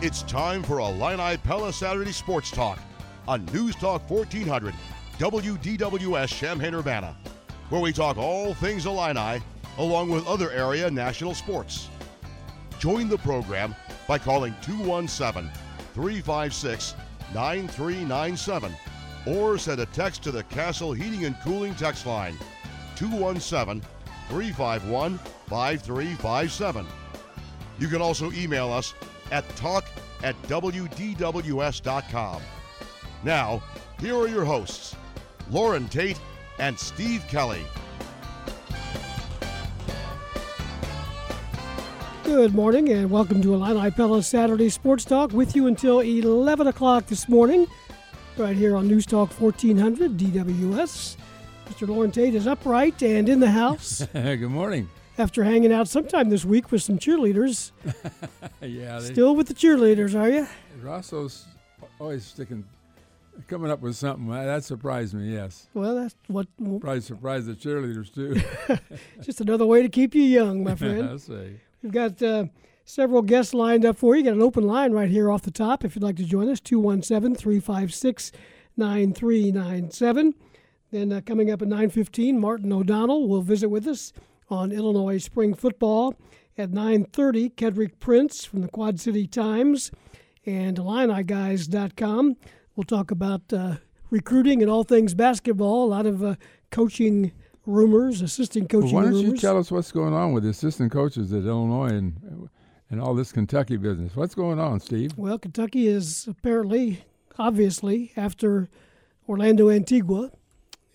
It's 0.00 0.22
time 0.22 0.62
for 0.62 0.78
Illini 0.78 1.36
Pella 1.38 1.72
Saturday 1.72 2.12
Sports 2.12 2.52
Talk 2.52 2.78
on 3.26 3.44
News 3.46 3.74
Talk 3.74 4.08
1400 4.08 4.72
WDWS 5.18 6.28
Champaign 6.28 6.72
Urbana, 6.76 7.16
where 7.68 7.80
we 7.80 7.92
talk 7.92 8.16
all 8.16 8.54
things 8.54 8.86
Illini 8.86 9.42
along 9.76 10.10
with 10.10 10.24
other 10.28 10.52
area 10.52 10.88
national 10.88 11.34
sports. 11.34 11.88
Join 12.78 13.08
the 13.08 13.18
program 13.18 13.74
by 14.06 14.18
calling 14.18 14.54
217 14.62 15.50
356 15.94 16.94
9397 17.34 18.72
or 19.26 19.58
send 19.58 19.80
a 19.80 19.86
text 19.86 20.22
to 20.22 20.30
the 20.30 20.44
Castle 20.44 20.92
Heating 20.92 21.24
and 21.24 21.34
Cooling 21.42 21.74
text 21.74 22.06
line 22.06 22.38
217 22.94 23.82
351 24.28 25.18
5357. 25.18 26.86
You 27.80 27.88
can 27.88 28.00
also 28.00 28.30
email 28.30 28.72
us 28.72 28.94
at 29.30 29.48
talk 29.56 29.84
at 30.22 30.40
WDWS.com. 30.42 32.42
Now, 33.24 33.62
here 34.00 34.16
are 34.16 34.28
your 34.28 34.44
hosts, 34.44 34.94
Loren 35.50 35.88
Tate 35.88 36.20
and 36.58 36.78
Steve 36.78 37.24
Kelly. 37.28 37.62
Good 42.24 42.54
morning 42.54 42.90
and 42.90 43.10
welcome 43.10 43.40
to 43.40 43.54
Illini 43.54 43.90
Pella 43.90 44.22
Saturday 44.22 44.68
Sports 44.68 45.04
Talk 45.04 45.32
with 45.32 45.56
you 45.56 45.66
until 45.66 46.00
11 46.00 46.66
o'clock 46.66 47.06
this 47.06 47.28
morning, 47.28 47.66
right 48.36 48.54
here 48.54 48.76
on 48.76 48.86
News 48.86 49.06
Talk 49.06 49.30
1400 49.40 50.18
DWS. 50.18 51.16
Mr. 51.70 51.88
Loren 51.88 52.10
Tate 52.10 52.34
is 52.34 52.46
upright 52.46 53.02
and 53.02 53.28
in 53.28 53.40
the 53.40 53.50
house. 53.50 54.06
Good 54.12 54.42
morning. 54.42 54.90
After 55.18 55.42
hanging 55.42 55.72
out 55.72 55.88
sometime 55.88 56.30
this 56.30 56.44
week 56.44 56.70
with 56.70 56.80
some 56.80 56.96
cheerleaders. 56.96 57.72
yeah. 58.62 59.00
They, 59.00 59.12
Still 59.12 59.34
with 59.34 59.48
the 59.48 59.54
cheerleaders, 59.54 60.18
are 60.18 60.28
you? 60.28 60.46
Rosso's 60.80 61.44
always 61.98 62.24
sticking, 62.24 62.64
coming 63.48 63.68
up 63.68 63.80
with 63.80 63.96
something. 63.96 64.28
That 64.28 64.62
surprised 64.62 65.14
me, 65.14 65.32
yes. 65.32 65.66
Well, 65.74 65.96
that's 65.96 66.14
what. 66.28 66.46
Probably 66.56 67.00
surprised 67.00 67.46
the 67.46 67.54
cheerleaders, 67.54 68.14
too. 68.14 68.40
Just 69.20 69.40
another 69.40 69.66
way 69.66 69.82
to 69.82 69.88
keep 69.88 70.14
you 70.14 70.22
young, 70.22 70.62
my 70.62 70.74
friend. 70.76 71.08
I'll 71.08 71.18
say. 71.18 71.60
We've 71.82 71.92
got 71.92 72.22
uh, 72.22 72.46
several 72.84 73.22
guests 73.22 73.52
lined 73.52 73.84
up 73.84 73.98
for 73.98 74.14
you. 74.14 74.22
Got 74.22 74.34
an 74.34 74.42
open 74.42 74.68
line 74.68 74.92
right 74.92 75.10
here 75.10 75.32
off 75.32 75.42
the 75.42 75.50
top 75.50 75.84
if 75.84 75.96
you'd 75.96 76.04
like 76.04 76.16
to 76.16 76.24
join 76.24 76.48
us 76.48 76.60
217 76.60 77.34
356 77.34 78.30
9397. 78.76 80.34
Then 80.90 81.12
uh, 81.12 81.20
coming 81.26 81.50
up 81.50 81.60
at 81.60 81.68
9:15, 81.68 82.36
Martin 82.38 82.72
O'Donnell 82.72 83.28
will 83.28 83.42
visit 83.42 83.68
with 83.68 83.86
us 83.86 84.12
on 84.50 84.72
Illinois 84.72 85.18
spring 85.18 85.54
football. 85.54 86.14
At 86.56 86.70
9:30, 86.70 87.54
Kedric 87.54 88.00
Prince 88.00 88.44
from 88.44 88.62
the 88.62 88.68
Quad 88.68 88.98
City 88.98 89.26
Times 89.26 89.92
and 90.44 90.76
IlliniGuys.com. 90.76 92.36
We'll 92.74 92.84
talk 92.84 93.10
about 93.10 93.52
uh, 93.52 93.76
recruiting 94.10 94.62
and 94.62 94.70
all 94.70 94.82
things 94.82 95.14
basketball. 95.14 95.84
A 95.84 95.90
lot 95.90 96.06
of 96.06 96.24
uh, 96.24 96.34
coaching 96.70 97.32
rumors, 97.64 98.22
assistant 98.22 98.70
coaching 98.70 98.92
well, 98.92 99.04
why 99.04 99.10
don't 99.10 99.20
rumors. 99.20 99.32
you 99.32 99.36
tell 99.36 99.58
us 99.58 99.70
what's 99.70 99.92
going 99.92 100.14
on 100.14 100.32
with 100.32 100.42
the 100.42 100.50
assistant 100.50 100.90
coaches 100.90 101.32
at 101.32 101.44
Illinois 101.44 101.90
and 101.90 102.48
and 102.90 103.00
all 103.00 103.14
this 103.14 103.32
Kentucky 103.32 103.76
business? 103.76 104.16
What's 104.16 104.34
going 104.34 104.58
on, 104.58 104.80
Steve? 104.80 105.12
Well, 105.16 105.38
Kentucky 105.38 105.86
is 105.86 106.26
apparently, 106.26 107.04
obviously, 107.38 108.12
after 108.16 108.68
Orlando 109.28 109.68
Antigua, 109.70 110.30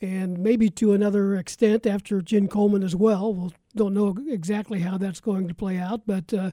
and 0.04 0.38
maybe 0.38 0.70
to 0.70 0.92
another 0.92 1.36
extent 1.36 1.88
after 1.88 2.22
Chin 2.22 2.50
Coleman 2.50 2.84
as 2.84 2.94
well. 2.94 3.34
We 3.34 3.50
don't 3.74 3.94
know 3.94 4.14
exactly 4.28 4.82
how 4.82 4.98
that's 4.98 5.22
going 5.22 5.48
to 5.48 5.56
play 5.56 5.78
out, 5.78 6.02
but 6.06 6.34
uh, 6.34 6.52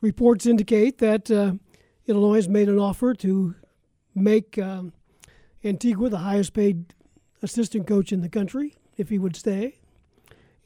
reports 0.00 0.46
indicate 0.46 0.96
that 0.98 1.30
uh, 1.30 1.52
Illinois 2.06 2.36
has 2.36 2.48
made 2.48 2.70
an 2.70 2.78
offer 2.78 3.12
to 3.12 3.54
make 4.14 4.56
um, 4.58 4.94
Antigua 5.62 6.08
the 6.08 6.18
highest 6.18 6.54
paid 6.54 6.94
assistant 7.42 7.86
coach 7.86 8.10
in 8.10 8.22
the 8.22 8.30
country 8.30 8.74
if 8.96 9.10
he 9.10 9.18
would 9.18 9.36
stay. 9.36 9.78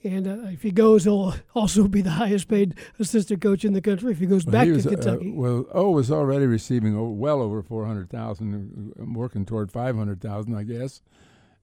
And 0.04 0.28
uh, 0.28 0.48
if 0.50 0.62
he 0.62 0.70
goes, 0.70 1.02
he'll 1.02 1.34
also 1.56 1.88
be 1.88 2.02
the 2.02 2.10
highest 2.10 2.46
paid 2.46 2.76
assistant 3.00 3.42
coach 3.42 3.64
in 3.64 3.72
the 3.72 3.80
country 3.80 4.12
if 4.12 4.20
he 4.20 4.26
goes 4.26 4.46
Well, 4.46 4.52
back 4.52 4.66
he 4.66 4.72
was, 4.72 4.84
to 4.84 4.90
uh, 4.90 4.92
Kentucky. 4.92 5.32
well, 5.32 5.66
O 5.72 5.90
was 5.90 6.12
already 6.12 6.46
receiving 6.46 7.18
well 7.18 7.42
over 7.42 7.64
four 7.64 7.84
hundred 7.84 8.10
thousand, 8.10 8.92
working 8.96 9.44
toward 9.44 9.72
five 9.72 9.96
hundred 9.96 10.20
thousand, 10.20 10.54
I 10.54 10.62
guess. 10.62 11.02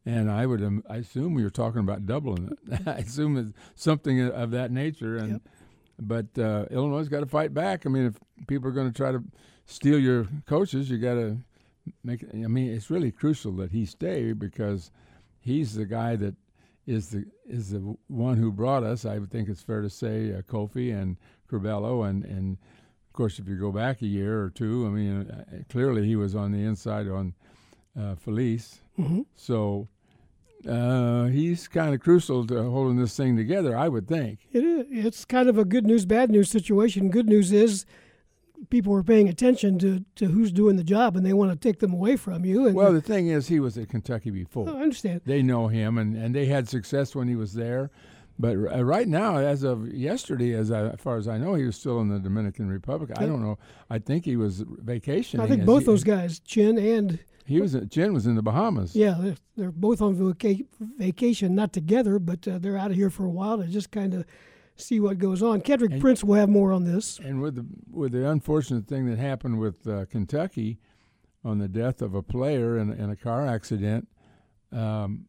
And 0.06 0.30
I 0.30 0.46
would, 0.46 0.62
um, 0.62 0.84
I 0.90 0.97
assume 0.97 1.34
we 1.34 1.44
were 1.44 1.50
talking 1.50 1.80
about 1.80 2.06
doubling 2.06 2.56
it. 2.69 2.81
I 2.88 2.96
assume 2.97 3.38
it's 3.38 3.53
something 3.75 4.19
of 4.22 4.52
that 4.52 4.72
nature. 4.72 5.18
And 5.18 5.31
Yep. 5.34 5.41
but 6.02 6.41
uh, 6.41 6.66
Illinois 6.72 7.08
got 7.08 7.22
to 7.22 7.25
fight 7.25 7.53
back. 7.53 7.86
I 7.86 7.90
mean, 7.90 8.06
if 8.08 8.19
people 8.47 8.68
are 8.68 8.74
going 8.74 8.92
to 8.92 8.96
try 8.97 9.12
to 9.13 9.24
steal 9.66 9.97
your 10.00 10.28
coaches, 10.46 10.90
you 10.90 10.97
got 10.97 11.13
to 11.16 11.38
make. 12.03 12.25
I 12.34 12.47
mean, 12.47 12.72
it's 12.74 12.90
really 12.90 13.12
crucial 13.12 13.53
that 13.53 13.72
he 13.72 13.86
stay 13.86 14.34
because 14.34 14.92
he's 15.40 15.74
the 15.75 15.86
guy 15.86 16.18
that 16.18 16.36
is 16.86 17.09
the 17.09 17.25
is 17.47 17.69
the 17.69 17.96
one 18.08 18.36
who 18.36 18.52
brought 18.52 18.84
us. 18.84 19.06
I 19.06 19.19
would 19.19 19.31
think 19.31 19.47
it's 19.47 19.62
fair 19.62 19.81
to 19.81 19.90
say 19.90 20.34
uh, 20.34 20.42
Kofi 20.42 20.94
and 20.94 21.16
Curbelo, 21.50 22.09
and 22.09 22.25
and 22.25 22.58
of 23.08 23.13
course, 23.13 23.40
if 23.40 23.47
you 23.47 23.56
go 23.56 23.72
back 23.72 24.02
a 24.02 24.06
year 24.08 24.42
or 24.44 24.50
two, 24.50 24.86
I 24.86 24.90
mean, 24.90 25.31
uh, 25.31 25.44
clearly 25.69 26.06
he 26.06 26.18
was 26.18 26.36
on 26.36 26.52
the 26.52 26.63
inside 26.63 27.08
on 27.08 27.34
uh, 27.97 28.16
Feliz. 28.16 28.81
hmm 28.97 29.22
So 29.36 29.88
uh, 30.68 31.25
he's 31.25 31.68
kind 31.68 31.94
of 31.94 32.01
crucial 32.01 32.46
to 32.47 32.69
holding 32.69 32.97
this 32.97 33.16
thing 33.16 33.35
together, 33.35 33.78
I 33.78 33.90
would 33.90 34.07
think. 34.07 34.40
It 34.51 34.63
is. 34.63 34.85
It's 34.90 35.25
kind 35.25 35.50
of 35.50 35.57
a 35.57 35.66
good 35.66 35.85
news, 35.85 36.06
bad 36.06 36.29
news 36.29 36.50
situation. 36.50 37.09
Good 37.09 37.28
news 37.28 37.51
is 37.51 37.85
people 38.69 38.96
are 38.96 39.03
paying 39.03 39.28
attention 39.28 39.78
to, 39.79 40.06
to 40.16 40.28
who's 40.28 40.51
doing 40.51 40.75
the 40.75 40.84
job, 40.84 41.16
and 41.16 41.25
they 41.25 41.34
want 41.34 41.51
to 41.51 41.57
take 41.57 41.79
them 41.79 41.94
away 41.94 42.16
from 42.16 42.46
you. 42.46 42.66
And 42.66 42.75
Well, 42.75 42.94
the 42.94 43.01
thing 43.01 43.28
is, 43.28 43.47
he 43.47 43.59
was 43.59 43.78
at 43.78 43.90
Kentucky 43.90 44.31
before. 44.31 44.69
Oh, 44.69 44.78
I 44.78 44.81
understand. 44.81 45.22
They 45.25 45.41
know 45.41 45.68
him, 45.68 45.97
and, 45.97 46.16
and 46.16 46.34
they 46.34 46.46
had 46.46 46.69
success 46.69 47.16
when 47.16 47.28
he 47.28 47.35
was 47.35 47.53
there. 47.53 47.91
But 48.40 48.56
uh, 48.56 48.84
right 48.84 49.07
now, 49.07 49.38
as 49.38 49.63
of 49.63 49.94
yesterday, 49.94 50.53
as, 50.53 50.72
I, 50.72 50.88
as 50.88 51.00
far 51.00 51.18
as 51.18 51.28
I 51.28 51.38
know, 51.38 51.53
he 51.53 51.66
was 51.66 51.75
still 51.75 52.00
in 52.01 52.09
the 52.09 52.19
Dominican 52.19 52.68
Republic. 52.68 53.12
I 53.18 53.25
don't 53.25 53.44
know. 53.44 53.59
I 53.90 54.00
think 54.00 54.25
he 54.25 54.38
was 54.38 54.62
vacationing. 54.68 55.45
I 55.45 55.50
think 55.50 55.66
both 55.66 55.81
he, 55.81 55.85
those 55.85 56.03
guys, 56.03 56.40
Chin 56.40 56.80
and 56.80 57.19
He 57.46 57.59
was. 57.62 57.76
Chin 57.90 58.14
was 58.14 58.26
in 58.26 58.36
the 58.36 58.42
Bahamas. 58.42 58.96
yeah, 58.96 59.16
they're, 59.20 59.36
they're 59.58 59.72
both 59.72 60.02
on 60.02 60.16
vaca- 60.16 60.64
vacation, 60.98 61.56
not 61.56 61.74
together, 61.74 62.20
but 62.20 62.48
uh, 62.48 62.58
they're 62.59 62.78
out 62.78 62.92
of 62.92 62.96
here 62.98 63.09
for 63.09 63.26
a 63.26 63.30
while 63.30 63.58
to 63.58 63.68
just 63.68 63.92
kind 63.92 64.14
of 64.14 64.26
see 64.76 65.00
what 65.00 65.18
goes 65.18 65.44
on. 65.44 65.62
Kedric 65.62 65.92
And- 65.92 66.02
Prince 66.02 66.24
will 66.24 66.36
have 66.36 66.50
more 66.50 66.72
on 66.72 66.84
this. 66.86 67.20
And 67.20 67.42
with 67.42 67.56
the 67.56 67.66
with 67.92 68.12
the 68.14 68.30
unfortunate 68.30 68.88
thing 68.88 69.06
that 69.08 69.18
happened 69.20 69.59
with 69.59 69.86
uh, 69.88 70.06
Kentucky, 70.06 70.80
on 71.46 71.58
the 71.59 71.68
death 71.68 72.02
of 72.02 72.16
a 72.16 72.24
player 72.24 72.78
in, 72.78 72.92
in 72.94 73.09
a 73.09 73.16
car 73.18 73.46
accident, 73.46 74.08
um, 74.72 75.25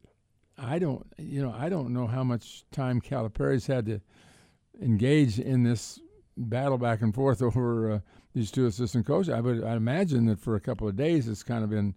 I 0.57 0.79
don't 0.79 1.05
you 1.17 1.41
know 1.43 1.53
I 1.57 1.67
don't 1.67 1.91
know 1.91 2.07
how 2.07 2.23
much 2.23 2.63
time 2.71 3.01
Calipari's 3.01 3.67
had 3.67 3.85
to 3.87 3.99
engage 4.81 5.39
in 5.39 5.63
this 5.63 5.99
battle 6.37 6.77
back 6.77 7.01
and 7.01 7.13
forth 7.13 7.41
over 7.41 7.91
uh, 7.91 7.99
these 8.35 8.51
two 8.51 8.67
assistant 8.67 9.07
coaches. 9.07 9.33
I 9.33 9.39
would 9.39 9.63
I 9.63 9.75
imagine 9.75 10.25
that 10.25 10.39
for 10.39 10.55
a 10.55 10.59
couple 10.59 10.87
of 10.87 10.95
days 10.95 11.27
it's 11.27 11.41
kind 11.41 11.63
of 11.63 11.69
been 11.69 11.95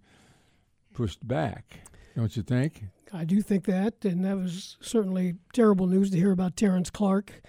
pushed 0.94 1.26
back. 1.26 1.80
Don't 2.16 2.34
you 2.36 2.42
think? 2.42 2.84
I 3.12 3.24
do 3.24 3.42
think 3.42 3.64
that, 3.64 4.04
and 4.04 4.24
that 4.24 4.36
was 4.36 4.76
certainly 4.80 5.34
terrible 5.52 5.86
news 5.86 6.10
to 6.10 6.16
hear 6.16 6.30
about 6.30 6.56
Terrence 6.56 6.90
Clark 6.90 7.42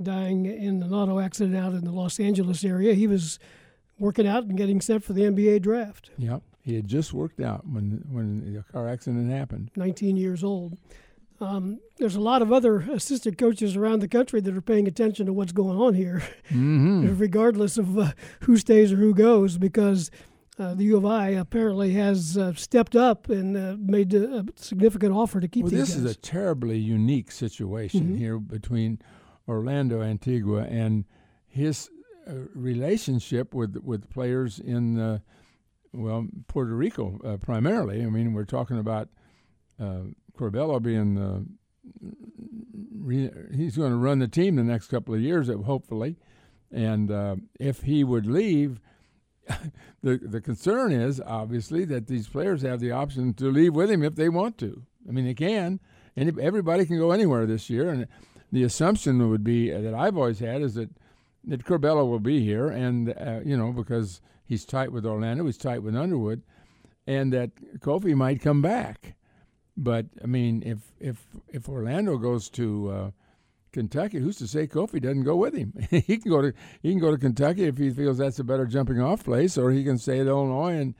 dying 0.00 0.46
in 0.46 0.82
an 0.82 0.92
auto 0.92 1.18
accident 1.18 1.56
out 1.56 1.72
in 1.72 1.84
the 1.84 1.90
Los 1.90 2.20
Angeles 2.20 2.64
area. 2.64 2.94
He 2.94 3.06
was 3.06 3.38
working 3.98 4.26
out 4.26 4.44
and 4.44 4.56
getting 4.56 4.80
set 4.80 5.02
for 5.02 5.12
the 5.12 5.22
NBA 5.22 5.62
draft. 5.62 6.10
Yep. 6.18 6.42
He 6.60 6.74
had 6.74 6.86
just 6.86 7.12
worked 7.12 7.40
out 7.40 7.66
when 7.66 8.04
when 8.10 8.52
the 8.54 8.62
car 8.62 8.88
accident 8.88 9.30
happened. 9.30 9.70
19 9.76 10.16
years 10.16 10.44
old. 10.44 10.76
Um, 11.40 11.80
there's 11.98 12.16
a 12.16 12.20
lot 12.20 12.40
of 12.42 12.50
other 12.52 12.78
assistant 12.92 13.36
coaches 13.36 13.76
around 13.76 14.00
the 14.00 14.08
country 14.08 14.40
that 14.40 14.56
are 14.56 14.60
paying 14.62 14.88
attention 14.88 15.26
to 15.26 15.32
what's 15.32 15.52
going 15.52 15.76
on 15.78 15.94
here, 15.94 16.22
Mm-hmm. 16.50 17.16
regardless 17.18 17.76
of 17.78 17.98
uh, 17.98 18.12
who 18.40 18.56
stays 18.56 18.92
or 18.92 18.96
who 18.96 19.14
goes, 19.14 19.58
because 19.58 20.10
uh, 20.58 20.72
the 20.74 20.84
U 20.84 20.96
of 20.96 21.04
I 21.04 21.28
apparently 21.30 21.92
has 21.92 22.38
uh, 22.38 22.54
stepped 22.54 22.96
up 22.96 23.28
and 23.28 23.56
uh, 23.56 23.76
made 23.78 24.14
a, 24.14 24.38
a 24.38 24.44
significant 24.56 25.12
offer 25.12 25.38
to 25.40 25.48
keep 25.48 25.64
Well, 25.64 25.70
this 25.72 25.90
guys. 25.90 25.98
is 26.04 26.10
a 26.10 26.14
terribly 26.14 26.78
unique 26.78 27.30
situation 27.30 28.14
Mhm. 28.14 28.18
here 28.18 28.38
between 28.38 28.98
Orlando 29.46 30.00
Antigua 30.00 30.62
and 30.64 31.04
his 31.46 31.90
uh, 32.26 32.32
relationship 32.54 33.54
with 33.54 33.76
with 33.84 34.08
players 34.08 34.58
in 34.58 34.98
uh, 34.98 35.18
well 35.92 36.26
Puerto 36.48 36.74
Rico 36.74 37.20
uh, 37.24 37.36
primarily. 37.36 38.02
I 38.02 38.06
mean, 38.06 38.32
we're 38.32 38.44
talking 38.46 38.78
about 38.78 39.08
uh, 39.78 40.04
Curbelo 40.36 40.82
being 40.82 41.14
the 41.14 41.44
re- 43.06 43.30
he's 43.54 43.76
going 43.76 43.92
to 43.92 43.96
run 43.96 44.18
the 44.18 44.28
team 44.28 44.56
the 44.56 44.64
next 44.64 44.88
couple 44.88 45.14
of 45.14 45.20
years, 45.20 45.48
uh, 45.48 45.56
hopefully, 45.58 46.16
and 46.70 47.10
uh, 47.10 47.36
if 47.58 47.82
he 47.82 48.04
would 48.04 48.26
leave. 48.26 48.80
the 50.02 50.18
the 50.18 50.40
concern 50.40 50.90
is 50.90 51.20
obviously 51.20 51.84
that 51.84 52.08
these 52.08 52.26
players 52.26 52.62
have 52.62 52.80
the 52.80 52.90
option 52.90 53.32
to 53.32 53.44
leave 53.44 53.74
with 53.74 53.88
him 53.88 54.02
if 54.02 54.16
they 54.16 54.28
want 54.28 54.58
to. 54.58 54.82
I 55.08 55.12
mean, 55.12 55.24
they 55.24 55.34
can, 55.34 55.78
and 56.16 56.40
everybody 56.40 56.84
can 56.84 56.98
go 56.98 57.12
anywhere 57.12 57.46
this 57.46 57.70
year. 57.70 57.88
And 57.88 58.08
the 58.50 58.64
assumption 58.64 59.30
would 59.30 59.44
be 59.44 59.70
that 59.70 59.94
I've 59.94 60.16
always 60.16 60.40
had 60.40 60.62
is 60.62 60.74
that 60.74 60.90
that 61.44 61.64
Curbelo 61.64 62.08
will 62.08 62.18
be 62.18 62.44
here, 62.44 62.66
and 62.66 63.10
uh, 63.10 63.40
you 63.44 63.56
know 63.56 63.72
because 63.72 64.20
he's 64.44 64.64
tight 64.64 64.90
with 64.90 65.06
Orlando, 65.06 65.46
he's 65.46 65.56
tight 65.56 65.82
with 65.82 65.94
Underwood, 65.94 66.42
and 67.06 67.32
that 67.32 67.54
Kofi 67.78 68.14
might 68.14 68.40
come 68.40 68.62
back. 68.62 69.15
But 69.76 70.06
I 70.22 70.26
mean, 70.26 70.62
if 70.64 70.78
if 71.00 71.22
if 71.48 71.68
Orlando 71.68 72.16
goes 72.16 72.48
to 72.50 72.90
uh, 72.90 73.10
Kentucky, 73.72 74.18
who's 74.18 74.38
to 74.38 74.48
say 74.48 74.66
Kofi 74.66 75.00
doesn't 75.00 75.24
go 75.24 75.36
with 75.36 75.54
him? 75.54 75.72
he 75.90 76.18
can 76.18 76.30
go 76.30 76.42
to 76.42 76.52
he 76.82 76.90
can 76.90 77.00
go 77.00 77.10
to 77.10 77.18
Kentucky 77.18 77.64
if 77.64 77.76
he 77.76 77.90
feels 77.90 78.18
that's 78.18 78.38
a 78.38 78.44
better 78.44 78.66
jumping 78.66 79.00
off 79.00 79.24
place, 79.24 79.58
or 79.58 79.70
he 79.70 79.84
can 79.84 79.98
stay 79.98 80.20
at 80.20 80.26
Illinois 80.26 80.74
and. 80.74 80.94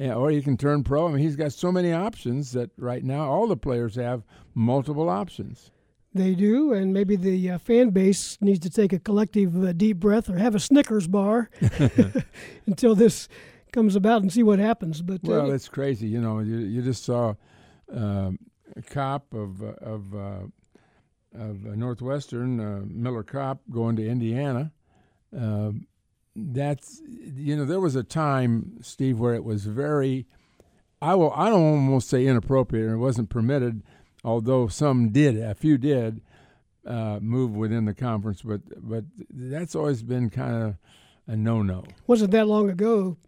Or 0.00 0.30
he 0.30 0.42
can 0.42 0.56
turn 0.56 0.84
pro. 0.84 1.08
I 1.08 1.10
mean, 1.10 1.18
he's 1.18 1.34
got 1.34 1.52
so 1.52 1.72
many 1.72 1.92
options 1.92 2.52
that 2.52 2.70
right 2.76 3.02
now 3.02 3.28
all 3.28 3.48
the 3.48 3.56
players 3.56 3.96
have 3.96 4.22
multiple 4.54 5.08
options. 5.08 5.72
They 6.14 6.34
do, 6.34 6.72
and 6.72 6.92
maybe 6.92 7.16
the 7.16 7.50
uh, 7.50 7.58
fan 7.58 7.90
base 7.90 8.38
needs 8.40 8.60
to 8.60 8.70
take 8.70 8.92
a 8.92 8.98
collective 8.98 9.62
uh, 9.62 9.72
deep 9.72 9.98
breath 9.98 10.30
or 10.30 10.38
have 10.38 10.54
a 10.54 10.60
Snickers 10.60 11.06
bar 11.06 11.50
until 12.66 12.94
this 12.94 13.28
comes 13.72 13.94
about 13.94 14.22
and 14.22 14.32
see 14.32 14.42
what 14.42 14.58
happens. 14.58 15.02
But 15.02 15.16
uh, 15.16 15.30
well, 15.30 15.50
it's 15.50 15.68
crazy. 15.68 16.08
You 16.08 16.20
know, 16.20 16.38
you, 16.38 16.58
you 16.58 16.80
just 16.80 17.04
saw 17.04 17.34
um, 17.92 18.38
a 18.76 18.82
Kopp 18.82 19.32
of 19.34 19.62
uh, 19.62 19.72
of 19.80 20.14
uh, 20.14 20.46
of 21.34 21.64
Northwestern, 21.64 22.60
uh, 22.60 22.82
Miller 22.86 23.22
Kopp 23.22 23.60
going 23.70 23.96
to 23.96 24.08
Indiana. 24.08 24.72
Um, 25.36 25.86
that's 26.34 27.00
you 27.06 27.56
know 27.56 27.64
there 27.64 27.80
was 27.80 27.96
a 27.96 28.04
time, 28.04 28.78
Steve, 28.82 29.18
where 29.18 29.34
it 29.34 29.44
was 29.44 29.66
very, 29.66 30.26
I 31.02 31.14
will 31.14 31.32
I 31.32 31.48
don't 31.48 31.64
almost 31.64 32.08
say 32.08 32.26
inappropriate, 32.26 32.86
and 32.86 32.94
it 32.94 32.98
wasn't 32.98 33.30
permitted, 33.30 33.82
although 34.24 34.68
some 34.68 35.10
did, 35.10 35.36
a 35.38 35.54
few 35.54 35.78
did. 35.78 36.20
Uh, 36.86 37.18
move 37.20 37.54
within 37.54 37.84
the 37.84 37.92
conference, 37.92 38.40
but 38.40 38.62
but 38.78 39.04
that's 39.28 39.74
always 39.74 40.02
been 40.02 40.30
kind 40.30 40.62
of 40.62 40.76
a 41.26 41.36
no-no. 41.36 41.84
Wasn't 42.06 42.30
that 42.30 42.46
long 42.48 42.70
ago 42.70 43.18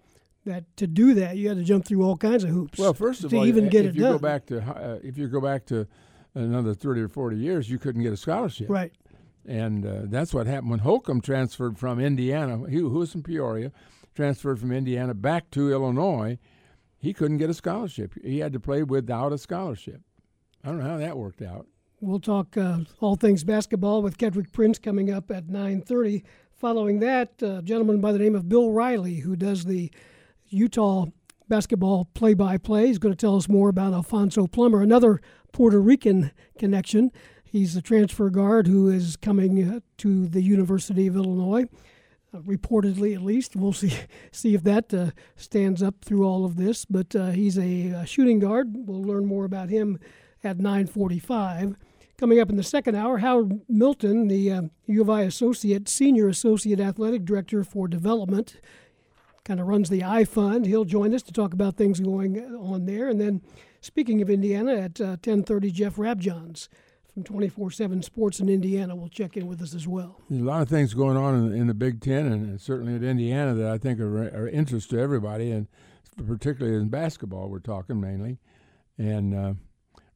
that 0.45 0.65
to 0.77 0.87
do 0.87 1.15
that 1.15 1.37
you 1.37 1.49
had 1.49 1.59
to 1.59 1.65
jump 1.65 1.85
through 1.85 2.03
all 2.03 2.17
kinds 2.17 2.45
of 2.45 2.51
hoops. 2.51 2.79
Well, 2.79 2.95
first 2.95 3.25
of 3.25 3.31
to 3.31 3.39
all, 3.39 3.47
even 3.47 3.67
if 3.67 3.73
get 3.73 3.85
you 3.85 3.91
it 3.91 3.97
go 3.97 4.13
done. 4.13 4.19
back 4.19 4.47
to 4.47 4.61
uh, 4.61 4.99
if 5.03 5.19
you 5.19 5.29
go 5.29 5.41
back 5.41 5.67
to 5.67 5.87
another 6.35 6.75
thirty 6.75 7.01
or 7.01 7.09
forty 7.09 7.37
years, 7.37 7.71
you 7.71 7.79
couldn't 7.79 8.03
get 8.03 8.13
a 8.13 8.17
scholarship. 8.17 8.69
Right. 8.71 8.93
And 9.47 9.87
uh, 9.87 10.03
that's 10.05 10.35
what 10.35 10.47
happened 10.47 10.71
when 10.71 10.81
Holcomb 10.81 11.21
transferred 11.21 11.79
from 11.79 11.99
Indiana. 11.99 12.69
He 12.69 12.77
who 12.77 12.91
was 12.91 13.13
from 13.13 13.23
Peoria, 13.23 13.73
transferred 14.15 14.61
from 14.61 14.73
Indiana 14.73 15.15
back 15.15 15.51
to 15.53 15.73
Illinois. 15.73 16.39
He 16.99 17.15
couldn't 17.15 17.39
get 17.39 17.49
a 17.49 17.55
scholarship. 17.55 18.13
He 18.23 18.41
had 18.41 18.53
to 18.53 18.61
play 18.61 18.83
without 18.83 19.33
a 19.33 19.39
scholarship. 19.39 20.03
I 20.63 20.69
don't 20.69 20.79
know 20.79 20.85
how 20.85 20.99
that 20.99 21.17
worked 21.17 21.41
out. 21.41 21.67
We'll 22.03 22.21
talk 22.21 22.57
uh, 22.57 22.81
all 23.01 23.17
things 23.17 23.45
basketball 23.45 24.03
with 24.03 24.19
Kedric 24.19 24.53
Prince 24.53 24.79
coming 24.79 25.11
up 25.11 25.31
at 25.31 25.49
9:30. 25.49 26.23
Following 26.53 27.01
that, 27.01 27.41
a 27.43 27.63
gentleman 27.63 28.03
by 28.03 28.13
the 28.13 28.19
name 28.19 28.35
of 28.35 28.47
Bill 28.49 28.71
Riley, 28.71 29.17
who 29.21 29.35
does 29.35 29.65
the 29.65 29.91
Utah 30.51 31.07
basketball 31.51 32.07
play-by-play, 32.15 32.89
is 32.89 32.99
going 32.99 33.13
to 33.13 33.21
tell 33.21 33.37
us 33.37 33.49
more 33.49 33.69
about 33.69 33.93
Alfonso 33.93 34.47
Plummer, 34.47 34.81
another 34.81 35.21
Puerto 35.53 35.81
Rican 35.81 36.31
connection. 36.59 37.11
He's 37.45 37.75
a 37.75 37.83
transfer 37.83 38.31
guard 38.31 38.69
who 38.69 38.89
is 38.89 39.17
coming 39.17 39.69
uh, 39.69 39.81
to 39.99 40.29
the 40.29 40.43
University 40.43 41.09
of 41.09 41.17
Illinois, 41.17 41.65
uh, 42.33 42.39
reportedly 42.39 43.15
at 43.15 43.23
least. 43.23 43.57
We'll 43.57 43.73
see 43.73 43.93
see 44.33 44.55
if 44.55 44.63
that 44.63 44.95
uh, 44.95 45.11
stands 45.35 45.83
up 45.83 45.97
through 46.05 46.25
all 46.25 46.45
of 46.45 46.57
this. 46.57 46.85
But 46.85 47.17
uh, 47.17 47.31
he's 47.31 47.59
a, 47.59 47.89
a 47.89 48.07
shooting 48.07 48.39
guard. 48.39 48.69
We'll 48.73 49.03
learn 49.03 49.27
more 49.27 49.45
about 49.45 49.69
him 49.69 49.99
at 50.45 50.59
9:45. 50.59 51.75
Coming 52.17 52.39
up 52.39 52.51
in 52.51 52.57
the 52.57 52.63
second 52.63 52.95
hour, 52.95 53.19
Howard 53.19 53.63
Milton, 53.69 54.29
the 54.29 54.71
U 54.87 55.01
of 55.01 55.11
I 55.11 55.23
Associate, 55.23 55.89
Senior 55.89 56.29
Associate 56.29 56.79
Athletic 56.79 57.25
Director 57.25 57.65
for 57.65 57.89
Development, 57.89 58.61
kind 59.45 59.61
of 59.61 59.67
runs 59.67 59.89
the 59.89 60.05
I 60.05 60.25
Fund. 60.25 60.67
He'll 60.67 60.85
join 60.85 61.15
us 61.15 61.23
to 61.23 61.33
talk 61.33 61.53
about 61.53 61.77
things 61.77 62.01
going 62.01 62.39
on 62.57 62.87
there. 62.87 63.09
And 63.09 63.21
then, 63.21 63.43
speaking 63.81 64.23
of 64.23 64.31
Indiana, 64.31 64.73
at 64.73 65.01
uh, 65.01 65.17
10:30, 65.17 65.73
Jeff 65.73 65.97
Rabjohns 65.97 66.69
from 67.13 67.25
24/7 67.25 68.05
Sports 68.05 68.41
in 68.41 68.49
Indiana 68.49 68.95
will 68.95 69.09
check 69.09 69.37
in 69.37 69.47
with 69.47 69.61
us 69.61 69.75
as 69.75 69.87
well. 69.87 70.21
There's 70.29 70.43
a 70.43 70.45
lot 70.45 70.63
of 70.63 70.69
things 70.69 70.95
going 70.95 71.17
on 71.17 71.35
in, 71.35 71.55
in 71.55 71.67
the 71.67 71.75
Big 71.75 72.01
Ten 72.01 72.27
and 72.27 72.61
certainly 72.61 72.95
at 72.95 73.03
Indiana 73.03 73.55
that 73.55 73.71
I 73.71 73.79
think 73.79 74.01
are, 74.01 74.29
are 74.29 74.49
interest 74.49 74.91
to 74.91 74.99
everybody, 74.99 75.51
and 75.51 75.67
particularly 76.27 76.77
in 76.77 76.89
basketball, 76.89 77.49
we're 77.49 77.59
talking 77.59 78.01
mainly. 78.01 78.39
And 78.99 79.35
uh, 79.35 79.55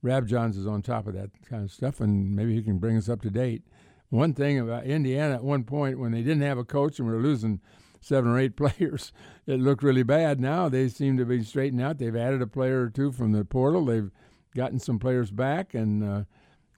Rabjohns 0.04 0.58
is 0.58 0.66
on 0.66 0.82
top 0.82 1.06
of 1.06 1.14
that 1.14 1.30
kind 1.48 1.64
of 1.64 1.72
stuff, 1.72 2.00
and 2.00 2.36
maybe 2.36 2.54
he 2.54 2.62
can 2.62 2.78
bring 2.78 2.96
us 2.96 3.08
up 3.08 3.22
to 3.22 3.30
date. 3.30 3.62
One 4.10 4.34
thing 4.34 4.60
about 4.60 4.84
Indiana 4.84 5.34
at 5.34 5.42
one 5.42 5.64
point, 5.64 5.98
when 5.98 6.12
they 6.12 6.22
didn't 6.22 6.42
have 6.42 6.58
a 6.58 6.64
coach 6.64 6.98
and 6.98 7.08
we 7.08 7.14
were 7.14 7.22
losing 7.22 7.60
seven 8.04 8.30
or 8.30 8.38
eight 8.38 8.56
players, 8.56 9.12
it 9.46 9.60
looked 9.60 9.82
really 9.82 10.02
bad. 10.02 10.40
Now 10.40 10.68
they 10.68 10.88
seem 10.88 11.16
to 11.16 11.24
be 11.24 11.42
straightened 11.42 11.82
out. 11.82 11.98
They've 11.98 12.14
added 12.14 12.42
a 12.42 12.46
player 12.46 12.82
or 12.82 12.90
two 12.90 13.12
from 13.12 13.32
the 13.32 13.44
portal. 13.44 13.84
They've 13.84 14.10
gotten 14.54 14.78
some 14.78 14.98
players 14.98 15.30
back, 15.30 15.74
and, 15.74 16.04
uh, 16.04 16.24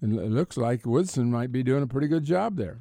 and 0.01 0.19
it 0.19 0.31
looks 0.31 0.57
like 0.57 0.87
Woodson 0.87 1.31
might 1.31 1.53
be 1.53 1.63
doing 1.63 1.83
a 1.83 1.87
pretty 1.87 2.09
good 2.09 2.25
job 2.25 2.57
there. 2.57 2.79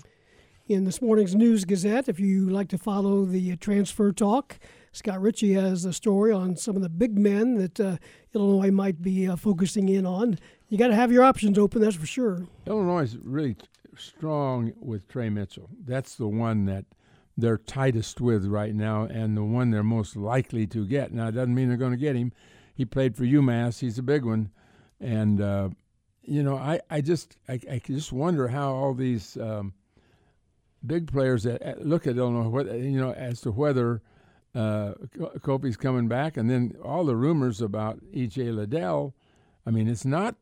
In 0.68 0.86
this 0.86 1.02
morning's 1.02 1.36
News 1.36 1.64
Gazette, 1.64 2.10
if 2.10 2.20
you 2.20 2.50
like 2.50 2.70
to 2.70 2.78
follow 2.80 3.24
the 3.24 3.56
transfer 3.58 4.12
talk, 4.12 4.58
Scott 4.92 5.22
Richey 5.22 5.54
has 5.54 5.86
a 5.86 5.94
story 5.94 6.32
on 6.32 6.56
some 6.56 6.76
of 6.76 6.82
the 6.82 6.90
big 6.90 7.20
men 7.20 7.56
that 7.56 7.80
uh, 7.80 7.98
Illinois 8.34 8.72
might 8.72 9.00
be 9.00 9.28
uh, 9.28 9.36
focusing 9.36 9.90
in 9.90 10.08
on. 10.08 10.40
You 10.70 10.80
got 10.80 10.88
to 10.88 10.96
have 10.96 11.12
your 11.12 11.24
options 11.24 11.60
open, 11.60 11.82
that's 11.82 11.96
for 11.96 12.08
sure. 12.08 12.48
Illinois 12.66 13.04
is 13.04 13.18
really 13.18 13.58
strong 13.96 14.74
with 14.80 15.08
Tre 15.08 15.30
Mitchell. 15.30 15.70
That's 15.86 16.16
the 16.16 16.28
one 16.28 16.66
that 16.66 16.86
they're 17.38 17.58
tightest 17.58 18.22
with 18.22 18.46
right 18.46 18.74
now, 18.74 19.04
and 19.04 19.36
the 19.36 19.44
one 19.44 19.72
they're 19.72 19.84
most 19.84 20.16
likely 20.16 20.66
to 20.68 20.86
get. 20.86 21.12
Now, 21.12 21.28
it 21.28 21.34
doesn't 21.34 21.54
mean 21.54 21.68
they're 21.68 21.78
going 21.78 21.92
to 21.92 21.98
get 21.98 22.16
him. 22.16 22.32
He 22.74 22.86
played 22.86 23.16
for 23.16 23.24
UMass. 23.24 23.80
He's 23.80 23.98
a 23.98 24.04
big 24.04 24.26
one, 24.26 24.52
and 25.00 25.42
uh, 25.42 25.70
you 26.22 26.44
know, 26.44 26.56
I, 26.56 26.80
I 26.90 27.02
just 27.02 27.38
I, 27.48 27.60
I 27.70 27.82
just 27.86 28.12
wonder 28.12 28.48
how 28.48 28.74
all 28.74 28.94
these 28.94 29.38
um, 29.38 29.74
big 30.86 31.12
players 31.12 31.44
that 31.44 31.86
look 31.86 32.08
at 32.08 32.18
Illinois, 32.18 32.50
what, 32.50 32.68
you 32.68 33.00
know, 33.00 33.12
as 33.14 33.42
to 33.42 33.52
whether 33.52 34.02
uh, 34.54 34.94
Kofi's 35.40 35.78
coming 35.78 36.08
back, 36.08 36.38
and 36.38 36.50
then 36.50 36.76
all 36.84 37.06
the 37.06 37.16
rumors 37.16 37.62
about 37.62 38.00
E.J. 38.14 38.52
Liddell. 38.52 39.14
I 39.66 39.72
mean, 39.72 39.88
it's 39.88 40.06
not 40.06 40.36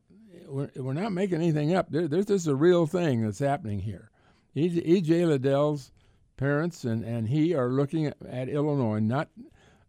we're, 0.48 0.70
we're 0.76 0.94
not 0.94 1.12
making 1.12 1.38
anything 1.38 1.74
up. 1.74 1.90
There, 1.90 2.08
there's 2.08 2.28
just 2.28 2.48
a 2.48 2.56
real 2.56 2.86
thing 2.86 3.24
that's 3.24 3.40
happening 3.40 3.80
here. 3.80 4.12
E.J. 4.56 5.26
Liddell's 5.26 5.92
parents 6.38 6.84
and, 6.84 7.04
and 7.04 7.28
he 7.28 7.54
are 7.54 7.70
looking 7.70 8.08
at, 8.08 8.18
at 8.28 8.50
Illinois, 8.50 9.00
not 9.00 9.30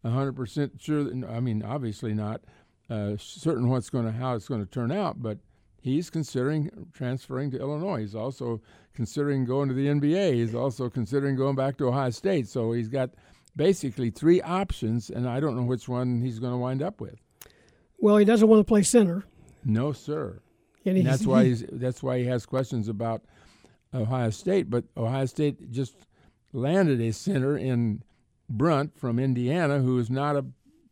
100% 0.04 0.80
sure. 0.80 1.04
That, 1.04 1.28
I 1.28 1.40
mean, 1.40 1.62
obviously 1.62 2.14
not 2.14 2.42
uh, 2.90 3.16
certain 3.18 3.68
what's 3.68 3.90
going 3.90 4.06
to 4.06 4.12
how 4.12 4.34
it's 4.34 4.48
going 4.48 4.64
to 4.64 4.70
turn 4.70 4.92
out, 4.92 5.22
but 5.22 5.38
he's 5.80 6.10
considering 6.10 6.88
transferring 6.92 7.50
to 7.52 7.58
Illinois. 7.58 8.00
He's 8.00 8.14
also 8.14 8.60
considering 8.94 9.44
going 9.44 9.68
to 9.68 9.74
the 9.74 9.86
NBA. 9.86 10.34
He's 10.34 10.54
also 10.54 10.88
considering 10.88 11.36
going 11.36 11.56
back 11.56 11.76
to 11.78 11.88
Ohio 11.88 12.10
State. 12.10 12.48
So 12.48 12.72
he's 12.72 12.88
got 12.88 13.10
basically 13.56 14.10
three 14.10 14.40
options, 14.42 15.10
and 15.10 15.28
I 15.28 15.40
don't 15.40 15.56
know 15.56 15.62
which 15.62 15.88
one 15.88 16.20
he's 16.20 16.38
going 16.38 16.52
to 16.52 16.58
wind 16.58 16.82
up 16.82 17.00
with. 17.00 17.16
Well, 17.98 18.16
he 18.16 18.24
doesn't 18.24 18.48
want 18.48 18.60
to 18.60 18.64
play 18.64 18.82
center. 18.82 19.24
No, 19.64 19.92
sir. 19.92 20.40
And, 20.84 20.98
and 20.98 21.06
that's 21.06 21.26
why 21.26 21.44
he's 21.44 21.64
that's 21.72 22.02
why 22.02 22.18
he 22.18 22.26
has 22.26 22.44
questions 22.44 22.88
about 22.88 23.22
Ohio 23.94 24.30
State. 24.30 24.68
But 24.68 24.84
Ohio 24.96 25.24
State 25.24 25.70
just 25.70 25.94
landed 26.54 27.00
a 27.00 27.12
center 27.12 27.58
in 27.58 28.02
Brunk 28.48 28.96
from 28.96 29.18
Indiana, 29.18 29.80
who 29.80 29.98
is 29.98 30.08
not 30.08 30.36
a 30.36 30.46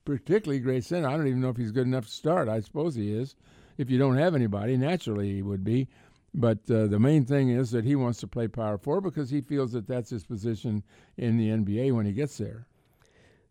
particularly 0.04 0.60
great 0.60 0.84
center. 0.84 1.08
I 1.08 1.16
don't 1.16 1.28
even 1.28 1.40
know 1.40 1.48
if 1.48 1.56
he's 1.56 1.72
good 1.72 1.86
enough 1.86 2.06
to 2.06 2.12
start. 2.12 2.48
I 2.48 2.60
suppose 2.60 2.94
he 2.94 3.12
is. 3.12 3.36
If 3.78 3.88
you 3.88 3.98
don't 3.98 4.18
have 4.18 4.34
anybody, 4.34 4.76
naturally 4.76 5.34
he 5.34 5.42
would 5.42 5.64
be. 5.64 5.88
But 6.34 6.58
uh, 6.70 6.86
the 6.86 6.98
main 6.98 7.24
thing 7.24 7.50
is 7.50 7.70
that 7.70 7.84
he 7.84 7.94
wants 7.94 8.18
to 8.20 8.26
play 8.26 8.48
power 8.48 8.78
forward 8.78 9.02
because 9.02 9.30
he 9.30 9.40
feels 9.40 9.72
that 9.72 9.86
that's 9.86 10.10
his 10.10 10.24
position 10.24 10.82
in 11.16 11.36
the 11.36 11.48
NBA 11.48 11.92
when 11.94 12.06
he 12.06 12.12
gets 12.12 12.38
there. 12.38 12.66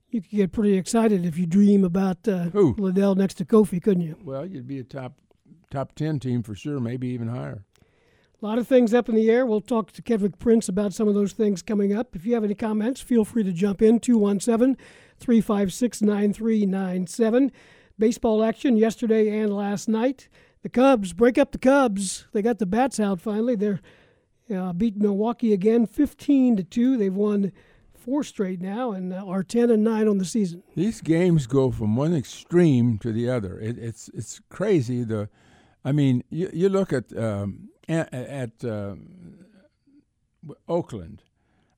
You 0.09 0.21
could 0.21 0.31
get 0.31 0.51
pretty 0.51 0.77
excited 0.77 1.25
if 1.25 1.37
you 1.37 1.45
dream 1.45 1.85
about 1.85 2.27
uh? 2.27 2.49
Liddell 2.53 3.15
next 3.15 3.35
to 3.35 3.45
Kofi, 3.45 3.81
couldn't 3.81 4.03
you? 4.03 4.17
Well, 4.23 4.45
you'd 4.45 4.67
be 4.67 4.79
a 4.79 4.83
top 4.83 5.13
top 5.69 5.95
ten 5.95 6.19
team 6.19 6.43
for 6.43 6.53
sure, 6.53 6.79
maybe 6.79 7.07
even 7.09 7.29
higher. 7.29 7.63
A 8.41 8.47
lot 8.47 8.57
of 8.57 8.67
things 8.67 8.91
up 8.91 9.07
in 9.07 9.13
the 9.13 9.29
air. 9.29 9.45
We'll 9.45 9.61
talk 9.61 9.91
to 9.91 10.01
Kedric 10.01 10.39
Prince 10.39 10.67
about 10.67 10.93
some 10.93 11.07
of 11.07 11.13
those 11.13 11.33
things 11.33 11.61
coming 11.61 11.93
up. 11.93 12.15
If 12.15 12.25
you 12.25 12.33
have 12.33 12.43
any 12.43 12.55
comments, 12.55 12.99
feel 12.99 13.23
free 13.23 13.43
to 13.43 13.51
jump 13.51 13.83
in 13.83 13.99
217 13.99 14.77
356 15.19 16.01
9397. 16.01 17.51
Baseball 17.99 18.43
action 18.43 18.77
yesterday 18.77 19.37
and 19.37 19.55
last 19.55 19.87
night. 19.87 20.27
The 20.63 20.69
Cubs 20.69 21.13
break 21.13 21.37
up 21.37 21.51
the 21.51 21.59
Cubs. 21.59 22.25
They 22.33 22.41
got 22.41 22.57
the 22.57 22.65
bats 22.65 22.99
out 22.99 23.21
finally. 23.21 23.55
They're 23.55 23.79
uh, 24.51 24.73
beat 24.73 24.97
Milwaukee 24.97 25.53
again, 25.53 25.85
15 25.85 26.57
to 26.57 26.63
two. 26.63 26.97
They've 26.97 27.13
won 27.13 27.51
four 27.93 28.23
straight 28.23 28.59
now 28.59 28.91
and 28.91 29.13
uh, 29.13 29.23
are 29.23 29.43
10 29.43 29.69
and 29.69 29.83
nine 29.83 30.07
on 30.07 30.17
the 30.17 30.25
season. 30.25 30.63
These 30.75 31.01
games 31.01 31.45
go 31.45 31.69
from 31.69 31.95
one 31.95 32.15
extreme 32.15 32.97
to 32.99 33.11
the 33.13 33.29
other. 33.29 33.59
It, 33.59 33.77
it's 33.77 34.09
it's 34.15 34.41
crazy. 34.49 35.03
The, 35.03 35.29
I 35.85 35.91
mean, 35.91 36.23
you, 36.31 36.49
you 36.51 36.69
look 36.69 36.91
at 36.91 37.15
um, 37.15 37.69
at, 37.87 38.13
at 38.13 38.63
uh, 38.63 38.95
Oakland. 40.67 41.21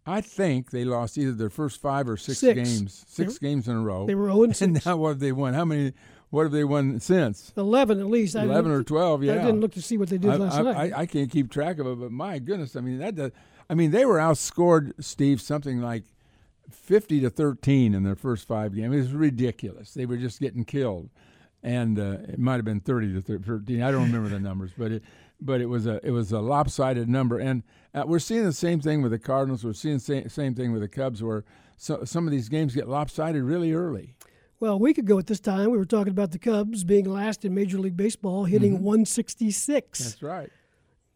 I 0.06 0.22
think 0.22 0.72
they 0.72 0.84
lost 0.84 1.18
either 1.18 1.32
their 1.32 1.50
first 1.50 1.82
five 1.82 2.10
or 2.10 2.18
six, 2.18 2.40
Six. 2.40 2.56
games, 2.56 3.06
6 3.08 3.38
games 3.38 3.68
in 3.68 3.78
a 3.78 3.82
row. 3.82 4.06
They 4.06 4.16
were 4.16 4.28
0 4.28 4.44
and 4.44 4.62
and 4.62 4.86
now 4.86 4.98
what 4.98 5.10
have 5.10 5.20
they 5.20 5.32
won? 5.32 5.54
How 5.54 5.66
many? 5.66 5.94
What 6.30 6.44
have 6.44 6.52
they 6.52 6.64
won 6.64 7.00
since? 7.00 7.54
11 7.56 8.00
at 8.00 8.08
least. 8.08 8.36
I 8.36 8.44
Eleven 8.44 8.72
or 8.72 8.84
twelve? 8.84 9.24
Yeah, 9.24 9.34
I 9.34 9.38
didn't 9.38 9.62
look 9.62 9.74
to 9.74 9.82
see 9.84 10.00
what 10.00 10.10
they 10.10 10.18
did 10.18 10.32
I, 10.32 10.36
last 10.38 10.56
I, 10.56 10.62
night. 10.64 10.94
I, 10.94 11.02
I 11.02 11.06
can't 11.06 11.30
keep 11.30 11.52
track 11.52 11.78
of 11.78 11.86
it, 11.86 12.00
but 12.00 12.12
my 12.12 12.40
goodness, 12.40 12.76
I 12.76 12.82
mean 12.82 12.98
that. 12.98 13.16
Does, 13.16 13.32
I 13.70 13.76
mean 13.76 13.92
they 13.92 14.06
were 14.06 14.18
outscored, 14.18 14.94
Steve, 15.00 15.40
something 15.40 15.80
like 15.80 16.04
fifty 16.70 17.22
to 17.22 17.30
thirteen 17.30 17.94
in 17.94 18.04
their 18.04 18.16
first 18.16 18.48
five 18.48 18.76
games. 18.76 18.94
It 18.94 18.98
was 18.98 19.14
ridiculous. 19.14 19.94
They 19.94 20.06
were 20.08 20.18
just 20.18 20.40
getting 20.42 20.66
killed, 20.66 21.12
and 21.62 22.00
uh, 22.00 22.18
it 22.28 22.40
might 22.40 22.56
have 22.56 22.66
been 22.66 22.82
thirty 22.82 23.14
to 23.14 23.22
thirteen. 23.22 23.84
I 23.84 23.92
don't 23.92 24.06
remember 24.06 24.30
the 24.30 24.40
numbers, 24.40 24.72
but 24.76 24.92
it 24.92 25.04
but 25.46 25.62
it 25.62 25.68
was 25.68 25.86
a 25.86 26.00
it 26.04 26.12
was 26.12 26.32
a 26.32 26.40
lopsided 26.40 27.10
number, 27.10 27.38
and 27.40 27.64
uh, 27.94 28.04
we're 28.06 28.20
seeing 28.20 28.44
the 28.44 28.54
same 28.54 28.80
thing 28.80 29.02
with 29.02 29.12
the 29.12 29.20
Cardinals. 29.20 29.64
We're 29.64 29.74
seeing 29.74 29.96
the 29.96 30.00
same, 30.02 30.30
same 30.30 30.56
thing 30.56 30.72
with 30.72 30.82
the 30.82 30.88
Cubs, 30.88 31.22
where 31.22 31.44
so, 31.78 32.04
some 32.06 32.26
of 32.28 32.32
these 32.32 32.50
games 32.50 32.74
get 32.76 32.88
lopsided 32.88 33.44
really 33.44 33.74
early. 33.74 34.16
well, 34.60 34.74
a 34.74 34.78
week 34.78 34.98
ago 34.98 35.20
at 35.20 35.28
this 35.28 35.40
time, 35.40 35.72
we 35.72 35.78
were 35.78 35.86
talking 35.86 36.12
about 36.12 36.32
the 36.32 36.40
Cubs 36.40 36.84
being 36.84 37.06
last 37.06 37.44
in 37.46 37.54
Major 37.54 37.78
League 37.80 37.98
Baseball, 37.98 38.46
hitting 38.46 38.76
Mm-hmm. 38.76 38.84
166. 38.86 40.00
That's 40.00 40.24
right. 40.24 40.50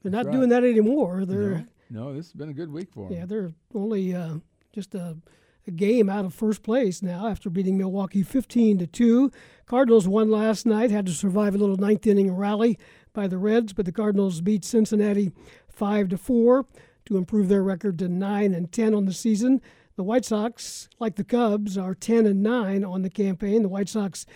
They're 0.03 0.11
not 0.11 0.25
right. 0.25 0.31
doing 0.33 0.49
that 0.49 0.63
anymore. 0.63 1.25
They're 1.25 1.65
No, 1.89 2.05
no, 2.05 2.13
this 2.13 2.27
has 2.27 2.33
been 2.33 2.49
a 2.49 2.53
good 2.53 2.71
week 2.71 2.89
for 2.91 3.09
them. 3.09 3.17
yeah, 3.17 3.25
they're 3.25 3.53
only 3.73 4.13
uh, 4.15 4.35
just 4.73 4.93
a, 4.95 5.17
a 5.65 5.71
game 5.71 6.09
out 6.09 6.25
of 6.25 6.33
first 6.33 6.63
place 6.63 7.01
now 7.01 7.27
after 7.27 7.49
beating 7.49 7.77
Milwaukee 7.77 8.23
15 8.23 8.79
to 8.79 8.87
two. 8.87 9.31
Cardinals 9.65 10.07
won 10.07 10.29
last 10.29 10.65
night, 10.65 10.91
had 10.91 11.05
to 11.07 11.11
survive 11.11 11.55
a 11.55 11.57
little 11.57 11.77
ninth 11.77 12.05
inning 12.07 12.31
rally 12.35 12.77
by 13.17 13.27
the 13.27 13.39
Reds, 13.39 13.73
but 13.73 13.85
the 13.85 13.91
Cardinals 13.91 14.41
beat 14.41 14.63
Cincinnati 14.63 15.31
five 15.67 16.07
to 16.09 16.19
four 16.19 16.67
to 17.05 17.17
improve 17.17 17.49
their 17.49 17.63
record 17.63 17.97
to 17.97 18.07
nine 18.07 18.53
and 18.53 18.71
ten 18.71 18.93
on 18.93 19.05
the 19.05 19.13
season. 19.13 19.59
The 19.95 20.03
White 20.03 20.23
Sox, 20.23 20.87
like 20.99 21.15
the 21.15 21.23
Cubs, 21.23 21.79
are 21.79 21.95
10 21.95 22.27
and 22.27 22.43
9 22.43 22.85
on 22.85 23.01
the 23.01 23.09
campaign. 23.09 23.63
The 23.63 23.69
White 23.69 23.89
Sox 23.89 24.27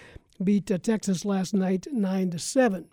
beat 0.43 0.71
uh, 0.71 0.79
Texas 0.79 1.23
last 1.23 1.53
night 1.53 1.85
9 1.91 2.31
to 2.31 2.39
7. 2.39 2.87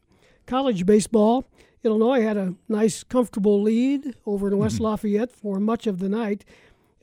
College 0.45 0.85
baseball, 0.85 1.47
Illinois 1.83 2.21
had 2.21 2.37
a 2.37 2.54
nice, 2.68 3.02
comfortable 3.02 3.62
lead 3.62 4.14
over 4.26 4.49
in 4.49 4.59
West 4.59 4.80
Lafayette 4.80 5.33
for 5.33 5.59
much 5.59 5.87
of 5.87 6.00
the 6.00 6.11
night. 6.11 6.45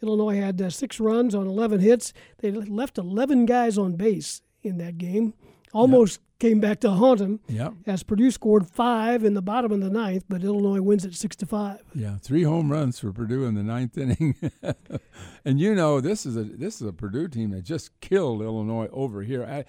Illinois 0.03 0.35
had 0.35 0.61
uh, 0.61 0.69
six 0.69 0.99
runs 0.99 1.33
on 1.33 1.47
11 1.47 1.79
hits. 1.79 2.13
They 2.37 2.51
left 2.51 2.99
11 2.99 3.47
guys 3.47 3.79
on 3.79 3.95
base 3.95 4.43
in 4.61 4.77
that 4.77 4.99
game. 4.99 5.33
Almost 5.73 6.19
came 6.39 6.59
back 6.59 6.79
to 6.81 6.89
haunt 6.91 7.19
them 7.19 7.39
Yep. 7.47 7.73
as 7.87 8.03
Purdue 8.03 8.29
scored 8.31 8.67
five 8.67 9.23
in 9.23 9.33
the 9.35 9.41
bottom 9.41 9.71
of 9.71 9.79
the 9.81 9.89
ninth, 9.89 10.25
but 10.27 10.43
Illinois 10.43 10.81
wins 10.81 11.05
at 11.05 11.13
six 11.13 11.35
to 11.37 11.45
five. 11.45 11.79
Yeah, 11.93 12.17
three 12.21 12.43
home 12.43 12.71
runs 12.71 12.99
for 12.99 13.11
Purdue 13.13 13.45
in 13.45 13.55
the 13.55 13.63
ninth 13.63 13.97
inning, 14.03 14.35
and 15.43 15.59
you 15.59 15.73
know 15.75 16.01
this 16.01 16.25
is 16.25 16.35
a 16.37 16.43
this 16.43 16.81
is 16.81 16.87
a 16.87 16.93
Purdue 16.93 17.27
team 17.27 17.51
that 17.51 17.63
just 17.63 17.99
killed 18.01 18.41
Illinois 18.41 18.87
over 18.91 19.21
here. 19.23 19.43
I 19.45 19.65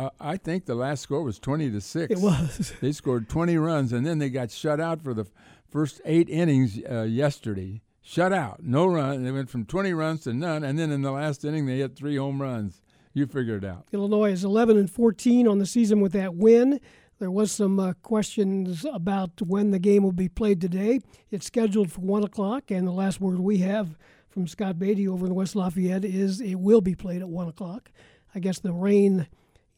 uh, 0.00 0.10
I 0.20 0.36
think 0.36 0.66
the 0.66 0.74
last 0.74 1.02
score 1.02 1.22
was 1.22 1.38
twenty 1.38 1.70
to 1.70 1.80
six. 1.80 2.10
It 2.12 2.18
was. 2.20 2.72
They 2.80 2.92
scored 2.92 3.28
twenty 3.28 3.56
runs, 3.56 3.92
and 3.92 4.04
then 4.06 4.18
they 4.18 4.30
got 4.30 4.50
shut 4.50 4.80
out 4.80 5.02
for 5.02 5.14
the 5.14 5.26
first 5.70 6.00
eight 6.04 6.28
innings 6.28 6.78
uh, 6.90 7.02
yesterday. 7.02 7.80
Shut 8.06 8.32
out, 8.32 8.62
no 8.62 8.86
run. 8.86 9.24
They 9.24 9.30
went 9.32 9.48
from 9.50 9.64
twenty 9.64 9.92
runs 9.94 10.22
to 10.24 10.34
none, 10.34 10.62
and 10.62 10.78
then 10.78 10.90
in 10.90 11.02
the 11.02 11.12
last 11.12 11.44
inning 11.44 11.66
they 11.66 11.78
hit 11.78 11.96
three 11.96 12.16
home 12.16 12.40
runs. 12.42 12.82
You 13.14 13.26
figure 13.26 13.56
it 13.56 13.64
out. 13.64 13.86
Illinois 13.92 14.32
is 14.32 14.44
11 14.44 14.76
and 14.76 14.90
14 14.90 15.46
on 15.46 15.58
the 15.58 15.66
season 15.66 16.00
with 16.00 16.12
that 16.12 16.34
win. 16.34 16.80
There 17.20 17.30
was 17.30 17.52
some 17.52 17.78
uh, 17.78 17.92
questions 18.02 18.84
about 18.92 19.40
when 19.40 19.70
the 19.70 19.78
game 19.78 20.02
will 20.02 20.12
be 20.12 20.28
played 20.28 20.60
today. 20.60 21.00
It's 21.30 21.46
scheduled 21.46 21.92
for 21.92 22.00
one 22.00 22.24
o'clock, 22.24 22.72
and 22.72 22.86
the 22.86 22.92
last 22.92 23.20
word 23.20 23.38
we 23.38 23.58
have 23.58 23.96
from 24.28 24.48
Scott 24.48 24.80
Beatty 24.80 25.06
over 25.06 25.26
in 25.26 25.34
West 25.34 25.54
Lafayette 25.54 26.04
is 26.04 26.40
it 26.40 26.56
will 26.56 26.80
be 26.80 26.96
played 26.96 27.22
at 27.22 27.28
one 27.28 27.46
o'clock. 27.46 27.92
I 28.34 28.40
guess 28.40 28.58
the 28.58 28.72
rain 28.72 29.28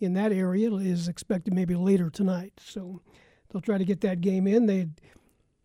in 0.00 0.14
that 0.14 0.33
area 0.33 0.73
is 0.75 1.07
expected 1.07 1.52
maybe 1.52 1.75
later 1.75 2.09
tonight, 2.09 2.55
so 2.59 3.02
they'll 3.50 3.61
try 3.61 3.76
to 3.76 3.85
get 3.85 4.00
that 4.00 4.23
game 4.23 4.47
in. 4.47 4.64
They 4.64 4.88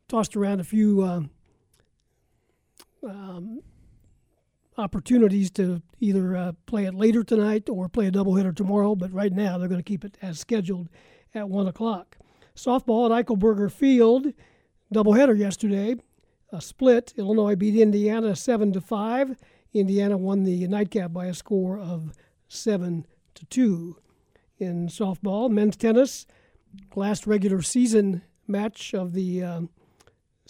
tossed 0.09 0.35
around 0.35 0.59
a 0.59 0.65
few. 0.65 1.03
um 1.03 1.31
um, 3.03 3.61
opportunities 4.77 5.51
to 5.51 5.81
either 5.99 6.35
uh, 6.35 6.51
play 6.65 6.85
it 6.85 6.95
later 6.95 7.23
tonight 7.23 7.69
or 7.69 7.89
play 7.89 8.07
a 8.07 8.11
doubleheader 8.11 8.55
tomorrow, 8.55 8.95
but 8.95 9.11
right 9.13 9.33
now 9.33 9.57
they're 9.57 9.67
going 9.67 9.79
to 9.79 9.83
keep 9.83 10.03
it 10.03 10.17
as 10.21 10.39
scheduled 10.39 10.89
at 11.33 11.49
1 11.49 11.67
o'clock. 11.67 12.17
Softball 12.55 13.09
at 13.09 13.25
Eichelberger 13.25 13.71
Field, 13.71 14.33
doubleheader 14.93 15.37
yesterday, 15.37 15.95
a 16.51 16.61
split. 16.61 17.13
Illinois 17.17 17.55
beat 17.55 17.79
Indiana 17.79 18.35
7 18.35 18.73
to 18.73 18.81
5. 18.81 19.35
Indiana 19.73 20.17
won 20.17 20.43
the 20.43 20.67
nightcap 20.67 21.13
by 21.13 21.27
a 21.27 21.33
score 21.33 21.79
of 21.79 22.11
7 22.49 23.05
to 23.35 23.45
2. 23.45 23.97
In 24.59 24.87
softball, 24.87 25.49
men's 25.49 25.77
tennis, 25.77 26.27
last 26.95 27.25
regular 27.25 27.61
season 27.61 28.21
match 28.47 28.93
of 28.93 29.13
the 29.13 29.43
um, 29.43 29.69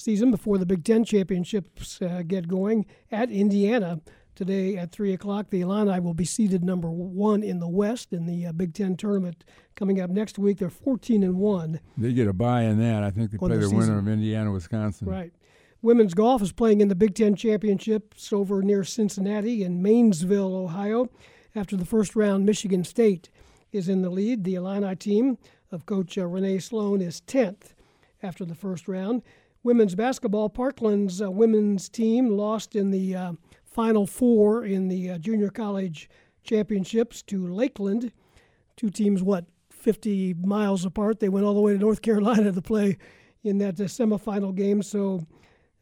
season 0.01 0.31
before 0.31 0.57
the 0.57 0.65
Big 0.65 0.83
Ten 0.83 1.03
championships 1.03 2.01
uh, 2.01 2.23
get 2.25 2.47
going 2.47 2.85
at 3.11 3.29
Indiana 3.29 4.01
today 4.35 4.77
at 4.77 4.91
three 4.91 5.13
o'clock. 5.13 5.49
The 5.49 5.61
Illini 5.61 5.99
will 5.99 6.13
be 6.13 6.25
seeded 6.25 6.63
number 6.63 6.89
one 6.89 7.43
in 7.43 7.59
the 7.59 7.67
West 7.67 8.11
in 8.11 8.25
the 8.25 8.47
uh, 8.47 8.51
Big 8.51 8.73
Ten 8.73 8.97
tournament 8.97 9.43
coming 9.75 10.01
up 10.01 10.09
next 10.09 10.39
week. 10.39 10.57
They're 10.57 10.69
fourteen 10.69 11.23
and 11.23 11.37
one. 11.37 11.79
They 11.97 12.13
get 12.13 12.27
a 12.27 12.33
bye 12.33 12.63
in 12.63 12.79
that. 12.79 13.03
I 13.03 13.11
think 13.11 13.31
they 13.31 13.37
play 13.37 13.57
the 13.57 13.69
winner 13.69 13.99
of 13.99 14.07
Indiana, 14.07 14.51
Wisconsin. 14.51 15.07
Right. 15.07 15.31
Women's 15.83 16.13
golf 16.13 16.43
is 16.43 16.51
playing 16.51 16.81
in 16.81 16.89
the 16.89 16.95
Big 16.95 17.15
Ten 17.15 17.35
championships 17.35 18.31
over 18.31 18.61
near 18.61 18.83
Cincinnati 18.83 19.63
in 19.63 19.81
Maineville, 19.81 20.53
Ohio. 20.53 21.09
After 21.55 21.75
the 21.75 21.85
first 21.85 22.15
round, 22.15 22.45
Michigan 22.45 22.83
State 22.83 23.29
is 23.71 23.89
in 23.89 24.01
the 24.01 24.09
lead. 24.09 24.43
The 24.43 24.55
Illini 24.55 24.95
team 24.95 25.37
of 25.71 25.85
Coach 25.85 26.17
uh, 26.17 26.27
Renee 26.27 26.59
Slone 26.59 27.01
is 27.01 27.21
tenth 27.21 27.73
after 28.23 28.45
the 28.45 28.55
first 28.55 28.87
round. 28.87 29.23
Women's 29.63 29.93
basketball, 29.93 30.49
Parkland's 30.49 31.21
uh, 31.21 31.29
women's 31.29 31.87
team 31.87 32.29
lost 32.29 32.75
in 32.75 32.89
the 32.89 33.15
uh, 33.15 33.33
Final 33.63 34.07
Four 34.07 34.65
in 34.65 34.87
the 34.87 35.11
uh, 35.11 35.17
junior 35.19 35.49
college 35.49 36.09
championships 36.43 37.21
to 37.23 37.47
Lakeland. 37.47 38.11
Two 38.75 38.89
teams, 38.89 39.21
what, 39.21 39.45
50 39.69 40.33
miles 40.35 40.83
apart. 40.83 41.19
They 41.19 41.29
went 41.29 41.45
all 41.45 41.53
the 41.53 41.61
way 41.61 41.73
to 41.73 41.79
North 41.79 42.01
Carolina 42.03 42.51
to 42.51 42.61
play 42.61 42.97
in 43.43 43.59
that 43.59 43.79
uh, 43.79 43.83
semifinal 43.83 44.55
game. 44.55 44.81
So 44.81 45.27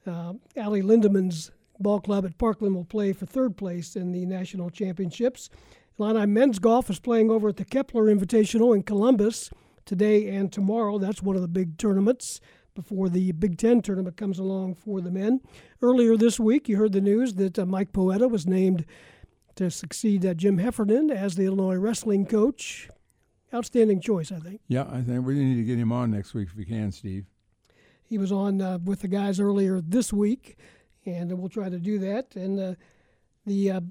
uh, 0.05 0.33
Allie 0.57 0.81
Lindemann's 0.81 1.51
ball 1.79 2.01
club 2.01 2.25
at 2.25 2.37
Parkland 2.37 2.75
will 2.75 2.85
play 2.85 3.13
for 3.13 3.25
third 3.25 3.55
place 3.55 3.95
in 3.95 4.11
the 4.11 4.25
national 4.25 4.69
championships. 4.69 5.49
Illini 5.97 6.25
men's 6.25 6.59
golf 6.59 6.89
is 6.89 6.99
playing 6.99 7.29
over 7.29 7.49
at 7.49 7.57
the 7.57 7.65
Kepler 7.65 8.05
Invitational 8.05 8.75
in 8.75 8.83
Columbus 8.83 9.51
today 9.85 10.27
and 10.27 10.51
tomorrow. 10.51 10.97
That's 10.97 11.21
one 11.21 11.35
of 11.35 11.41
the 11.41 11.47
big 11.47 11.77
tournaments 11.77 12.41
before 12.79 13.09
the 13.09 13.33
Big 13.33 13.57
Ten 13.57 13.81
tournament 13.81 14.15
comes 14.15 14.39
along 14.39 14.75
for 14.75 15.01
the 15.01 15.11
men. 15.11 15.41
Earlier 15.81 16.15
this 16.15 16.39
week, 16.39 16.69
you 16.69 16.77
heard 16.77 16.93
the 16.93 17.01
news 17.01 17.33
that 17.33 17.59
uh, 17.59 17.65
Mike 17.65 17.91
Poeta 17.91 18.25
was 18.29 18.47
named 18.47 18.85
to 19.55 19.69
succeed 19.69 20.25
uh, 20.25 20.33
Jim 20.33 20.59
Heffernan 20.59 21.11
as 21.11 21.35
the 21.35 21.43
Illinois 21.43 21.75
wrestling 21.75 22.25
coach. 22.25 22.89
Outstanding 23.53 23.99
choice, 23.99 24.31
I 24.31 24.39
think. 24.39 24.61
Yeah, 24.69 24.85
I 24.89 25.01
think 25.01 25.25
we 25.25 25.33
need 25.33 25.55
to 25.55 25.63
get 25.63 25.77
him 25.77 25.91
on 25.91 26.11
next 26.11 26.33
week 26.33 26.47
if 26.47 26.55
we 26.55 26.63
can, 26.63 26.93
Steve. 26.93 27.25
He 28.01 28.17
was 28.17 28.31
on 28.31 28.61
uh, 28.61 28.77
with 28.77 29.01
the 29.01 29.09
guys 29.09 29.41
earlier 29.41 29.81
this 29.81 30.13
week, 30.13 30.57
and 31.05 31.37
we'll 31.37 31.49
try 31.49 31.67
to 31.67 31.79
do 31.79 31.99
that. 31.99 32.33
And 32.37 32.59
uh, 32.59 32.73
the 33.45 33.71
uh, 33.71 33.81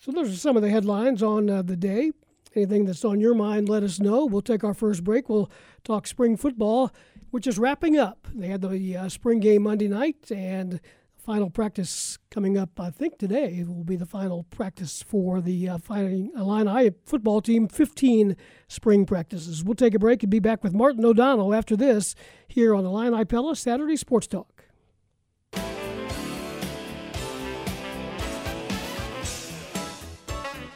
so 0.00 0.12
those 0.12 0.32
are 0.32 0.36
some 0.36 0.56
of 0.56 0.62
the 0.62 0.70
headlines 0.70 1.24
on 1.24 1.50
uh, 1.50 1.62
the 1.62 1.76
day. 1.76 2.12
Anything 2.54 2.84
that's 2.84 3.04
on 3.04 3.20
your 3.20 3.34
mind, 3.34 3.68
let 3.68 3.82
us 3.82 4.00
know. 4.00 4.26
We'll 4.26 4.42
take 4.42 4.64
our 4.64 4.74
first 4.74 5.04
break. 5.04 5.28
We'll 5.28 5.50
talk 5.84 6.06
spring 6.06 6.36
football, 6.36 6.90
which 7.30 7.46
is 7.46 7.58
wrapping 7.58 7.96
up. 7.96 8.26
They 8.34 8.48
had 8.48 8.62
the 8.62 8.96
uh, 8.96 9.08
spring 9.08 9.40
game 9.40 9.62
Monday 9.62 9.88
night, 9.88 10.30
and 10.30 10.80
final 11.16 11.50
practice 11.50 12.18
coming 12.30 12.56
up. 12.56 12.80
I 12.80 12.90
think 12.90 13.18
today 13.18 13.64
will 13.66 13.84
be 13.84 13.96
the 13.96 14.06
final 14.06 14.44
practice 14.44 15.02
for 15.02 15.40
the 15.40 15.68
uh, 15.68 15.78
Fighting 15.78 16.32
Illini 16.36 16.90
football 17.04 17.40
team. 17.40 17.68
15 17.68 18.36
spring 18.68 19.06
practices. 19.06 19.62
We'll 19.62 19.74
take 19.74 19.94
a 19.94 19.98
break 19.98 20.22
and 20.22 20.30
be 20.30 20.40
back 20.40 20.64
with 20.64 20.72
Martin 20.72 21.04
O'Donnell 21.04 21.54
after 21.54 21.76
this 21.76 22.14
here 22.48 22.74
on 22.74 22.84
Illini 22.84 23.24
Pella 23.24 23.54
Saturday 23.54 23.96
Sports 23.96 24.26
Talk. 24.26 24.64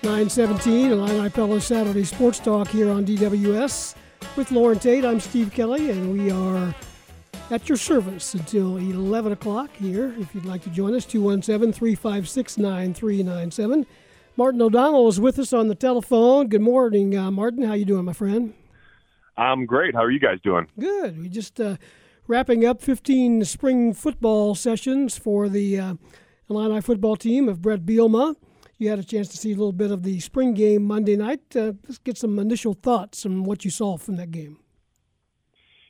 Nine 0.03 0.29
seventeen, 0.29 0.93
Illini 0.93 1.31
Pella 1.31 1.63
Saturday 1.63 2.05
Sports 2.05 2.39
Talk 2.39 2.69
here 2.69 2.91
on 2.91 3.07
DWS 3.07 3.95
with 4.37 4.51
Loren 4.51 4.79
Tate. 4.79 5.05
I'm 5.05 5.21
Steve 5.21 5.53
Kelly, 5.53 5.91
and 5.91 6.13
we 6.13 6.31
are 6.31 6.75
at 7.51 7.69
your 7.69 7.77
service 7.77 8.35
until 8.35 8.77
11 8.77 9.33
o'clock 9.33 9.71
here. 9.77 10.15
If 10.19 10.35
you'd 10.35 10.45
like 10.45 10.63
to 10.63 10.71
join 10.71 10.95
us, 10.95 11.05
217 11.05 11.73
356 11.73 12.59
9397. 12.59 13.87
Martin 14.37 14.63
O'Donnell 14.63 15.09
is 15.09 15.21
with 15.21 15.39
us 15.39 15.53
on 15.53 15.69
the 15.69 15.75
telephone. 15.75 16.49
Good 16.49 16.61
morning, 16.61 17.17
uh, 17.17 17.31
Martin. 17.31 17.63
How 17.63 17.75
you 17.75 17.85
doing, 17.85 18.05
my 18.05 18.13
friend? 18.13 18.55
I'm 19.37 19.67
great. 19.67 19.95
How 19.95 20.03
are 20.03 20.11
you 20.11 20.21
guys 20.21 20.39
doing? 20.43 20.67
Good. 20.79 21.21
We 21.21 21.29
just 21.29 21.61
uh, 21.61 21.77
wrapping 22.27 22.65
up 22.65 22.83
15 22.83 23.45
spring 23.45 23.93
football 23.93 24.55
sessions 24.55 25.19
for 25.19 25.49
the 25.49 25.79
uh, 25.79 25.95
Illini 26.49 26.81
football 26.81 27.17
team 27.17 27.49
of 27.49 27.63
Brett 27.63 27.87
Bielema. 27.87 28.37
You 28.79 28.91
had 28.91 28.99
a 28.99 29.05
chance 29.05 29.29
to 29.29 29.37
see 29.37 29.53
a 29.53 29.57
little 29.57 29.73
bit 29.73 29.91
of 29.91 30.03
the 30.03 30.21
spring 30.21 30.55
game 30.55 30.85
Monday 30.85 31.17
night. 31.17 31.43
Uh, 31.55 31.73
let's 31.87 31.99
get 31.99 32.19
some 32.19 32.39
initial 32.39 32.75
thoughts 32.75 33.25
on 33.25 33.45
what 33.45 33.65
you 33.65 33.71
saw 33.71 33.97
from 33.97 34.17
that 34.17 34.31
game. 34.31 34.59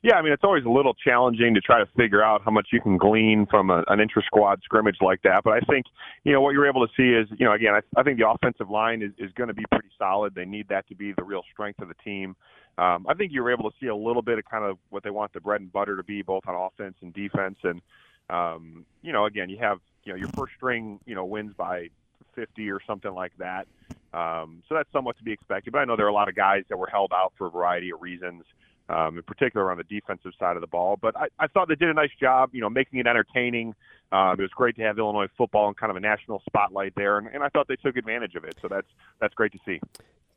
Yeah, 0.02 0.16
I 0.16 0.22
mean, 0.22 0.34
it's 0.34 0.44
always 0.44 0.66
a 0.66 0.68
little 0.68 0.92
challenging 0.92 1.54
to 1.54 1.62
try 1.62 1.78
to 1.78 1.86
figure 1.96 2.22
out 2.22 2.42
how 2.44 2.50
much 2.50 2.68
you 2.72 2.80
can 2.82 2.98
glean 2.98 3.46
from 3.50 3.70
a, 3.70 3.84
an 3.88 4.00
intra 4.00 4.22
squad 4.22 4.60
scrimmage 4.62 4.98
like 5.00 5.22
that. 5.22 5.44
But 5.44 5.54
I 5.54 5.60
think, 5.60 5.86
you 6.24 6.32
know, 6.34 6.42
what 6.42 6.50
you're 6.50 6.68
able 6.68 6.86
to 6.86 6.92
see 6.94 7.14
is, 7.14 7.26
you 7.38 7.46
know, 7.46 7.54
again, 7.54 7.72
I, 7.72 7.80
I 7.98 8.02
think 8.02 8.18
the 8.18 8.28
offensive 8.28 8.68
line 8.68 9.00
is, 9.00 9.12
is 9.16 9.32
going 9.32 9.48
to 9.48 9.54
be 9.54 9.64
pretty 9.72 9.88
solid. 9.98 10.34
They 10.34 10.44
need 10.44 10.68
that 10.68 10.86
to 10.88 10.94
be 10.94 11.14
the 11.16 11.24
real 11.24 11.42
strength 11.50 11.80
of 11.80 11.88
the 11.88 11.94
team. 12.04 12.36
Um, 12.76 13.06
I 13.08 13.14
think 13.14 13.32
you 13.32 13.42
were 13.42 13.50
able 13.50 13.70
to 13.70 13.76
see 13.80 13.86
a 13.86 13.96
little 13.96 14.20
bit 14.20 14.38
of 14.38 14.44
kind 14.44 14.64
of 14.64 14.76
what 14.90 15.04
they 15.04 15.10
want 15.10 15.32
the 15.32 15.40
bread 15.40 15.62
and 15.62 15.72
butter 15.72 15.96
to 15.96 16.02
be, 16.02 16.20
both 16.20 16.42
on 16.46 16.54
offense 16.54 16.96
and 17.00 17.14
defense. 17.14 17.56
And, 17.62 17.80
um, 18.28 18.84
you 19.00 19.14
know, 19.14 19.24
again, 19.24 19.48
you 19.48 19.56
have, 19.62 19.78
you 20.04 20.12
know, 20.12 20.18
your 20.18 20.28
first 20.36 20.52
string, 20.54 21.00
you 21.06 21.14
know, 21.14 21.24
wins 21.24 21.54
by 21.56 21.88
50 22.34 22.70
or 22.70 22.80
something 22.86 23.12
like 23.12 23.32
that. 23.38 23.66
Um, 24.12 24.62
so 24.68 24.74
that's 24.74 24.90
somewhat 24.92 25.16
to 25.18 25.24
be 25.24 25.32
expected. 25.32 25.72
But 25.72 25.80
I 25.80 25.84
know 25.84 25.96
there 25.96 26.06
are 26.06 26.10
a 26.10 26.14
lot 26.14 26.28
of 26.28 26.36
guys 26.36 26.64
that 26.68 26.76
were 26.76 26.86
held 26.86 27.12
out 27.12 27.32
for 27.36 27.46
a 27.46 27.50
variety 27.50 27.90
of 27.90 28.00
reasons 28.00 28.44
um, 28.88 29.16
in 29.16 29.22
particular 29.22 29.70
on 29.70 29.78
the 29.78 29.84
defensive 29.84 30.32
side 30.38 30.56
of 30.56 30.60
the 30.60 30.66
ball. 30.66 30.98
But 31.00 31.16
I, 31.16 31.26
I 31.38 31.46
thought 31.46 31.68
they 31.68 31.74
did 31.74 31.88
a 31.88 31.94
nice 31.94 32.10
job, 32.20 32.50
you 32.52 32.60
know, 32.60 32.70
making 32.70 32.98
it 32.98 33.06
entertaining. 33.06 33.74
Um, 34.12 34.36
it 34.38 34.42
was 34.42 34.50
great 34.50 34.76
to 34.76 34.82
have 34.82 34.98
Illinois 34.98 35.28
football 35.36 35.68
in 35.68 35.74
kind 35.74 35.90
of 35.90 35.96
a 35.96 36.00
national 36.00 36.42
spotlight 36.46 36.94
there, 36.94 37.18
and, 37.18 37.28
and 37.28 37.42
I 37.42 37.48
thought 37.48 37.66
they 37.66 37.76
took 37.76 37.96
advantage 37.96 38.34
of 38.34 38.44
it. 38.44 38.56
So 38.60 38.68
that's 38.68 38.86
that's 39.20 39.34
great 39.34 39.52
to 39.52 39.58
see. 39.64 39.80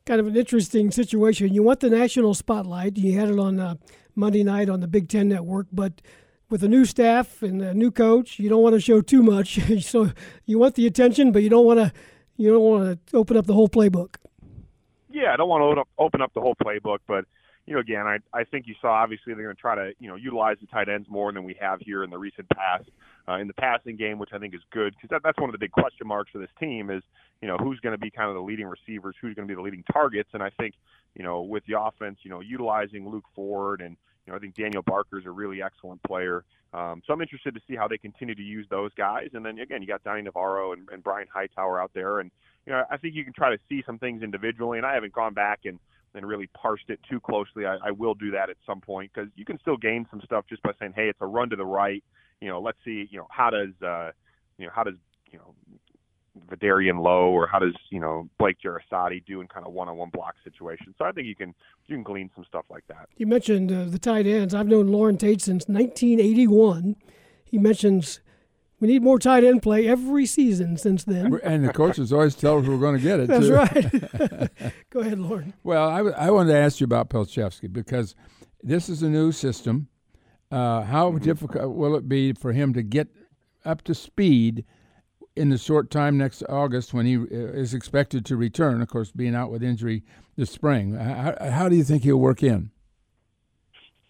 Kind 0.06 0.20
of 0.20 0.26
an 0.26 0.36
interesting 0.36 0.90
situation. 0.90 1.52
You 1.52 1.62
want 1.62 1.80
the 1.80 1.90
national 1.90 2.34
spotlight. 2.34 2.96
You 2.96 3.18
had 3.18 3.28
it 3.28 3.38
on 3.38 3.60
uh, 3.60 3.74
Monday 4.14 4.42
night 4.42 4.68
on 4.68 4.80
the 4.80 4.88
Big 4.88 5.08
Ten 5.08 5.28
Network, 5.28 5.66
but 5.70 6.00
with 6.50 6.62
a 6.62 6.68
new 6.68 6.84
staff 6.84 7.42
and 7.42 7.60
a 7.60 7.74
new 7.74 7.90
coach, 7.90 8.38
you 8.38 8.48
don't 8.48 8.62
want 8.62 8.74
to 8.74 8.80
show 8.80 9.00
too 9.00 9.22
much. 9.22 9.60
so 9.84 10.10
you 10.46 10.58
want 10.58 10.74
the 10.74 10.86
attention, 10.86 11.32
but 11.32 11.42
you 11.42 11.48
don't 11.50 11.66
want 11.66 11.78
to 11.78 11.92
you 12.36 12.50
don't 12.50 12.62
want 12.62 13.06
to 13.06 13.16
open 13.16 13.36
up 13.36 13.46
the 13.46 13.54
whole 13.54 13.68
playbook. 13.68 14.16
Yeah, 15.10 15.32
I 15.32 15.36
don't 15.36 15.48
want 15.48 15.78
to 15.78 15.84
open 15.98 16.22
up 16.22 16.32
the 16.34 16.40
whole 16.40 16.54
playbook, 16.54 16.98
but 17.06 17.24
you 17.66 17.74
know, 17.74 17.80
again, 17.80 18.06
I 18.06 18.18
I 18.32 18.44
think 18.44 18.66
you 18.66 18.74
saw 18.80 18.88
obviously 18.88 19.34
they're 19.34 19.44
going 19.44 19.56
to 19.56 19.60
try 19.60 19.74
to 19.74 19.92
you 19.98 20.08
know 20.08 20.16
utilize 20.16 20.56
the 20.60 20.66
tight 20.66 20.88
ends 20.88 21.08
more 21.10 21.32
than 21.32 21.44
we 21.44 21.56
have 21.60 21.80
here 21.80 22.02
in 22.02 22.10
the 22.10 22.18
recent 22.18 22.48
past 22.50 22.88
uh, 23.28 23.34
in 23.34 23.46
the 23.46 23.54
passing 23.54 23.96
game, 23.96 24.18
which 24.18 24.30
I 24.32 24.38
think 24.38 24.54
is 24.54 24.62
good 24.70 24.94
because 24.94 25.10
that, 25.10 25.22
that's 25.22 25.38
one 25.38 25.50
of 25.50 25.52
the 25.52 25.58
big 25.58 25.72
question 25.72 26.06
marks 26.06 26.30
for 26.30 26.38
this 26.38 26.50
team 26.58 26.90
is 26.90 27.02
you 27.42 27.48
know 27.48 27.58
who's 27.58 27.78
going 27.80 27.92
to 27.92 27.98
be 27.98 28.10
kind 28.10 28.28
of 28.28 28.36
the 28.36 28.40
leading 28.40 28.66
receivers, 28.66 29.16
who's 29.20 29.34
going 29.34 29.46
to 29.46 29.52
be 29.52 29.56
the 29.56 29.62
leading 29.62 29.84
targets, 29.92 30.30
and 30.32 30.42
I 30.42 30.50
think 30.50 30.74
you 31.14 31.22
know 31.22 31.42
with 31.42 31.64
the 31.66 31.78
offense, 31.78 32.18
you 32.22 32.30
know, 32.30 32.40
utilizing 32.40 33.08
Luke 33.08 33.26
Ford 33.34 33.80
and 33.80 33.96
you 34.28 34.32
know 34.32 34.36
I 34.36 34.40
think 34.40 34.54
Daniel 34.54 34.82
Barker 34.82 35.18
is 35.18 35.24
a 35.24 35.30
really 35.30 35.62
excellent 35.62 36.02
player. 36.02 36.44
Um, 36.74 37.00
so 37.06 37.14
I'm 37.14 37.22
interested 37.22 37.54
to 37.54 37.60
see 37.66 37.74
how 37.74 37.88
they 37.88 37.96
continue 37.96 38.34
to 38.34 38.42
use 38.42 38.66
those 38.68 38.92
guys, 38.92 39.28
and 39.32 39.42
then 39.42 39.58
again 39.58 39.80
you 39.80 39.88
got 39.88 40.04
Donny 40.04 40.20
Navarro 40.20 40.72
and, 40.72 40.86
and 40.92 41.02
Brian 41.02 41.26
Hightower 41.32 41.80
out 41.80 41.92
there, 41.94 42.20
and 42.20 42.30
you 42.66 42.72
know 42.74 42.84
I 42.90 42.98
think 42.98 43.14
you 43.14 43.24
can 43.24 43.32
try 43.32 43.48
to 43.48 43.58
see 43.70 43.82
some 43.86 43.98
things 43.98 44.22
individually, 44.22 44.76
and 44.76 44.86
I 44.86 44.92
haven't 44.92 45.14
gone 45.14 45.32
back 45.32 45.60
and 45.64 45.78
and 46.14 46.26
really 46.26 46.46
parsed 46.48 46.90
it 46.90 47.00
too 47.08 47.20
closely. 47.20 47.64
I, 47.64 47.76
I 47.82 47.90
will 47.90 48.14
do 48.14 48.30
that 48.32 48.50
at 48.50 48.56
some 48.66 48.82
point 48.82 49.12
because 49.14 49.30
you 49.34 49.46
can 49.46 49.58
still 49.60 49.78
gain 49.78 50.06
some 50.10 50.20
stuff 50.22 50.44
just 50.46 50.62
by 50.62 50.72
saying, 50.78 50.92
"Hey, 50.94 51.08
it's 51.08 51.20
a 51.22 51.26
run 51.26 51.48
to 51.48 51.56
the 51.56 51.64
right." 51.64 52.04
You 52.42 52.48
know, 52.48 52.60
let's 52.60 52.78
see. 52.84 53.08
You 53.10 53.20
know, 53.20 53.28
how 53.30 53.48
does 53.48 53.70
uh, 53.82 54.10
you 54.58 54.66
know 54.66 54.72
how 54.74 54.82
does 54.82 54.96
you 55.32 55.38
know 55.38 55.54
Vederian 56.50 57.02
Lowe 57.02 57.30
or 57.30 57.46
how 57.46 57.58
does 57.58 57.74
you 57.90 58.00
know 58.00 58.28
Blake 58.38 58.58
Jeresaty 58.62 59.24
do 59.26 59.40
in 59.40 59.48
kind 59.48 59.66
of 59.66 59.72
one-on-one 59.72 60.10
block 60.10 60.34
situations. 60.44 60.94
So 60.98 61.04
I 61.04 61.12
think 61.12 61.26
you 61.26 61.34
can 61.34 61.54
you 61.86 61.96
can 61.96 62.02
glean 62.02 62.30
some 62.34 62.44
stuff 62.44 62.64
like 62.70 62.86
that. 62.88 63.08
You 63.16 63.26
mentioned 63.26 63.72
uh, 63.72 63.84
the 63.84 63.98
tight 63.98 64.26
ends. 64.26 64.54
I've 64.54 64.66
known 64.66 64.88
Loren 64.88 65.16
Tate 65.16 65.40
since 65.40 65.66
1981. 65.68 66.96
He 67.44 67.58
mentions 67.58 68.20
we 68.80 68.86
need 68.88 69.02
more 69.02 69.18
tight 69.18 69.42
end 69.42 69.62
play 69.62 69.88
every 69.88 70.26
season 70.26 70.76
since 70.76 71.04
then. 71.04 71.38
And 71.42 71.64
the 71.64 71.72
coaches 71.74 72.12
always 72.12 72.34
tell 72.34 72.58
us 72.58 72.66
we're 72.66 72.78
going 72.78 72.96
to 72.96 73.02
get 73.02 73.20
it. 73.20 73.28
That's 73.28 73.48
right. 73.48 74.72
Go 74.90 75.00
ahead, 75.00 75.18
Loren. 75.18 75.54
Well, 75.64 75.88
I, 75.88 76.26
I 76.26 76.30
wanted 76.30 76.52
to 76.52 76.58
ask 76.58 76.80
you 76.80 76.84
about 76.84 77.10
Palczewski 77.10 77.72
because 77.72 78.14
this 78.62 78.88
is 78.88 79.02
a 79.02 79.08
new 79.08 79.32
system. 79.32 79.88
Uh, 80.50 80.82
how 80.82 81.12
difficult 81.12 81.74
will 81.74 81.94
it 81.96 82.08
be 82.08 82.32
for 82.32 82.52
him 82.52 82.72
to 82.72 82.82
get 82.82 83.08
up 83.64 83.82
to 83.82 83.94
speed 83.94 84.64
in 85.38 85.48
the 85.48 85.58
short 85.58 85.90
time 85.90 86.18
next 86.18 86.42
August 86.48 86.92
when 86.92 87.06
he 87.06 87.16
uh, 87.16 87.26
is 87.30 87.72
expected 87.72 88.26
to 88.26 88.36
return? 88.36 88.82
Of 88.82 88.88
course, 88.88 89.10
being 89.12 89.34
out 89.34 89.50
with 89.50 89.62
injury 89.62 90.02
this 90.36 90.50
spring. 90.50 90.94
How, 90.94 91.34
how 91.40 91.68
do 91.68 91.76
you 91.76 91.84
think 91.84 92.02
he'll 92.02 92.16
work 92.16 92.42
in? 92.42 92.70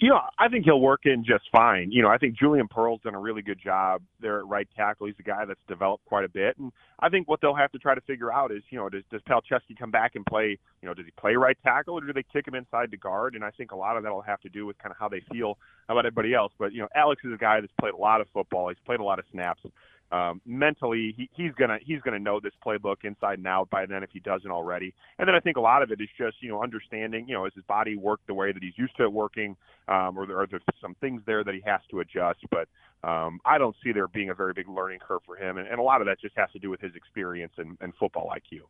You 0.00 0.10
know, 0.10 0.20
I 0.38 0.46
think 0.46 0.64
he'll 0.64 0.80
work 0.80 1.00
in 1.06 1.24
just 1.24 1.42
fine. 1.50 1.90
You 1.90 2.02
know, 2.02 2.08
I 2.08 2.18
think 2.18 2.38
Julian 2.38 2.68
Pearl's 2.68 3.00
done 3.02 3.16
a 3.16 3.18
really 3.18 3.42
good 3.42 3.58
job 3.60 4.00
there 4.20 4.38
at 4.38 4.46
right 4.46 4.68
tackle. 4.76 5.08
He's 5.08 5.16
a 5.18 5.24
guy 5.24 5.44
that's 5.44 5.58
developed 5.66 6.04
quite 6.04 6.24
a 6.24 6.28
bit, 6.28 6.56
and 6.56 6.70
I 7.00 7.08
think 7.08 7.28
what 7.28 7.40
they'll 7.40 7.56
have 7.56 7.72
to 7.72 7.78
try 7.78 7.96
to 7.96 8.00
figure 8.02 8.32
out 8.32 8.52
is, 8.52 8.62
you 8.70 8.78
know, 8.78 8.88
does 8.88 9.02
does 9.10 9.22
Palczewski 9.22 9.76
come 9.76 9.90
back 9.90 10.14
and 10.14 10.24
play? 10.24 10.56
You 10.82 10.88
know, 10.88 10.94
does 10.94 11.04
he 11.04 11.10
play 11.20 11.34
right 11.34 11.56
tackle 11.64 11.98
or 11.98 12.00
do 12.00 12.12
they 12.12 12.24
kick 12.32 12.46
him 12.46 12.54
inside 12.54 12.92
to 12.92 12.96
guard? 12.96 13.34
And 13.34 13.42
I 13.42 13.50
think 13.50 13.72
a 13.72 13.76
lot 13.76 13.96
of 13.96 14.04
that 14.04 14.12
will 14.12 14.22
have 14.22 14.40
to 14.42 14.48
do 14.48 14.66
with 14.66 14.78
kind 14.78 14.92
of 14.92 14.98
how 15.00 15.08
they 15.08 15.22
feel 15.32 15.58
about 15.88 16.06
everybody 16.06 16.32
else. 16.32 16.52
But 16.60 16.72
you 16.72 16.80
know, 16.80 16.88
Alex 16.94 17.22
is 17.24 17.32
a 17.32 17.36
guy 17.36 17.60
that's 17.60 17.72
played 17.80 17.94
a 17.94 17.96
lot 17.96 18.20
of 18.20 18.28
football. 18.32 18.68
He's 18.68 18.78
played 18.86 19.00
a 19.00 19.04
lot 19.04 19.18
of 19.18 19.24
snaps 19.32 19.62
um, 20.10 20.40
mentally 20.46 21.14
he, 21.16 21.28
he's 21.34 21.52
gonna 21.52 21.78
he's 21.82 22.00
gonna 22.00 22.18
know 22.18 22.40
this 22.40 22.54
playbook 22.64 23.04
inside 23.04 23.38
and 23.38 23.46
out 23.46 23.68
by 23.68 23.84
then 23.84 24.02
if 24.02 24.10
he 24.10 24.20
doesn't 24.20 24.50
already. 24.50 24.94
And 25.18 25.28
then 25.28 25.34
I 25.34 25.40
think 25.40 25.56
a 25.58 25.60
lot 25.60 25.82
of 25.82 25.90
it 25.90 26.00
is 26.00 26.08
just 26.16 26.36
you 26.40 26.48
know 26.48 26.62
understanding 26.62 27.28
you 27.28 27.34
know 27.34 27.44
is 27.44 27.52
his 27.54 27.64
body 27.64 27.96
work 27.96 28.20
the 28.26 28.34
way 28.34 28.52
that 28.52 28.62
he's 28.62 28.76
used 28.76 28.96
to 28.96 29.04
it 29.04 29.12
working, 29.12 29.56
um, 29.88 30.16
or 30.16 30.26
there 30.26 30.40
are 30.40 30.46
there 30.46 30.60
some 30.80 30.94
things 31.00 31.20
there 31.26 31.44
that 31.44 31.54
he 31.54 31.60
has 31.66 31.80
to 31.90 32.00
adjust. 32.00 32.40
But 32.50 32.68
um, 33.06 33.40
I 33.44 33.58
don't 33.58 33.76
see 33.84 33.92
there 33.92 34.08
being 34.08 34.30
a 34.30 34.34
very 34.34 34.54
big 34.54 34.68
learning 34.68 35.00
curve 35.06 35.20
for 35.26 35.36
him, 35.36 35.58
and, 35.58 35.68
and 35.68 35.78
a 35.78 35.82
lot 35.82 36.00
of 36.00 36.06
that 36.06 36.20
just 36.20 36.36
has 36.38 36.50
to 36.52 36.58
do 36.58 36.70
with 36.70 36.80
his 36.80 36.94
experience 36.94 37.52
and, 37.58 37.76
and 37.80 37.92
football 37.96 38.32
IQ. 38.34 38.60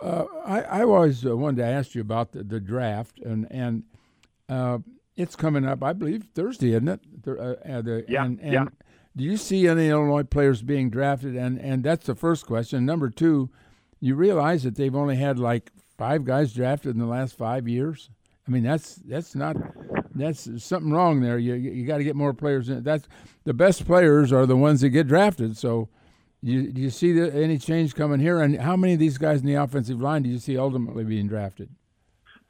Uh, 0.00 0.26
I, 0.44 0.60
I 0.60 0.82
always 0.82 1.24
uh, 1.24 1.36
wanted 1.36 1.58
to 1.58 1.66
ask 1.66 1.94
you 1.94 2.02
about 2.02 2.32
the, 2.32 2.42
the 2.42 2.60
draft, 2.60 3.18
and 3.20 3.46
and 3.50 3.84
uh, 4.50 4.78
it's 5.16 5.36
coming 5.36 5.64
up, 5.64 5.82
I 5.82 5.94
believe 5.94 6.28
Thursday, 6.34 6.72
isn't 6.72 6.88
it? 6.88 7.22
The, 7.22 7.58
uh, 7.64 7.80
the, 7.80 8.04
yeah, 8.08 8.24
and, 8.24 8.40
and 8.40 8.52
yeah 8.52 8.64
do 9.16 9.24
you 9.24 9.36
see 9.36 9.66
any 9.68 9.88
Illinois 9.88 10.22
players 10.22 10.62
being 10.62 10.90
drafted? 10.90 11.36
And 11.36 11.60
and 11.60 11.84
that's 11.84 12.06
the 12.06 12.14
first 12.14 12.46
question. 12.46 12.86
Number 12.86 13.10
two, 13.10 13.50
you 14.00 14.14
realize 14.14 14.62
that 14.62 14.76
they've 14.76 14.94
only 14.94 15.16
had 15.16 15.38
like 15.38 15.70
five 15.98 16.24
guys 16.24 16.52
drafted 16.52 16.94
in 16.94 17.00
the 17.00 17.06
last 17.06 17.36
five 17.36 17.68
years. 17.68 18.10
I 18.46 18.50
mean, 18.50 18.62
that's 18.62 18.96
that's 18.96 19.34
not 19.34 19.56
that's 20.14 20.48
something 20.62 20.92
wrong 20.92 21.20
there. 21.20 21.38
You 21.38 21.54
you 21.54 21.86
got 21.86 21.98
to 21.98 22.04
get 22.04 22.16
more 22.16 22.34
players 22.34 22.68
in. 22.68 22.82
That's 22.82 23.06
the 23.44 23.54
best 23.54 23.86
players 23.86 24.32
are 24.32 24.46
the 24.46 24.56
ones 24.56 24.80
that 24.80 24.90
get 24.90 25.08
drafted. 25.08 25.56
So, 25.56 25.88
you, 26.40 26.72
do 26.72 26.80
you 26.80 26.90
see 26.90 27.12
the, 27.12 27.32
any 27.34 27.58
change 27.58 27.94
coming 27.94 28.20
here? 28.20 28.40
And 28.40 28.60
how 28.60 28.76
many 28.76 28.94
of 28.94 28.98
these 28.98 29.18
guys 29.18 29.40
in 29.40 29.46
the 29.46 29.54
offensive 29.54 30.00
line 30.00 30.22
do 30.22 30.30
you 30.30 30.38
see 30.38 30.58
ultimately 30.58 31.04
being 31.04 31.28
drafted? 31.28 31.70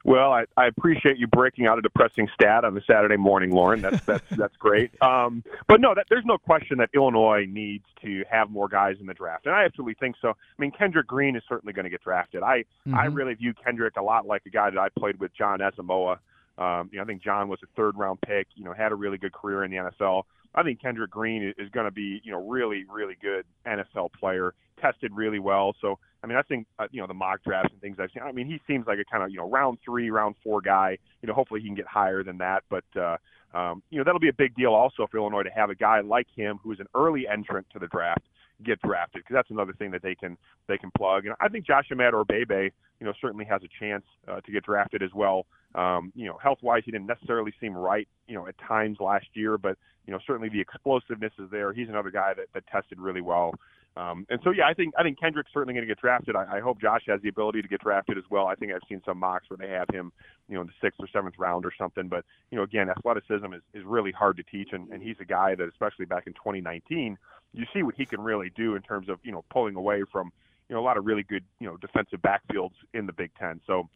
Well, 0.04 0.32
I, 0.32 0.44
I 0.56 0.66
appreciate 0.66 1.18
you 1.18 1.26
breaking 1.28 1.66
out 1.66 1.78
a 1.78 1.82
depressing 1.82 2.28
stat 2.34 2.64
on 2.64 2.76
a 2.76 2.82
Saturday 2.84 3.16
morning, 3.16 3.50
Loren. 3.50 3.80
That's 3.80 4.00
that's 4.06 4.28
that's 4.30 4.56
great. 4.56 4.90
Um, 5.02 5.44
but 5.68 5.80
no, 5.80 5.94
that, 5.94 6.06
there's 6.10 6.24
no 6.24 6.38
question 6.38 6.78
that 6.78 6.90
Illinois 6.94 7.46
needs 7.48 7.84
to 8.02 8.24
have 8.30 8.50
more 8.50 8.68
guys 8.68 8.96
in 9.00 9.06
the 9.06 9.14
draft, 9.14 9.46
and 9.46 9.54
I 9.54 9.64
absolutely 9.64 9.94
think 9.94 10.16
so. 10.20 10.30
I 10.30 10.34
mean, 10.58 10.72
Kendrick 10.72 11.06
Green 11.06 11.36
is 11.36 11.42
certainly 11.48 11.72
going 11.72 11.84
to 11.84 11.90
get 11.90 12.02
drafted. 12.02 12.42
I 12.42 12.58
mm-hmm. 12.58 12.94
I 12.94 13.06
really 13.06 13.34
view 13.34 13.54
Kendrick 13.54 13.96
a 13.96 14.02
lot 14.02 14.26
like 14.26 14.42
a 14.46 14.50
guy 14.50 14.70
that 14.70 14.78
I 14.78 14.88
played 14.88 15.20
with, 15.20 15.32
Jon 15.34 15.60
Asamoah. 15.60 16.18
Um, 16.58 16.90
you 16.92 16.98
know, 16.98 17.04
I 17.04 17.06
think 17.06 17.22
John 17.22 17.48
was 17.48 17.60
a 17.62 17.66
third 17.76 17.96
round 17.96 18.20
pick. 18.20 18.48
You 18.56 18.64
know, 18.64 18.72
had 18.72 18.92
a 18.92 18.96
really 18.96 19.18
good 19.18 19.32
career 19.32 19.64
in 19.64 19.70
the 19.70 19.76
NFL. 19.76 20.24
I 20.54 20.62
think 20.62 20.80
Kendrick 20.80 21.10
Green 21.10 21.52
is 21.58 21.70
going 21.70 21.86
to 21.86 21.90
be, 21.90 22.20
you 22.24 22.32
know, 22.32 22.46
really, 22.46 22.84
really 22.90 23.16
good 23.20 23.44
NFL 23.66 24.12
player, 24.18 24.54
tested 24.80 25.12
really 25.14 25.38
well. 25.38 25.74
So, 25.80 25.98
I 26.22 26.26
mean, 26.26 26.36
I 26.36 26.42
think, 26.42 26.66
uh, 26.78 26.86
you 26.90 27.00
know, 27.00 27.06
the 27.06 27.14
mock 27.14 27.42
drafts 27.42 27.72
and 27.72 27.80
things 27.80 27.96
I've 27.98 28.10
seen, 28.12 28.22
I 28.22 28.32
mean, 28.32 28.46
he 28.46 28.60
seems 28.66 28.86
like 28.86 28.98
a 28.98 29.04
kind 29.04 29.24
of, 29.24 29.30
you 29.30 29.38
know, 29.38 29.48
round 29.48 29.78
three, 29.84 30.10
round 30.10 30.34
four 30.44 30.60
guy. 30.60 30.98
You 31.22 31.26
know, 31.26 31.34
hopefully 31.34 31.60
he 31.60 31.66
can 31.66 31.74
get 31.74 31.86
higher 31.86 32.22
than 32.22 32.38
that. 32.38 32.64
But, 32.68 32.84
uh, 32.96 33.16
um, 33.54 33.82
you 33.90 33.98
know, 33.98 34.04
that'll 34.04 34.20
be 34.20 34.28
a 34.28 34.34
big 34.34 34.54
deal 34.54 34.72
also 34.72 35.06
for 35.10 35.18
Illinois 35.18 35.42
to 35.42 35.50
have 35.50 35.70
a 35.70 35.74
guy 35.74 36.00
like 36.00 36.26
him 36.34 36.58
who 36.62 36.72
is 36.72 36.80
an 36.80 36.86
early 36.94 37.26
entrant 37.28 37.66
to 37.72 37.78
the 37.78 37.88
draft 37.88 38.24
get 38.62 38.80
drafted 38.82 39.22
because 39.22 39.34
that's 39.34 39.50
another 39.50 39.72
thing 39.72 39.90
that 39.90 40.02
they 40.02 40.14
can 40.14 40.36
they 40.68 40.78
can 40.78 40.90
plug. 40.96 41.26
And 41.26 41.34
I 41.40 41.48
think 41.48 41.66
Josh 41.66 41.88
Imatorbhebhe, 41.90 42.70
you 43.00 43.06
know, 43.06 43.12
certainly 43.20 43.44
has 43.46 43.60
a 43.62 43.68
chance 43.80 44.04
uh, 44.28 44.40
to 44.40 44.52
get 44.52 44.64
drafted 44.64 45.02
as 45.02 45.10
well. 45.14 45.46
Um, 45.74 46.12
you 46.14 46.26
know, 46.26 46.38
health 46.42 46.58
wise, 46.62 46.82
he 46.85 46.90
didn't 46.90 47.06
necessarily 47.06 47.52
seem 47.61 47.74
right, 47.74 48.06
you 48.26 48.35
know, 48.35 48.46
at 48.46 48.54
times 48.58 48.98
last 49.00 49.26
year, 49.35 49.56
but 49.56 49.78
you 50.06 50.12
know, 50.12 50.18
certainly 50.26 50.48
the 50.48 50.61
explosiveness 50.61 51.32
is 51.38 51.50
there. 51.50 51.72
He's 51.72 51.88
another 51.88 52.11
guy 52.11 52.35
that, 52.35 52.46
that 52.54 52.66
tested 52.66 52.98
really 52.98 53.20
well. 53.20 53.54
Um, 53.96 54.26
and 54.30 54.40
so, 54.42 54.50
yeah, 54.50 54.66
I 54.66 54.72
think 54.72 54.94
I 54.96 55.02
think 55.02 55.20
Kendrick's 55.20 55.50
certainly 55.52 55.74
going 55.74 55.87
to 55.87 55.90
get 55.90 56.00
drafted. 56.00 56.35
I, 56.35 56.56
I 56.56 56.61
hope 56.61 56.80
Josh 56.80 57.02
has 57.08 57.20
the 57.20 57.28
ability 57.28 57.61
to 57.61 57.68
get 57.68 57.82
drafted 57.82 58.16
as 58.16 58.24
well. 58.30 58.46
I 58.46 58.54
think 58.54 58.72
I've 58.72 58.80
seen 58.88 59.02
some 59.04 59.18
mocks 59.18 59.50
where 59.50 59.58
they 59.58 59.68
have 59.68 59.87
him, 59.92 60.12
you 60.48 60.54
know, 60.54 60.62
in 60.62 60.66
the 60.66 60.72
sixth 60.80 60.98
or 60.98 61.08
seventh 61.12 61.35
round 61.38 61.66
or 61.66 61.72
something. 61.76 62.08
But 62.08 62.24
you 62.50 62.56
know, 62.56 62.64
again, 62.64 62.88
athleticism 62.88 63.52
is, 63.52 63.61
is 63.74 63.85
really 63.85 64.11
hard 64.11 64.38
to 64.38 64.42
teach, 64.44 64.70
and, 64.72 64.88
and 64.90 65.02
he's 65.02 65.16
a 65.20 65.26
guy 65.26 65.54
that, 65.56 65.68
especially 65.68 66.06
back 66.06 66.26
in 66.26 66.32
2019, 66.32 67.18
you 67.52 67.66
see 67.74 67.82
what 67.82 67.94
he 67.94 68.06
can 68.06 68.22
really 68.22 68.50
do 68.56 68.76
in 68.76 68.82
terms 68.82 69.11
of 69.11 69.18
you 69.24 69.32
know 69.32 69.44
pulling 69.50 69.76
away 69.76 70.04
from 70.11 70.32
you 70.70 70.74
know 70.74 70.80
a 70.80 70.85
lot 70.85 70.96
of 70.96 71.04
really 71.04 71.22
good 71.22 71.44
you 71.61 71.66
know 71.66 71.76
defensive 71.76 72.20
backfields 72.22 72.74
in 72.94 73.04
the 73.04 73.12
Big 73.12 73.30
Ten. 73.38 73.61
So 73.66 73.90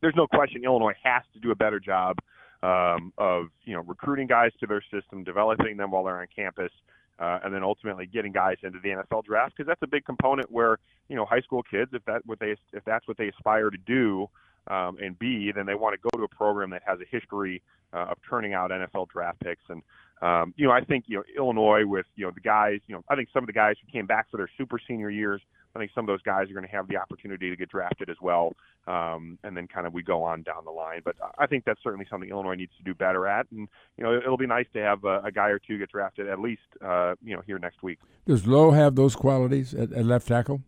there's 0.00 0.14
no 0.16 0.26
question 0.26 0.64
Illinois 0.64 0.94
has 1.02 1.22
to 1.32 1.40
do 1.40 1.50
a 1.50 1.54
better 1.54 1.80
job 1.80 2.18
um, 2.62 3.12
of 3.18 3.46
you 3.64 3.74
know 3.74 3.82
recruiting 3.82 4.26
guys 4.26 4.50
to 4.60 4.66
their 4.66 4.82
system, 4.92 5.24
developing 5.24 5.76
them 5.76 5.90
while 5.90 6.04
they're 6.04 6.20
on 6.20 6.26
campus, 6.34 6.72
uh, 7.18 7.40
and 7.44 7.54
then 7.54 7.62
ultimately 7.62 8.06
getting 8.06 8.32
guys 8.32 8.56
into 8.62 8.78
the 8.82 8.90
NFL 8.90 9.24
draft 9.24 9.54
because 9.56 9.66
that's 9.66 9.82
a 9.82 9.86
big 9.86 10.04
component 10.04 10.50
where 10.50 10.78
you 11.08 11.16
know 11.16 11.24
high 11.24 11.40
school 11.40 11.62
kids 11.62 11.90
if 11.92 12.04
that 12.04 12.24
what 12.26 12.38
they 12.38 12.56
if 12.72 12.84
that's 12.84 13.06
what 13.06 13.16
they 13.16 13.28
aspire 13.28 13.70
to 13.70 13.78
do 13.86 14.28
um, 14.68 14.96
and 15.02 15.18
be, 15.18 15.52
then 15.52 15.66
they 15.66 15.74
want 15.74 15.94
to 15.94 16.08
go 16.10 16.18
to 16.18 16.24
a 16.24 16.28
program 16.28 16.70
that 16.70 16.82
has 16.86 16.98
a 17.00 17.04
history 17.10 17.62
uh, 17.92 18.06
of 18.10 18.18
turning 18.28 18.54
out 18.54 18.70
NFL 18.70 19.08
draft 19.08 19.40
picks. 19.40 19.62
And 19.68 19.82
um, 20.22 20.54
you 20.56 20.66
know 20.66 20.72
I 20.72 20.82
think 20.82 21.04
you 21.06 21.16
know 21.16 21.24
Illinois 21.36 21.86
with 21.86 22.06
you 22.16 22.24
know 22.24 22.32
the 22.32 22.40
guys 22.40 22.80
you 22.86 22.94
know 22.94 23.02
I 23.08 23.16
think 23.16 23.28
some 23.32 23.42
of 23.42 23.46
the 23.46 23.52
guys 23.52 23.76
who 23.84 23.90
came 23.90 24.06
back 24.06 24.30
for 24.30 24.36
their 24.36 24.50
super 24.56 24.78
senior 24.86 25.10
years 25.10 25.40
I 25.74 25.80
think 25.80 25.90
some 25.94 26.04
of 26.04 26.06
those 26.06 26.22
guys 26.22 26.48
are 26.50 26.54
going 26.54 26.66
to 26.66 26.70
have 26.70 26.86
the 26.86 26.96
opportunity 26.96 27.50
to 27.50 27.56
get 27.56 27.68
drafted 27.68 28.08
as 28.08 28.16
well, 28.22 28.52
um, 28.86 29.38
and 29.42 29.56
then 29.56 29.66
kind 29.66 29.86
of 29.86 29.92
we 29.92 30.02
go 30.02 30.22
on 30.22 30.42
down 30.42 30.64
the 30.64 30.70
line. 30.70 31.00
But 31.04 31.16
I 31.36 31.46
think 31.46 31.64
that's 31.64 31.82
certainly 31.82 32.06
something 32.08 32.30
Illinois 32.30 32.54
needs 32.54 32.72
to 32.78 32.84
do 32.84 32.94
better 32.94 33.26
at, 33.26 33.46
and 33.50 33.68
you 33.96 34.04
know 34.04 34.16
it'll 34.16 34.36
be 34.36 34.46
nice 34.46 34.66
to 34.74 34.80
have 34.80 35.04
a, 35.04 35.22
a 35.24 35.32
guy 35.32 35.48
or 35.48 35.58
two 35.58 35.78
get 35.78 35.90
drafted 35.90 36.28
at 36.28 36.38
least 36.38 36.62
uh, 36.84 37.14
you 37.24 37.34
know 37.34 37.42
here 37.44 37.58
next 37.58 37.82
week. 37.82 37.98
Does 38.24 38.46
Lowe 38.46 38.70
have 38.70 38.94
those 38.94 39.16
qualities 39.16 39.74
at, 39.74 39.92
at 39.92 40.04
left 40.04 40.28
tackle? 40.28 40.62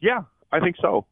Yeah, 0.00 0.24
I 0.52 0.60
think 0.60 0.76
so. 0.80 1.06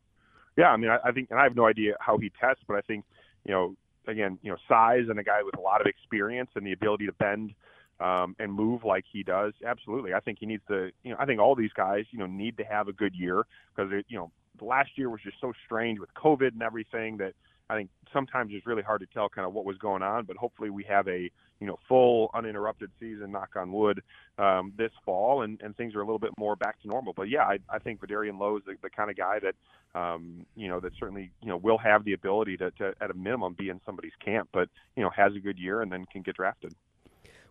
Yeah, 0.58 0.68
I 0.68 0.76
mean 0.76 0.90
I, 0.90 0.98
I 1.02 1.12
think, 1.12 1.30
and 1.30 1.40
I 1.40 1.44
have 1.44 1.56
no 1.56 1.66
idea 1.66 1.94
how 1.98 2.18
he 2.18 2.30
tests, 2.38 2.62
but 2.68 2.76
I 2.76 2.82
think 2.82 3.06
you 3.46 3.52
know 3.52 3.74
again 4.06 4.38
you 4.42 4.50
know 4.50 4.56
size 4.68 5.04
and 5.08 5.18
a 5.18 5.22
guy 5.22 5.42
with 5.42 5.56
a 5.56 5.60
lot 5.60 5.80
of 5.80 5.86
experience 5.86 6.50
and 6.54 6.66
the 6.66 6.72
ability 6.72 7.06
to 7.06 7.12
bend 7.12 7.54
um, 8.02 8.34
and 8.38 8.52
move 8.52 8.84
like 8.84 9.04
he 9.10 9.22
does, 9.22 9.52
absolutely. 9.64 10.12
I 10.12 10.20
think 10.20 10.38
he 10.40 10.46
needs 10.46 10.62
to. 10.68 10.90
You 11.04 11.12
know, 11.12 11.16
I 11.18 11.26
think 11.26 11.40
all 11.40 11.54
these 11.54 11.72
guys, 11.72 12.04
you 12.10 12.18
know, 12.18 12.26
need 12.26 12.56
to 12.56 12.64
have 12.64 12.88
a 12.88 12.92
good 12.92 13.14
year 13.14 13.44
because 13.74 13.92
you 14.08 14.18
know 14.18 14.30
last 14.60 14.90
year 14.96 15.08
was 15.08 15.20
just 15.22 15.36
so 15.40 15.52
strange 15.64 16.00
with 16.00 16.10
COVID 16.14 16.52
and 16.52 16.62
everything 16.62 17.16
that 17.18 17.34
I 17.70 17.76
think 17.76 17.90
sometimes 18.12 18.52
it's 18.54 18.66
really 18.66 18.82
hard 18.82 19.00
to 19.00 19.06
tell 19.06 19.28
kind 19.28 19.46
of 19.46 19.52
what 19.52 19.64
was 19.64 19.78
going 19.78 20.02
on. 20.02 20.24
But 20.24 20.36
hopefully 20.36 20.70
we 20.70 20.84
have 20.84 21.06
a 21.06 21.30
you 21.62 21.68
know 21.68 21.78
full 21.88 22.28
uninterrupted 22.34 22.90
season, 22.98 23.30
knock 23.30 23.50
on 23.54 23.70
wood, 23.70 24.02
um, 24.36 24.72
this 24.76 24.90
fall, 25.04 25.42
and, 25.42 25.60
and 25.62 25.76
things 25.76 25.94
are 25.94 26.00
a 26.00 26.04
little 26.04 26.18
bit 26.18 26.32
more 26.36 26.56
back 26.56 26.82
to 26.82 26.88
normal. 26.88 27.12
But 27.12 27.28
yeah, 27.28 27.44
I, 27.44 27.58
I 27.70 27.78
think 27.78 28.00
Vederian 28.00 28.36
Lowe 28.36 28.56
is 28.56 28.64
the, 28.66 28.74
the 28.82 28.90
kind 28.90 29.10
of 29.10 29.16
guy 29.16 29.38
that 29.38 29.98
um, 29.98 30.44
you 30.56 30.66
know 30.66 30.80
that 30.80 30.92
certainly 30.98 31.30
you 31.40 31.48
know 31.48 31.56
will 31.56 31.78
have 31.78 32.04
the 32.04 32.14
ability 32.14 32.56
to, 32.56 32.72
to 32.72 32.94
at 33.00 33.12
a 33.12 33.14
minimum 33.14 33.54
be 33.54 33.68
in 33.68 33.80
somebody's 33.86 34.12
camp, 34.24 34.48
but 34.52 34.68
you 34.96 35.04
know 35.04 35.10
has 35.10 35.36
a 35.36 35.38
good 35.38 35.56
year 35.56 35.82
and 35.82 35.92
then 35.92 36.04
can 36.12 36.22
get 36.22 36.34
drafted. 36.34 36.74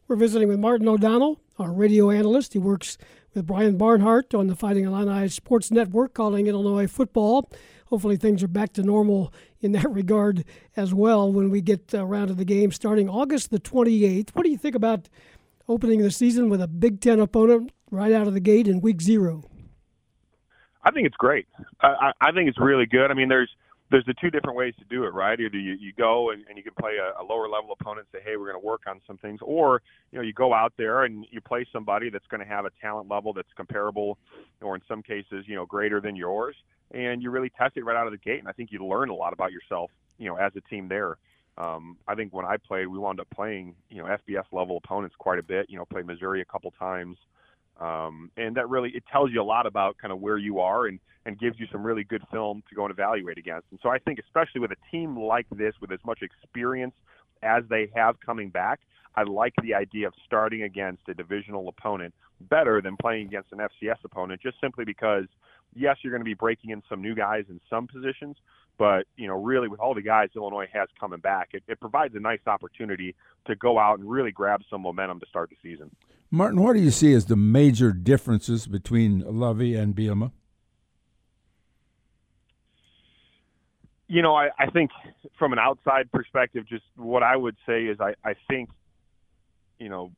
We're 0.10 0.18
visiting 0.18 0.50
with 0.50 0.60
Martin 0.60 0.90
O'Donnell, 0.90 1.40
our 1.58 1.72
radio 1.72 2.12
analyst. 2.12 2.52
He 2.52 2.60
works 2.60 2.98
with 3.34 3.48
Brian 3.48 3.78
Barnhart 3.78 4.34
on 4.34 4.48
the 4.48 4.58
Fighting 4.58 4.84
Illini 4.84 5.30
Sports 5.30 5.72
Network, 5.72 6.14
calling 6.14 6.48
Illinois 6.48 6.88
football. 6.88 7.50
Hopefully, 7.86 8.18
things 8.18 8.44
are 8.44 8.50
back 8.50 8.74
to 8.74 8.84
normal 8.84 9.34
in 9.62 9.72
that 9.74 9.90
regard 9.94 10.44
as 10.76 10.94
well 10.94 11.32
when 11.32 11.50
we 11.50 11.62
get 11.62 11.94
around 11.94 12.28
to 12.28 12.34
the 12.34 12.46
game 12.46 12.72
starting 12.72 13.10
August 13.10 13.52
the 13.52 13.60
28th. 13.60 14.32
What 14.32 14.44
do 14.44 14.50
you 14.50 14.58
think 14.58 14.76
about 14.76 15.10
opening 15.70 16.02
the 16.02 16.12
season 16.12 16.50
with 16.50 16.62
a 16.62 16.68
Big 16.68 17.00
Ten 17.00 17.20
opponent 17.20 17.72
right 17.90 18.12
out 18.12 18.28
of 18.28 18.34
the 18.34 18.40
gate 18.40 18.68
in 18.68 18.82
week 18.82 19.02
zero? 19.02 19.44
I 20.84 20.92
think 20.92 21.06
it's 21.06 21.16
great. 21.16 21.48
I, 21.82 22.12
I 22.20 22.32
think 22.32 22.50
it's 22.50 22.60
really 22.60 22.88
good. 22.88 23.12
I 23.12 23.14
mean, 23.14 23.30
there's 23.30 23.52
there's 23.92 24.06
the 24.06 24.14
two 24.14 24.32
different 24.32 24.58
ways 24.58 24.74
to 24.80 24.86
do 24.86 25.04
it, 25.04 25.14
right? 25.14 25.40
Either 25.40 25.58
you, 25.58 25.74
you 25.74 25.92
go 25.94 26.32
and, 26.32 26.46
and 26.48 26.58
you 26.58 26.64
can 26.64 26.74
play 26.80 26.94
a, 26.98 27.22
a 27.22 27.24
lower 27.24 27.50
level 27.50 27.76
opponent, 27.78 28.08
say, 28.12 28.20
hey, 28.24 28.38
we're 28.38 28.50
going 28.50 28.60
to 28.60 28.66
work 28.66 28.84
on 28.88 29.02
some 29.06 29.18
things, 29.18 29.40
or 29.44 29.82
you 30.12 30.18
know, 30.18 30.24
you 30.24 30.34
go 30.34 30.54
out 30.54 30.74
there 30.78 31.04
and 31.04 31.26
you 31.30 31.42
play 31.42 31.66
somebody 31.72 32.10
that's 32.10 32.26
going 32.28 32.40
to 32.40 32.48
have 32.48 32.66
a 32.66 32.72
talent 32.82 33.10
level 33.10 33.34
that's 33.34 33.52
comparable, 33.56 34.18
or 34.62 34.76
in 34.76 34.82
some 34.88 35.04
cases, 35.04 35.46
you 35.48 35.56
know, 35.56 35.66
greater 35.66 36.00
than 36.00 36.16
yours, 36.16 36.56
and 36.92 37.22
you 37.22 37.30
really 37.30 37.50
test 37.50 37.76
it 37.76 37.84
right 37.84 37.98
out 37.98 38.08
of 38.08 38.14
the 38.14 38.18
gate. 38.18 38.40
And 38.40 38.48
I 38.48 38.54
think 38.54 38.72
you 38.72 38.86
learn 38.86 39.10
a 39.10 39.16
lot 39.16 39.34
about 39.34 39.52
yourself, 39.52 39.92
you 40.18 40.28
know, 40.28 40.36
as 40.36 40.54
a 40.56 40.62
team 40.62 40.88
there. 40.88 41.18
Um, 41.58 41.98
I 42.08 42.16
think 42.16 42.34
when 42.34 42.46
I 42.46 42.56
played, 42.58 42.88
we 42.88 42.98
wound 42.98 43.20
up 43.20 43.28
playing, 43.30 43.76
you 43.90 44.02
know, 44.02 44.06
FBS 44.06 44.46
level 44.54 44.78
opponents 44.78 45.16
quite 45.18 45.38
a 45.38 45.44
bit. 45.44 45.70
You 45.70 45.78
know, 45.78 45.86
played 45.86 46.06
Missouri 46.06 46.42
a 46.42 46.46
couple 46.46 46.72
times. 46.72 47.18
Um, 47.82 48.30
and 48.38 48.56
that 48.56 48.70
really 48.70 48.92
it 48.92 49.04
tells 49.12 49.32
you 49.32 49.42
a 49.42 49.44
lot 49.44 49.66
about 49.66 49.98
kind 49.98 50.12
of 50.12 50.20
where 50.20 50.38
you 50.38 50.60
are 50.60 50.86
and 50.86 51.00
and 51.26 51.38
gives 51.40 51.60
you 51.60 51.68
some 51.72 51.84
really 51.84 52.04
good 52.04 52.24
film 52.32 52.64
to 52.70 52.76
go 52.76 52.84
and 52.84 52.92
evaluate 52.92 53.38
against. 53.38 53.68
And 53.72 53.80
so 53.84 53.90
I 53.90 54.00
think 54.00 54.20
especially 54.20 54.62
with 54.62 54.72
a 54.72 54.92
team 54.92 55.20
like 55.20 55.48
this 55.52 55.74
with 55.82 55.92
as 55.92 56.00
much 56.06 56.20
experience 56.22 56.94
as 57.44 57.64
they 57.70 57.92
have 57.96 58.20
coming 58.20 58.50
back, 58.50 58.80
I 59.16 59.24
like 59.24 59.54
the 59.62 59.74
idea 59.74 60.08
of 60.08 60.14
starting 60.26 60.64
against 60.64 61.04
a 61.10 61.14
divisional 61.14 61.68
opponent 61.68 62.14
better 62.40 62.82
than 62.82 62.98
playing 62.98 63.28
against 63.28 63.52
an 63.52 63.60
FCS 63.60 63.98
opponent 64.04 64.42
just 64.42 64.60
simply 64.62 64.86
because 64.86 65.26
yes, 65.76 65.98
you're 66.02 66.12
going 66.12 66.22
to 66.22 66.26
be 66.26 66.34
breaking 66.34 66.72
in 66.72 66.82
some 66.90 67.02
new 67.02 67.16
guys 67.16 67.46
in 67.50 67.60
some 67.70 67.88
positions, 67.88 68.38
but 68.78 69.06
you 69.16 69.28
know, 69.28 69.42
really 69.42 69.68
with 69.68 69.80
all 69.80 69.94
the 69.94 70.02
guys 70.02 70.30
Illinois 70.36 70.68
has 70.72 70.88
coming 71.00 71.20
back, 71.20 71.50
it, 71.54 71.64
it 71.68 71.80
provides 71.80 72.16
a 72.16 72.20
nice 72.20 72.40
opportunity 72.48 73.16
to 73.46 73.56
go 73.56 73.80
out 73.80 74.00
and 74.00 74.10
really 74.10 74.32
grab 74.32 74.62
some 74.70 74.82
momentum 74.82 75.20
to 75.20 75.26
start 75.28 75.50
the 75.50 75.56
season. 75.62 75.90
Martin, 76.34 76.62
what 76.62 76.74
do 76.74 76.80
you 76.80 76.92
see 76.92 77.14
as 77.14 77.26
the 77.26 77.36
major 77.36 77.92
differences 77.92 78.66
between 78.66 79.20
Lovie 79.20 79.76
and 79.76 79.94
Bielema? 79.94 80.32
You 84.08 84.22
know, 84.22 84.34
I, 84.34 84.50
I 84.58 84.70
think 84.72 84.92
from 85.38 85.52
an 85.52 85.60
outside 85.60 86.10
perspective, 86.12 86.66
just 86.68 86.84
what 86.96 87.22
I 87.22 87.36
would 87.36 87.58
say 87.66 87.84
is 87.84 88.00
I, 88.00 88.14
I 88.24 88.36
think, 88.50 88.70
you 89.78 89.90
know, 89.90 90.12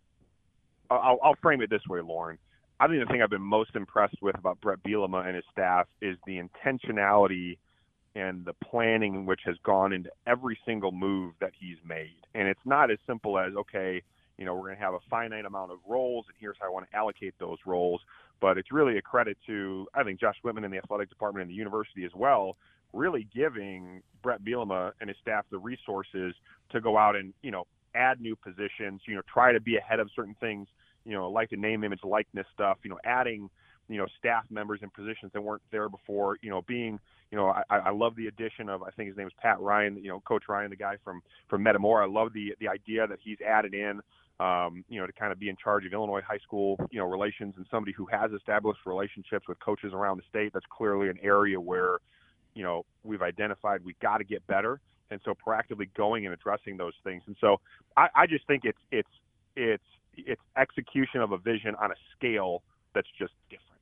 I'll, 0.91 1.17
I'll 1.23 1.35
frame 1.41 1.61
it 1.61 1.71
this 1.71 1.81
way, 1.89 2.01
Loren. 2.01 2.37
I 2.79 2.87
think 2.87 2.99
the 2.99 3.11
thing 3.11 3.21
I've 3.23 3.29
been 3.29 3.41
most 3.41 3.75
impressed 3.75 4.21
with 4.21 4.37
about 4.37 4.61
Brett 4.61 4.83
Bielema 4.83 5.25
and 5.25 5.35
his 5.35 5.45
staff 5.51 5.87
is 6.01 6.17
the 6.27 6.39
intentionality 6.39 7.57
and 8.15 8.45
the 8.45 8.53
planning 8.53 9.25
which 9.25 9.41
has 9.45 9.55
gone 9.63 9.93
into 9.93 10.11
every 10.27 10.59
single 10.65 10.91
move 10.91 11.33
that 11.39 11.53
he's 11.59 11.77
made. 11.87 12.17
And 12.35 12.47
it's 12.47 12.59
not 12.65 12.91
as 12.91 12.99
simple 13.07 13.39
as, 13.39 13.53
okay, 13.55 14.03
you 14.37 14.45
know, 14.45 14.55
we're 14.55 14.67
going 14.67 14.77
to 14.77 14.83
have 14.83 14.93
a 14.93 14.99
finite 15.09 15.45
amount 15.45 15.71
of 15.71 15.79
roles, 15.87 16.25
and 16.27 16.35
here's 16.39 16.57
how 16.59 16.67
I 16.67 16.69
want 16.69 16.89
to 16.89 16.97
allocate 16.97 17.33
those 17.39 17.57
roles. 17.65 18.01
But 18.41 18.57
it's 18.57 18.71
really 18.71 18.97
a 18.97 19.01
credit 19.01 19.37
to, 19.47 19.87
I 19.93 20.03
think, 20.03 20.19
Josh 20.19 20.35
Whitman 20.41 20.63
and 20.63 20.73
the 20.73 20.77
athletic 20.77 21.09
department 21.09 21.43
and 21.43 21.51
the 21.51 21.55
university 21.55 22.03
as 22.03 22.11
well, 22.15 22.57
really 22.91 23.27
giving 23.33 24.01
Brett 24.21 24.43
Bielema 24.43 24.91
and 24.99 25.09
his 25.09 25.17
staff 25.21 25.45
the 25.49 25.57
resources 25.57 26.35
to 26.71 26.81
go 26.81 26.97
out 26.97 27.15
and, 27.15 27.33
you 27.41 27.51
know, 27.51 27.65
add 27.95 28.19
new 28.19 28.35
positions, 28.35 29.01
you 29.07 29.15
know, 29.15 29.21
try 29.31 29.51
to 29.51 29.61
be 29.61 29.77
ahead 29.77 29.99
of 29.99 30.09
certain 30.15 30.35
things, 30.39 30.67
you 31.05 31.13
know, 31.13 31.29
like 31.29 31.49
the 31.49 31.55
name, 31.55 31.83
image, 31.83 31.99
likeness 32.03 32.47
stuff, 32.53 32.77
you 32.83 32.89
know, 32.89 32.99
adding, 33.05 33.49
you 33.87 33.97
know, 33.97 34.07
staff 34.17 34.45
members 34.49 34.79
in 34.81 34.89
positions 34.89 35.31
that 35.33 35.41
weren't 35.41 35.61
there 35.71 35.89
before, 35.89 36.37
you 36.41 36.49
know, 36.49 36.63
being, 36.63 36.99
you 37.31 37.37
know, 37.37 37.47
I, 37.69 37.77
I 37.77 37.91
love 37.91 38.15
the 38.15 38.27
addition 38.27 38.69
of, 38.69 38.83
I 38.83 38.91
think 38.91 39.09
his 39.09 39.17
name 39.17 39.27
is 39.27 39.33
Pat 39.41 39.59
Ryan, 39.59 39.97
you 39.97 40.09
know, 40.09 40.21
Coach 40.21 40.43
Ryan, 40.47 40.69
the 40.69 40.75
guy 40.75 40.95
from, 41.03 41.21
from 41.49 41.63
Metamora. 41.63 42.07
I 42.07 42.09
love 42.09 42.33
the, 42.33 42.55
the 42.59 42.67
idea 42.67 43.07
that 43.07 43.19
he's 43.23 43.37
added 43.47 43.73
in, 43.73 44.01
um, 44.43 44.83
you 44.89 44.99
know, 44.99 45.07
to 45.07 45.13
kind 45.13 45.31
of 45.31 45.39
be 45.39 45.47
in 45.47 45.55
charge 45.55 45.85
of 45.85 45.93
Illinois 45.93 46.21
high 46.27 46.43
school, 46.47 46.69
you 46.91 46.99
know, 46.99 47.05
relations 47.05 47.53
and 47.55 47.65
somebody 47.71 47.93
who 47.93 48.05
has 48.07 48.29
established 48.33 48.81
relationships 48.85 49.47
with 49.47 49.57
coaches 49.59 49.91
around 49.93 50.17
the 50.17 50.23
state. 50.29 50.51
That's 50.53 50.65
clearly 50.69 51.07
an 51.07 51.17
area 51.23 51.59
where, 51.59 51.99
you 52.53 52.63
know, 52.63 52.83
we've 53.05 53.21
identified 53.21 53.85
we 53.85 53.95
got 54.01 54.17
to 54.17 54.25
get 54.25 54.45
better. 54.47 54.81
And 55.11 55.21
so 55.23 55.33
proactively 55.33 55.87
going 55.95 56.25
and 56.25 56.33
addressing 56.33 56.75
those 56.75 56.97
things. 57.05 57.21
And 57.27 57.37
so 57.39 57.61
I, 57.95 58.07
I 58.15 58.27
just 58.27 58.45
think 58.47 58.63
it's, 58.65 58.83
it's, 58.91 59.15
it's, 59.55 59.89
it's 60.17 60.41
execution 60.57 61.21
of 61.21 61.31
a 61.31 61.37
vision 61.37 61.75
on 61.81 61.91
a 61.91 61.95
scale 62.17 62.63
that's 62.93 63.07
just 63.17 63.33
different. 63.49 63.81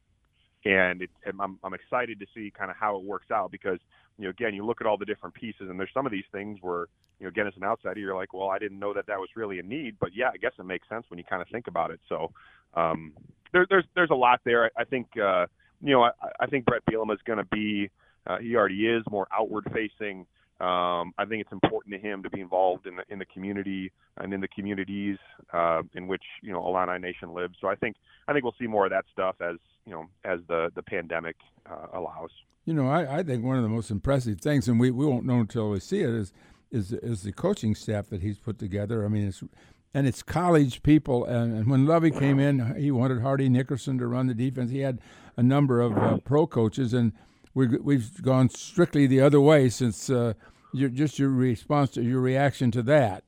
And, 0.65 1.01
it, 1.01 1.09
I'm, 1.39 1.57
I'm 1.63 1.73
excited 1.73 2.19
to 2.19 2.27
see 2.35 2.51
kind 2.55 2.69
of 2.69 2.77
how 2.77 2.97
it 2.97 3.03
works 3.03 3.31
out 3.31 3.49
because, 3.49 3.79
you 4.17 4.25
know, 4.25 4.29
again, 4.29 4.53
you 4.53 4.65
look 4.65 4.81
at 4.81 4.87
all 4.87 4.97
the 4.97 5.05
different 5.05 5.35
pieces 5.35 5.69
and 5.69 5.79
there's 5.79 5.91
some 5.93 6.05
of 6.05 6.11
these 6.11 6.25
things 6.31 6.59
where, 6.61 6.87
you 7.19 7.25
know, 7.25 7.29
again, 7.29 7.47
as 7.47 7.53
an 7.55 7.63
outsider, 7.63 7.99
you're 7.99 8.15
like, 8.15 8.33
well, 8.33 8.49
I 8.49 8.59
didn't 8.59 8.79
know 8.79 8.93
that 8.93 9.07
that 9.07 9.19
was 9.19 9.29
really 9.35 9.59
a 9.59 9.63
need, 9.63 9.95
but 9.99 10.09
yeah, 10.15 10.29
I 10.33 10.37
guess 10.37 10.53
it 10.59 10.65
makes 10.65 10.87
sense 10.89 11.05
when 11.09 11.17
you 11.17 11.23
kind 11.23 11.41
of 11.41 11.47
think 11.49 11.67
about 11.67 11.91
it. 11.91 11.99
So 12.09 12.31
um, 12.73 13.13
there, 13.53 13.65
there's 13.69 13.85
there's 13.95 14.09
a 14.11 14.15
lot 14.15 14.41
there. 14.45 14.71
I 14.77 14.83
think 14.83 15.07
uh, 15.17 15.45
you 15.81 15.93
know 15.93 16.03
I, 16.03 16.11
I 16.39 16.45
think 16.47 16.65
Brett 16.65 16.83
Bielema 16.89 17.13
is 17.13 17.19
going 17.25 17.37
to 17.37 17.45
be 17.45 17.89
uh, 18.27 18.37
he 18.37 18.55
already 18.55 18.87
is 18.87 19.03
more 19.09 19.27
outward 19.33 19.65
facing. 19.73 20.25
Um, 20.59 21.13
I 21.17 21.25
think 21.27 21.41
it's 21.41 21.51
important 21.51 21.95
to 21.95 21.99
him 21.99 22.21
to 22.21 22.29
be 22.29 22.39
involved 22.39 22.85
in 22.85 22.95
the 22.95 23.03
in 23.09 23.19
the 23.19 23.25
community 23.25 23.91
and 24.17 24.33
in 24.33 24.41
the 24.41 24.47
communities 24.47 25.17
uh, 25.53 25.81
in 25.95 26.07
which 26.07 26.23
you 26.41 26.51
know 26.51 26.65
Illini 26.67 26.99
Nation 26.99 27.33
lives. 27.33 27.55
So 27.59 27.67
I 27.67 27.75
think 27.75 27.95
I 28.27 28.33
think 28.33 28.43
we'll 28.43 28.55
see 28.59 28.67
more 28.67 28.85
of 28.85 28.91
that 28.91 29.05
stuff 29.11 29.35
as 29.41 29.55
you 29.85 29.91
know 29.91 30.05
as 30.23 30.39
the 30.47 30.71
the 30.75 30.83
pandemic 30.83 31.35
uh, 31.69 31.97
allows. 31.97 32.29
You 32.65 32.73
know, 32.73 32.87
I, 32.87 33.19
I 33.19 33.23
think 33.23 33.43
one 33.43 33.57
of 33.57 33.63
the 33.63 33.69
most 33.69 33.89
impressive 33.89 34.39
things, 34.39 34.67
and 34.67 34.79
we, 34.79 34.91
we 34.91 35.05
won't 35.05 35.25
know 35.25 35.39
until 35.39 35.69
we 35.71 35.79
see 35.79 36.01
it, 36.01 36.09
is 36.09 36.33
is 36.71 36.93
is 36.93 37.23
the 37.23 37.33
coaching 37.33 37.75
staff 37.75 38.07
that 38.09 38.21
he's 38.21 38.37
put 38.37 38.59
together. 38.59 39.03
I 39.03 39.07
mean, 39.07 39.27
it's 39.27 39.43
and 39.93 40.07
it's 40.07 40.23
college 40.23 40.83
people. 40.83 41.25
And, 41.25 41.55
and 41.55 41.69
when 41.69 41.85
Lovie 41.85 42.11
came 42.11 42.39
in, 42.39 42.75
he 42.75 42.91
wanted 42.91 43.21
Hardy 43.21 43.49
Nickerson 43.49 43.97
to 43.97 44.07
run 44.07 44.27
the 44.27 44.33
defense. 44.33 44.71
He 44.71 44.79
had 44.79 44.99
a 45.35 45.43
number 45.43 45.81
of 45.81 45.97
uh, 45.97 46.17
pro 46.17 46.47
coaches, 46.47 46.93
and 46.93 47.13
we 47.53 47.67
we've 47.67 48.21
gone 48.21 48.49
strictly 48.49 49.07
the 49.07 49.21
other 49.21 49.41
way 49.41 49.69
since 49.69 50.09
uh, 50.09 50.33
your 50.73 50.89
just 50.89 51.19
your 51.19 51.29
response 51.29 51.91
to 51.91 52.01
your 52.01 52.21
reaction 52.21 52.71
to 52.71 52.81
that. 52.83 53.23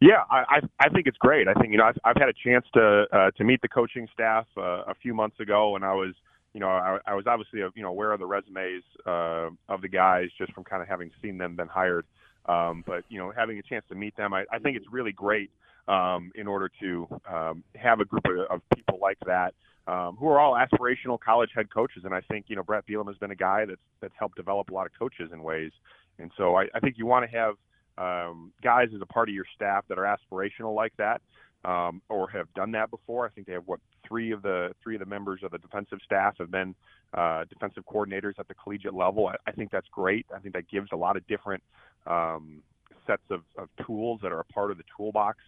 Yeah, 0.00 0.24
I 0.30 0.58
I 0.80 0.88
think 0.88 1.06
it's 1.06 1.18
great. 1.18 1.46
I 1.46 1.54
think 1.54 1.70
you 1.70 1.78
know 1.78 1.84
I've, 1.84 1.98
I've 2.04 2.16
had 2.16 2.28
a 2.28 2.32
chance 2.32 2.66
to 2.74 3.04
uh, 3.12 3.30
to 3.36 3.44
meet 3.44 3.62
the 3.62 3.68
coaching 3.68 4.08
staff 4.12 4.46
uh, 4.56 4.82
a 4.88 4.94
few 5.00 5.14
months 5.14 5.38
ago, 5.38 5.76
and 5.76 5.84
I 5.84 5.94
was 5.94 6.14
you 6.54 6.60
know, 6.60 6.68
I, 6.68 6.98
I 7.06 7.14
was 7.14 7.26
obviously, 7.26 7.62
uh, 7.62 7.70
you 7.74 7.82
know, 7.82 7.88
aware 7.88 8.12
of 8.12 8.20
the 8.20 8.26
resumes 8.26 8.82
uh, 9.06 9.48
of 9.68 9.80
the 9.80 9.88
guys 9.88 10.28
just 10.36 10.52
from 10.52 10.64
kind 10.64 10.82
of 10.82 10.88
having 10.88 11.10
seen 11.22 11.38
them 11.38 11.56
been 11.56 11.68
hired. 11.68 12.04
Um, 12.46 12.82
but 12.86 13.04
you 13.08 13.18
know, 13.18 13.32
having 13.34 13.58
a 13.58 13.62
chance 13.62 13.84
to 13.88 13.94
meet 13.94 14.16
them, 14.16 14.32
I, 14.32 14.44
I 14.52 14.58
think 14.58 14.76
it's 14.76 14.86
really 14.90 15.12
great 15.12 15.50
um, 15.88 16.32
in 16.34 16.46
order 16.46 16.70
to 16.80 17.08
um, 17.32 17.64
have 17.76 18.00
a 18.00 18.04
group 18.04 18.24
of, 18.26 18.38
of 18.50 18.60
people 18.74 18.98
like 19.00 19.18
that 19.26 19.54
um, 19.86 20.16
who 20.18 20.28
are 20.28 20.38
all 20.38 20.54
aspirational 20.54 21.18
college 21.18 21.50
head 21.54 21.72
coaches. 21.72 22.02
And 22.04 22.14
I 22.14 22.20
think 22.22 22.46
you 22.48 22.56
know 22.56 22.62
Brett 22.62 22.84
Bielema 22.86 23.08
has 23.08 23.18
been 23.18 23.30
a 23.30 23.36
guy 23.36 23.64
that's 23.64 23.80
that's 24.00 24.14
helped 24.18 24.36
develop 24.36 24.70
a 24.70 24.74
lot 24.74 24.86
of 24.86 24.92
coaches 24.98 25.30
in 25.32 25.42
ways. 25.42 25.72
And 26.18 26.30
so 26.36 26.56
I, 26.56 26.66
I 26.74 26.80
think 26.80 26.96
you 26.98 27.06
want 27.06 27.28
to 27.30 27.36
have 27.36 27.54
um, 27.98 28.52
guys 28.62 28.88
as 28.94 29.00
a 29.00 29.06
part 29.06 29.28
of 29.28 29.34
your 29.34 29.44
staff 29.54 29.84
that 29.88 29.98
are 29.98 30.16
aspirational 30.16 30.74
like 30.74 30.92
that, 30.98 31.20
um, 31.64 32.02
or 32.08 32.28
have 32.30 32.52
done 32.54 32.72
that 32.72 32.90
before. 32.90 33.26
I 33.26 33.30
think 33.30 33.46
they 33.46 33.52
have 33.52 33.66
what 33.66 33.80
three 34.06 34.32
of 34.32 34.42
the 34.42 34.72
three 34.82 34.94
of 34.94 35.00
the 35.00 35.06
members 35.06 35.40
of 35.42 35.50
the 35.50 35.58
defensive 35.58 35.98
staff 36.04 36.34
have 36.38 36.50
been 36.50 36.74
uh, 37.14 37.44
defensive 37.48 37.84
coordinators 37.86 38.38
at 38.38 38.48
the 38.48 38.54
collegiate 38.54 38.94
level. 38.94 39.28
I, 39.28 39.36
I 39.46 39.52
think 39.52 39.70
that's 39.70 39.86
great. 39.92 40.26
I 40.34 40.38
think 40.38 40.54
that 40.54 40.68
gives 40.68 40.88
a 40.92 40.96
lot 40.96 41.16
of 41.16 41.26
different 41.26 41.62
um, 42.06 42.62
sets 43.06 43.22
of, 43.30 43.42
of 43.56 43.68
tools 43.86 44.20
that 44.22 44.32
are 44.32 44.40
a 44.40 44.44
part 44.44 44.70
of 44.70 44.78
the 44.78 44.84
toolbox 44.96 45.38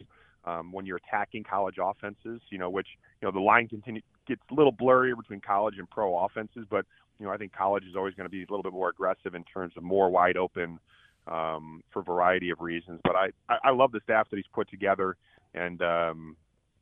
um, 0.44 0.72
when 0.72 0.86
you're 0.86 1.00
attacking 1.08 1.44
college 1.44 1.76
offenses. 1.82 2.40
You 2.50 2.58
know, 2.58 2.70
which 2.70 2.88
you 3.20 3.26
know 3.26 3.32
the 3.32 3.40
line 3.40 3.68
continue 3.68 4.02
gets 4.26 4.42
a 4.50 4.54
little 4.54 4.72
blurrier 4.72 5.16
between 5.16 5.40
college 5.40 5.74
and 5.78 5.88
pro 5.90 6.24
offenses, 6.24 6.66
but 6.70 6.86
you 7.18 7.26
know 7.26 7.32
I 7.32 7.36
think 7.36 7.52
college 7.52 7.84
is 7.84 7.96
always 7.96 8.14
going 8.14 8.26
to 8.26 8.30
be 8.30 8.42
a 8.42 8.46
little 8.48 8.62
bit 8.62 8.72
more 8.72 8.88
aggressive 8.88 9.34
in 9.34 9.44
terms 9.44 9.74
of 9.76 9.82
more 9.82 10.10
wide 10.10 10.36
open 10.36 10.78
um, 11.26 11.82
for 11.92 12.00
a 12.00 12.04
variety 12.04 12.50
of 12.50 12.60
reasons. 12.60 13.00
But 13.04 13.16
I, 13.16 13.30
I 13.48 13.70
love 13.70 13.92
the 13.92 14.00
staff 14.04 14.28
that 14.30 14.36
he's 14.36 14.46
put 14.52 14.68
together, 14.70 15.16
and 15.54 15.82
um, 15.82 16.36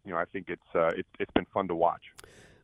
you 0.04 0.12
know 0.12 0.18
I 0.18 0.24
think 0.24 0.46
it's 0.48 0.62
uh, 0.74 0.88
it, 0.88 1.06
it's 1.18 1.32
been 1.32 1.46
fun 1.52 1.68
to 1.68 1.74
watch. 1.74 2.02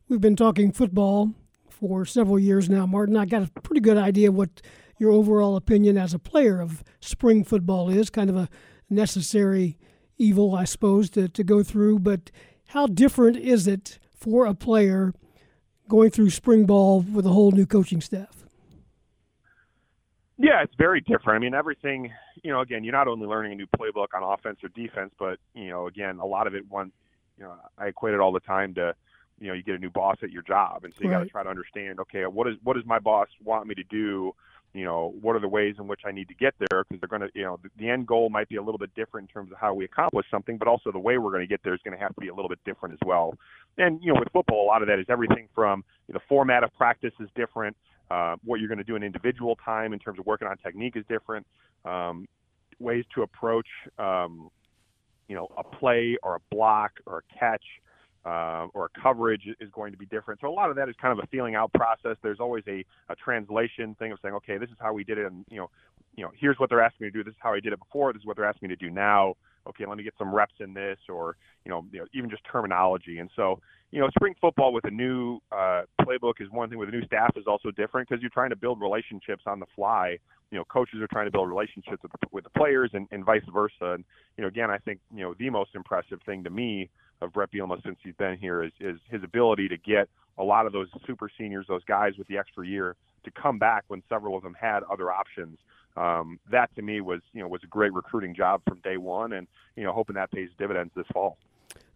We've 0.07 0.21
been 0.21 0.35
talking 0.35 0.71
football 0.71 1.33
for 1.69 2.05
several 2.05 2.39
years 2.39 2.69
now, 2.69 2.85
Martin. 2.85 3.15
I 3.15 3.25
got 3.25 3.43
a 3.43 3.61
pretty 3.61 3.81
good 3.81 3.97
idea 3.97 4.31
what 4.31 4.61
your 4.97 5.11
overall 5.11 5.55
opinion 5.55 5.97
as 5.97 6.13
a 6.13 6.19
player 6.19 6.59
of 6.59 6.83
spring 6.99 7.43
football 7.43 7.89
is. 7.89 8.09
Kind 8.09 8.29
of 8.29 8.35
a 8.35 8.49
necessary 8.89 9.77
evil, 10.17 10.55
I 10.55 10.65
suppose, 10.65 11.09
to, 11.11 11.29
to 11.29 11.43
go 11.43 11.63
through. 11.63 11.99
But 11.99 12.31
how 12.67 12.87
different 12.87 13.37
is 13.37 13.67
it 13.67 13.99
for 14.13 14.45
a 14.45 14.53
player 14.53 15.13
going 15.87 16.11
through 16.11 16.31
spring 16.31 16.65
ball 16.65 17.01
with 17.01 17.25
a 17.25 17.29
whole 17.29 17.51
new 17.51 17.65
coaching 17.65 18.01
staff? 18.01 18.38
Yeah, 20.41 20.63
it's 20.63 20.73
very 20.77 21.01
different. 21.01 21.35
I 21.35 21.39
mean, 21.39 21.53
everything, 21.53 22.13
you 22.43 22.51
know, 22.51 22.61
again, 22.61 22.85
you're 22.85 22.93
not 22.93 23.09
only 23.09 23.27
learning 23.27 23.51
a 23.51 23.55
new 23.55 23.67
playbook 23.77 24.07
on 24.15 24.23
offense 24.23 24.59
or 24.63 24.69
defense, 24.69 25.11
but, 25.19 25.37
you 25.53 25.67
know, 25.67 25.87
again, 25.87 26.19
a 26.19 26.25
lot 26.25 26.47
of 26.47 26.55
it 26.55 26.63
one, 26.69 26.93
you 27.37 27.43
know, 27.43 27.55
I 27.77 27.87
equate 27.87 28.13
it 28.13 28.21
all 28.21 28.31
the 28.31 28.39
time 28.39 28.73
to, 28.75 28.95
you 29.41 29.47
know, 29.47 29.53
you 29.53 29.63
get 29.63 29.75
a 29.75 29.79
new 29.79 29.89
boss 29.89 30.15
at 30.23 30.31
your 30.31 30.41
job. 30.43 30.85
And 30.85 30.93
so 30.93 31.03
you 31.03 31.09
right. 31.09 31.17
got 31.17 31.23
to 31.25 31.29
try 31.29 31.43
to 31.43 31.49
understand, 31.49 31.99
okay, 31.99 32.25
what 32.25 32.47
is, 32.47 32.55
what 32.63 32.75
does 32.77 32.85
my 32.85 32.99
boss 32.99 33.27
want 33.43 33.67
me 33.67 33.75
to 33.75 33.83
do? 33.83 34.33
You 34.73 34.85
know, 34.85 35.13
what 35.19 35.35
are 35.35 35.41
the 35.41 35.47
ways 35.49 35.75
in 35.77 35.87
which 35.87 36.01
I 36.05 36.11
need 36.13 36.29
to 36.29 36.35
get 36.35 36.53
there? 36.57 36.85
Because 36.85 37.01
they're 37.01 37.19
going 37.19 37.29
to, 37.29 37.37
you 37.37 37.43
know, 37.43 37.59
the, 37.61 37.69
the 37.77 37.89
end 37.89 38.07
goal 38.07 38.29
might 38.29 38.47
be 38.47 38.55
a 38.55 38.61
little 38.61 38.77
bit 38.77 38.95
different 38.95 39.27
in 39.27 39.33
terms 39.33 39.51
of 39.51 39.57
how 39.57 39.73
we 39.73 39.83
accomplish 39.83 40.27
something, 40.31 40.57
but 40.57 40.69
also 40.69 40.89
the 40.93 40.99
way 40.99 41.17
we're 41.17 41.31
going 41.31 41.43
to 41.43 41.47
get 41.47 41.59
there 41.65 41.73
is 41.73 41.81
going 41.83 41.97
to 41.97 42.01
have 42.01 42.15
to 42.15 42.21
be 42.21 42.29
a 42.29 42.33
little 42.33 42.49
bit 42.49 42.59
different 42.63 42.93
as 42.93 42.99
well. 43.05 43.33
And, 43.77 44.01
you 44.01 44.13
know, 44.13 44.19
with 44.19 44.31
football, 44.31 44.63
a 44.63 44.67
lot 44.67 44.81
of 44.81 44.87
that 44.87 44.99
is 44.99 45.05
everything 45.09 45.49
from 45.53 45.83
you 46.07 46.13
know, 46.13 46.19
the 46.19 46.25
format 46.29 46.63
of 46.63 46.73
practice 46.77 47.13
is 47.19 47.27
different 47.35 47.75
uh, 48.11 48.35
what 48.43 48.59
you're 48.59 48.67
going 48.67 48.79
to 48.79 48.83
do 48.83 48.95
in 48.95 49.03
individual 49.03 49.57
time 49.63 49.93
in 49.93 49.99
terms 49.99 50.19
of 50.19 50.25
working 50.25 50.47
on 50.47 50.57
technique 50.57 50.95
is 50.95 51.03
different. 51.07 51.45
Um, 51.85 52.25
ways 52.79 53.05
to 53.15 53.23
approach, 53.23 53.67
um, 53.97 54.49
you 55.27 55.35
know, 55.35 55.47
a 55.57 55.63
play 55.63 56.17
or 56.23 56.35
a 56.35 56.39
block 56.55 56.91
or 57.05 57.19
a 57.19 57.39
catch 57.39 57.63
uh, 58.25 58.67
or 58.73 58.85
a 58.93 59.01
coverage 59.01 59.43
is 59.59 59.69
going 59.71 59.91
to 59.91 59.97
be 59.97 60.05
different. 60.05 60.39
So 60.41 60.47
a 60.47 60.51
lot 60.51 60.69
of 60.69 60.75
that 60.75 60.89
is 60.89 60.95
kind 61.01 61.17
of 61.17 61.23
a 61.23 61.27
feeling 61.27 61.55
out 61.55 61.71
process. 61.73 62.17
There's 62.21 62.39
always 62.39 62.63
a, 62.67 62.83
a 63.09 63.15
translation 63.15 63.95
thing 63.95 64.11
of 64.11 64.19
saying, 64.21 64.35
okay, 64.35 64.57
this 64.57 64.69
is 64.69 64.75
how 64.79 64.93
we 64.93 65.03
did 65.03 65.17
it, 65.17 65.25
and 65.25 65.45
you 65.49 65.57
know, 65.57 65.69
you 66.15 66.23
know, 66.23 66.31
here's 66.37 66.59
what 66.59 66.69
they're 66.69 66.81
asking 66.81 67.05
me 67.05 67.11
to 67.11 67.17
do. 67.19 67.23
This 67.23 67.31
is 67.31 67.39
how 67.39 67.53
I 67.53 67.59
did 67.59 67.71
it 67.71 67.79
before. 67.79 68.11
This 68.11 68.21
is 68.21 68.25
what 68.25 68.35
they're 68.35 68.45
asking 68.45 68.67
me 68.67 68.75
to 68.75 68.79
do 68.79 68.89
now. 68.89 69.35
Okay, 69.67 69.85
let 69.85 69.97
me 69.97 70.03
get 70.03 70.13
some 70.17 70.33
reps 70.33 70.55
in 70.59 70.73
this, 70.73 70.97
or 71.07 71.37
you 71.63 71.71
know, 71.71 71.85
you 71.91 71.99
know 71.99 72.05
even 72.13 72.29
just 72.29 72.43
terminology. 72.43 73.19
And 73.19 73.29
so 73.35 73.59
you 73.91 73.99
know, 73.99 74.09
spring 74.09 74.35
football 74.39 74.71
with 74.71 74.85
a 74.85 74.91
new 74.91 75.39
uh, 75.51 75.83
playbook 76.01 76.33
is 76.39 76.49
one 76.51 76.69
thing. 76.69 76.77
With 76.77 76.89
a 76.89 76.91
new 76.91 77.05
staff 77.05 77.35
is 77.35 77.45
also 77.47 77.71
different 77.71 78.07
because 78.07 78.21
you're 78.21 78.29
trying 78.29 78.51
to 78.51 78.55
build 78.55 78.79
relationships 78.79 79.43
on 79.47 79.59
the 79.59 79.65
fly. 79.75 80.17
You 80.51 80.57
know, 80.57 80.63
coaches 80.65 80.99
are 81.01 81.07
trying 81.07 81.25
to 81.25 81.31
build 81.31 81.49
relationships 81.49 81.97
with 82.03 82.11
the, 82.11 82.17
with 82.31 82.43
the 82.43 82.49
players 82.51 82.91
and, 82.93 83.07
and 83.11 83.25
vice 83.25 83.43
versa. 83.51 83.93
And 83.93 84.03
you 84.37 84.43
know, 84.43 84.47
again, 84.47 84.69
I 84.69 84.77
think 84.77 84.99
you 85.13 85.21
know 85.21 85.33
the 85.37 85.49
most 85.49 85.71
impressive 85.73 86.19
thing 86.25 86.43
to 86.43 86.49
me 86.49 86.89
of 87.21 87.33
Brett 87.33 87.51
Bielema 87.51 87.81
since 87.83 87.97
he's 88.03 88.15
been 88.15 88.37
here 88.37 88.63
is, 88.63 88.71
is 88.79 88.99
his 89.09 89.23
ability 89.23 89.67
to 89.69 89.77
get 89.77 90.07
a 90.37 90.43
lot 90.43 90.65
of 90.65 90.71
those 90.71 90.87
super 91.05 91.29
seniors, 91.37 91.65
those 91.67 91.83
guys 91.83 92.13
with 92.17 92.27
the 92.27 92.37
extra 92.37 92.65
year, 92.65 92.95
to 93.25 93.31
come 93.31 93.59
back 93.59 93.83
when 93.87 94.01
several 94.07 94.37
of 94.37 94.43
them 94.43 94.55
had 94.59 94.83
other 94.83 95.11
options. 95.11 95.57
Um, 95.97 96.39
that 96.51 96.73
to 96.75 96.83
me 96.83 97.01
was 97.01 97.21
you 97.33 97.41
know 97.41 97.47
was 97.47 97.61
a 97.63 97.67
great 97.67 97.93
recruiting 97.93 98.35
job 98.35 98.61
from 98.67 98.79
day 98.81 98.97
one, 98.97 99.33
and 99.33 99.47
you 99.75 99.83
know 99.83 99.93
hoping 99.93 100.15
that 100.15 100.31
pays 100.31 100.49
dividends 100.59 100.91
this 100.95 101.07
fall. 101.11 101.37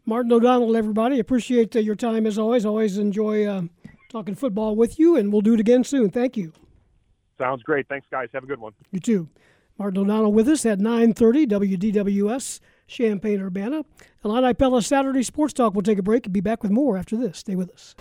Martin 0.06 0.34
O'Donnell, 0.34 0.76
everybody. 0.76 1.20
Appreciate 1.20 1.76
uh, 1.76 1.80
your 1.80 1.96
time 1.96 2.26
as 2.26 2.38
always. 2.38 2.66
Always 2.66 2.98
enjoy 2.98 3.46
uh, 3.46 3.64
talking 4.10 4.36
football 4.36 4.76
with 4.76 5.00
you, 5.00 5.16
and 5.16 5.32
we'll 5.32 5.42
do 5.42 5.54
it 5.54 5.60
again 5.62 5.84
soon. 5.84 6.10
Thank 6.10 6.36
you. 6.36 6.52
Sounds 7.38 7.64
great. 7.64 7.88
Thanks, 7.88 8.06
guys. 8.12 8.28
Have 8.34 8.44
a 8.44 8.48
good 8.48 8.60
one. 8.60 8.74
You 8.92 9.00
too. 9.00 9.30
Martin 9.80 10.02
O'Donnell 10.02 10.34
with 10.34 10.50
us 10.50 10.66
at 10.66 10.80
9:30 10.80 11.48
WDWS 11.48 12.60
Champaign 12.86 13.42
Urbana. 13.42 13.86
Illini 14.26 14.54
Pella 14.54 14.82
Saturday 14.82 15.24
Sports 15.24 15.54
Talk. 15.54 15.74
We'll 15.74 15.84
take 15.84 15.98
a 15.98 16.04
break 16.04 16.26
and 16.26 16.34
be 16.34 16.42
back 16.42 16.64
with 16.64 16.72
more 16.72 16.98
after 16.98 17.16
this. 17.16 17.40
Stay 17.40 17.56
with 17.56 17.72
us. 17.72 17.96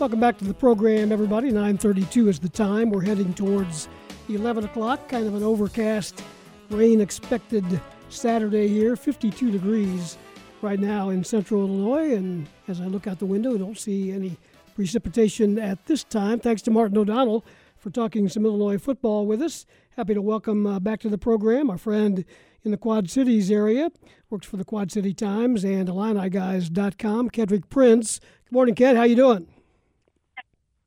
Welcome 0.00 0.18
back 0.18 0.36
to 0.38 0.44
the 0.44 0.54
program, 0.54 1.12
everybody. 1.12 1.52
9:32 1.52 2.28
is 2.28 2.40
the 2.40 2.48
time. 2.48 2.90
We're 2.90 3.02
heading 3.02 3.34
towards 3.34 3.88
11 4.28 4.64
o'clock. 4.64 5.08
Kind 5.08 5.28
of 5.28 5.34
an 5.34 5.44
overcast, 5.44 6.22
rain 6.70 7.00
expected 7.00 7.64
Saturday 8.10 8.68
here, 8.68 8.96
52 8.96 9.50
degrees 9.50 10.18
right 10.62 10.80
now 10.80 11.10
in 11.10 11.24
central 11.24 11.66
Illinois. 11.66 12.14
And 12.14 12.46
as 12.68 12.80
I 12.80 12.84
look 12.84 13.06
out 13.06 13.18
the 13.18 13.26
window, 13.26 13.54
I 13.54 13.58
don't 13.58 13.78
see 13.78 14.12
any 14.12 14.36
precipitation 14.74 15.58
at 15.58 15.86
this 15.86 16.04
time. 16.04 16.40
Thanks 16.40 16.62
to 16.62 16.70
Martin 16.70 16.98
O'Donnell 16.98 17.44
for 17.76 17.90
talking 17.90 18.28
some 18.28 18.44
Illinois 18.44 18.78
football 18.78 19.26
with 19.26 19.40
us. 19.40 19.64
Happy 19.96 20.14
to 20.14 20.22
welcome 20.22 20.66
uh, 20.66 20.80
back 20.80 21.00
to 21.00 21.08
the 21.08 21.18
program 21.18 21.70
our 21.70 21.78
friend 21.78 22.24
in 22.62 22.70
the 22.72 22.76
Quad 22.76 23.08
Cities 23.08 23.50
area, 23.50 23.90
works 24.28 24.46
for 24.46 24.58
the 24.58 24.64
Quad 24.64 24.92
City 24.92 25.14
Times 25.14 25.64
and 25.64 25.88
IlliniGuys.com, 25.88 27.30
Kedric 27.30 27.68
Prince. 27.70 28.20
Good 28.44 28.52
morning, 28.52 28.74
Ked. 28.74 28.96
How 28.96 29.04
you 29.04 29.16
doing? 29.16 29.46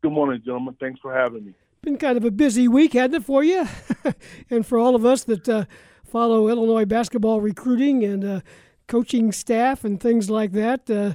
Good 0.03 0.11
morning, 0.11 0.41
gentlemen. 0.45 0.75
Thanks 0.79 0.99
for 0.99 1.13
having 1.13 1.45
me. 1.45 1.53
Been 1.81 1.97
kind 1.97 2.17
of 2.17 2.25
a 2.25 2.31
busy 2.31 2.67
week, 2.67 2.93
hadn't 2.93 3.21
it, 3.21 3.25
for 3.25 3.43
you? 3.43 3.67
and 4.49 4.65
for 4.65 4.77
all 4.77 4.95
of 4.95 5.05
us 5.05 5.23
that 5.23 5.49
uh, 5.49 5.65
follow 6.13 6.47
Illinois 6.47 6.85
basketball 6.85 7.41
recruiting 7.41 8.03
and 8.03 8.23
uh, 8.23 8.41
coaching 8.87 9.31
staff 9.31 9.83
and 9.83 9.99
things 9.99 10.29
like 10.29 10.51
that. 10.51 10.87
Uh, 10.87 11.13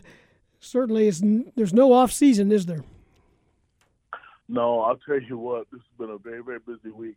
certainly, 0.58 1.06
is 1.06 1.22
there's 1.54 1.72
no 1.72 1.92
off 1.92 2.10
season, 2.10 2.50
is 2.50 2.66
there? 2.66 2.82
No, 4.48 4.80
I'll 4.80 4.96
tell 4.96 5.22
you 5.22 5.38
what. 5.38 5.68
This 5.70 5.80
has 5.82 5.98
been 5.98 6.10
a 6.10 6.18
very 6.18 6.42
very 6.42 6.58
busy 6.58 6.90
week. 6.90 7.14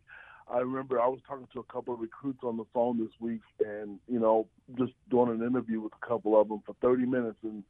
I 0.48 0.58
remember 0.58 1.00
I 1.00 1.08
was 1.08 1.18
talking 1.26 1.48
to 1.54 1.60
a 1.60 1.64
couple 1.64 1.92
of 1.94 1.98
recruits 1.98 2.44
on 2.44 2.56
the 2.56 2.66
phone 2.72 3.00
this 3.00 3.14
week, 3.18 3.40
and 3.58 3.98
you 4.06 4.20
know, 4.20 4.46
just 4.78 4.92
doing 5.10 5.30
an 5.30 5.44
interview 5.44 5.80
with 5.80 5.92
a 6.00 6.06
couple 6.06 6.40
of 6.40 6.48
them 6.48 6.62
for 6.64 6.76
30 6.82 7.04
minutes. 7.06 7.38
And 7.42 7.64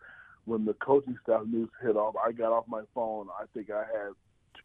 when 0.45 0.67
the 0.67 0.75
coaching 0.75 1.17
staff 1.23 1.43
news 1.47 1.71
hit 1.81 1.97
off, 1.97 2.17
I 2.23 2.33
got 2.33 2.53
off 2.53 2.65
my 2.69 2.83
phone. 2.95 3.29
I 3.41 3.45
think 3.55 3.71
I 3.71 3.85
had 3.85 4.13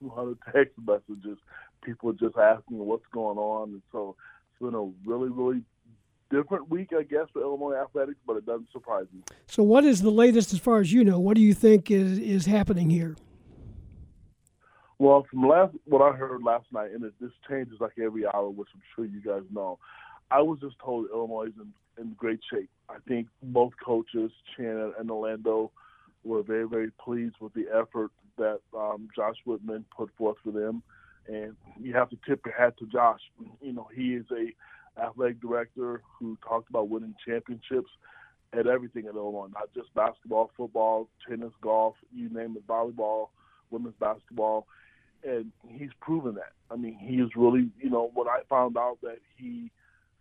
200 0.01 0.38
text 0.53 0.73
messages, 0.86 1.38
people 1.86 2.12
just 2.12 2.36
asking 2.36 2.79
what's 2.79 3.05
going 3.13 3.38
on, 3.38 3.69
and 3.69 3.81
so 3.93 4.17
been 4.62 4.74
a 4.74 4.84
really, 5.10 5.30
really 5.30 5.62
different 6.30 6.70
week, 6.70 6.91
I 6.98 7.04
guess, 7.04 7.28
for 7.34 7.41
Illinois 7.41 7.76
athletics, 7.76 8.20
but 8.26 8.38
it 8.38 8.46
doesn't 8.46 8.72
surprise 8.72 9.06
me. 9.13 9.22
So, 9.48 9.63
what 9.63 9.84
is 9.84 10.02
the 10.02 10.12
latest 10.12 10.54
as 10.54 10.60
far 10.60 10.80
as 10.80 10.91
you 10.91 11.04
know? 11.04 11.20
What 11.20 11.36
do 11.36 11.41
you 11.41 11.54
think 11.54 11.91
is 11.91 12.20
is 12.20 12.46
happening 12.46 12.89
here? 12.89 13.15
Well, 15.00 15.26
from 15.30 15.48
last 15.48 15.76
what 15.86 16.02
I 16.02 16.15
heard 16.15 16.41
last 16.43 16.65
night, 16.72 16.91
and 16.91 17.04
it, 17.04 17.13
this 17.22 17.32
changes 17.48 17.80
like 17.80 17.93
every 18.02 18.26
hour, 18.26 18.50
which 18.50 18.70
I'm 18.74 18.82
sure 18.96 19.06
you 19.06 19.22
guys 19.22 19.43
know. 19.54 19.80
I 20.30 20.41
was 20.41 20.60
just 20.60 20.76
told 20.84 21.08
Illinois 21.13 21.48
is 21.48 21.54
in, 21.58 22.04
in 22.04 22.13
great 22.17 22.39
shape. 22.52 22.70
I 22.89 22.98
think 23.08 23.28
both 23.41 23.74
coaches, 23.84 24.32
Chin 24.56 24.93
and 25.00 25.10
Orlando, 25.10 25.72
were 26.24 26.43
very, 26.43 26.67
very 26.67 26.91
pleased 26.91 27.36
with 27.39 27.54
the 27.54 27.65
effort 27.74 28.12
that 28.38 28.60
um, 28.76 29.08
Josh 29.15 29.38
Whitman 29.46 29.86
put 29.96 30.10
forth 30.17 30.38
for 30.43 30.52
them 30.52 30.84
and 31.28 31.56
you 31.80 31.94
have 31.94 32.10
to 32.10 32.18
tip 32.28 32.42
your 32.46 32.56
hat 32.56 32.78
to 32.80 32.86
Josh. 32.88 33.22
You 33.62 33.74
know, 33.74 33.88
he 33.94 34.16
is 34.16 34.26
a 34.32 34.54
athletic 35.02 35.42
director 35.42 36.02
who 36.20 36.38
talked 36.48 36.70
about 36.70 36.90
winning 36.90 37.16
championships 37.26 37.90
at 38.54 38.68
everything 38.68 39.08
at 39.08 39.16
Illinois, 39.16 39.50
not 39.54 39.74
just 39.74 39.94
basketball, 39.94 40.52
football, 40.56 41.10
tennis, 41.28 41.52
golf, 41.62 41.96
you 42.13 42.30
name 42.30 42.56
it, 42.56 42.66
volleyball, 42.66 43.28
women's 43.70 43.96
basketball, 44.00 44.68
and 45.24 45.52
he's 45.68 45.90
proven 46.02 46.36
that. 46.36 46.54
I 46.72 46.76
mean, 46.76 46.98
he 46.98 47.16
is 47.16 47.30
really, 47.36 47.70
you 47.80 47.90
know, 47.90 48.12
when 48.13 48.28
I 48.28 48.40
found 48.50 48.78
out 48.78 49.00
that 49.04 49.18
he, 49.36 49.72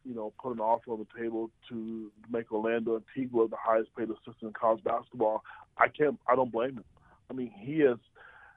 you 0.05 0.15
know, 0.15 0.33
put 0.43 0.53
an 0.53 0.61
offer 0.61 0.93
on 0.93 0.99
the 0.99 1.21
table 1.23 1.51
to 1.69 2.11
make 2.31 2.51
Orlando 2.53 2.97
Antigua 2.97 3.49
the 3.49 3.57
highest 3.61 3.91
paid 3.97 4.11
assistant 4.11 4.37
in 4.43 4.53
college 4.53 4.83
basketball, 4.85 5.43
I 5.79 5.89
can't, 5.89 6.19
I 6.29 6.35
don't 6.35 6.53
blame 6.53 6.77
him. 6.77 6.85
I 7.31 7.35
mean, 7.35 7.53
he 7.57 7.83
is 7.83 7.99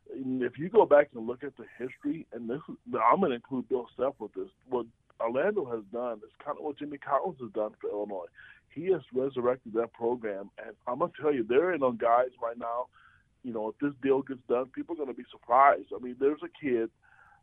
if 0.10 0.58
you 0.58 0.70
go 0.70 0.86
back 0.86 1.10
and 1.16 1.28
look 1.28 1.44
at 1.44 1.56
the 1.58 1.66
history, 1.78 2.26
and 2.34 2.50
this 2.50 2.62
I'm 2.94 3.20
going 3.20 3.32
to 3.32 3.36
include 3.36 3.70
Bill 3.70 3.88
Self 3.98 4.16
with 4.20 4.34
this. 4.34 4.50
What 4.70 4.86
Orlando 5.20 5.66
has 5.66 5.84
done 5.92 6.18
is 6.18 6.32
kind 6.44 6.58
of 6.58 6.64
what 6.64 6.78
Jimmy 6.78 6.98
Collins 6.98 7.38
has 7.42 7.52
done 7.52 7.72
for 7.80 7.90
Illinois. 7.90 8.26
He 8.70 8.92
has 8.92 9.02
resurrected 9.14 9.74
that 9.74 9.94
program, 9.94 10.50
and 10.64 10.76
I'm 10.88 11.00
gonna 11.00 11.12
tell 11.20 11.34
you, 11.34 11.44
they're 11.44 11.74
in 11.74 11.84
on 11.84 11.98
guys 11.98 12.30
right 12.42 12.58
now. 12.58 12.88
You 13.44 13.54
know, 13.54 13.70
if 13.70 13.76
this 13.80 13.94
deal 14.02 14.22
gets 14.22 14.42
done, 14.48 14.68
people 14.68 14.96
are 14.96 15.00
gonna 15.00 15.14
be 15.14 15.26
surprised. 15.32 15.88
I 15.96 16.00
mean, 16.02 16.16
there's 16.20 16.42
a 16.44 16.66
kid 16.66 16.90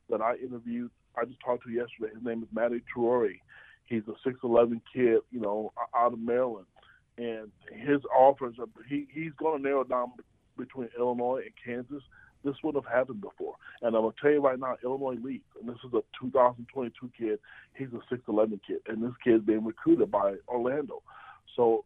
that 0.09 0.21
I 0.21 0.37
interviewed. 0.37 0.91
I 1.17 1.25
just 1.25 1.41
talked 1.41 1.65
to 1.65 1.71
yesterday. 1.71 2.15
His 2.15 2.25
name 2.25 2.43
is 2.43 2.49
Mady 2.55 2.83
Traore. 2.95 3.41
He's 3.87 4.03
a 4.09 4.29
6'11 4.29 4.81
kid, 4.93 5.21
you 5.31 5.41
know, 5.41 5.73
out 5.97 6.13
of 6.13 6.19
Maryland, 6.19 6.67
and 7.19 7.51
his 7.73 8.01
offers. 8.17 8.57
Are, 8.59 8.67
He 8.89 9.07
he's 9.13 9.33
going 9.39 9.63
to 9.63 9.69
narrow 9.69 9.85
down 9.85 10.13
between 10.57 10.89
Illinois 10.99 11.43
and 11.45 11.53
Kansas. 11.65 12.03
This 12.45 12.55
wouldn't 12.63 12.85
have 12.85 12.93
happened 12.93 13.21
before. 13.21 13.55
And 13.83 13.97
I'm 13.97 14.03
gonna 14.03 14.15
tell 14.21 14.31
you 14.31 14.41
right 14.41 14.59
now, 14.59 14.77
Illinois 14.85 15.17
leads, 15.23 15.45
and 15.61 15.69
this 15.69 15.79
is 15.85 15.93
a 15.95 16.03
2022 16.21 17.11
kid. 17.19 17.39
He's 17.75 17.89
a 17.93 18.15
6'11 18.15 18.61
kid, 18.67 18.81
and 18.87 19.03
this 19.03 19.15
kid's 19.23 19.45
being 19.45 19.65
recruited 19.65 20.11
by 20.11 20.35
Orlando. 20.49 21.03
So, 21.55 21.85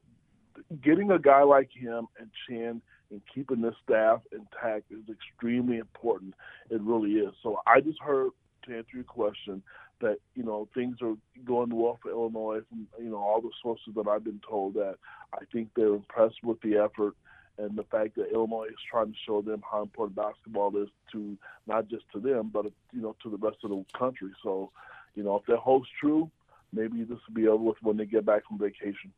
getting 0.82 1.10
a 1.10 1.18
guy 1.18 1.42
like 1.42 1.70
him 1.72 2.06
and 2.18 2.30
Chin 2.46 2.82
and 3.10 3.20
keeping 3.34 3.60
this 3.60 3.74
staff 3.84 4.20
intact 4.32 4.90
is 4.90 5.08
extremely 5.08 5.78
important. 5.78 6.34
It 6.70 6.80
really 6.80 7.12
is. 7.12 7.34
So 7.42 7.60
I 7.66 7.80
just 7.80 8.00
heard 8.00 8.30
to 8.66 8.76
answer 8.76 8.90
your 8.94 9.04
question 9.04 9.62
that 10.00 10.16
you 10.34 10.42
know 10.42 10.68
things 10.74 10.96
are 11.02 11.14
going 11.44 11.74
well 11.74 11.98
for 12.02 12.10
Illinois 12.10 12.60
from 12.68 12.86
you 12.98 13.10
know 13.10 13.18
all 13.18 13.40
the 13.40 13.50
sources 13.62 13.94
that 13.96 14.08
I've 14.08 14.24
been 14.24 14.40
told 14.48 14.74
that 14.74 14.96
I 15.34 15.44
think 15.52 15.68
they're 15.74 15.94
impressed 15.94 16.42
with 16.42 16.60
the 16.62 16.76
effort 16.76 17.14
and 17.60 17.76
the 17.76 17.84
fact 17.84 18.16
that 18.16 18.32
Illinois 18.32 18.64
is 18.64 18.78
trying 18.90 19.12
to 19.12 19.18
show 19.26 19.42
them 19.42 19.62
how 19.70 19.82
important 19.82 20.16
basketball 20.16 20.74
is 20.76 20.88
to 21.12 21.36
not 21.66 21.88
just 21.88 22.04
to 22.12 22.20
them, 22.20 22.50
but 22.52 22.66
you 22.92 23.02
know 23.02 23.14
to 23.22 23.30
the 23.30 23.36
rest 23.36 23.58
of 23.64 23.70
the 23.70 23.84
country. 23.96 24.30
So, 24.42 24.70
you 25.14 25.22
know, 25.22 25.36
if 25.36 25.46
that 25.46 25.58
holds 25.58 25.86
true, 26.00 26.30
maybe 26.72 27.02
this 27.02 27.18
will 27.28 27.34
be 27.34 27.48
over 27.48 27.62
with 27.62 27.76
when 27.82 27.96
they 27.96 28.06
get 28.06 28.24
back 28.24 28.46
from 28.48 28.58
vacation. 28.58 29.12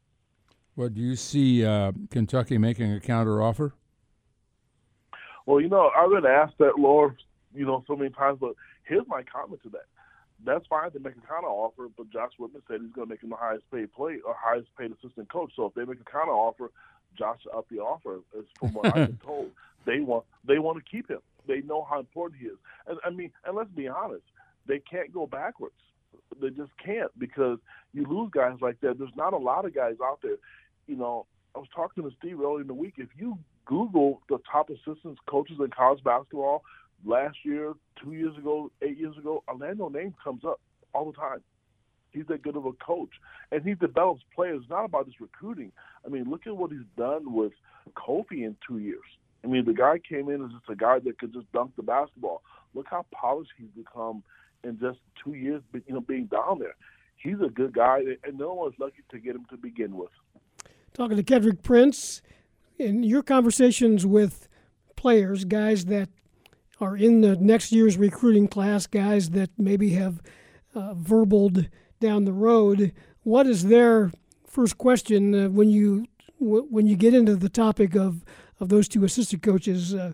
Well, 0.74 0.88
do 0.88 1.00
you 1.00 1.16
see 1.16 1.64
uh, 1.64 1.92
Kentucky 2.10 2.58
making 2.58 2.92
a 2.92 3.00
counter 3.00 3.42
offer? 3.42 3.74
Well, 5.46 5.60
you 5.60 5.68
know, 5.68 5.90
I've 5.96 6.10
been 6.10 6.30
asked 6.30 6.58
that, 6.58 6.78
Loren, 6.78 7.16
you 7.54 7.66
know, 7.66 7.84
so 7.86 7.96
many 7.96 8.10
times, 8.10 8.38
but 8.40 8.54
here's 8.84 9.06
my 9.06 9.22
comment 9.22 9.62
to 9.64 9.68
that. 9.70 9.86
That's 10.44 10.66
fine 10.66 10.90
to 10.92 10.98
make 10.98 11.14
a 11.16 11.26
counter 11.26 11.48
offer, 11.48 11.88
but 11.96 12.10
Josh 12.10 12.32
Whitman 12.38 12.62
said 12.66 12.80
he's 12.80 12.92
going 12.92 13.06
to 13.06 13.12
make 13.12 13.22
him 13.22 13.30
the 13.30 13.36
highest 13.36 13.70
paid 13.70 13.92
play 13.92 14.18
or 14.24 14.34
highest 14.36 14.68
paid 14.78 14.92
assistant 14.92 15.30
coach. 15.30 15.52
So 15.54 15.66
if 15.66 15.74
they 15.74 15.84
make 15.84 16.00
a 16.00 16.10
counter 16.10 16.32
offer, 16.32 16.70
Josh 17.16 17.40
up 17.54 17.66
the 17.70 17.78
offer. 17.78 18.20
Is 18.38 18.44
from 18.58 18.74
what 18.74 18.86
I've 18.86 19.08
been 19.08 19.20
told. 19.24 19.50
They 19.84 20.00
want 20.00 20.24
they 20.46 20.58
want 20.58 20.78
to 20.78 20.90
keep 20.90 21.08
him. 21.08 21.20
They 21.46 21.60
know 21.62 21.86
how 21.88 22.00
important 22.00 22.40
he 22.40 22.46
is. 22.46 22.58
And 22.86 22.98
I 23.04 23.10
mean, 23.10 23.32
and 23.44 23.56
let's 23.56 23.70
be 23.70 23.88
honest, 23.88 24.24
they 24.66 24.78
can't 24.78 25.12
go 25.12 25.26
backwards. 25.26 25.74
They 26.40 26.50
just 26.50 26.70
can't 26.84 27.10
because 27.18 27.58
you 27.92 28.06
lose 28.06 28.30
guys 28.32 28.56
like 28.60 28.80
that. 28.80 28.98
There's 28.98 29.16
not 29.16 29.32
a 29.32 29.38
lot 29.38 29.64
of 29.64 29.74
guys 29.74 29.96
out 30.02 30.20
there. 30.22 30.36
You 30.86 30.96
know, 30.96 31.26
I 31.54 31.58
was 31.58 31.68
talking 31.74 32.04
to 32.04 32.10
Steve 32.18 32.40
earlier 32.40 32.62
in 32.62 32.66
the 32.66 32.74
week. 32.74 32.94
If 32.96 33.08
you 33.18 33.38
Google 33.66 34.20
the 34.28 34.38
top 34.50 34.70
assistants 34.70 35.20
coaches 35.26 35.56
in 35.58 35.68
college 35.68 36.02
basketball 36.04 36.62
last 37.04 37.38
year, 37.44 37.74
two 38.02 38.12
years 38.12 38.36
ago, 38.36 38.70
eight 38.82 38.98
years 38.98 39.16
ago, 39.16 39.42
Orlando 39.48 39.88
name 39.88 40.14
comes 40.22 40.44
up 40.44 40.60
all 40.94 41.10
the 41.10 41.16
time. 41.16 41.40
He's 42.12 42.26
that 42.26 42.42
good 42.42 42.56
of 42.56 42.66
a 42.66 42.72
coach, 42.72 43.10
and 43.50 43.62
he 43.62 43.74
develops 43.74 44.22
players. 44.34 44.62
Not 44.68 44.84
about 44.84 45.06
just 45.06 45.20
recruiting. 45.20 45.72
I 46.04 46.08
mean, 46.08 46.24
look 46.30 46.46
at 46.46 46.56
what 46.56 46.70
he's 46.70 46.80
done 46.96 47.32
with 47.32 47.52
Kofi 47.96 48.44
in 48.44 48.56
two 48.66 48.78
years. 48.78 49.04
I 49.44 49.48
mean, 49.48 49.64
the 49.64 49.72
guy 49.72 49.98
came 49.98 50.28
in 50.28 50.44
as 50.44 50.50
just 50.52 50.68
a 50.68 50.76
guy 50.76 50.98
that 51.00 51.18
could 51.18 51.32
just 51.32 51.50
dunk 51.52 51.72
the 51.76 51.82
basketball. 51.82 52.42
Look 52.74 52.86
how 52.88 53.06
polished 53.12 53.50
he's 53.58 53.70
become 53.76 54.22
in 54.62 54.78
just 54.78 54.98
two 55.22 55.34
years, 55.34 55.62
you 55.72 55.94
know, 55.94 56.00
being 56.00 56.26
down 56.26 56.58
there. 56.58 56.74
He's 57.16 57.40
a 57.44 57.48
good 57.48 57.72
guy, 57.72 58.02
and 58.24 58.38
no 58.38 58.54
one's 58.54 58.74
lucky 58.78 59.02
to 59.10 59.18
get 59.18 59.34
him 59.34 59.46
to 59.50 59.56
begin 59.56 59.96
with. 59.96 60.10
Talking 60.94 61.16
to 61.16 61.22
Kedric 61.22 61.62
Prince, 61.62 62.22
in 62.78 63.02
your 63.02 63.22
conversations 63.22 64.04
with 64.04 64.48
players, 64.96 65.44
guys 65.44 65.86
that 65.86 66.08
are 66.80 66.96
in 66.96 67.20
the 67.20 67.36
next 67.36 67.72
year's 67.72 67.96
recruiting 67.96 68.48
class, 68.48 68.86
guys 68.86 69.30
that 69.30 69.50
maybe 69.56 69.90
have 69.90 70.20
uh, 70.74 70.94
verbaled 70.94 71.68
down 72.02 72.26
the 72.26 72.32
road, 72.34 72.92
what 73.22 73.46
is 73.46 73.64
their 73.64 74.12
first 74.46 74.76
question 74.76 75.34
uh, 75.34 75.48
when 75.48 75.70
you 75.70 76.04
w- 76.38 76.66
when 76.68 76.86
you 76.86 76.96
get 76.96 77.14
into 77.14 77.36
the 77.36 77.48
topic 77.48 77.94
of 77.94 78.24
of 78.60 78.68
those 78.68 78.88
two 78.88 79.04
assistant 79.04 79.42
coaches? 79.42 79.94
Uh, 79.94 80.12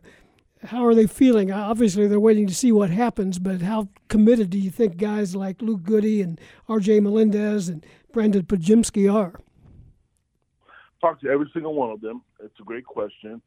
how 0.64 0.84
are 0.84 0.94
they 0.94 1.06
feeling? 1.06 1.50
Obviously, 1.50 2.06
they're 2.06 2.20
waiting 2.20 2.46
to 2.46 2.54
see 2.54 2.72
what 2.72 2.90
happens, 2.90 3.38
but 3.38 3.62
how 3.62 3.88
committed 4.08 4.50
do 4.50 4.58
you 4.58 4.70
think 4.70 4.96
guys 4.96 5.34
like 5.34 5.62
Luke 5.62 5.82
Goode 5.84 6.04
and 6.04 6.40
R.J. 6.68 7.00
Melendez 7.00 7.68
and 7.68 7.86
Brandon 8.12 8.42
Podziemski 8.42 9.12
are? 9.12 9.40
Talk 11.00 11.20
to 11.20 11.28
every 11.28 11.48
single 11.52 11.74
one 11.74 11.90
of 11.90 12.00
them. 12.00 12.22
It's 12.42 12.58
a 12.60 12.64
great 12.64 12.84
question. 12.84 13.40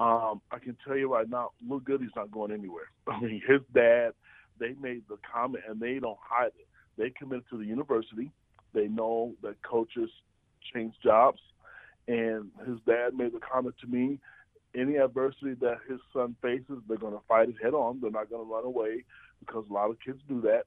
Um, 0.00 0.40
I 0.50 0.58
can 0.58 0.76
tell 0.84 0.96
you 0.96 1.12
right 1.12 1.28
now, 1.28 1.50
Luke 1.68 1.84
Goode's 1.84 2.12
not 2.16 2.30
going 2.30 2.52
anywhere. 2.52 2.90
I 3.06 3.20
mean, 3.20 3.40
his 3.46 3.60
dad, 3.72 4.12
they 4.58 4.74
made 4.80 5.02
the 5.08 5.18
comment 5.32 5.64
and 5.68 5.80
they 5.80 5.98
don't 6.00 6.18
hide 6.20 6.46
it. 6.58 6.66
They 6.98 7.10
committed 7.10 7.44
to 7.50 7.56
the 7.56 7.64
university. 7.64 8.30
They 8.74 8.88
know 8.88 9.32
that 9.42 9.62
coaches 9.62 10.10
change 10.74 10.94
jobs. 11.02 11.40
And 12.08 12.50
his 12.66 12.78
dad 12.86 13.14
made 13.16 13.32
the 13.32 13.40
comment 13.40 13.76
to 13.80 13.86
me 13.86 14.18
any 14.74 14.96
adversity 14.96 15.54
that 15.60 15.78
his 15.88 15.98
son 16.12 16.36
faces, 16.42 16.82
they're 16.88 16.98
going 16.98 17.14
to 17.14 17.22
fight 17.26 17.48
it 17.48 17.54
head 17.62 17.74
on. 17.74 18.00
They're 18.00 18.10
not 18.10 18.30
going 18.30 18.46
to 18.46 18.52
run 18.52 18.64
away 18.64 19.04
because 19.40 19.64
a 19.70 19.72
lot 19.72 19.90
of 19.90 19.96
kids 20.04 20.18
do 20.28 20.40
that. 20.42 20.64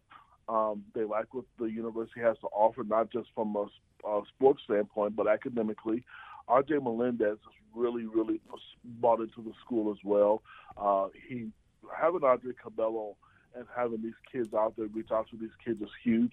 Um, 0.52 0.84
they 0.96 1.04
like 1.04 1.34
what 1.34 1.46
the 1.60 1.65
university 1.65 2.20
has 2.22 2.38
to 2.41 2.48
offer, 2.48 2.84
not 2.84 3.12
just 3.12 3.30
from 3.36 3.56
a, 3.56 3.67
a 4.08 4.22
sports 4.36 4.62
standpoint, 4.65 5.15
but 5.15 5.28
academically. 5.28 6.04
RJ 6.50 6.84
Melendez 6.84 7.34
is 7.38 7.56
really, 7.76 8.06
really 8.06 8.41
bought 8.84 9.20
into 9.20 9.41
the 9.41 9.54
school 9.63 9.91
as 9.91 9.98
well. 10.04 10.41
Uh, 10.78 11.08
he 11.28 11.48
having 11.96 12.24
Andre 12.24 12.54
Curbelo 12.54 13.15
and 13.56 13.66
having 13.76 14.02
these 14.02 14.14
kids 14.32 14.54
out 14.54 14.74
there 14.78 14.88
reach 14.88 15.10
out 15.12 15.28
to 15.32 15.38
these 15.38 15.50
kids 15.64 15.82
is 15.82 15.90
huge. 16.04 16.32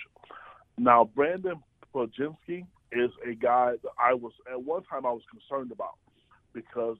Now, 0.77 1.11
Brandon 1.15 1.63
Podziemski 1.95 2.67
is 2.93 3.11
a 3.29 3.35
guy 3.35 3.73
that 3.83 3.93
I 3.99 4.15
was 4.15 4.33
at 4.51 4.63
one 4.63 4.83
time 4.85 5.05
I 5.05 5.11
was 5.13 5.23
concerned 5.31 5.73
about 5.73 5.97
because 6.53 6.97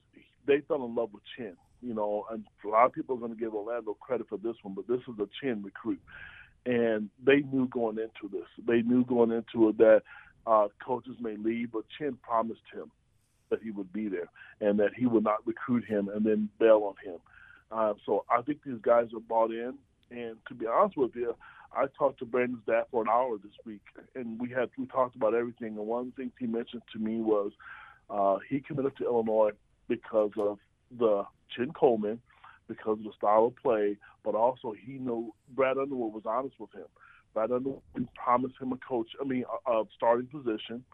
they 0.47 0.61
fell 0.67 0.85
in 0.85 0.95
love 0.95 1.11
with 1.13 1.23
Chin. 1.37 1.57
You 1.81 1.95
know, 1.95 2.25
and 2.31 2.45
a 2.65 2.69
lot 2.69 2.87
of 2.87 2.93
people 2.93 3.15
are 3.17 3.21
going 3.21 3.35
to 3.35 3.39
give 3.39 3.55
Orlando 3.55 3.95
credit 3.95 4.29
for 4.29 4.39
this 4.39 4.57
one, 4.63 4.75
but 4.75 4.89
this 4.89 5.01
is 5.09 5.15
a 5.21 5.29
Chin 5.41 5.63
recruit, 5.63 6.01
and 6.67 7.09
they 7.25 7.37
knew 7.53 7.69
going 7.69 7.99
into 7.99 8.29
this. 8.33 8.49
They 8.67 8.83
knew 8.83 9.05
going 9.05 9.31
into 9.31 9.69
it 9.69 9.79
that 9.79 10.03
uh, 10.45 10.69
coaches 10.85 11.15
may 11.21 11.37
leave, 11.37 11.71
but 11.73 11.85
Chin 11.97 12.19
promised 12.21 12.63
him 12.73 12.91
that 13.51 13.63
he 13.63 13.71
would 13.71 13.93
be 13.93 14.09
there 14.09 14.29
and 14.61 14.79
that 14.79 14.91
he 14.97 15.07
would 15.07 15.25
not 15.25 15.47
recruit 15.47 15.85
him 15.85 16.09
and 16.09 16.25
then 16.25 16.49
bail 16.59 16.83
on 16.85 16.95
him. 17.05 17.21
Uh, 17.71 17.95
so 18.07 18.25
I 18.31 18.43
think 18.43 18.59
these 18.65 18.81
guys 18.83 19.07
are 19.15 19.21
bought 19.21 19.51
in. 19.51 19.75
And 20.11 20.37
to 20.49 20.55
be 20.55 20.67
honest 20.67 20.97
with 20.97 21.15
you, 21.15 21.35
I 21.73 21.87
talked 21.99 22.19
to 22.21 22.25
Brandon's 22.25 22.63
dad 22.67 22.85
for 22.91 23.03
an 23.03 23.09
hour 23.11 23.37
this 23.37 23.53
week, 23.67 23.83
and 24.15 24.41
we 24.41 24.49
had 24.51 24.71
we 24.79 24.87
talked 24.87 25.17
about 25.17 25.35
everything. 25.35 25.77
And 25.77 25.87
one 25.87 26.01
of 26.01 26.07
the 26.07 26.23
things 26.23 26.33
he 26.39 26.47
mentioned 26.47 26.83
to 26.93 26.99
me 26.99 27.21
was 27.21 27.53
uh, 28.09 28.39
he 28.49 28.61
committed 28.61 28.97
to 28.99 29.05
Illinois 29.05 29.51
because 29.87 30.31
of 30.39 30.59
the 30.99 31.25
Chin 31.55 31.73
Coleman, 31.73 32.21
because 32.69 32.99
of 32.99 33.05
the 33.05 33.13
style 33.17 33.47
of 33.47 33.57
play, 33.57 33.97
but 34.25 34.35
also 34.35 34.73
he 34.73 34.95
knew 34.95 35.35
Brad 35.55 35.77
Underwood 35.77 36.15
was 36.15 36.23
honest 36.27 36.55
with 36.59 36.73
him. 36.73 36.87
Brad 37.35 37.53
Underwood 37.53 37.83
promised 38.15 38.55
him 38.61 38.73
a 38.73 38.79
coach, 38.79 39.09
I 39.21 39.25
mean, 39.25 39.45
a, 39.67 39.73
a 39.73 39.85
starting 39.95 40.27
position. 40.27 40.85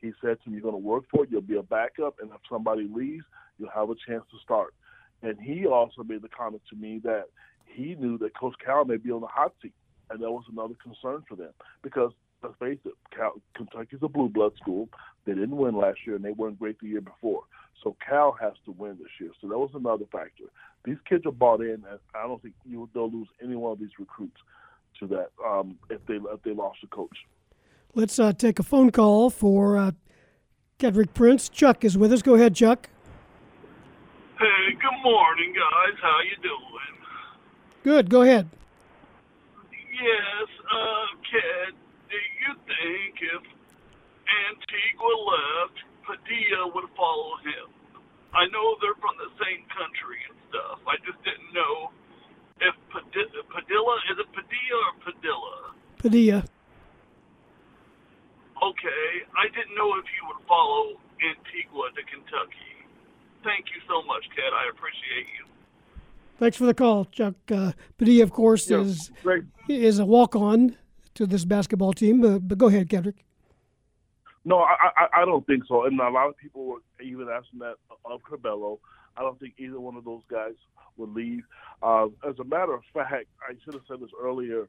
He 0.00 0.12
said 0.20 0.38
to 0.42 0.50
me, 0.50 0.54
"You're 0.56 0.62
going 0.62 0.74
to 0.74 0.78
work 0.78 1.04
for 1.10 1.24
it. 1.24 1.30
You'll 1.30 1.42
be 1.42 1.58
a 1.58 1.62
backup, 1.62 2.16
and 2.20 2.30
if 2.30 2.40
somebody 2.50 2.88
leaves, 2.92 3.24
you'll 3.58 3.70
have 3.70 3.90
a 3.90 3.94
chance 4.06 4.24
to 4.30 4.38
start." 4.42 4.74
And 5.22 5.38
he 5.40 5.66
also 5.66 6.02
made 6.02 6.22
the 6.22 6.28
comment 6.28 6.62
to 6.70 6.76
me 6.76 7.00
that 7.04 7.26
he 7.66 7.94
knew 7.94 8.18
that 8.18 8.36
Coach 8.38 8.54
Cal 8.64 8.84
may 8.84 8.96
be 8.96 9.10
on 9.10 9.20
the 9.20 9.26
hot 9.26 9.54
seat, 9.62 9.74
and 10.10 10.20
that 10.20 10.30
was 10.30 10.44
another 10.50 10.74
concern 10.82 11.22
for 11.28 11.36
them 11.36 11.52
because 11.82 12.12
let's 12.42 12.56
face 12.58 12.78
it, 12.84 12.92
Cal, 13.16 13.32
Kentucky's 13.56 14.00
a 14.02 14.08
blue 14.08 14.28
blood 14.28 14.52
school. 14.60 14.88
They 15.24 15.32
didn't 15.32 15.56
win 15.56 15.76
last 15.76 16.00
year, 16.06 16.16
and 16.16 16.24
they 16.24 16.32
weren't 16.32 16.58
great 16.58 16.78
the 16.80 16.88
year 16.88 17.00
before. 17.00 17.42
So 17.82 17.96
Cal 18.06 18.36
has 18.40 18.52
to 18.64 18.72
win 18.72 18.98
this 18.98 19.10
year. 19.20 19.30
So 19.40 19.48
that 19.48 19.58
was 19.58 19.70
another 19.74 20.04
factor. 20.12 20.44
These 20.84 20.98
kids 21.08 21.26
are 21.26 21.32
bought 21.32 21.60
in, 21.60 21.84
and 21.88 21.98
I 22.14 22.26
don't 22.26 22.42
think 22.42 22.54
you 22.64 22.88
they'll 22.94 23.10
lose 23.10 23.28
any 23.42 23.56
one 23.56 23.72
of 23.72 23.78
these 23.78 23.98
recruits 23.98 24.36
to 25.00 25.06
that 25.08 25.30
um, 25.44 25.76
if 25.90 26.04
they 26.06 26.14
if 26.14 26.42
they 26.44 26.52
lost 26.52 26.78
a 26.84 26.86
coach. 26.88 27.16
Let's 27.94 28.18
uh, 28.18 28.32
take 28.32 28.58
a 28.58 28.62
phone 28.62 28.90
call 28.90 29.30
for 29.30 29.76
uh, 29.76 29.92
Kedric 30.78 31.14
Prince. 31.14 31.48
Chuck 31.48 31.84
is 31.84 31.98
with 31.98 32.12
us. 32.12 32.22
Go 32.22 32.34
ahead, 32.34 32.54
Chuck. 32.54 32.88
Hey, 34.38 34.74
good 34.74 35.02
morning, 35.04 35.52
guys. 35.54 35.98
How 36.00 36.18
you 36.24 36.42
doing? 36.42 37.01
Good. 37.82 38.10
Go 38.10 38.22
ahead. 38.22 38.48
Yes, 39.72 40.48
uh, 40.66 41.06
Ted, 41.30 41.74
do 42.10 42.18
you 42.18 42.52
think 42.66 43.14
if 43.22 43.42
Antigua 44.50 45.14
left, 45.14 45.78
Padilla 46.06 46.70
would 46.74 46.90
follow 46.96 47.38
him? 47.42 47.70
I 48.34 48.46
know 48.48 48.76
they're 48.80 48.98
from 48.98 49.14
the 49.18 49.30
same 49.38 49.62
country 49.68 50.18
and 50.26 50.38
stuff. 50.48 50.80
I 50.88 50.96
just 51.04 51.20
didn't 51.22 51.52
know 51.52 51.92
if 52.62 52.74
Padilla, 52.90 53.42
Padilla 53.50 53.94
is 54.10 54.16
it 54.18 54.28
Padilla 54.32 54.82
or 54.88 54.94
Padilla? 55.04 55.56
Padilla. 55.98 56.40
Okay, 58.62 59.06
I 59.34 59.50
didn't 59.50 59.74
know 59.74 59.98
if 59.98 60.06
you 60.14 60.22
would 60.30 60.42
follow 60.46 60.96
Antigua 61.18 61.90
to 61.98 62.02
Kentucky. 62.06 62.72
Thank 63.42 63.74
you 63.74 63.82
so 63.90 64.06
much, 64.06 64.22
Ted. 64.38 64.54
I 64.54 64.70
appreciate 64.70 65.26
you. 65.34 65.51
Thanks 66.42 66.56
for 66.56 66.66
the 66.66 66.74
call, 66.74 67.04
Chuck. 67.04 67.36
Uh, 67.52 67.70
Padilla, 67.98 68.24
of 68.24 68.32
course, 68.32 68.68
Yeah, 68.68 68.80
is 68.80 69.12
Greg, 69.22 69.46
is 69.68 70.00
a 70.00 70.04
walk 70.04 70.34
on 70.34 70.76
to 71.14 71.24
this 71.24 71.44
basketball 71.44 71.92
team. 71.92 72.20
But, 72.20 72.48
but 72.48 72.58
go 72.58 72.66
ahead, 72.66 72.88
Kedric. 72.88 73.14
No, 74.44 74.58
I, 74.58 74.74
I 74.96 75.22
I 75.22 75.24
don't 75.24 75.46
think 75.46 75.62
so. 75.68 75.84
And 75.84 76.00
a 76.00 76.10
lot 76.10 76.26
of 76.26 76.36
people 76.36 76.64
were 76.64 76.78
even 77.00 77.28
asking 77.28 77.60
that 77.60 77.76
of 78.04 78.22
Curbelo. 78.22 78.80
I 79.16 79.20
don't 79.20 79.38
think 79.38 79.54
either 79.56 79.78
one 79.78 79.94
of 79.94 80.04
those 80.04 80.22
guys 80.28 80.54
would 80.96 81.14
leave. 81.14 81.44
Uh, 81.80 82.06
as 82.28 82.36
a 82.40 82.44
matter 82.44 82.74
of 82.74 82.82
fact, 82.92 83.26
I 83.48 83.52
should 83.64 83.74
have 83.74 83.84
said 83.86 84.00
this 84.00 84.10
earlier. 84.20 84.68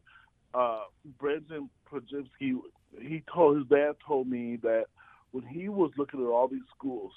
Uh, 0.53 0.83
Brandon 1.19 1.71
Podziemski, 1.91 2.53
he 3.01 3.23
told 3.33 3.57
his 3.57 3.65
dad 3.65 3.93
told 4.07 4.27
me 4.27 4.57
that 4.57 4.85
when 5.31 5.43
he 5.43 5.69
was 5.69 5.89
looking 5.97 6.19
at 6.19 6.27
all 6.27 6.47
these 6.47 6.69
schools, 6.77 7.13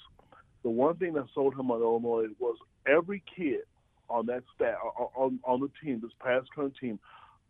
the 0.63 0.71
one 0.71 0.95
thing 0.95 1.13
that 1.13 1.25
sold 1.35 1.53
him 1.53 1.69
on 1.69 1.79
Illinois 1.79 2.33
was 2.39 2.57
every 2.87 3.21
kid 3.35 3.59
on 4.09 4.25
that 4.27 4.43
staff 4.55 4.77
on 5.15 5.39
on 5.43 5.59
the 5.59 5.69
team, 5.83 5.99
this 6.01 6.11
past 6.19 6.47
current 6.53 6.75
team, 6.79 6.99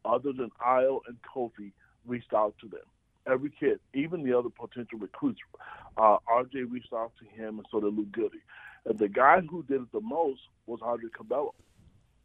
other 0.05 0.33
than 0.33 0.49
Ayo 0.65 0.99
and 1.07 1.17
Kofi, 1.21 1.71
reached 2.05 2.33
out 2.33 2.55
to 2.61 2.67
them 2.67 2.81
every 3.29 3.51
kid, 3.59 3.79
even 3.93 4.23
the 4.23 4.37
other 4.37 4.49
potential 4.49 4.99
recruits. 4.99 5.39
Uh, 5.97 6.17
RJ 6.29 6.71
reached 6.71 6.93
out 6.93 7.11
to 7.19 7.25
him, 7.25 7.57
and 7.57 7.67
so 7.71 7.79
did 7.79 7.93
Luke 7.93 8.11
Goode. 8.11 8.31
And 8.85 8.97
the 8.97 9.09
guy 9.09 9.41
who 9.41 9.63
did 9.63 9.81
it 9.81 9.91
the 9.91 10.01
most 10.01 10.41
was 10.65 10.79
Andre 10.81 11.09
Curbelo. 11.09 11.53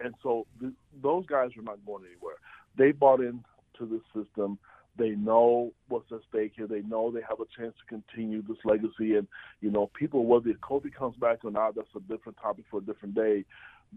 And 0.00 0.14
so 0.22 0.46
th- 0.60 0.72
those 1.02 1.26
guys 1.26 1.50
are 1.56 1.62
not 1.62 1.84
going 1.86 2.04
anywhere. 2.04 2.36
They 2.76 2.92
bought 2.92 3.20
into 3.20 3.42
the 3.80 4.00
system. 4.14 4.58
They 4.96 5.10
know 5.10 5.72
what's 5.88 6.12
at 6.12 6.20
stake 6.28 6.52
here. 6.56 6.66
They 6.66 6.82
know 6.82 7.10
they 7.10 7.22
have 7.28 7.40
a 7.40 7.60
chance 7.60 7.74
to 7.78 7.86
continue 7.88 8.42
this 8.42 8.58
legacy. 8.64 9.16
And, 9.16 9.26
you 9.60 9.70
know, 9.70 9.90
people, 9.98 10.26
whether 10.26 10.52
Kofi 10.52 10.92
comes 10.92 11.16
back 11.16 11.44
or 11.44 11.50
not, 11.50 11.74
that's 11.74 11.88
a 11.96 12.00
different 12.00 12.38
topic 12.38 12.66
for 12.70 12.78
a 12.78 12.82
different 12.82 13.14
day. 13.14 13.44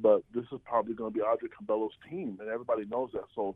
But 0.02 0.24
this 0.34 0.46
is 0.52 0.60
probably 0.66 0.94
going 0.94 1.14
to 1.14 1.18
be 1.18 1.24
Andre 1.24 1.50
Curbelo's 1.50 1.94
team, 2.10 2.38
and 2.42 2.50
everybody 2.50 2.86
knows 2.86 3.12
that. 3.14 3.26
So 3.34 3.56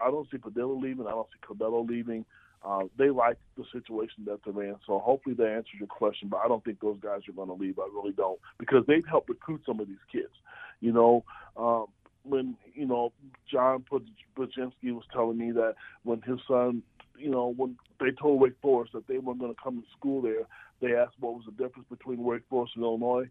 I 0.00 0.10
don't 0.10 0.28
see 0.30 0.38
Padilla 0.38 0.72
leaving. 0.72 1.06
I 1.06 1.10
don't 1.10 1.28
see 1.28 1.46
Curbelo 1.46 1.88
leaving. 1.88 2.24
Uh, 2.64 2.84
they 2.98 3.10
like 3.10 3.36
the 3.56 3.64
situation 3.72 4.24
that 4.26 4.40
they're 4.44 4.64
in. 4.64 4.76
So 4.86 4.98
hopefully 4.98 5.34
that 5.36 5.46
answers 5.46 5.78
your 5.78 5.88
question. 5.88 6.28
But 6.28 6.38
I 6.44 6.48
don't 6.48 6.64
think 6.64 6.80
those 6.80 6.98
guys 7.00 7.20
are 7.28 7.32
going 7.32 7.48
to 7.48 7.54
leave. 7.54 7.78
I 7.78 7.88
really 7.94 8.12
don't 8.12 8.40
because 8.58 8.84
they've 8.86 9.06
helped 9.06 9.28
recruit 9.28 9.62
some 9.64 9.80
of 9.80 9.86
these 9.86 9.96
kids. 10.10 10.32
You 10.80 10.92
know, 10.92 11.24
um, 11.56 11.86
when 12.24 12.56
you 12.74 12.86
know 12.86 13.12
John 13.50 13.84
Podziemski 13.90 14.92
was 14.92 15.04
telling 15.12 15.38
me 15.38 15.52
that 15.52 15.74
when 16.02 16.20
his 16.22 16.38
son, 16.48 16.82
you 17.16 17.30
know, 17.30 17.54
when 17.56 17.76
they 18.00 18.10
told 18.10 18.40
Wake 18.40 18.60
Forest 18.60 18.92
that 18.94 19.06
they 19.06 19.18
weren't 19.18 19.40
going 19.40 19.54
to 19.54 19.60
come 19.62 19.80
to 19.80 19.86
school 19.96 20.20
there, 20.22 20.46
they 20.80 20.96
asked 20.96 21.14
what 21.20 21.34
was 21.34 21.44
the 21.46 21.52
difference 21.52 21.88
between 21.88 22.22
Wake 22.22 22.42
Forest 22.50 22.72
and 22.76 22.84
Illinois. 22.84 23.28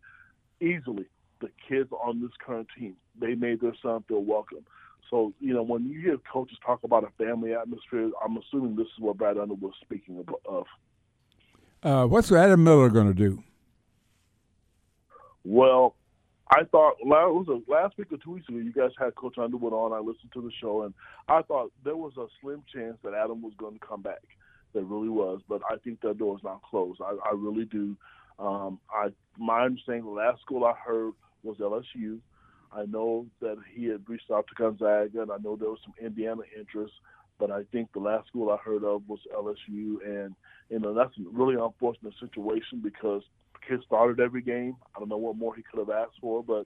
Easily, 0.59 1.05
the 1.39 1.49
kids 1.67 1.89
on 1.91 2.21
this 2.21 2.31
current 2.45 2.67
team, 2.77 2.95
they 3.19 3.35
made 3.35 3.61
their 3.61 3.75
son 3.81 4.03
feel 4.07 4.23
welcome. 4.23 4.65
So, 5.09 5.33
you 5.39 5.53
know, 5.53 5.63
when 5.63 5.85
you 5.85 6.01
hear 6.01 6.17
coaches 6.31 6.57
talk 6.65 6.83
about 6.83 7.03
a 7.03 7.23
family 7.23 7.53
atmosphere, 7.53 8.11
I'm 8.23 8.37
assuming 8.37 8.75
this 8.75 8.87
is 8.87 8.99
what 8.99 9.17
Brad 9.17 9.37
Underwood 9.37 9.61
was 9.61 9.73
speaking 9.81 10.23
of. 10.45 10.65
Uh, 11.81 12.05
what's 12.07 12.31
Adam 12.31 12.63
Miller 12.63 12.89
going 12.89 13.07
to 13.07 13.13
do? 13.13 13.41
Well, 15.45 15.95
I 16.49 16.63
thought 16.65 16.95
it 16.99 17.07
was 17.07 17.47
a, 17.47 17.71
last 17.71 17.97
week 17.97 18.11
or 18.11 18.17
two 18.17 18.31
weeks 18.31 18.49
ago. 18.49 18.57
You 18.57 18.73
guys 18.73 18.91
had 18.99 19.15
Coach 19.15 19.37
Underwood 19.37 19.73
on. 19.73 19.93
I 19.93 19.99
listened 19.99 20.31
to 20.33 20.41
the 20.41 20.51
show, 20.61 20.83
and 20.83 20.93
I 21.27 21.41
thought 21.41 21.71
there 21.83 21.95
was 21.95 22.13
a 22.17 22.27
slim 22.41 22.63
chance 22.73 22.97
that 23.03 23.13
Adam 23.13 23.41
was 23.41 23.53
going 23.57 23.79
to 23.79 23.85
come 23.85 24.01
back. 24.01 24.21
There 24.73 24.83
really 24.83 25.09
was, 25.09 25.41
but 25.47 25.61
I 25.69 25.77
think 25.77 26.01
that 26.01 26.17
door 26.17 26.37
is 26.37 26.43
not 26.43 26.61
closed. 26.63 27.01
I, 27.01 27.15
I 27.25 27.33
really 27.33 27.65
do. 27.65 27.95
Um, 28.39 28.79
I 28.91 29.09
my 29.37 29.63
understanding, 29.63 30.05
the 30.05 30.11
last 30.11 30.41
school 30.41 30.65
I 30.65 30.73
heard 30.73 31.13
was 31.47 31.57
LSU. 31.57 32.19
I 32.71 32.85
know 32.85 33.25
that 33.41 33.57
he 33.73 33.85
had 33.85 34.07
reached 34.07 34.29
out 34.29 34.45
to 34.47 34.55
Gonzaga, 34.55 35.21
and 35.21 35.31
I 35.31 35.37
know 35.37 35.55
there 35.55 35.69
was 35.69 35.79
some 35.83 35.93
Indiana 35.99 36.41
interest, 36.57 36.93
but 37.39 37.49
I 37.49 37.63
think 37.71 37.93
the 37.93 37.99
last 37.99 38.27
school 38.27 38.51
I 38.51 38.57
heard 38.57 38.83
of 38.83 39.03
was 39.07 39.19
LSU, 39.33 40.05
and 40.05 40.35
you 40.69 40.79
know 40.79 40.93
that's 40.93 41.17
a 41.17 41.23
really 41.31 41.55
unfortunate 41.55 42.13
situation 42.19 42.81
because 42.83 43.23
kid 43.67 43.81
started 43.85 44.19
every 44.19 44.41
game. 44.41 44.75
I 44.95 44.99
don't 44.99 45.09
know 45.09 45.17
what 45.17 45.37
more 45.37 45.55
he 45.55 45.63
could 45.63 45.79
have 45.79 45.89
asked 45.89 46.19
for, 46.21 46.43
but 46.43 46.65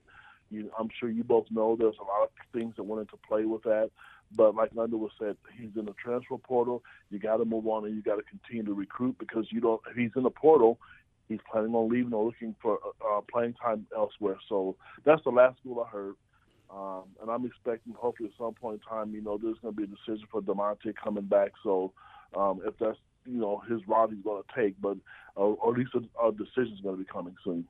you, 0.50 0.70
I'm 0.78 0.88
sure 0.98 1.10
you 1.10 1.24
both 1.24 1.46
know 1.50 1.76
there's 1.76 1.96
a 2.00 2.04
lot 2.04 2.24
of 2.24 2.30
things 2.52 2.74
that 2.76 2.82
went 2.82 3.00
into 3.02 3.16
play 3.28 3.44
with 3.44 3.62
that. 3.62 3.90
But 4.34 4.54
like 4.54 4.70
Underwood 4.78 5.10
said, 5.18 5.36
he's 5.58 5.70
in 5.76 5.84
the 5.84 5.94
transfer 6.02 6.38
portal. 6.38 6.82
You 7.10 7.18
got 7.18 7.36
to 7.38 7.44
move 7.44 7.66
on 7.66 7.84
and 7.84 7.94
you 7.94 8.02
got 8.02 8.16
to 8.16 8.22
continue 8.22 8.64
to 8.64 8.74
recruit 8.74 9.16
because 9.18 9.46
you 9.50 9.60
don't. 9.60 9.80
If 9.90 9.96
he's 9.96 10.10
in 10.16 10.22
the 10.22 10.30
portal, 10.30 10.78
he's 11.32 11.40
planning 11.50 11.74
on 11.74 11.90
leaving 11.90 12.12
or 12.12 12.24
looking 12.24 12.54
for 12.62 12.78
uh, 13.06 13.20
playing 13.30 13.54
time 13.54 13.86
elsewhere. 13.96 14.36
So 14.48 14.76
that's 15.04 15.22
the 15.24 15.30
last 15.30 15.58
school 15.58 15.84
I 15.86 15.90
heard. 15.90 16.14
Um, 16.70 17.02
and 17.20 17.30
I'm 17.30 17.44
expecting, 17.44 17.92
hopefully, 17.92 18.30
at 18.32 18.38
some 18.38 18.54
point 18.54 18.80
in 18.80 18.88
time, 18.88 19.14
you 19.14 19.20
know, 19.20 19.38
there's 19.42 19.58
going 19.58 19.74
to 19.74 19.76
be 19.76 19.84
a 19.84 19.86
decision 19.86 20.26
for 20.30 20.40
Da'Monte 20.40 20.94
coming 21.02 21.24
back. 21.24 21.52
So 21.62 21.92
um, 22.34 22.62
if 22.64 22.74
that's, 22.78 22.96
you 23.26 23.38
know, 23.38 23.62
his 23.68 23.80
route 23.86 24.10
he's 24.10 24.24
going 24.24 24.42
to 24.42 24.60
take, 24.60 24.80
but 24.80 24.96
uh, 25.36 25.40
or 25.40 25.74
at 25.74 25.78
least 25.78 25.90
a, 25.94 26.26
a 26.26 26.32
decision 26.32 26.72
is 26.74 26.80
going 26.80 26.96
to 26.96 27.02
be 27.02 27.08
coming 27.10 27.36
soon. 27.44 27.66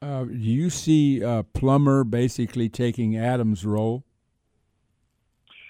Uh, 0.00 0.24
do 0.24 0.34
you 0.34 0.70
see 0.70 1.22
uh, 1.22 1.42
Plummer 1.54 2.04
basically 2.04 2.68
taking 2.68 3.16
Adams' 3.16 3.64
role? 3.64 4.02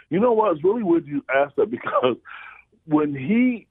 You 0.09 0.21
know 0.21 0.33
what? 0.33 0.53
It's 0.53 0.65
really 0.65 0.83
weird 0.83 1.07
you 1.07 1.25
asked 1.35 1.57
that 1.57 1.71
because 1.71 2.17
when 2.87 3.15
he 3.15 3.67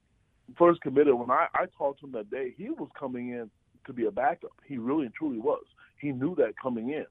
first 0.57 0.81
committed, 0.81 1.13
when 1.13 1.31
I, 1.31 1.47
I 1.53 1.65
talked 1.77 1.99
to 2.01 2.05
him 2.05 2.11
that 2.13 2.29
day, 2.31 2.53
he 2.57 2.69
was 2.69 2.89
coming 2.97 3.29
in 3.29 3.49
to 3.85 3.93
be 3.93 4.05
a 4.05 4.11
backup. 4.11 4.51
He 4.65 4.77
really 4.77 5.05
and 5.05 5.13
truly 5.13 5.39
was. 5.39 5.63
He 5.99 6.11
knew 6.11 6.35
that 6.35 6.53
coming 6.61 6.89
in. 6.89 7.05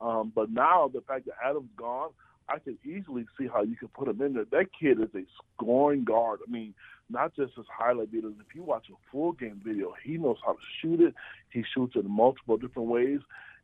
Um, 0.00 0.32
but 0.34 0.50
now 0.50 0.90
the 0.92 1.00
fact 1.00 1.26
that 1.26 1.34
Adam's 1.44 1.70
gone, 1.76 2.10
I 2.48 2.58
can 2.58 2.76
easily 2.84 3.24
see 3.38 3.46
how 3.46 3.62
you 3.62 3.76
could 3.76 3.92
put 3.92 4.08
him 4.08 4.20
in 4.20 4.34
there. 4.34 4.44
That 4.50 4.66
kid 4.78 5.00
is 5.00 5.14
a 5.14 5.24
scoring 5.54 6.04
guard. 6.04 6.40
I 6.46 6.50
mean, 6.50 6.74
not 7.08 7.34
just 7.36 7.54
his 7.56 7.66
highlight 7.70 8.12
videos. 8.12 8.34
If 8.40 8.54
you 8.54 8.62
watch 8.62 8.86
a 8.90 8.96
full 9.10 9.32
game 9.32 9.60
video, 9.64 9.94
he 10.04 10.18
knows 10.18 10.38
how 10.44 10.52
to 10.52 10.58
shoot 10.80 11.00
it. 11.00 11.14
He 11.50 11.62
shoots 11.74 11.94
it 11.94 12.04
in 12.04 12.10
multiple 12.10 12.56
different 12.56 12.88
ways. 12.88 13.20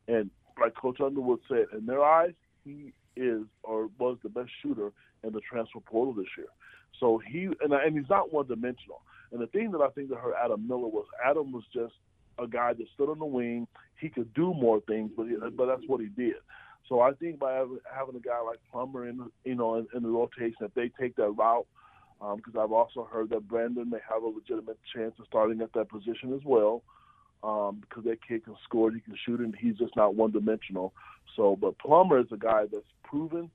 And 0.07 0.31
like 0.61 0.74
Coach 0.76 1.01
Underwood 1.01 1.41
said, 1.49 1.66
in 1.76 1.87
their 1.87 2.03
eyes, 2.03 2.33
he 2.64 2.93
is 3.16 3.43
or 3.62 3.91
was 3.99 4.18
the 4.22 4.29
best 4.29 4.51
shooter 4.62 4.93
in 5.24 5.33
the 5.33 5.41
transfer 5.41 5.81
portal 5.81 6.14
this 6.14 6.26
year. 6.37 6.47
So 7.01 7.20
he 7.26 7.49
and, 7.61 7.72
and 7.72 7.97
he's 7.97 8.09
not 8.09 8.33
one 8.33 8.47
dimensional. 8.47 9.03
And 9.33 9.41
the 9.41 9.47
thing 9.49 9.70
that 9.72 9.81
I 9.81 9.89
think 9.91 10.09
that 10.11 10.18
hurt 10.18 10.35
Adam 10.43 10.66
Miller 10.66 10.89
was 10.89 11.07
Adam 11.24 11.53
was 11.53 11.64
just 11.72 11.95
a 12.39 12.47
guy 12.47 12.72
that 12.72 12.87
stood 12.95 13.11
on 13.11 13.18
the 13.18 13.26
wing. 13.26 13.66
He 14.01 14.09
could 14.09 14.33
do 14.35 14.55
more 14.55 14.81
things, 14.87 15.11
but 15.16 15.26
but 15.57 15.66
that's 15.66 15.87
what 15.87 16.01
he 16.01 16.07
did. 16.07 16.37
So 16.89 17.01
I 17.01 17.12
think 17.12 17.39
by 17.39 17.64
having 17.95 18.16
a 18.16 18.20
guy 18.20 18.41
like 18.41 18.59
Plummer 18.70 19.09
in 19.09 19.29
you 19.45 19.55
know 19.55 19.76
in, 19.76 19.87
in 19.95 20.03
the 20.03 20.09
rotation, 20.09 20.57
if 20.62 20.74
they 20.74 20.91
take 21.01 21.16
that 21.16 21.31
route, 21.31 21.66
because 22.18 22.55
um, 22.55 22.61
I've 22.61 22.72
also 22.72 23.09
heard 23.11 23.31
that 23.31 23.49
Brandon 23.49 23.91
may 23.91 23.99
have 24.09 24.22
a 24.22 24.26
legitimate 24.26 24.79
chance 24.95 25.14
of 25.18 25.26
starting 25.26 25.61
at 25.61 25.72
that 25.74 25.91
position 25.91 26.33
as 26.35 26.41
well, 26.45 26.83
um, 27.43 27.81
because 27.81 28.05
that 28.05 28.26
kid 28.26 28.45
can 28.45 28.57
score, 28.64 28.91
he 28.91 29.01
can 29.01 29.16
shoot, 29.26 29.41
and 29.41 29.55
he's 29.55 29.76
just 29.76 29.95
not 29.97 30.14
one 30.14 30.33
dimensional. 30.33 30.95
So, 31.37 31.57
but 31.61 31.79
Plummer 31.79 32.18
is 32.20 32.33
a 32.33 32.37
guy 32.37 32.64
that's 32.72 32.85
proven 33.05 33.51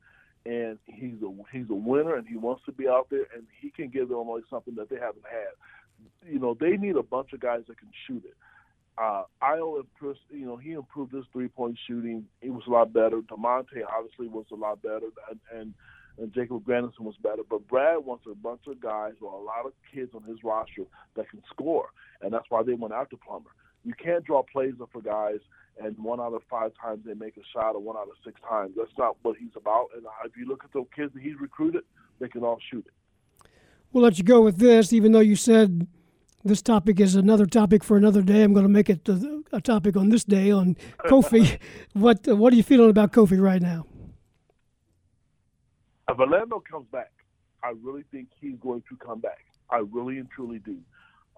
and 0.45 0.77
he's 0.85 1.15
a 1.23 1.31
he's 1.51 1.69
a 1.69 1.75
winner 1.75 2.15
and 2.15 2.27
he 2.27 2.35
wants 2.35 2.63
to 2.65 2.71
be 2.71 2.87
out 2.87 3.07
there 3.09 3.25
and 3.33 3.45
he 3.61 3.69
can 3.69 3.89
give 3.89 4.11
Illinois 4.11 4.41
something 4.49 4.75
that 4.75 4.89
they 4.89 4.97
haven't 4.97 5.25
had. 5.29 6.29
You 6.29 6.39
know, 6.39 6.55
they 6.59 6.77
need 6.77 6.97
a 6.97 7.03
bunch 7.03 7.33
of 7.33 7.39
guys 7.39 7.61
that 7.67 7.77
can 7.77 7.89
shoot 8.07 8.23
it. 8.25 8.35
Uh, 8.97 9.23
Ayo 9.41 9.79
improved, 9.79 10.19
you 10.29 10.45
know, 10.45 10.57
he 10.57 10.73
improved 10.73 11.13
his 11.13 11.25
three 11.31 11.47
point 11.47 11.77
shooting. 11.87 12.25
He 12.41 12.49
was 12.49 12.63
a 12.67 12.71
lot 12.71 12.93
better. 12.93 13.21
Da'Monte 13.21 13.81
obviously 13.89 14.27
was 14.27 14.45
a 14.51 14.55
lot 14.55 14.81
better, 14.81 15.07
and 15.29 15.39
and, 15.51 15.73
and 16.19 16.33
Jacob 16.33 16.63
Grandison 16.63 17.05
was 17.05 17.15
better. 17.23 17.41
But 17.49 17.67
Brad 17.67 18.05
wants 18.05 18.25
a 18.29 18.35
bunch 18.35 18.61
of 18.67 18.79
guys 18.79 19.13
or 19.21 19.33
a 19.33 19.43
lot 19.43 19.65
of 19.65 19.71
kids 19.93 20.11
on 20.13 20.23
his 20.23 20.43
roster 20.43 20.83
that 21.15 21.29
can 21.29 21.41
score, 21.49 21.87
and 22.21 22.31
that's 22.31 22.45
why 22.49 22.61
they 22.61 22.73
went 22.73 22.93
after 22.93 23.15
Plummer. 23.17 23.49
You 23.83 23.93
can't 23.95 24.23
draw 24.23 24.43
plays 24.43 24.75
up 24.79 24.89
for 24.93 25.01
guys 25.01 25.39
and 25.81 25.97
one 25.97 26.19
out 26.19 26.33
of 26.33 26.41
five 26.49 26.71
times 26.81 27.01
they 27.05 27.13
make 27.13 27.37
a 27.37 27.41
shot, 27.53 27.75
or 27.75 27.79
one 27.79 27.97
out 27.97 28.07
of 28.07 28.15
six 28.23 28.39
times. 28.47 28.73
That's 28.77 28.91
not 28.97 29.17
what 29.21 29.37
he's 29.37 29.55
about. 29.55 29.87
And 29.95 30.05
if 30.25 30.37
you 30.37 30.45
look 30.45 30.63
at 30.63 30.71
the 30.71 30.85
kids 30.95 31.13
that 31.13 31.21
he's 31.21 31.39
recruited, 31.39 31.83
they 32.19 32.27
can 32.27 32.43
all 32.43 32.59
shoot 32.71 32.85
it. 32.85 33.47
We'll 33.91 34.03
let 34.03 34.17
you 34.17 34.23
go 34.23 34.41
with 34.41 34.57
this, 34.57 34.93
even 34.93 35.11
though 35.11 35.19
you 35.19 35.35
said 35.35 35.87
this 36.43 36.61
topic 36.61 36.99
is 36.99 37.15
another 37.15 37.45
topic 37.45 37.83
for 37.83 37.97
another 37.97 38.21
day. 38.21 38.43
I'm 38.43 38.53
going 38.53 38.65
to 38.65 38.69
make 38.69 38.89
it 38.89 39.07
a 39.51 39.61
topic 39.61 39.95
on 39.95 40.09
this 40.09 40.23
day 40.23 40.51
on 40.51 40.75
Kofi. 41.05 41.59
what 41.93 42.25
What 42.27 42.53
are 42.53 42.55
you 42.55 42.63
feeling 42.63 42.89
about 42.89 43.11
Kofi 43.11 43.39
right 43.39 43.61
now? 43.61 43.85
If 46.09 46.19
Orlando 46.19 46.61
comes 46.69 46.87
back, 46.91 47.11
I 47.63 47.73
really 47.81 48.03
think 48.11 48.27
he's 48.39 48.57
going 48.61 48.83
to 48.89 48.97
come 48.97 49.21
back. 49.21 49.45
I 49.69 49.83
really 49.91 50.17
and 50.17 50.29
truly 50.29 50.59
do. 50.59 50.77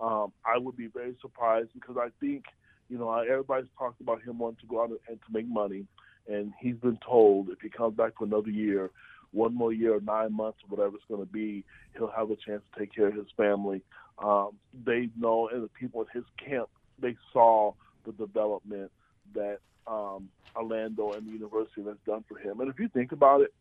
Um, 0.02 0.34
I 0.44 0.58
would 0.58 0.76
be 0.76 0.88
very 0.88 1.16
surprised 1.22 1.70
because 1.74 1.96
I 1.98 2.10
think– 2.20 2.46
you 2.90 2.98
know, 2.98 3.12
everybody's 3.12 3.70
talked 3.78 4.02
about 4.02 4.22
him 4.22 4.38
wanting 4.38 4.60
to 4.62 4.68
go 4.68 4.84
out 4.84 4.92
and 5.08 5.20
to 5.20 5.34
make 5.34 5.48
money, 5.48 5.86
and 6.28 6.54
he's 6.60 6.76
been 6.76 7.00
told 7.06 7.50
if 7.50 7.60
he 7.62 7.70
comes 7.70 7.96
back 7.96 8.14
for 8.18 8.26
another 8.26 8.50
year, 8.50 8.92
one 9.32 9.54
more 9.54 9.74
year, 9.74 10.00
nine 10.02 10.34
months, 10.34 10.60
or 10.64 10.76
whatever 10.76 10.96
it's 10.96 11.06
going 11.10 11.26
to 11.26 11.32
be, 11.32 11.64
he'll 11.98 12.12
have 12.16 12.32
a 12.32 12.36
chance 12.36 12.62
to 12.74 12.80
take 12.80 12.94
care 12.94 13.08
of 13.08 13.16
his 13.16 13.28
family. 13.36 13.82
Um, 14.24 14.52
they 14.86 15.10
know, 15.20 15.50
and 15.50 15.64
the 15.64 15.70
people 15.70 16.02
in 16.02 16.08
his 16.14 16.24
camp, 16.44 16.70
they 17.00 17.16
saw 17.34 17.74
the 18.06 18.14
development 18.14 18.92
that 19.34 19.60
um, 19.88 20.30
Orlando 20.56 21.12
and 21.14 21.28
the 21.28 21.32
university 21.32 21.84
has 21.84 21.98
done 22.06 22.24
for 22.28 22.38
him. 22.38 22.60
And 22.62 22.70
if 22.70 22.80
you 22.80 22.88
think 22.88 23.12
about 23.12 23.42
it, 23.42 23.54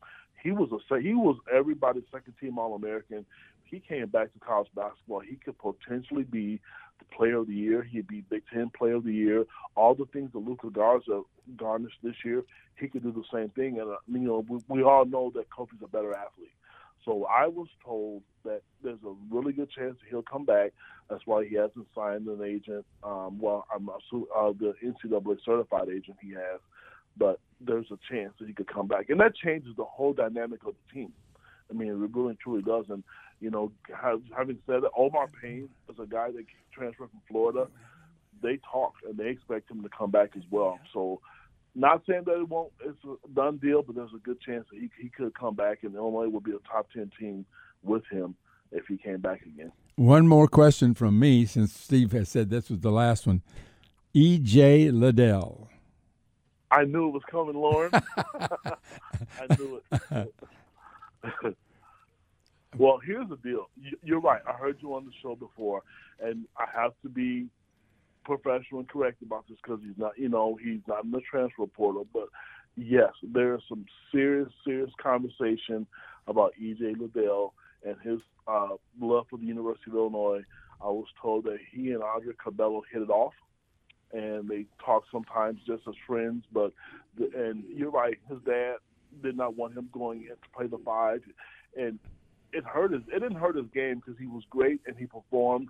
he 0.42 0.52
was 0.52 0.68
a 0.72 1.00
he 1.00 1.14
was 1.14 1.36
everybody's 1.52 2.04
second 2.12 2.34
team 2.40 2.58
All 2.58 2.74
American. 2.74 3.24
He 3.64 3.80
came 3.80 4.06
back 4.08 4.32
to 4.34 4.38
college 4.38 4.68
basketball. 4.76 5.20
He 5.20 5.36
could 5.36 5.56
potentially 5.58 6.22
be 6.22 6.60
player 7.10 7.38
of 7.38 7.46
the 7.46 7.54
year. 7.54 7.82
He'd 7.82 8.08
be 8.08 8.24
Big 8.28 8.42
Ten 8.52 8.70
player 8.76 8.96
of 8.96 9.04
the 9.04 9.12
year. 9.12 9.44
All 9.76 9.94
the 9.94 10.06
things 10.06 10.30
that 10.32 10.38
Luka 10.38 10.70
Garza 10.70 11.22
garnished 11.56 11.98
this 12.02 12.16
year, 12.24 12.42
he 12.78 12.88
could 12.88 13.02
do 13.02 13.12
the 13.12 13.24
same 13.32 13.50
thing. 13.50 13.80
And 13.80 13.90
uh, 13.90 13.96
you 14.08 14.18
know, 14.20 14.44
we, 14.48 14.60
we 14.68 14.82
all 14.82 15.04
know 15.04 15.32
that 15.34 15.50
Kofi's 15.50 15.82
a 15.82 15.88
better 15.88 16.14
athlete. 16.14 16.52
So 17.04 17.26
I 17.26 17.46
was 17.46 17.68
told 17.84 18.22
that 18.44 18.62
there's 18.82 19.02
a 19.06 19.14
really 19.30 19.52
good 19.52 19.70
chance 19.70 19.96
that 20.00 20.08
he'll 20.08 20.22
come 20.22 20.44
back. 20.44 20.72
That's 21.10 21.26
why 21.26 21.44
he 21.44 21.54
hasn't 21.56 21.86
signed 21.94 22.26
an 22.26 22.42
agent. 22.42 22.86
Um, 23.02 23.38
well, 23.38 23.66
I'm 23.74 23.88
uh, 23.88 23.98
the 24.58 24.74
NCAA 24.82 25.36
certified 25.44 25.88
agent 25.88 26.16
he 26.22 26.30
has, 26.30 26.60
but 27.18 27.40
there's 27.60 27.90
a 27.90 27.98
chance 28.10 28.32
that 28.40 28.48
he 28.48 28.54
could 28.54 28.72
come 28.72 28.88
back, 28.88 29.10
and 29.10 29.20
that 29.20 29.34
changes 29.36 29.76
the 29.76 29.84
whole 29.84 30.14
dynamic 30.14 30.64
of 30.64 30.74
the 30.74 30.94
team. 30.94 31.12
I 31.70 31.74
mean, 31.74 31.88
it 31.88 32.16
really 32.16 32.36
truly 32.42 32.62
does. 32.62 32.86
And 32.88 33.02
you 33.44 33.50
know, 33.50 33.70
have, 33.94 34.22
having 34.34 34.58
said 34.66 34.82
that, 34.82 34.90
Omar 34.96 35.28
Payne 35.42 35.68
is 35.90 35.96
a 36.00 36.06
guy 36.06 36.30
that 36.30 36.46
transferred 36.72 37.10
from 37.10 37.20
Florida. 37.28 37.68
They 38.42 38.58
talk 38.72 38.94
and 39.06 39.18
they 39.18 39.28
expect 39.28 39.70
him 39.70 39.82
to 39.82 39.90
come 39.90 40.10
back 40.10 40.30
as 40.34 40.42
well. 40.50 40.78
So 40.94 41.20
not 41.74 42.02
saying 42.08 42.22
that 42.24 42.40
it 42.40 42.48
won't. 42.48 42.72
It's 42.82 42.96
a 43.04 43.28
done 43.34 43.58
deal, 43.58 43.82
but 43.82 43.96
there's 43.96 44.14
a 44.16 44.18
good 44.18 44.40
chance 44.40 44.64
that 44.72 44.80
he 44.80 44.88
he 44.98 45.10
could 45.10 45.38
come 45.38 45.54
back, 45.54 45.82
and 45.82 45.94
Illinois 45.94 46.28
will 46.28 46.40
be 46.40 46.52
a 46.52 46.68
top 46.70 46.90
ten 46.90 47.10
team 47.20 47.44
with 47.82 48.02
him 48.10 48.34
if 48.72 48.86
he 48.86 48.96
came 48.96 49.20
back 49.20 49.42
again. 49.42 49.72
One 49.96 50.26
more 50.26 50.48
question 50.48 50.94
from 50.94 51.18
me, 51.18 51.44
since 51.44 51.74
Steve 51.74 52.12
has 52.12 52.30
said 52.30 52.48
this 52.48 52.70
was 52.70 52.80
the 52.80 52.90
last 52.90 53.26
one. 53.26 53.42
E.J. 54.14 54.90
Liddell. 54.90 55.68
I 56.70 56.84
knew 56.84 57.08
it 57.08 57.12
was 57.12 57.22
coming, 57.30 57.54
Loren. 57.54 57.90
I 58.16 59.56
knew 59.58 59.82
it. 59.90 60.34
well, 62.78 62.98
here's 63.04 63.28
the 63.28 63.36
deal. 63.36 63.68
You're 64.02 64.20
right. 64.20 64.40
I 64.48 64.52
heard 64.52 64.78
you 64.80 64.94
on 64.94 65.04
the 65.04 65.12
show 65.22 65.34
before, 65.34 65.82
and 66.20 66.46
I 66.56 66.64
have 66.74 66.92
to 67.02 67.08
be 67.08 67.46
professional 68.24 68.80
and 68.80 68.88
correct 68.88 69.22
about 69.22 69.44
this 69.48 69.58
because 69.62 69.80
he's 69.84 69.98
not, 69.98 70.18
you 70.18 70.28
know, 70.28 70.58
he's 70.62 70.80
not 70.88 71.04
in 71.04 71.10
the 71.10 71.20
transfer 71.30 71.66
portal. 71.66 72.06
But 72.12 72.28
yes, 72.76 73.10
there 73.22 73.54
is 73.54 73.60
some 73.68 73.84
serious, 74.10 74.48
serious 74.64 74.90
conversation 75.00 75.86
about 76.26 76.54
EJ 76.60 76.98
Liddell 76.98 77.54
and 77.84 77.96
his 78.02 78.20
uh, 78.48 78.76
love 79.00 79.26
for 79.28 79.38
the 79.38 79.46
University 79.46 79.90
of 79.90 79.96
Illinois. 79.96 80.42
I 80.82 80.88
was 80.88 81.06
told 81.20 81.44
that 81.44 81.58
he 81.70 81.92
and 81.92 82.02
Andre 82.02 82.34
Curbelo 82.34 82.82
hit 82.92 83.02
it 83.02 83.10
off, 83.10 83.34
and 84.12 84.48
they 84.48 84.66
talk 84.84 85.04
sometimes 85.12 85.60
just 85.66 85.82
as 85.88 85.94
friends. 86.06 86.44
But 86.52 86.72
the, 87.16 87.30
and 87.36 87.64
you're 87.68 87.90
right, 87.90 88.18
his 88.28 88.38
dad 88.44 88.76
did 89.22 89.36
not 89.36 89.56
want 89.56 89.76
him 89.76 89.88
going 89.92 90.22
in 90.22 90.28
to 90.28 90.36
play 90.56 90.66
the 90.66 90.78
five, 90.84 91.20
and 91.76 91.98
it 92.54 92.64
hurt 92.64 92.92
his. 92.92 93.02
It 93.08 93.20
didn't 93.20 93.36
hurt 93.36 93.56
his 93.56 93.66
game 93.74 93.96
because 93.96 94.18
he 94.18 94.26
was 94.26 94.42
great 94.50 94.80
and 94.86 94.96
he 94.96 95.06
performed. 95.06 95.68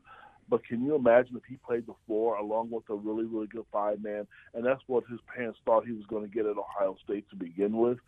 But 0.48 0.64
can 0.64 0.84
you 0.84 0.94
imagine 0.94 1.36
if 1.36 1.42
he 1.48 1.56
played 1.56 1.86
the 1.86 1.94
four 2.06 2.36
along 2.36 2.70
with 2.70 2.84
a 2.90 2.94
really, 2.94 3.24
really 3.24 3.46
good 3.46 3.64
five 3.72 4.02
man? 4.02 4.26
And 4.52 4.64
that's 4.64 4.82
what 4.86 5.04
his 5.10 5.18
parents 5.34 5.58
thought 5.64 5.86
he 5.86 5.92
was 5.92 6.04
going 6.06 6.28
to 6.28 6.34
get 6.34 6.44
at 6.44 6.56
Ohio 6.58 6.96
State 7.02 7.28
to 7.30 7.36
begin 7.36 7.78
with. 7.78 7.98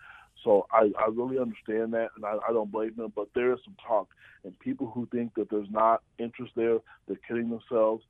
So 0.44 0.66
I, 0.70 0.90
I 0.98 1.08
really 1.10 1.38
understand 1.38 1.94
that, 1.94 2.08
and 2.14 2.24
I, 2.24 2.36
I 2.46 2.52
don't 2.52 2.70
blame 2.70 2.94
them. 2.94 3.12
But 3.16 3.28
there 3.34 3.52
is 3.52 3.58
some 3.64 3.74
talk, 3.86 4.08
and 4.44 4.58
people 4.60 4.90
who 4.94 5.08
think 5.10 5.34
that 5.34 5.48
there's 5.50 5.70
not 5.70 6.02
interest 6.18 6.52
there, 6.56 6.78
they're 7.08 7.18
kidding 7.26 7.48
themselves. 7.48 8.04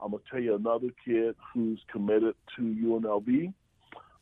I'm 0.00 0.12
gonna 0.12 0.22
tell 0.30 0.40
you 0.40 0.54
another 0.54 0.88
kid 1.04 1.34
who's 1.52 1.80
committed 1.90 2.34
to 2.56 2.62
UNLV. 2.62 3.52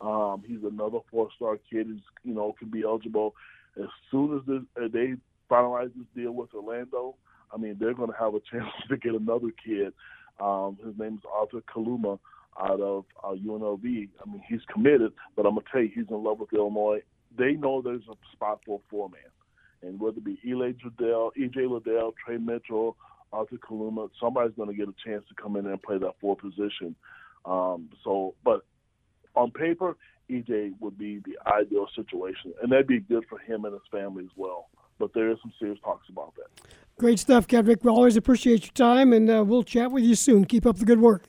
Um, 0.00 0.42
he's 0.46 0.64
another 0.64 0.98
four-star 1.10 1.58
kid 1.70 1.86
who's 1.86 2.02
you 2.24 2.34
know 2.34 2.54
can 2.58 2.70
be 2.70 2.82
eligible 2.82 3.34
as 3.78 3.88
soon 4.10 4.36
as 4.36 4.42
uh, 4.48 4.88
they 4.92 5.14
finalize 5.50 5.90
this 5.96 6.06
deal 6.14 6.32
with 6.32 6.54
Orlando. 6.54 7.16
I 7.52 7.56
mean, 7.56 7.76
they're 7.78 7.94
going 7.94 8.10
to 8.10 8.18
have 8.18 8.34
a 8.34 8.40
chance 8.50 8.70
to 8.88 8.96
get 8.96 9.14
another 9.14 9.48
kid. 9.64 9.92
Um, 10.40 10.78
his 10.84 10.98
name 10.98 11.14
is 11.14 11.24
Arthur 11.32 11.62
Kaluma 11.72 12.18
out 12.60 12.80
of 12.80 13.04
uh, 13.22 13.32
UNLV. 13.32 13.84
I 13.84 14.30
mean, 14.30 14.42
he's 14.48 14.60
committed, 14.72 15.12
but 15.36 15.46
I'm 15.46 15.54
going 15.54 15.64
to 15.64 15.72
tell 15.72 15.82
you, 15.82 15.90
he's 15.94 16.08
in 16.08 16.24
love 16.24 16.40
with 16.40 16.52
Illinois. 16.52 17.00
They 17.36 17.52
know 17.52 17.82
there's 17.82 18.02
a 18.10 18.14
spot 18.32 18.60
for 18.66 18.78
a 18.78 18.82
four 18.90 19.08
man. 19.08 19.20
And 19.82 20.00
whether 20.00 20.18
it 20.18 20.24
be 20.24 20.38
Eli 20.44 20.72
Liddell, 20.84 21.32
EJ 21.38 21.70
Liddell, 21.70 22.14
Tre 22.24 22.36
Mitchell, 22.36 22.96
Arthur 23.32 23.56
Kaluma, 23.56 24.10
somebody's 24.20 24.54
going 24.56 24.68
to 24.68 24.74
get 24.74 24.88
a 24.88 24.94
chance 25.06 25.24
to 25.28 25.40
come 25.40 25.56
in 25.56 25.66
and 25.66 25.80
play 25.82 25.98
that 25.98 26.14
four 26.20 26.36
position. 26.36 26.94
Um, 27.44 27.88
so, 28.04 28.34
but 28.44 28.62
on 29.34 29.50
paper, 29.52 29.96
EJ 30.30 30.72
would 30.80 30.98
be 30.98 31.20
the 31.24 31.38
ideal 31.50 31.86
situation, 31.96 32.52
and 32.62 32.70
that'd 32.70 32.86
be 32.86 33.00
good 33.00 33.24
for 33.28 33.38
him 33.38 33.64
and 33.64 33.72
his 33.72 33.82
family 33.90 34.24
as 34.24 34.30
well. 34.36 34.68
But 35.00 35.14
there 35.14 35.30
is 35.30 35.38
some 35.42 35.52
serious 35.58 35.78
talks 35.82 36.08
about 36.10 36.34
that. 36.36 36.68
Great 36.98 37.18
stuff, 37.18 37.48
Kedric. 37.48 37.82
We 37.82 37.90
always 37.90 38.16
appreciate 38.16 38.66
your 38.66 38.74
time, 38.74 39.14
and 39.14 39.28
uh, 39.30 39.42
we'll 39.44 39.62
chat 39.62 39.90
with 39.90 40.04
you 40.04 40.14
soon. 40.14 40.44
Keep 40.44 40.66
up 40.66 40.76
the 40.76 40.84
good 40.84 41.00
work. 41.00 41.24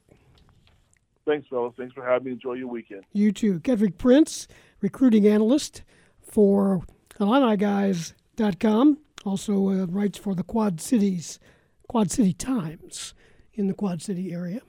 Thanks, 1.26 1.48
fellas. 1.48 1.74
Thanks 1.78 1.94
for 1.94 2.06
having 2.06 2.26
me. 2.26 2.32
Enjoy 2.34 2.54
your 2.54 2.68
weekend. 2.68 3.06
You 3.14 3.32
too. 3.32 3.62
Kedric 3.62 3.98
Prince, 3.98 4.50
recruiting 4.82 5.26
analyst 5.26 5.84
for 6.20 6.82
IlliniGuys.com, 7.20 8.98
also 9.24 9.70
uh, 9.70 9.86
writes 9.86 10.18
for 10.18 10.36
the 10.36 10.44
Quad 10.44 10.82
Cities, 10.82 11.40
Quad 11.88 12.12
City 12.12 12.34
Times 12.34 13.14
in 13.54 13.68
the 13.68 13.74
Quad 13.74 14.02
City 14.02 14.34
area. 14.34 14.60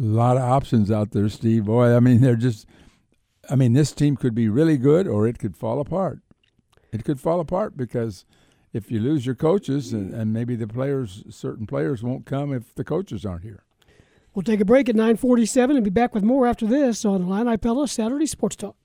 A 0.00 0.02
lot 0.02 0.38
of 0.38 0.42
options 0.42 0.90
out 0.90 1.10
there, 1.10 1.28
Steve. 1.28 1.66
Boy, 1.66 1.94
I 1.94 2.00
mean, 2.00 2.22
they're 2.22 2.36
just. 2.36 2.66
I 3.50 3.56
mean, 3.56 3.74
this 3.74 3.92
team 3.92 4.16
could 4.16 4.34
be 4.34 4.48
really 4.48 4.78
good, 4.78 5.06
or 5.06 5.26
it 5.26 5.38
could 5.38 5.56
fall 5.56 5.80
apart. 5.80 6.20
It 6.92 7.04
could 7.04 7.18
fall 7.18 7.40
apart 7.40 7.76
because 7.76 8.26
if 8.74 8.90
you 8.90 9.00
lose 9.00 9.24
your 9.24 9.34
coaches 9.34 9.94
and, 9.94 10.12
and 10.12 10.32
maybe 10.32 10.54
the 10.54 10.68
players, 10.68 11.24
certain 11.30 11.66
players 11.66 12.02
won't 12.02 12.26
come 12.26 12.52
if 12.52 12.74
the 12.74 12.84
coaches 12.84 13.24
aren't 13.24 13.42
here. 13.42 13.64
We'll 14.34 14.42
take 14.42 14.60
a 14.60 14.64
break 14.64 14.88
at 14.88 14.94
947 14.94 15.76
and 15.76 15.84
be 15.84 15.90
back 15.90 16.14
with 16.14 16.22
more 16.22 16.46
after 16.46 16.66
this 16.66 17.04
on 17.04 17.22
Illini 17.22 17.56
Pella 17.56 17.88
Saturday 17.88 18.26
Sports 18.26 18.56
Talk. 18.56 18.76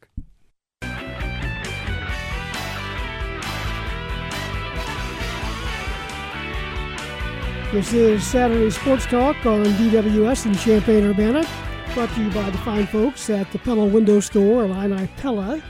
This 7.73 7.91
is 7.91 8.25
Saturday 8.25 8.69
Sports 8.69 9.05
Talk 9.05 9.45
on 9.45 9.65
DWS 9.65 10.45
in 10.45 10.55
Champaign-Urbana, 10.55 11.45
brought 11.93 12.09
to 12.15 12.23
you 12.23 12.29
by 12.31 12.49
the 12.49 12.57
fine 12.59 12.87
folks 12.87 13.29
at 13.29 13.51
the 13.51 13.59
Pella 13.59 13.85
Window 13.85 14.21
Store, 14.21 14.63
Illini 14.63 15.07
Pella. 15.17 15.61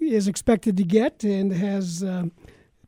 is 0.00 0.26
expected 0.26 0.76
to 0.76 0.82
get 0.84 1.22
and 1.22 1.52
has. 1.52 2.02
Uh, 2.02 2.24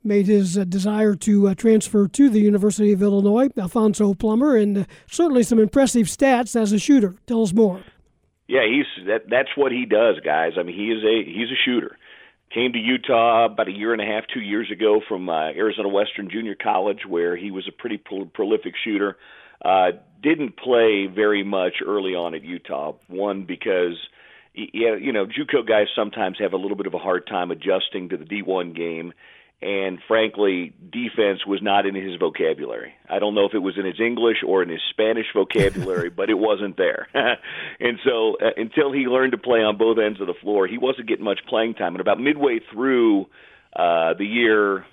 made 0.05 0.27
his 0.27 0.59
uh, 0.59 0.65
desire 0.65 1.15
to 1.15 1.47
uh, 1.47 1.55
transfer 1.55 2.09
to 2.09 2.29
the 2.29 2.41
University 2.41 2.93
of 2.93 3.01
Illinois, 3.01 3.49
Alfonso 3.57 4.15
Plummer, 4.15 4.57
and 4.57 4.79
uh, 4.79 4.85
certainly 5.09 5.45
some 5.45 5.61
impressive 5.61 6.09
stats 6.09 6.61
as 6.61 6.73
a 6.73 6.79
shooter. 6.81 7.15
Tell 7.29 7.43
us 7.43 7.53
more. 7.53 7.83
Yeah, 8.53 8.67
he's 8.69 9.07
that. 9.07 9.31
That's 9.31 9.49
what 9.57 9.73
he 9.73 9.87
does, 9.87 10.21
guys. 10.23 10.53
I 10.59 10.63
mean, 10.63 10.77
he 10.77 10.93
is 10.93 11.03
a 11.03 11.25
he's 11.25 11.49
a 11.49 11.57
shooter. 11.65 11.97
Came 12.53 12.75
to 12.75 12.79
Utah 12.79 13.47
about 13.47 13.69
a 13.69 13.73
year 13.73 13.95
and 13.95 14.03
a 14.03 14.05
half, 14.05 14.25
two 14.33 14.43
years 14.43 14.71
ago 14.71 15.01
from 15.09 15.31
uh, 15.31 15.53
Arizona 15.57 15.89
Western 15.89 16.29
Junior 16.29 16.55
College, 16.55 17.07
where 17.09 17.35
he 17.35 17.51
was 17.51 17.67
a 17.67 17.73
pretty 17.73 17.97
pro- 17.97 18.27
prolific 18.27 18.75
shooter. 18.85 19.17
Uh, 19.65 19.93
didn't 20.23 20.59
play 20.59 21.07
very 21.07 21.43
much 21.43 21.77
early 21.83 22.15
on 22.15 22.35
at 22.35 22.45
Utah. 22.45 22.93
One 23.07 23.45
because 23.47 23.97
yeah, 24.53 24.97
you 24.97 25.13
know, 25.13 25.25
JUCO 25.25 25.67
guys 25.67 25.87
sometimes 25.97 26.37
have 26.39 26.53
a 26.53 26.59
little 26.59 26.77
bit 26.77 26.87
of 26.87 26.93
a 26.93 26.99
hard 26.99 27.27
time 27.27 27.51
adjusting 27.53 28.11
to 28.11 28.19
the 28.19 28.25
D1 28.25 28.77
game 28.77 29.15
and 29.63 29.99
frankly, 30.09 30.75
defense 30.91 31.47
was 31.47 31.61
not 31.63 31.87
in 31.87 31.95
his 31.95 32.17
vocabulary. 32.17 32.93
I 33.09 33.19
don't 33.21 33.35
know 33.35 33.47
if 33.47 33.55
it 33.55 33.61
was 33.61 33.79
in 33.79 33.87
his 33.87 34.01
English 34.01 34.39
or 34.47 34.63
in 34.63 34.69
his 34.69 34.81
Spanish 34.91 35.27
vocabulary, 35.35 36.11
but 36.19 36.29
it 36.29 36.39
wasn't 36.39 36.77
there. 36.77 37.09
and 37.81 37.99
so, 38.05 38.37
uh, 38.43 38.51
until 38.57 38.93
he 38.93 39.07
learned 39.07 39.33
to 39.33 39.39
play 39.39 39.61
on 39.61 39.77
both 39.79 39.99
ends 39.99 40.21
of 40.21 40.27
the 40.27 40.35
floor, 40.35 40.67
he 40.67 40.79
wasn't 40.79 41.09
getting 41.09 41.25
much 41.25 41.41
playing 41.49 41.75
time. 41.75 41.95
And 41.95 42.01
about 42.01 42.21
midway 42.21 42.61
through 42.73 43.27
Uh, 43.75 44.13
the 44.19 44.27
year, 44.27 44.85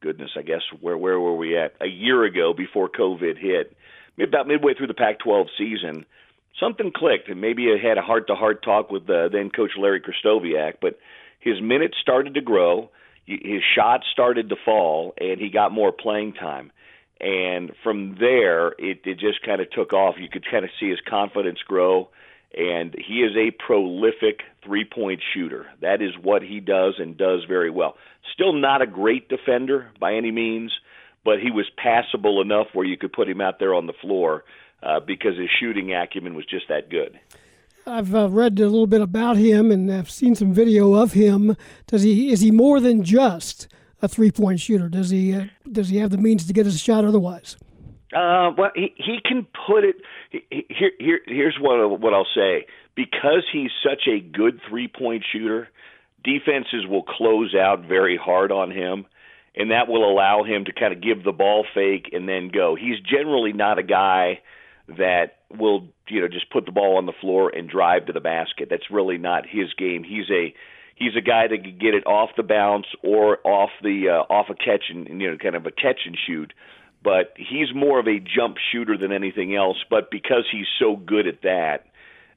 goodness, 0.00 0.30
I 0.38 0.42
guess 0.42 0.62
where 0.80 0.96
where 0.96 1.20
were 1.20 1.36
we 1.36 1.58
at? 1.58 1.74
A 1.82 1.86
year 1.86 2.24
ago, 2.24 2.54
before 2.56 2.88
COVID 2.88 3.36
hit, 3.36 3.76
about 4.18 4.46
midway 4.46 4.72
through 4.74 4.86
the 4.86 4.94
Pac-12 4.94 5.48
season, 5.58 6.06
something 6.58 6.92
clicked, 6.96 7.28
and 7.28 7.42
maybe 7.42 7.68
I 7.68 7.76
had 7.76 7.98
a 7.98 8.02
heart-to-heart 8.02 8.62
talk 8.62 8.90
with 8.90 9.02
uh, 9.10 9.28
then 9.28 9.50
Coach 9.50 9.72
Larry 9.76 10.00
Krystkowiak, 10.00 10.74
but 10.80 10.98
his 11.40 11.60
minutes 11.60 11.96
started 12.00 12.32
to 12.34 12.40
grow, 12.40 12.88
his 13.26 13.62
shots 13.74 14.06
started 14.12 14.48
to 14.48 14.56
fall, 14.64 15.14
and 15.18 15.40
he 15.40 15.50
got 15.50 15.72
more 15.72 15.92
playing 15.92 16.34
time. 16.34 16.72
And 17.20 17.72
from 17.84 18.16
there, 18.18 18.68
it, 18.78 19.02
it 19.04 19.18
just 19.18 19.42
kind 19.44 19.60
of 19.60 19.70
took 19.70 19.92
off. 19.92 20.16
You 20.18 20.28
could 20.28 20.44
kind 20.50 20.64
of 20.64 20.70
see 20.80 20.90
his 20.90 20.98
confidence 21.08 21.60
grow 21.66 22.08
and 22.56 22.94
he 22.94 23.22
is 23.22 23.36
a 23.36 23.50
prolific 23.50 24.40
three 24.62 24.84
point 24.84 25.22
shooter. 25.32 25.66
That 25.80 26.02
is 26.02 26.12
what 26.20 26.42
he 26.42 26.60
does 26.60 26.94
and 26.98 27.16
does 27.16 27.44
very 27.48 27.70
well. 27.70 27.96
Still 28.34 28.52
not 28.52 28.82
a 28.82 28.86
great 28.86 29.28
defender 29.28 29.90
by 29.98 30.14
any 30.14 30.30
means, 30.30 30.72
but 31.24 31.40
he 31.40 31.50
was 31.50 31.66
passable 31.76 32.42
enough 32.42 32.68
where 32.72 32.86
you 32.86 32.96
could 32.96 33.12
put 33.12 33.28
him 33.28 33.40
out 33.40 33.58
there 33.58 33.74
on 33.74 33.86
the 33.86 33.94
floor 33.94 34.44
uh, 34.82 35.00
because 35.00 35.38
his 35.38 35.48
shooting 35.60 35.94
acumen 35.94 36.34
was 36.34 36.44
just 36.44 36.68
that 36.68 36.90
good. 36.90 37.18
I've 37.86 38.14
uh, 38.14 38.28
read 38.28 38.58
a 38.60 38.64
little 38.64 38.86
bit 38.86 39.00
about 39.00 39.36
him 39.36 39.70
and 39.70 39.92
I've 39.92 40.10
seen 40.10 40.34
some 40.34 40.52
video 40.52 40.94
of 40.94 41.12
him. 41.12 41.56
Does 41.86 42.02
he 42.02 42.30
is 42.32 42.40
he 42.40 42.50
more 42.50 42.80
than 42.80 43.02
just 43.02 43.68
a 44.00 44.08
three 44.08 44.30
point 44.30 44.60
shooter? 44.60 44.88
Does 44.88 45.10
he 45.10 45.34
uh, 45.34 45.46
does 45.70 45.88
he 45.88 45.98
have 45.98 46.10
the 46.10 46.18
means 46.18 46.46
to 46.46 46.52
get 46.52 46.66
his 46.66 46.80
shot 46.80 47.04
otherwise? 47.04 47.56
Uh, 48.14 48.52
well, 48.56 48.70
he 48.74 48.94
he 48.96 49.18
can 49.24 49.46
put 49.66 49.84
it. 49.84 49.96
Here, 50.50 50.92
here, 50.98 51.20
here's 51.26 51.56
what 51.60 52.00
what 52.00 52.14
I'll 52.14 52.26
say. 52.34 52.66
Because 52.94 53.44
he's 53.52 53.70
such 53.82 54.06
a 54.06 54.20
good 54.20 54.60
three 54.68 54.86
point 54.86 55.24
shooter, 55.32 55.68
defenses 56.22 56.86
will 56.86 57.02
close 57.02 57.54
out 57.54 57.84
very 57.86 58.16
hard 58.16 58.52
on 58.52 58.70
him, 58.70 59.06
and 59.56 59.70
that 59.70 59.88
will 59.88 60.08
allow 60.08 60.44
him 60.44 60.66
to 60.66 60.72
kind 60.72 60.92
of 60.92 61.00
give 61.00 61.24
the 61.24 61.32
ball 61.32 61.64
fake 61.74 62.10
and 62.12 62.28
then 62.28 62.48
go. 62.48 62.76
He's 62.76 63.00
generally 63.00 63.52
not 63.52 63.78
a 63.78 63.82
guy 63.82 64.40
that 64.98 65.38
will 65.50 65.88
you 66.08 66.20
know 66.20 66.28
just 66.28 66.50
put 66.50 66.66
the 66.66 66.72
ball 66.72 66.96
on 66.96 67.06
the 67.06 67.12
floor 67.20 67.50
and 67.54 67.68
drive 67.68 68.06
to 68.06 68.12
the 68.12 68.20
basket. 68.20 68.68
That's 68.70 68.90
really 68.90 69.18
not 69.18 69.44
his 69.46 69.72
game. 69.74 70.04
He's 70.04 70.30
a 70.30 70.54
he's 70.94 71.16
a 71.16 71.20
guy 71.20 71.48
that 71.48 71.62
can 71.62 71.78
get 71.78 71.94
it 71.94 72.06
off 72.06 72.30
the 72.36 72.42
bounce 72.42 72.86
or 73.02 73.38
off 73.46 73.70
the 73.82 74.08
uh, 74.08 74.32
off 74.32 74.46
a 74.50 74.54
catch 74.54 74.84
and 74.90 75.20
you 75.20 75.30
know 75.30 75.36
kind 75.36 75.54
of 75.56 75.66
a 75.66 75.70
catch 75.70 76.00
and 76.06 76.16
shoot 76.26 76.52
but 77.02 77.34
he's 77.36 77.74
more 77.74 77.98
of 77.98 78.06
a 78.06 78.20
jump 78.20 78.56
shooter 78.70 78.96
than 78.96 79.12
anything 79.12 79.54
else. 79.54 79.78
But 79.88 80.10
because 80.10 80.44
he's 80.50 80.66
so 80.78 80.96
good 80.96 81.26
at 81.26 81.42
that, 81.42 81.86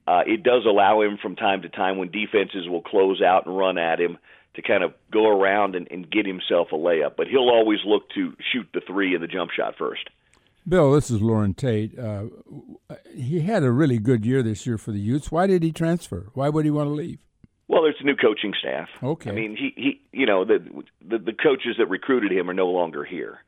uh, 0.08 0.22
it 0.26 0.44
does 0.44 0.66
allow 0.66 1.02
him 1.02 1.18
from 1.22 1.36
time 1.36 1.62
to 1.64 1.70
time 1.70 1.98
when 1.98 2.12
defenses 2.12 2.68
will 2.68 2.82
close 2.82 3.22
out 3.22 3.46
and 3.46 3.58
run 3.58 3.78
at 3.78 4.00
him 4.00 4.18
to 4.56 4.62
kind 4.62 4.84
of 4.84 4.94
go 5.12 5.28
around 5.28 5.76
and, 5.76 5.88
and 5.92 6.10
get 6.10 6.26
himself 6.26 6.70
a 6.72 6.76
layup. 6.76 7.16
But 7.18 7.28
he'll 7.28 7.50
always 7.50 7.80
look 7.86 8.10
to 8.16 8.36
shoot 8.52 8.68
the 8.74 8.82
three 8.86 9.14
and 9.14 9.24
the 9.24 9.28
jump 9.28 9.52
shot 9.52 9.76
first. 9.78 10.10
Bill, 10.68 10.94
this 10.94 11.12
is 11.12 11.22
Loren 11.22 11.54
Tate. 11.54 11.98
Uh, 11.98 12.26
he 13.14 13.42
had 13.42 13.64
a 13.64 13.72
really 13.72 14.00
good 14.00 14.26
year 14.26 14.42
this 14.42 14.66
year 14.66 14.78
for 14.78 14.92
the 14.92 15.00
Utes. 15.00 15.32
Why 15.32 15.46
did 15.46 15.62
he 15.62 15.72
transfer? 15.72 16.30
Why 16.34 16.50
would 16.50 16.66
he 16.66 16.72
want 16.72 16.88
to 16.88 16.94
leave? 16.94 17.20
Well, 17.68 17.84
there's 17.84 17.98
a 18.00 18.04
new 18.04 18.16
coaching 18.16 18.54
staff. 18.60 18.90
Okay. 19.02 19.30
I 19.30 19.34
mean, 19.34 19.56
he, 19.56 19.74
he 19.76 20.02
you 20.12 20.26
know, 20.26 20.46
the, 20.46 20.60
the 21.08 21.18
the 21.18 21.34
coaches 21.34 21.76
that 21.78 21.88
recruited 21.90 22.32
him 22.32 22.50
are 22.50 22.54
no 22.54 22.68
longer 22.68 23.04
here. 23.04 23.40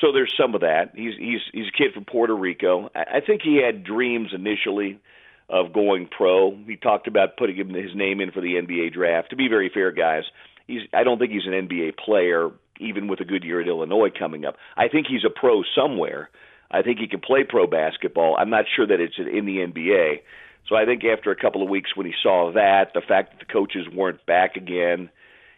So 0.00 0.12
there's 0.12 0.32
some 0.38 0.54
of 0.54 0.60
that. 0.60 0.92
He's 0.94 1.14
he's 1.18 1.40
he's 1.52 1.66
a 1.68 1.76
kid 1.76 1.92
from 1.94 2.04
Puerto 2.04 2.34
Rico. 2.34 2.90
I, 2.94 3.16
I 3.16 3.20
think 3.26 3.42
he 3.42 3.60
had 3.62 3.84
dreams 3.84 4.30
initially 4.34 5.00
of 5.48 5.72
going 5.72 6.08
pro. 6.08 6.56
He 6.66 6.76
talked 6.76 7.06
about 7.06 7.36
putting 7.36 7.56
his 7.56 7.94
name 7.94 8.20
in 8.20 8.30
for 8.30 8.40
the 8.40 8.54
NBA 8.54 8.92
draft. 8.92 9.30
To 9.30 9.36
be 9.36 9.48
very 9.48 9.70
fair, 9.72 9.90
guys, 9.90 10.24
he's 10.66 10.82
I 10.92 11.04
don't 11.04 11.18
think 11.18 11.32
he's 11.32 11.46
an 11.46 11.52
NBA 11.52 11.96
player 11.96 12.50
even 12.78 13.08
with 13.08 13.20
a 13.20 13.24
good 13.24 13.42
year 13.42 13.60
at 13.60 13.68
Illinois 13.68 14.10
coming 14.16 14.44
up. 14.44 14.56
I 14.76 14.88
think 14.88 15.06
he's 15.06 15.24
a 15.24 15.30
pro 15.30 15.62
somewhere. 15.74 16.28
I 16.70 16.82
think 16.82 16.98
he 16.98 17.08
can 17.08 17.20
play 17.20 17.44
pro 17.48 17.66
basketball. 17.66 18.36
I'm 18.38 18.50
not 18.50 18.64
sure 18.74 18.86
that 18.86 19.00
it's 19.00 19.18
in 19.18 19.46
the 19.46 19.58
NBA. 19.58 20.20
So 20.68 20.74
I 20.74 20.84
think 20.84 21.04
after 21.04 21.30
a 21.30 21.36
couple 21.36 21.62
of 21.62 21.68
weeks 21.68 21.94
when 21.94 22.06
he 22.06 22.14
saw 22.22 22.52
that, 22.52 22.92
the 22.94 23.00
fact 23.00 23.32
that 23.32 23.46
the 23.46 23.52
coaches 23.52 23.86
weren't 23.92 24.24
back 24.26 24.56
again, 24.56 25.10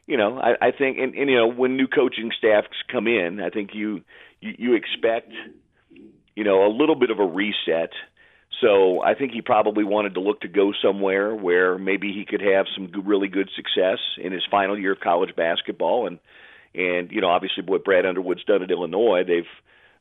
you 0.07 0.17
know, 0.17 0.39
I, 0.39 0.69
I 0.69 0.71
think, 0.71 0.99
and, 0.99 1.15
and 1.15 1.31
you 1.31 1.37
know, 1.37 1.47
when 1.47 1.77
new 1.77 1.87
coaching 1.87 2.31
staffs 2.37 2.69
come 2.91 3.07
in, 3.07 3.41
I 3.41 3.51
think 3.51 3.71
you 3.75 4.03
you, 4.41 4.55
you 4.59 4.75
expect, 4.75 5.33
you 6.35 6.45
know, 6.45 6.67
a 6.67 6.73
little 6.73 6.95
bit 6.95 7.11
of 7.11 7.19
a 7.19 7.27
reset. 7.27 7.91
So 8.61 9.03
I 9.03 9.15
think 9.15 9.33
he 9.33 9.43
probably 9.43 9.85
wanted 9.85 10.15
to 10.15 10.21
look 10.21 10.41
to 10.41 10.49
go 10.49 10.73
somewhere 10.83 11.35
where 11.35 11.79
maybe 11.79 12.13
he 12.13 12.25
could 12.25 12.41
have 12.41 12.67
some 12.75 12.91
really 13.07 13.29
good 13.29 13.51
success 13.55 13.99
in 14.17 14.33
his 14.33 14.43
final 14.51 14.79
year 14.79 14.93
of 14.93 15.01
college 15.01 15.37
basketball, 15.37 16.07
and 16.07 16.19
and 16.75 17.11
you 17.11 17.21
know 17.21 17.29
obviously 17.29 17.63
what 17.65 17.85
Brad 17.85 18.07
Underwood's 18.07 18.45
done 18.45 18.63
at 18.63 18.71
Illinois, 18.71 19.23
they've 19.27 19.45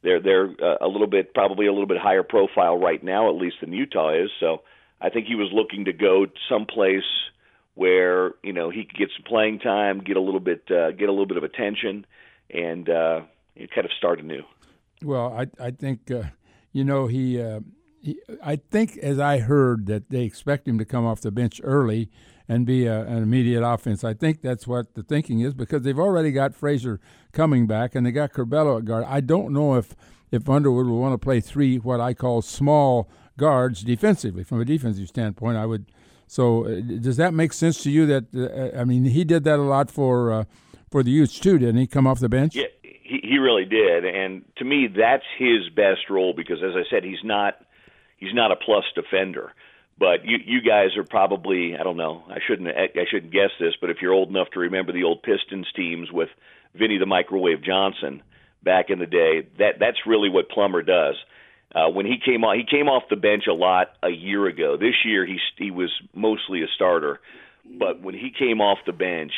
they're 0.07 0.21
they're 0.21 0.49
uh, 0.63 0.77
a 0.79 0.87
little 0.87 1.07
bit 1.07 1.33
probably 1.33 1.67
a 1.67 1.71
little 1.71 1.87
bit 1.87 1.97
higher 1.97 2.23
profile 2.23 2.77
right 2.77 3.03
now 3.03 3.29
at 3.29 3.35
least 3.35 3.57
than 3.59 3.73
Utah 3.73 4.13
is. 4.13 4.29
So 4.39 4.61
I 5.01 5.09
think 5.09 5.27
he 5.27 5.35
was 5.35 5.49
looking 5.51 5.85
to 5.85 5.93
go 5.93 6.27
someplace 6.49 7.03
where 7.75 8.33
you 8.41 8.53
know 8.53 8.69
he 8.69 8.85
could 8.85 8.97
get 8.97 9.09
some 9.15 9.25
playing 9.25 9.59
time, 9.59 9.99
get 9.99 10.15
a 10.15 10.21
little 10.21 10.39
bit 10.39 10.63
uh, 10.71 10.91
get 10.91 11.09
a 11.09 11.11
little 11.11 11.25
bit 11.25 11.35
of 11.35 11.43
attention, 11.43 12.05
and 12.49 12.89
uh, 12.89 13.21
kind 13.75 13.85
of 13.85 13.91
start 13.97 14.21
anew. 14.21 14.43
Well, 15.03 15.33
I 15.37 15.47
I 15.63 15.71
think 15.71 16.09
uh, 16.09 16.23
you 16.71 16.85
know 16.85 17.07
he, 17.07 17.41
uh, 17.41 17.59
he, 18.01 18.17
I 18.41 18.55
think 18.55 18.97
as 18.99 19.19
I 19.19 19.39
heard 19.39 19.87
that 19.87 20.09
they 20.09 20.23
expect 20.23 20.69
him 20.69 20.77
to 20.77 20.85
come 20.85 21.05
off 21.05 21.19
the 21.19 21.31
bench 21.31 21.59
early 21.63 22.09
and 22.49 22.65
be 22.65 22.85
a, 22.85 23.01
an 23.01 23.23
immediate 23.23 23.63
offense. 23.63 24.03
I 24.03 24.13
think 24.13 24.41
that's 24.41 24.65
what 24.67 24.93
the 24.93 25.03
thinking 25.03 25.41
is 25.41 25.53
because 25.53 25.83
they've 25.83 25.99
already 25.99 26.31
got 26.31 26.55
Frazier 26.55 26.99
coming 27.31 27.67
back 27.67 27.95
and 27.95 28.05
they 28.05 28.11
got 28.11 28.33
Curbelo 28.33 28.79
at 28.79 28.85
guard. 28.85 29.05
I 29.07 29.21
don't 29.21 29.53
know 29.53 29.75
if 29.75 29.95
if 30.31 30.49
Underwood 30.49 30.87
will 30.87 30.99
want 30.99 31.13
to 31.13 31.17
play 31.17 31.39
three 31.39 31.77
what 31.77 32.01
I 32.01 32.13
call 32.13 32.41
small 32.41 33.09
guards 33.37 33.83
defensively 33.83 34.43
from 34.43 34.59
a 34.61 34.65
defensive 34.65 35.07
standpoint. 35.07 35.57
I 35.57 35.65
would. 35.65 35.85
So 36.27 36.65
uh, 36.65 36.81
does 36.81 37.17
that 37.17 37.33
make 37.33 37.53
sense 37.53 37.81
to 37.83 37.91
you? 37.91 38.05
That 38.05 38.25
uh, 38.35 38.77
I 38.77 38.83
mean, 38.83 39.05
he 39.05 39.23
did 39.23 39.43
that 39.45 39.59
a 39.59 39.63
lot 39.63 39.89
for 39.89 40.31
uh, 40.31 40.43
for 40.89 41.03
the 41.03 41.11
Utes 41.11 41.39
too, 41.39 41.57
didn't 41.57 41.77
he? 41.77 41.87
Come 41.87 42.07
off 42.07 42.19
the 42.19 42.29
bench. 42.29 42.55
Yeah, 42.55 42.65
he, 42.83 43.21
he 43.23 43.37
really 43.37 43.65
did, 43.65 44.03
and 44.05 44.43
to 44.57 44.65
me, 44.65 44.87
that's 44.87 45.23
his 45.37 45.69
best 45.73 46.09
role 46.09 46.33
because, 46.35 46.57
as 46.61 46.73
I 46.75 46.83
said, 46.89 47.03
he's 47.03 47.23
not 47.23 47.55
he's 48.17 48.33
not 48.33 48.51
a 48.51 48.55
plus 48.57 48.83
defender. 48.95 49.53
But 49.99 50.25
you 50.25 50.37
you 50.45 50.61
guys 50.61 50.95
are 50.95 51.03
probably 51.03 51.75
I 51.75 51.83
don't 51.83 51.97
know 51.97 52.23
I 52.29 52.37
shouldn't 52.45 52.69
I 52.69 53.05
shouldn't 53.09 53.33
guess 53.33 53.51
this, 53.59 53.73
but 53.79 53.89
if 53.89 53.97
you're 54.01 54.13
old 54.13 54.29
enough 54.29 54.49
to 54.51 54.59
remember 54.59 54.91
the 54.91 55.03
old 55.03 55.23
Pistons 55.23 55.67
teams 55.75 56.11
with 56.11 56.29
Vinny 56.75 56.97
the 56.97 57.05
Microwave 57.05 57.63
Johnson 57.63 58.21
back 58.63 58.89
in 58.89 58.99
the 58.99 59.05
day, 59.05 59.47
that 59.57 59.79
that's 59.79 60.05
really 60.05 60.29
what 60.29 60.49
Plummer 60.49 60.81
does. 60.83 61.15
Uh, 61.73 61.89
when 61.89 62.05
he 62.05 62.17
came 62.23 62.43
on, 62.43 62.57
he 62.57 62.63
came 62.63 62.87
off 62.87 63.03
the 63.09 63.15
bench 63.15 63.43
a 63.47 63.53
lot 63.53 63.87
a 64.01 64.09
year 64.09 64.45
ago. 64.45 64.77
This 64.77 64.95
year, 65.03 65.25
he 65.25 65.37
he 65.57 65.71
was 65.71 65.91
mostly 66.13 66.63
a 66.63 66.67
starter, 66.75 67.19
but 67.65 68.01
when 68.01 68.15
he 68.15 68.31
came 68.37 68.61
off 68.61 68.79
the 68.85 68.93
bench, 68.93 69.33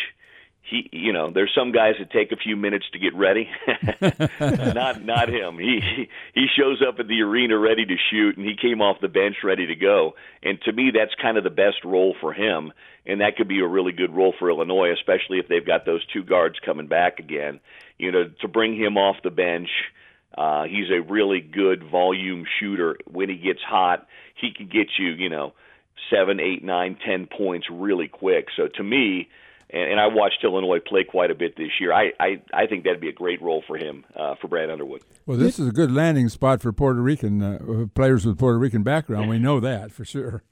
he 0.62 0.90
you 0.92 1.14
know 1.14 1.32
there's 1.32 1.52
some 1.56 1.72
guys 1.72 1.96
that 2.00 2.12
take 2.12 2.32
a 2.32 2.36
few 2.36 2.56
minutes 2.56 2.86
to 2.94 3.00
get 3.00 3.16
ready. 3.16 3.50
Not 4.40 5.04
not 5.04 5.30
him. 5.30 5.58
He 5.58 6.08
he 6.34 6.46
shows 6.58 6.82
up 6.88 7.00
at 7.00 7.08
the 7.08 7.22
arena 7.22 7.58
ready 7.58 7.86
to 7.86 7.96
shoot 8.12 8.38
and 8.38 8.46
he 8.46 8.56
came 8.56 8.82
off 8.82 9.02
the 9.02 9.08
bench 9.08 9.38
ready 9.44 9.68
to 9.68 9.76
go. 9.76 10.16
And 10.44 10.60
to 10.62 10.72
me 10.72 10.92
that's 10.94 11.14
kind 11.22 11.38
of 11.38 11.44
the 11.44 11.50
best 11.50 11.84
role 11.84 12.16
for 12.20 12.34
him 12.34 12.72
and 13.06 13.22
that 13.22 13.36
could 13.36 13.48
be 13.48 13.60
a 13.60 13.68
really 13.68 13.92
good 13.92 14.14
role 14.14 14.34
for 14.38 14.50
Illinois 14.50 14.94
especially 14.94 15.40
if 15.40 15.48
they've 15.48 15.66
got 15.66 15.86
those 15.86 16.06
two 16.08 16.24
guards 16.24 16.58
coming 16.64 16.88
back 16.88 17.20
again. 17.20 17.60
You 17.98 18.12
know 18.12 18.30
to 18.42 18.48
bring 18.48 18.76
him 18.76 18.98
off 18.98 19.18
the 19.24 19.32
bench 19.32 19.70
uh 20.38 20.64
he's 20.66 20.90
a 20.92 21.02
really 21.02 21.42
good 21.42 21.84
volume 21.90 22.46
shooter. 22.60 22.98
When 23.10 23.30
he 23.30 23.38
gets 23.38 23.62
hot 23.62 24.08
he 24.36 24.52
can 24.52 24.68
get 24.68 24.88
you 25.00 25.10
you 25.10 25.30
know 25.30 25.54
seven 26.12 26.40
eight 26.40 26.64
nine 26.64 26.98
ten 27.06 27.26
points 27.26 27.68
really 27.72 28.08
quick. 28.08 28.48
So 28.56 28.68
to 28.76 28.84
me 28.84 29.30
and, 29.72 29.92
and 29.92 30.00
I 30.00 30.08
watched 30.08 30.44
Illinois 30.44 30.80
play 30.80 31.04
quite 31.04 31.32
a 31.32 31.36
bit 31.36 31.56
this 31.58 31.72
year. 31.80 31.94
I 31.94 32.12
I, 32.20 32.42
I 32.54 32.68
think 32.68 32.84
that'd 32.84 33.02
be 33.02 33.10
a 33.10 33.14
great 33.14 33.42
role 33.42 33.64
for 33.68 33.78
him 33.78 34.06
uh, 34.16 34.36
for 34.42 34.48
Brad 34.48 34.70
Underwood. 34.70 35.02
Well, 35.26 35.38
this 35.38 35.60
is 35.60 35.68
a 35.68 35.72
good 35.72 35.92
landing 35.92 36.30
spot 36.30 36.62
for 36.62 36.72
Puerto 36.72 37.02
Rican 37.02 37.42
uh, 37.42 37.86
players 37.94 38.26
with 38.26 38.38
Puerto 38.38 38.58
Rican 38.58 38.84
background. 38.84 39.30
We 39.30 39.40
know 39.40 39.60
that 39.60 39.92
for 39.92 40.06
sure. 40.06 40.44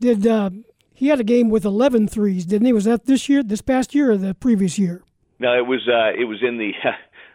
Did 0.00 0.26
uh, 0.26 0.50
he 0.94 1.08
had 1.08 1.20
a 1.20 1.24
game 1.24 1.48
with 1.48 1.64
11 1.64 2.08
threes, 2.08 2.44
didn't 2.44 2.66
he? 2.66 2.72
Was 2.72 2.84
that 2.84 3.06
this 3.06 3.28
year, 3.28 3.42
this 3.42 3.62
past 3.62 3.94
year, 3.94 4.12
or 4.12 4.16
the 4.16 4.34
previous 4.34 4.78
year? 4.78 5.02
No, 5.38 5.56
it 5.56 5.66
was 5.66 5.88
uh, 5.88 6.20
it 6.20 6.24
was 6.24 6.42
in 6.42 6.58
the. 6.58 6.72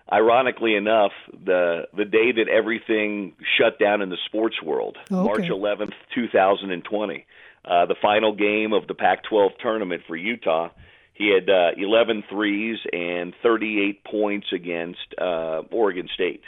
ironically 0.09 0.73
enough, 0.75 1.11
the 1.33 1.83
the 1.95 2.05
day 2.05 2.31
that 2.31 2.47
everything 2.47 3.33
shut 3.57 3.77
down 3.77 4.01
in 4.01 4.09
the 4.09 4.17
sports 4.25 4.55
world, 4.63 4.97
oh, 5.11 5.29
okay. 5.29 5.49
March 5.49 5.51
11th, 5.51 5.91
2020, 6.15 7.25
uh, 7.65 7.85
the 7.85 7.95
final 8.01 8.33
game 8.33 8.71
of 8.71 8.87
the 8.87 8.93
Pac-12 8.93 9.49
tournament 9.61 10.01
for 10.07 10.15
Utah 10.15 10.69
he 11.17 11.33
had 11.33 11.49
uh, 11.49 11.71
11 11.75 12.23
threes 12.29 12.77
and 12.93 13.33
38 13.41 14.03
points 14.03 14.47
against 14.53 15.15
uh, 15.19 15.61
Oregon 15.71 16.07
State. 16.13 16.41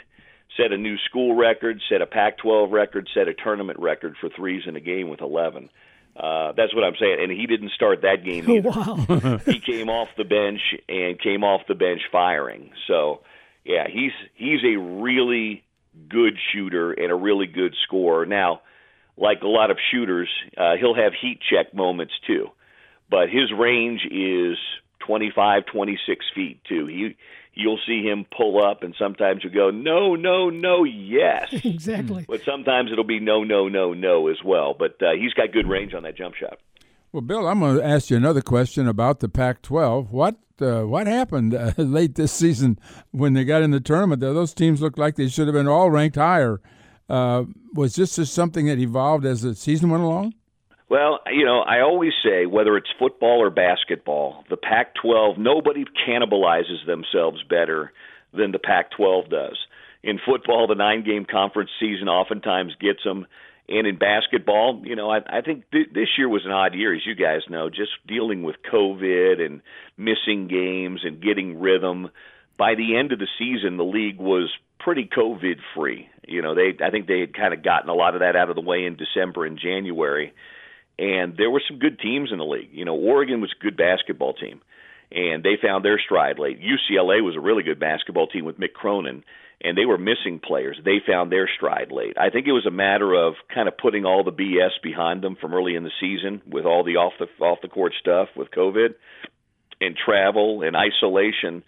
Set 0.56 0.72
a 0.72 0.76
new 0.76 0.96
school 1.08 1.34
record, 1.34 1.80
set 1.88 2.02
a 2.02 2.06
Pac 2.06 2.38
12 2.38 2.70
record, 2.70 3.08
set 3.14 3.28
a 3.28 3.34
tournament 3.34 3.78
record 3.78 4.14
for 4.20 4.28
threes 4.28 4.62
in 4.66 4.76
a 4.76 4.80
game 4.80 5.08
with 5.08 5.20
11. 5.20 5.70
Uh, 6.16 6.52
that's 6.56 6.74
what 6.74 6.84
I'm 6.84 6.94
saying. 7.00 7.18
And 7.20 7.32
he 7.32 7.46
didn't 7.46 7.72
start 7.72 8.02
that 8.02 8.24
game 8.24 8.48
either. 8.48 8.68
wow. 8.68 9.40
he 9.46 9.60
came 9.60 9.88
off 9.88 10.08
the 10.16 10.24
bench 10.24 10.60
and 10.88 11.20
came 11.20 11.44
off 11.44 11.62
the 11.66 11.74
bench 11.74 12.02
firing. 12.12 12.70
So, 12.86 13.20
yeah, 13.64 13.86
he's 13.88 14.12
he's 14.34 14.62
a 14.64 14.76
really 14.76 15.64
good 16.08 16.34
shooter 16.52 16.92
and 16.92 17.10
a 17.10 17.14
really 17.14 17.46
good 17.46 17.74
scorer. 17.84 18.26
Now, 18.26 18.60
like 19.16 19.42
a 19.42 19.48
lot 19.48 19.70
of 19.70 19.78
shooters, 19.90 20.28
uh, 20.56 20.76
he'll 20.78 20.94
have 20.94 21.12
heat 21.20 21.40
check 21.48 21.74
moments 21.74 22.14
too, 22.26 22.48
but 23.10 23.28
his 23.28 23.52
range 23.52 24.02
is 24.10 24.56
25, 25.00 25.66
26 25.66 26.24
feet 26.34 26.60
too. 26.68 26.86
He 26.86 27.16
you'll 27.52 27.80
see 27.86 28.02
him 28.02 28.24
pull 28.36 28.64
up, 28.64 28.82
and 28.82 28.94
sometimes 28.98 29.42
you 29.44 29.50
go 29.50 29.70
no, 29.70 30.14
no, 30.14 30.50
no, 30.50 30.84
yes. 30.84 31.48
exactly. 31.64 32.24
But 32.28 32.42
sometimes 32.42 32.92
it'll 32.92 33.04
be 33.04 33.20
no, 33.20 33.44
no, 33.44 33.68
no, 33.68 33.92
no 33.92 34.28
as 34.28 34.38
well. 34.44 34.74
But 34.78 35.02
uh, 35.02 35.12
he's 35.18 35.32
got 35.34 35.52
good 35.52 35.68
range 35.68 35.94
on 35.94 36.04
that 36.04 36.16
jump 36.16 36.36
shot. 36.36 36.58
Well, 37.12 37.22
Bill, 37.22 37.48
I'm 37.48 37.58
going 37.58 37.76
to 37.76 37.84
ask 37.84 38.08
you 38.08 38.16
another 38.16 38.40
question 38.40 38.86
about 38.86 39.18
the 39.18 39.28
Pac-12. 39.28 40.10
What 40.10 40.36
uh, 40.60 40.82
what 40.82 41.06
happened 41.06 41.54
uh, 41.54 41.72
late 41.78 42.14
this 42.14 42.32
season 42.32 42.78
when 43.10 43.32
they 43.32 43.44
got 43.44 43.62
in 43.62 43.72
the 43.72 43.80
tournament? 43.80 44.20
Those 44.20 44.54
teams 44.54 44.80
looked 44.80 44.98
like 44.98 45.16
they 45.16 45.28
should 45.28 45.48
have 45.48 45.54
been 45.54 45.66
all 45.66 45.90
ranked 45.90 46.16
higher. 46.16 46.60
Uh, 47.08 47.44
was 47.74 47.96
this 47.96 48.14
just 48.14 48.32
something 48.32 48.66
that 48.66 48.78
evolved 48.78 49.24
as 49.24 49.42
the 49.42 49.54
season 49.54 49.90
went 49.90 50.04
along? 50.04 50.34
Well, 50.90 51.20
you 51.30 51.44
know, 51.44 51.60
I 51.60 51.82
always 51.82 52.12
say 52.22 52.46
whether 52.46 52.76
it's 52.76 52.90
football 52.98 53.38
or 53.40 53.48
basketball, 53.50 54.44
the 54.50 54.56
Pac 54.56 54.96
12, 55.00 55.38
nobody 55.38 55.84
cannibalizes 55.84 56.84
themselves 56.84 57.44
better 57.48 57.92
than 58.34 58.50
the 58.50 58.58
Pac 58.58 58.90
12 58.96 59.30
does. 59.30 59.56
In 60.02 60.18
football, 60.18 60.66
the 60.66 60.74
nine 60.74 61.04
game 61.04 61.24
conference 61.30 61.70
season 61.78 62.08
oftentimes 62.08 62.74
gets 62.80 63.04
them. 63.04 63.28
And 63.68 63.86
in 63.86 63.98
basketball, 63.98 64.82
you 64.84 64.96
know, 64.96 65.08
I, 65.10 65.20
I 65.28 65.42
think 65.42 65.70
th- 65.70 65.90
this 65.94 66.08
year 66.18 66.28
was 66.28 66.44
an 66.44 66.50
odd 66.50 66.74
year, 66.74 66.92
as 66.92 67.06
you 67.06 67.14
guys 67.14 67.42
know, 67.48 67.70
just 67.70 67.92
dealing 68.08 68.42
with 68.42 68.56
COVID 68.72 69.40
and 69.40 69.62
missing 69.96 70.48
games 70.48 71.02
and 71.04 71.22
getting 71.22 71.60
rhythm. 71.60 72.10
By 72.58 72.74
the 72.74 72.96
end 72.96 73.12
of 73.12 73.20
the 73.20 73.28
season, 73.38 73.76
the 73.76 73.84
league 73.84 74.18
was 74.18 74.50
pretty 74.80 75.08
COVID 75.16 75.60
free. 75.76 76.08
You 76.26 76.42
know, 76.42 76.56
they 76.56 76.74
I 76.84 76.90
think 76.90 77.06
they 77.06 77.20
had 77.20 77.32
kind 77.32 77.54
of 77.54 77.62
gotten 77.62 77.88
a 77.88 77.94
lot 77.94 78.14
of 78.14 78.22
that 78.22 78.34
out 78.34 78.50
of 78.50 78.56
the 78.56 78.60
way 78.60 78.86
in 78.86 78.96
December 78.96 79.46
and 79.46 79.56
January. 79.56 80.32
And 81.00 81.34
there 81.38 81.50
were 81.50 81.62
some 81.66 81.78
good 81.78 81.98
teams 81.98 82.28
in 82.30 82.36
the 82.36 82.44
league. 82.44 82.68
You 82.72 82.84
know, 82.84 82.94
Oregon 82.94 83.40
was 83.40 83.50
a 83.58 83.62
good 83.62 83.74
basketball 83.74 84.34
team, 84.34 84.60
and 85.10 85.42
they 85.42 85.56
found 85.60 85.82
their 85.82 85.98
stride 85.98 86.38
late. 86.38 86.60
UCLA 86.60 87.24
was 87.24 87.36
a 87.36 87.40
really 87.40 87.62
good 87.62 87.80
basketball 87.80 88.26
team 88.26 88.44
with 88.44 88.60
Mick 88.60 88.74
Cronin, 88.74 89.24
and 89.62 89.78
they 89.78 89.86
were 89.86 89.96
missing 89.96 90.40
players. 90.44 90.78
They 90.84 90.98
found 91.06 91.32
their 91.32 91.48
stride 91.56 91.90
late. 91.90 92.18
I 92.18 92.28
think 92.28 92.46
it 92.46 92.52
was 92.52 92.66
a 92.66 92.70
matter 92.70 93.14
of 93.14 93.32
kind 93.52 93.66
of 93.66 93.78
putting 93.78 94.04
all 94.04 94.24
the 94.24 94.30
BS 94.30 94.82
behind 94.82 95.22
them 95.22 95.36
from 95.40 95.54
early 95.54 95.74
in 95.74 95.84
the 95.84 95.90
season 96.00 96.42
with 96.46 96.66
all 96.66 96.84
the 96.84 96.96
off 96.96 97.14
the 97.18 97.28
off 97.42 97.60
the 97.62 97.68
court 97.68 97.94
stuff 97.98 98.28
with 98.36 98.50
COVID 98.50 98.94
and 99.80 99.96
travel 99.96 100.62
and 100.62 100.76
isolation 100.76 101.64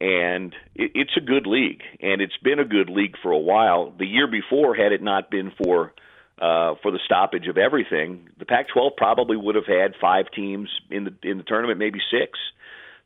and 0.00 0.54
it, 0.74 0.92
it's 0.94 1.16
a 1.16 1.20
good 1.20 1.46
league, 1.46 1.82
and 2.00 2.20
it's 2.20 2.36
been 2.36 2.60
a 2.60 2.64
good 2.64 2.88
league 2.88 3.16
for 3.22 3.32
a 3.32 3.38
while. 3.38 3.92
The 3.98 4.06
year 4.06 4.26
before, 4.28 4.74
had 4.74 4.92
it 4.92 5.02
not 5.02 5.30
been 5.30 5.52
for 5.56 5.92
uh, 6.40 6.74
for 6.82 6.90
the 6.90 7.00
stoppage 7.04 7.46
of 7.48 7.58
everything, 7.58 8.28
the 8.38 8.44
Pac-12 8.44 8.96
probably 8.96 9.36
would 9.36 9.54
have 9.54 9.66
had 9.66 9.94
five 10.00 10.26
teams 10.34 10.68
in 10.90 11.04
the 11.04 11.14
in 11.28 11.38
the 11.38 11.44
tournament, 11.44 11.78
maybe 11.78 12.00
six. 12.10 12.38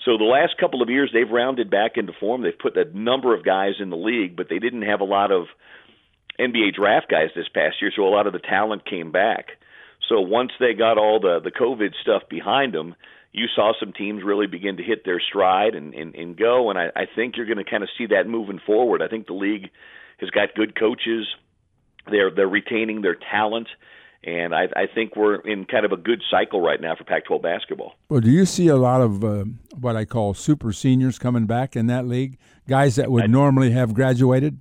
So 0.05 0.19
the 0.19 0.25
last 0.25 0.59
couple 0.59 0.83
of 0.83 0.91
years, 0.91 1.11
they've 1.13 1.31
rounded 1.31 1.71
back 1.71 1.93
into 1.97 2.13
form. 2.19 2.43
They've 2.43 2.59
put 2.59 2.77
a 2.77 2.85
number 2.97 3.35
of 3.35 3.45
guys 3.45 3.75
in 3.79 3.91
the 3.91 3.97
league, 3.97 4.37
but 4.37 4.49
they 4.49 4.59
didn't 4.59 4.83
have 4.83 5.01
a 5.01 5.05
lot 5.05 5.31
of 5.31 5.47
NBA 6.41 6.75
draft 6.75 7.09
guys 7.09 7.29
this 7.37 7.49
past 7.49 7.77
year, 7.81 7.93
so 7.95 8.03
a 8.03 8.11
lot 8.11 8.27
of 8.27 8.33
the 8.33 8.41
talent 8.41 8.85
came 8.85 9.13
back. 9.13 9.51
So 10.09 10.21
once 10.21 10.51
they 10.59 10.75
got 10.75 10.99
all 10.99 11.21
the 11.21 11.41
the 11.43 11.53
COVID 11.53 11.93
stuff 12.03 12.23
behind 12.29 12.75
them, 12.75 12.97
you 13.33 13.47
saw 13.55 13.73
some 13.79 13.93
teams 13.93 14.23
really 14.23 14.47
begin 14.47 14.77
to 14.77 14.83
hit 14.83 15.05
their 15.05 15.21
stride 15.21 15.75
and, 15.75 15.95
and, 15.95 16.15
and 16.15 16.37
go. 16.37 16.69
And 16.69 16.79
I, 16.79 16.89
I 16.95 17.07
think 17.15 17.37
you're 17.37 17.47
going 17.47 17.65
to 17.65 17.71
kind 17.71 17.83
of 17.83 17.89
see 17.97 18.07
that 18.07 18.27
moving 18.27 18.61
forward. 18.65 19.03
I 19.03 19.09
think 19.09 19.27
the 19.27 19.33
league 19.33 19.71
has 20.21 20.31
got 20.31 20.55
good 20.55 20.79
coaches. 20.79 21.27
They're 22.11 22.31
they're 22.31 22.49
retaining 22.49 23.03
their 23.03 23.15
talent, 23.15 23.69
and 24.25 24.55
I, 24.55 24.65
I 24.77 24.87
think 24.93 25.17
we're 25.17 25.37
in 25.37 25.65
kind 25.65 25.85
of 25.85 25.93
a 25.93 25.97
good 25.97 26.23
cycle 26.31 26.61
right 26.61 26.81
now 26.81 26.95
for 26.97 27.05
Pac-12 27.05 27.43
basketball. 27.43 27.95
Well, 28.09 28.21
do 28.21 28.31
you 28.31 28.45
see 28.45 28.69
a 28.69 28.77
lot 28.77 29.01
of 29.01 29.25
uh, 29.25 29.45
what 29.79 29.97
I 29.97 30.05
call 30.05 30.35
super 30.35 30.73
seniors 30.73 31.19
coming 31.19 31.47
back 31.47 31.77
in 31.77 31.87
that 31.89 32.07
league? 32.07 32.39
Guys 32.69 32.97
that 32.97 33.11
would 33.11 33.25
I, 33.25 33.27
normally 33.27 33.71
have 33.73 33.95
graduated. 33.95 34.59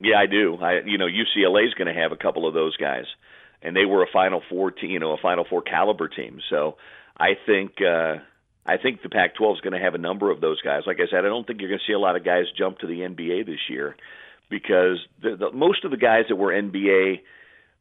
Yeah, 0.00 0.18
I 0.18 0.26
do. 0.26 0.56
I 0.60 0.80
you 0.84 0.98
know 0.98 1.06
UCLA 1.06 1.66
is 1.66 1.74
going 1.74 1.92
to 1.92 2.00
have 2.00 2.12
a 2.12 2.16
couple 2.16 2.46
of 2.46 2.54
those 2.54 2.76
guys, 2.76 3.04
and 3.62 3.76
they 3.76 3.84
were 3.84 4.02
a 4.02 4.10
Final 4.12 4.42
Four 4.48 4.70
team, 4.70 4.90
you 4.90 4.98
know, 4.98 5.12
a 5.12 5.18
Final 5.18 5.44
Four 5.48 5.62
caliber 5.62 6.08
team. 6.08 6.40
So 6.50 6.76
I 7.16 7.34
think 7.46 7.80
uh, 7.80 8.16
I 8.66 8.76
think 8.76 9.02
the 9.02 9.08
Pac-12 9.08 9.54
is 9.56 9.60
going 9.60 9.72
to 9.72 9.84
have 9.84 9.94
a 9.94 9.98
number 9.98 10.30
of 10.30 10.40
those 10.40 10.60
guys. 10.60 10.82
Like 10.86 10.98
I 11.00 11.10
said, 11.10 11.24
I 11.24 11.28
don't 11.28 11.46
think 11.46 11.60
you're 11.60 11.68
going 11.68 11.80
to 11.80 11.90
see 11.90 11.94
a 11.94 11.98
lot 11.98 12.16
of 12.16 12.24
guys 12.24 12.44
jump 12.56 12.78
to 12.78 12.86
the 12.86 13.00
NBA 13.00 13.46
this 13.46 13.68
year 13.68 13.96
because 14.52 14.98
the, 15.20 15.36
the, 15.36 15.50
most 15.50 15.84
of 15.84 15.90
the 15.90 15.96
guys 15.96 16.26
that 16.28 16.36
were 16.36 16.52
NBA 16.52 17.20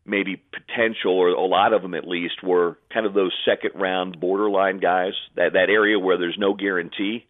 maybe 0.03 0.41
potential 0.51 1.13
or 1.13 1.29
a 1.29 1.45
lot 1.45 1.73
of 1.73 1.83
them 1.83 1.93
at 1.93 2.07
least 2.07 2.41
were 2.41 2.79
kind 2.91 3.05
of 3.05 3.13
those 3.13 3.31
second 3.45 3.79
round 3.79 4.19
borderline 4.19 4.79
guys 4.79 5.13
that 5.35 5.53
that 5.53 5.69
area 5.69 5.99
where 5.99 6.17
there's 6.17 6.37
no 6.39 6.55
guarantee 6.55 7.23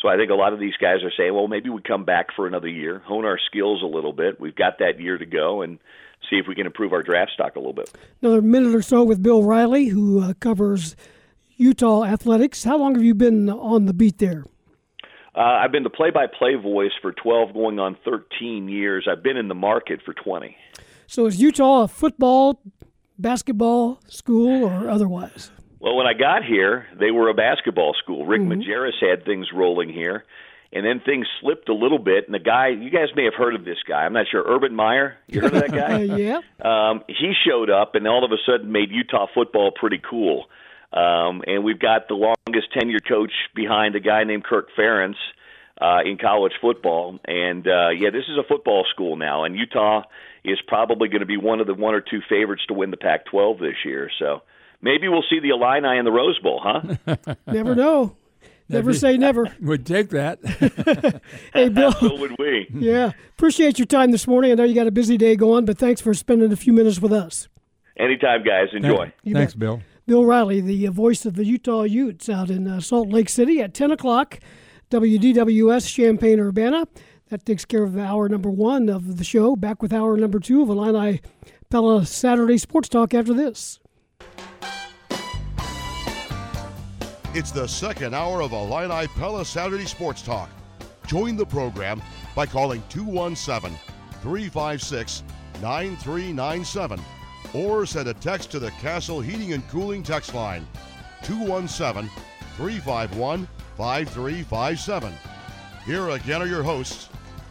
so 0.00 0.08
I 0.08 0.16
think 0.16 0.30
a 0.30 0.34
lot 0.34 0.52
of 0.52 0.60
these 0.60 0.76
guys 0.80 1.02
are 1.02 1.10
saying, 1.16 1.34
well, 1.34 1.48
maybe 1.48 1.70
we 1.70 1.82
come 1.82 2.04
back 2.04 2.28
for 2.36 2.46
another 2.46 2.68
year, 2.68 3.00
hone 3.00 3.24
our 3.24 3.38
skills 3.50 3.82
a 3.82 3.86
little 3.86 4.12
bit. 4.12 4.40
We've 4.40 4.54
got 4.54 4.78
that 4.78 5.00
year 5.00 5.18
to 5.18 5.26
go, 5.26 5.62
and 5.62 5.78
see 6.30 6.36
if 6.36 6.46
we 6.46 6.54
can 6.54 6.66
improve 6.66 6.92
our 6.92 7.02
draft 7.02 7.32
stock 7.32 7.56
a 7.56 7.58
little 7.58 7.72
bit. 7.72 7.92
Another 8.22 8.42
minute 8.42 8.74
or 8.74 8.82
so 8.82 9.02
with 9.02 9.22
Bill 9.22 9.42
Riley, 9.42 9.86
who 9.86 10.22
uh, 10.22 10.34
covers 10.34 10.94
Utah 11.56 12.04
athletics. 12.04 12.64
How 12.64 12.76
long 12.76 12.94
have 12.94 13.02
you 13.02 13.14
been 13.14 13.50
on 13.50 13.86
the 13.86 13.94
beat 13.94 14.18
there? 14.18 14.44
Uh, 15.38 15.60
I've 15.62 15.70
been 15.70 15.84
the 15.84 15.90
play-by-play 15.90 16.56
voice 16.56 16.90
for 17.00 17.12
12, 17.12 17.52
going 17.54 17.78
on 17.78 17.96
13 18.04 18.68
years. 18.68 19.06
I've 19.08 19.22
been 19.22 19.36
in 19.36 19.46
the 19.46 19.54
market 19.54 20.00
for 20.04 20.12
20. 20.12 20.56
So 21.06 21.26
is 21.26 21.40
Utah 21.40 21.82
a 21.82 21.88
football, 21.88 22.60
basketball 23.18 24.00
school, 24.08 24.64
or 24.64 24.90
otherwise? 24.90 25.52
Well, 25.78 25.94
when 25.94 26.08
I 26.08 26.14
got 26.14 26.44
here, 26.44 26.86
they 26.98 27.12
were 27.12 27.28
a 27.28 27.34
basketball 27.34 27.94
school. 28.02 28.26
Rick 28.26 28.40
mm-hmm. 28.40 28.60
Majerus 28.60 29.00
had 29.00 29.24
things 29.24 29.46
rolling 29.54 29.90
here, 29.90 30.24
and 30.72 30.84
then 30.84 31.00
things 31.06 31.28
slipped 31.40 31.68
a 31.68 31.74
little 31.74 32.00
bit. 32.00 32.24
And 32.26 32.34
the 32.34 32.40
guy, 32.40 32.70
you 32.70 32.90
guys 32.90 33.14
may 33.14 33.22
have 33.22 33.34
heard 33.34 33.54
of 33.54 33.64
this 33.64 33.78
guy. 33.88 34.04
I'm 34.04 34.12
not 34.12 34.26
sure. 34.28 34.42
Urban 34.44 34.74
Meyer. 34.74 35.18
You 35.28 35.40
heard 35.40 35.54
of 35.54 35.60
that 35.60 35.70
guy? 35.88 36.00
yeah. 36.00 36.40
Um, 36.60 37.04
he 37.06 37.32
showed 37.46 37.70
up, 37.70 37.94
and 37.94 38.08
all 38.08 38.24
of 38.24 38.32
a 38.32 38.38
sudden 38.44 38.72
made 38.72 38.90
Utah 38.90 39.28
football 39.32 39.70
pretty 39.70 40.00
cool. 40.10 40.46
Um, 40.92 41.42
and 41.46 41.64
we've 41.64 41.78
got 41.78 42.08
the 42.08 42.14
longest 42.14 42.68
tenured 42.74 43.06
coach 43.06 43.32
behind 43.54 43.94
a 43.94 44.00
guy 44.00 44.24
named 44.24 44.44
Kirk 44.44 44.68
Ferentz 44.76 45.16
uh, 45.80 46.00
in 46.04 46.18
college 46.18 46.52
football. 46.60 47.18
And 47.26 47.66
uh, 47.66 47.90
yeah, 47.90 48.10
this 48.10 48.24
is 48.28 48.38
a 48.38 48.42
football 48.46 48.84
school 48.90 49.16
now, 49.16 49.44
and 49.44 49.56
Utah 49.56 50.02
is 50.44 50.58
probably 50.66 51.08
going 51.08 51.20
to 51.20 51.26
be 51.26 51.36
one 51.36 51.60
of 51.60 51.66
the 51.66 51.74
one 51.74 51.94
or 51.94 52.00
two 52.00 52.20
favorites 52.28 52.62
to 52.68 52.74
win 52.74 52.90
the 52.90 52.96
Pac-12 52.96 53.60
this 53.60 53.76
year. 53.84 54.10
So 54.18 54.42
maybe 54.80 55.08
we'll 55.08 55.24
see 55.28 55.40
the 55.40 55.50
Illini 55.50 55.98
in 55.98 56.04
the 56.04 56.12
Rose 56.12 56.38
Bowl, 56.38 56.60
huh? 56.62 57.14
never 57.46 57.74
know. 57.74 58.16
Never 58.70 58.92
say 58.92 59.16
never. 59.16 59.50
Would 59.62 59.86
take 59.86 60.10
that. 60.10 60.44
hey, 61.54 61.70
Bill. 61.70 61.92
so 61.92 62.16
would 62.16 62.36
we. 62.38 62.68
Yeah. 62.74 63.12
Appreciate 63.30 63.78
your 63.78 63.86
time 63.86 64.10
this 64.10 64.26
morning. 64.26 64.52
I 64.52 64.54
know 64.56 64.64
you 64.64 64.74
got 64.74 64.86
a 64.86 64.90
busy 64.90 65.16
day 65.16 65.36
going, 65.36 65.64
but 65.64 65.78
thanks 65.78 66.02
for 66.02 66.12
spending 66.12 66.52
a 66.52 66.56
few 66.56 66.74
minutes 66.74 67.00
with 67.00 67.12
us. 67.12 67.48
Anytime, 67.98 68.44
guys. 68.44 68.68
Enjoy. 68.74 69.10
Thanks, 69.24 69.54
bet. 69.54 69.58
Bill. 69.58 69.80
Bill 70.08 70.24
Riley, 70.24 70.62
the 70.62 70.86
voice 70.86 71.26
of 71.26 71.34
the 71.34 71.44
Utah 71.44 71.82
Utes 71.82 72.30
out 72.30 72.48
in 72.48 72.66
uh, 72.66 72.80
Salt 72.80 73.10
Lake 73.10 73.28
City 73.28 73.60
at 73.60 73.74
10 73.74 73.90
o'clock, 73.90 74.40
WDWS 74.90 75.86
Champaign 75.94 76.40
Urbana. 76.40 76.88
That 77.28 77.44
takes 77.44 77.66
care 77.66 77.82
of 77.82 77.98
hour 77.98 78.26
number 78.26 78.48
one 78.48 78.88
of 78.88 79.18
the 79.18 79.24
show. 79.24 79.54
Back 79.54 79.82
with 79.82 79.92
hour 79.92 80.16
number 80.16 80.40
two 80.40 80.62
of 80.62 80.70
Illini 80.70 81.20
Pella 81.68 82.06
Saturday 82.06 82.56
Sports 82.56 82.88
Talk 82.88 83.12
after 83.12 83.34
this. 83.34 83.80
It's 87.34 87.50
the 87.50 87.66
second 87.66 88.14
hour 88.14 88.40
of 88.40 88.52
Illini 88.52 89.08
Pella 89.08 89.44
Saturday 89.44 89.84
Sports 89.84 90.22
Talk. 90.22 90.48
Join 91.06 91.36
the 91.36 91.44
program 91.44 92.00
by 92.34 92.46
calling 92.46 92.82
217 92.88 93.78
356 94.22 95.22
9397 95.60 96.98
or 97.54 97.86
send 97.86 98.08
a 98.08 98.14
text 98.14 98.50
to 98.50 98.58
the 98.58 98.70
Castle 98.72 99.20
Heating 99.20 99.52
and 99.52 99.66
Cooling 99.68 100.02
text 100.02 100.34
line 100.34 100.66
217 101.22 102.10
351 102.56 103.48
5357. 103.76 105.12
Here 105.86 106.08
again 106.10 106.42
are 106.42 106.46
your 106.46 106.62
hosts, 106.62 107.08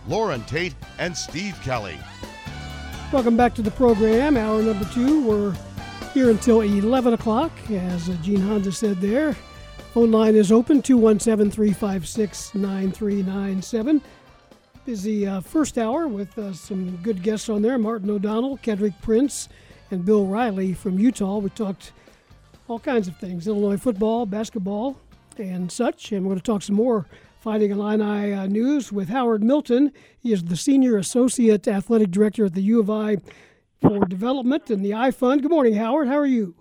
Loren 0.07 0.43
Tate 0.43 0.75
and 0.99 1.15
Steve 1.15 1.59
Kelly. 1.63 1.97
Welcome 3.11 3.37
back 3.37 3.55
to 3.55 3.61
the 3.61 3.71
program. 3.71 4.35
Hour 4.35 4.61
number 4.61 4.85
two. 4.93 5.25
We're 5.25 5.55
here 6.13 6.29
until 6.29 6.61
11 6.61 7.13
o'clock, 7.13 7.51
as 7.71 8.09
Gene 8.19 8.41
Honda 8.41 8.71
said 8.71 8.99
there. 8.99 9.33
Phone 9.93 10.11
line 10.11 10.35
is 10.35 10.51
open 10.51 10.81
217 10.81 11.49
356 11.49 12.53
9397. 12.53 14.01
Busy 14.85 15.25
uh, 15.25 15.41
first 15.41 15.77
hour 15.77 16.07
with 16.07 16.37
uh, 16.37 16.53
some 16.53 16.97
good 16.97 17.23
guests 17.23 17.49
on 17.49 17.61
there 17.61 17.77
Martin 17.77 18.09
O'Donnell, 18.09 18.57
Kedric 18.57 18.93
Prince, 19.01 19.49
and 19.91 20.05
Bill 20.05 20.25
Riley 20.25 20.73
from 20.73 20.99
Utah. 20.99 21.37
We 21.37 21.49
talked 21.49 21.91
all 22.67 22.79
kinds 22.79 23.07
of 23.07 23.17
things 23.17 23.47
Illinois 23.47 23.77
football, 23.77 24.25
basketball, 24.25 24.99
and 25.37 25.71
such. 25.71 26.11
And 26.11 26.23
we're 26.23 26.29
going 26.29 26.39
to 26.39 26.43
talk 26.43 26.61
some 26.61 26.75
more 26.75 27.05
Fighting 27.39 27.71
Illini 27.71 28.33
uh, 28.33 28.47
news 28.47 28.91
with 28.91 29.09
Howard 29.09 29.43
Milton. 29.43 29.93
He 30.19 30.33
is 30.33 30.43
the 30.43 30.57
Senior 30.57 30.97
Associate 30.97 31.65
Athletic 31.67 32.11
Director 32.11 32.45
at 32.45 32.53
the 32.53 32.61
U 32.63 32.79
of 32.79 32.89
I 32.89 33.17
for 33.79 34.05
Development 34.05 34.69
and 34.69 34.83
the 34.83 34.93
I 34.93 35.11
Fund. 35.11 35.43
Good 35.43 35.51
morning, 35.51 35.75
Howard. 35.75 36.07
How 36.07 36.17
are 36.17 36.25
you? 36.25 36.55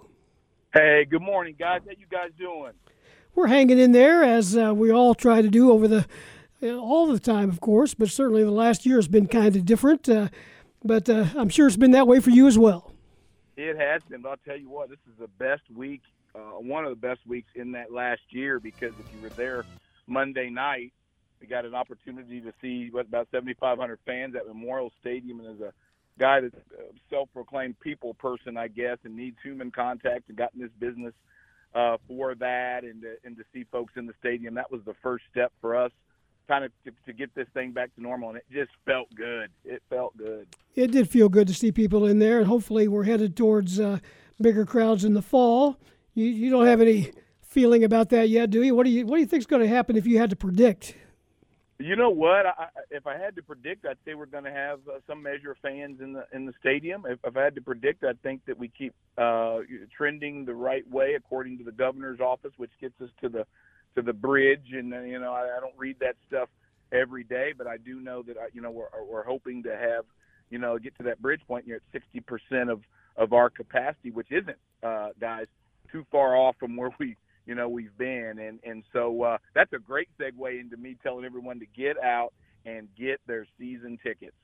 Hey, 0.72 1.07
good 1.09 1.22
morning, 1.22 1.57
guys. 1.59 1.81
How 1.87 1.93
you 1.93 2.07
guys 2.11 2.31
doing? 2.39 2.72
We're 3.35 3.47
hanging 3.49 3.79
in 3.79 3.93
there 3.93 4.22
as 4.22 4.57
uh, 4.57 4.74
we 4.74 4.93
all 4.93 5.14
try 5.14 5.43
to 5.43 5.49
do 5.49 5.72
over 5.72 5.89
the 5.89 6.07
uh, 6.62 6.77
all 6.77 7.07
the 7.07 7.18
time, 7.18 7.51
of 7.51 7.61
course, 7.61 7.95
but 7.95 8.09
certainly 8.09 8.45
the 8.45 8.51
last 8.51 8.87
year 8.87 8.97
has 8.97 9.09
been 9.09 9.27
kind 9.27 9.57
of 9.57 9.64
different. 9.64 10.09
Uh, 10.09 10.29
but 10.85 11.09
uh, 11.09 11.27
I'm 11.37 11.49
sure 11.49 11.66
it's 11.66 11.77
been 11.77 11.91
that 11.93 12.07
way 12.07 12.20
for 12.20 12.31
you 12.31 12.47
as 12.47 12.59
well. 12.59 12.93
It 13.57 13.76
has 13.78 14.02
been. 14.11 14.22
But 14.22 14.30
I'll 14.30 14.36
tell 14.46 14.59
you 14.59 14.70
what, 14.70 14.90
this 14.90 14.98
is 15.07 15.18
the 15.18 15.28
best 15.28 15.62
week, 15.74 16.02
uh, 16.34 16.61
one 16.61 16.84
of 16.84 16.90
the 16.90 16.96
best 17.09 17.20
weeks 17.26 17.50
in 17.54 17.72
that 17.72 17.92
last 17.92 18.22
year 18.30 18.61
because 18.61 18.94
if 18.98 19.07
you 19.11 19.20
were 19.20 19.32
there 19.36 19.66
Monday 20.07 20.50
night, 20.50 20.92
we 21.40 21.46
got 21.46 21.64
an 21.66 21.74
opportunity 21.74 22.40
to 22.40 22.52
see 22.62 22.88
what 22.90 23.07
about 23.09 23.28
7,500 23.32 23.98
fans 24.07 24.34
at 24.36 24.46
Memorial 24.46 24.92
Stadium, 25.00 25.40
and 25.40 25.57
as 25.57 25.61
a 25.61 25.72
guy 26.18 26.40
that's 26.40 26.54
a 26.54 26.94
self-proclaimed 27.11 27.78
people 27.80 28.14
person, 28.14 28.57
I 28.57 28.68
guess, 28.68 28.98
and 29.04 29.16
needs 29.16 29.36
human 29.42 29.70
contact 29.70 30.28
and 30.28 30.38
got 30.38 30.54
in 30.54 30.61
this 30.62 30.70
business 30.80 31.14
uh, 31.74 31.96
for 32.09 32.34
that, 32.36 32.84
and 32.84 33.02
to, 33.02 33.16
and 33.24 33.36
to 33.36 33.44
see 33.52 33.66
folks 33.72 33.94
in 33.96 34.07
the 34.07 34.14
stadium, 34.20 34.54
that 34.54 34.70
was 34.72 34.82
the 34.86 34.94
first 35.02 35.24
step 35.30 35.52
for 35.61 35.76
us 35.76 35.92
kind 36.49 36.64
of 36.64 36.72
to, 36.84 36.92
to, 37.07 37.12
get 37.12 37.34
this 37.34 37.47
thing 37.55 37.72
back 37.72 37.94
to 37.94 38.03
normal, 38.03 38.30
and 38.30 38.38
it 38.38 38.44
just 38.53 38.70
felt 38.84 39.09
good. 39.14 39.51
It 39.64 39.82
felt 39.90 40.16
good. 40.16 40.47
It 40.74 40.90
did 40.90 41.09
feel 41.09 41.28
good 41.28 41.49
to 41.49 41.55
see 41.55 41.72
people 41.72 42.07
in 42.07 42.18
there, 42.18 42.38
and 42.38 42.47
hopefully 42.47 42.88
we're 42.88 43.05
headed 43.05 43.36
towards 43.36 43.80
uh, 43.80 43.99
bigger 44.40 44.64
crowds 44.64 45.05
in 45.05 45.14
the 45.14 45.22
fall. 45.22 45.78
You, 46.14 46.26
you 46.26 46.51
don't 46.51 46.66
have 46.66 46.80
any 46.80 47.12
feeling 47.42 47.84
about 47.84 48.11
that 48.11 48.28
yet, 48.28 48.51
do 48.51 48.62
you? 48.62 48.74
What 48.74 48.84
do 48.84 48.90
you 48.90 49.07
What 49.07 49.16
do 49.16 49.20
you 49.20 49.26
think 49.26 49.40
is 49.40 49.47
going 49.47 49.62
to 49.62 49.68
happen 49.68 49.97
if 49.97 50.07
you 50.07 50.18
had 50.18 50.30
to 50.30 50.36
predict? 50.36 50.94
You 51.78 51.94
know 51.94 52.09
what? 52.09 52.47
I, 52.47 52.68
if 52.90 53.07
I 53.07 53.18
had 53.18 53.36
to 53.36 53.42
predict, 53.42 53.84
I'd 53.84 53.99
say 54.07 54.14
we're 54.14 54.24
going 54.24 54.44
to 54.44 54.53
have 54.53 54.80
uh, 54.88 54.99
some 55.07 55.22
measure 55.22 55.51
of 55.51 55.59
fans 55.59 56.01
in 56.01 56.14
the 56.14 56.26
in 56.32 56.47
the 56.47 56.55
stadium. 56.59 57.05
If, 57.07 57.18
if 57.22 57.36
I 57.36 57.42
had 57.42 57.55
to 57.57 57.61
predict, 57.61 58.03
I 58.03 58.12
think 58.22 58.47
that 58.47 58.59
we 58.59 58.68
keep 58.68 58.94
uh, 59.18 59.59
trending 59.94 60.47
the 60.47 60.55
right 60.55 60.88
way 60.90 61.14
according 61.14 61.59
to 61.59 61.64
the 61.64 61.72
governor's 61.72 62.20
office, 62.20 62.53
which 62.57 62.70
gets 62.80 62.99
us 63.03 63.11
to 63.20 63.28
the 63.28 63.47
to 63.97 64.03
the 64.03 64.12
bridge. 64.12 64.72
And 64.72 64.94
uh, 64.94 65.01
you 65.01 65.18
know, 65.18 65.32
I, 65.32 65.57
I 65.57 65.61
don't 65.61 65.76
read 65.76 65.97
that 66.01 66.14
stuff 66.28 66.49
every 66.92 67.24
day, 67.24 67.53
but 67.57 67.66
I 67.66 67.76
do 67.78 68.01
know 68.01 68.22
that 68.22 68.36
you 68.53 68.61
know 68.62 68.70
we're 68.70 68.88
we're 69.09 69.24
hoping 69.24 69.62
to 69.64 69.76
have 69.76 70.05
you 70.51 70.59
know 70.59 70.78
get 70.78 70.97
to 70.99 71.03
that 71.05 71.20
bridge 71.20 71.40
point. 71.49 71.66
You're 71.66 71.76
at 71.76 71.82
sixty 71.92 72.20
percent 72.20 72.70
of 72.70 72.82
of 73.16 73.32
our 73.32 73.49
capacity, 73.49 74.11
which 74.11 74.30
isn't, 74.30 74.59
uh, 74.82 75.09
guys, 75.18 75.47
too 75.90 76.05
far 76.12 76.36
off 76.36 76.55
from 76.61 76.76
where 76.76 76.90
we 77.01 77.16
you 77.47 77.55
know 77.55 77.68
we've 77.68 77.97
been. 77.99 78.38
And 78.38 78.61
and 78.64 78.84
so 78.92 79.22
uh, 79.22 79.38
that's 79.55 79.72
a 79.72 79.78
great 79.78 80.09
segue 80.20 80.61
into 80.61 80.76
me 80.76 80.97
telling 81.03 81.24
everyone 81.24 81.59
to 81.61 81.66
get 81.76 81.99
out 82.03 82.32
and 82.64 82.88
get 82.97 83.20
their 83.26 83.47
season 83.59 83.99
tickets. 84.03 84.36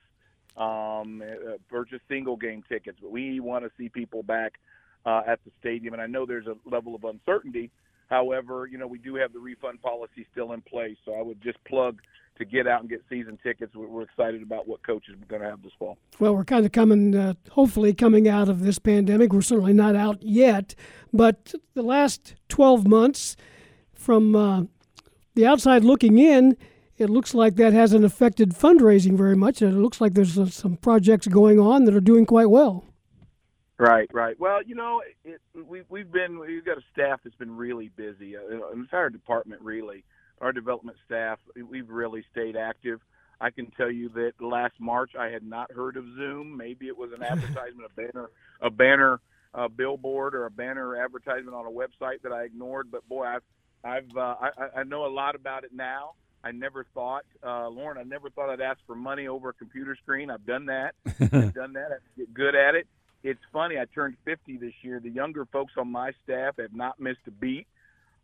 Um, 0.55 1.22
uh, 1.22 1.57
purchase 1.70 2.00
single 2.09 2.36
game 2.36 2.62
tickets, 2.68 2.98
but 3.00 3.11
we 3.11 3.40
want 3.40 3.64
to 3.64 3.70
see 3.78 3.88
people 3.88 4.22
back 4.22 4.59
uh, 5.07 5.22
at 5.26 5.40
the 5.46 5.50
stadium. 5.61 5.94
And 5.94 6.03
I 6.03 6.07
know 6.07 6.26
there's 6.26 6.46
a 6.46 6.57
level 6.66 6.94
of 6.94 7.05
uncertainty 7.05 7.70
However, 8.12 8.68
you 8.70 8.76
know, 8.76 8.86
we 8.86 8.98
do 8.98 9.14
have 9.14 9.32
the 9.32 9.38
refund 9.38 9.80
policy 9.80 10.26
still 10.30 10.52
in 10.52 10.60
place, 10.60 10.98
so 11.02 11.14
I 11.14 11.22
would 11.22 11.40
just 11.40 11.56
plug 11.64 12.02
to 12.36 12.44
get 12.44 12.66
out 12.66 12.82
and 12.82 12.90
get 12.90 13.02
season 13.08 13.38
tickets. 13.42 13.74
We're 13.74 14.02
excited 14.02 14.42
about 14.42 14.68
what 14.68 14.86
coaches 14.86 15.14
are 15.14 15.26
going 15.28 15.40
to 15.40 15.48
have 15.48 15.62
this 15.62 15.72
fall. 15.78 15.96
Well, 16.18 16.36
we're 16.36 16.44
kind 16.44 16.66
of 16.66 16.72
coming, 16.72 17.16
uh, 17.16 17.32
hopefully, 17.52 17.94
coming 17.94 18.28
out 18.28 18.50
of 18.50 18.60
this 18.60 18.78
pandemic. 18.78 19.32
We're 19.32 19.40
certainly 19.40 19.72
not 19.72 19.96
out 19.96 20.22
yet, 20.22 20.74
but 21.10 21.54
the 21.72 21.82
last 21.82 22.34
12 22.50 22.86
months, 22.86 23.34
from 23.94 24.36
uh, 24.36 24.64
the 25.34 25.46
outside 25.46 25.82
looking 25.82 26.18
in, 26.18 26.58
it 26.98 27.08
looks 27.08 27.32
like 27.32 27.56
that 27.56 27.72
hasn't 27.72 28.04
affected 28.04 28.50
fundraising 28.50 29.16
very 29.16 29.36
much. 29.36 29.62
And 29.62 29.74
It 29.74 29.80
looks 29.80 30.02
like 30.02 30.12
there's 30.12 30.38
uh, 30.38 30.50
some 30.50 30.76
projects 30.76 31.28
going 31.28 31.58
on 31.58 31.86
that 31.86 31.94
are 31.94 32.00
doing 32.00 32.26
quite 32.26 32.50
well. 32.50 32.84
Right, 33.78 34.08
right. 34.12 34.38
Well, 34.38 34.62
you 34.62 34.74
know, 34.76 35.02
it, 35.24 35.40
we 35.68 35.82
we've 35.88 36.10
been 36.10 36.38
we've 36.38 36.64
got 36.64 36.78
a 36.78 36.82
staff 36.92 37.20
that's 37.24 37.36
been 37.36 37.56
really 37.56 37.90
busy. 37.96 38.36
Uh, 38.36 38.68
an 38.72 38.78
entire 38.80 39.10
department, 39.10 39.62
really. 39.62 40.04
Our 40.40 40.52
development 40.52 40.96
staff, 41.06 41.38
we've 41.68 41.88
really 41.88 42.24
stayed 42.30 42.56
active. 42.56 43.00
I 43.40 43.50
can 43.50 43.70
tell 43.72 43.90
you 43.90 44.08
that 44.10 44.32
last 44.40 44.74
March 44.78 45.12
I 45.18 45.26
had 45.28 45.42
not 45.42 45.72
heard 45.72 45.96
of 45.96 46.04
Zoom. 46.16 46.56
Maybe 46.56 46.86
it 46.86 46.96
was 46.96 47.10
an 47.16 47.22
advertisement, 47.24 47.90
a 47.90 47.94
banner, 47.94 48.30
a 48.60 48.70
banner, 48.70 49.20
a 49.54 49.68
billboard, 49.68 50.34
or 50.34 50.46
a 50.46 50.50
banner 50.50 50.96
advertisement 51.02 51.54
on 51.56 51.66
a 51.66 51.70
website 51.70 52.22
that 52.22 52.32
I 52.32 52.44
ignored. 52.44 52.88
But 52.90 53.08
boy, 53.08 53.24
I've 53.24 53.42
I've 53.84 54.16
uh, 54.16 54.36
I, 54.40 54.80
I 54.80 54.84
know 54.84 55.06
a 55.06 55.12
lot 55.12 55.34
about 55.34 55.64
it 55.64 55.70
now. 55.74 56.12
I 56.44 56.52
never 56.52 56.84
thought, 56.92 57.24
uh, 57.44 57.68
Loren, 57.68 57.98
I 57.98 58.02
never 58.02 58.28
thought 58.28 58.50
I'd 58.50 58.60
ask 58.60 58.78
for 58.86 58.96
money 58.96 59.28
over 59.28 59.48
a 59.50 59.52
computer 59.54 59.96
screen. 59.96 60.30
I've 60.30 60.44
done 60.44 60.66
that. 60.66 60.94
I've 61.20 61.54
done 61.54 61.72
that. 61.74 61.88
I 61.92 61.96
get 62.16 62.34
good 62.34 62.54
at 62.54 62.74
it 62.74 62.86
it's 63.22 63.40
funny. 63.52 63.78
I 63.78 63.84
turned 63.94 64.16
50 64.24 64.56
this 64.56 64.72
year. 64.82 65.00
The 65.00 65.10
younger 65.10 65.46
folks 65.46 65.72
on 65.76 65.90
my 65.90 66.12
staff 66.24 66.56
have 66.58 66.74
not 66.74 66.98
missed 67.00 67.20
a 67.26 67.30
beat 67.30 67.66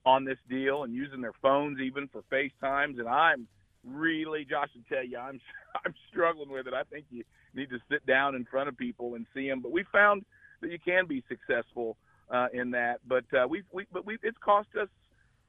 on 0.05 0.25
this 0.25 0.39
deal 0.49 0.85
and 0.85 0.95
using 0.95 1.21
their 1.21 1.35
phones 1.41 1.79
even 1.81 2.09
for 2.09 2.23
FaceTimes. 2.33 2.99
And 2.99 3.09
I'm 3.09 3.47
really, 3.85 4.45
Josh, 4.45 4.69
will 4.75 4.83
tell 4.89 5.05
you, 5.05 5.19
I'm 5.19 5.41
I'm 5.85 5.95
struggling 6.11 6.51
with 6.51 6.67
it. 6.67 6.75
I 6.75 6.83
think 6.85 7.07
you 7.11 7.25
need 7.55 7.71
to 7.71 7.79
sit 7.91 8.05
down 8.07 8.35
in 8.35 8.45
front 8.45 8.69
of 8.69 8.77
people 8.77 9.15
and 9.15 9.27
see 9.35 9.49
them. 9.49 9.61
But 9.61 9.73
we 9.73 9.85
found 9.93 10.25
that 10.61 10.71
you 10.71 10.79
can 10.79 11.07
be 11.07 11.23
successful 11.29 11.97
uh, 12.31 12.49
in 12.53 12.71
that. 12.73 13.01
But 13.07 13.25
uh, 13.33 13.47
we 13.49 13.63
we 13.73 13.87
but 13.93 14.05
we 14.05 14.19
it's 14.23 14.39
cost 14.45 14.69
us 14.81 14.89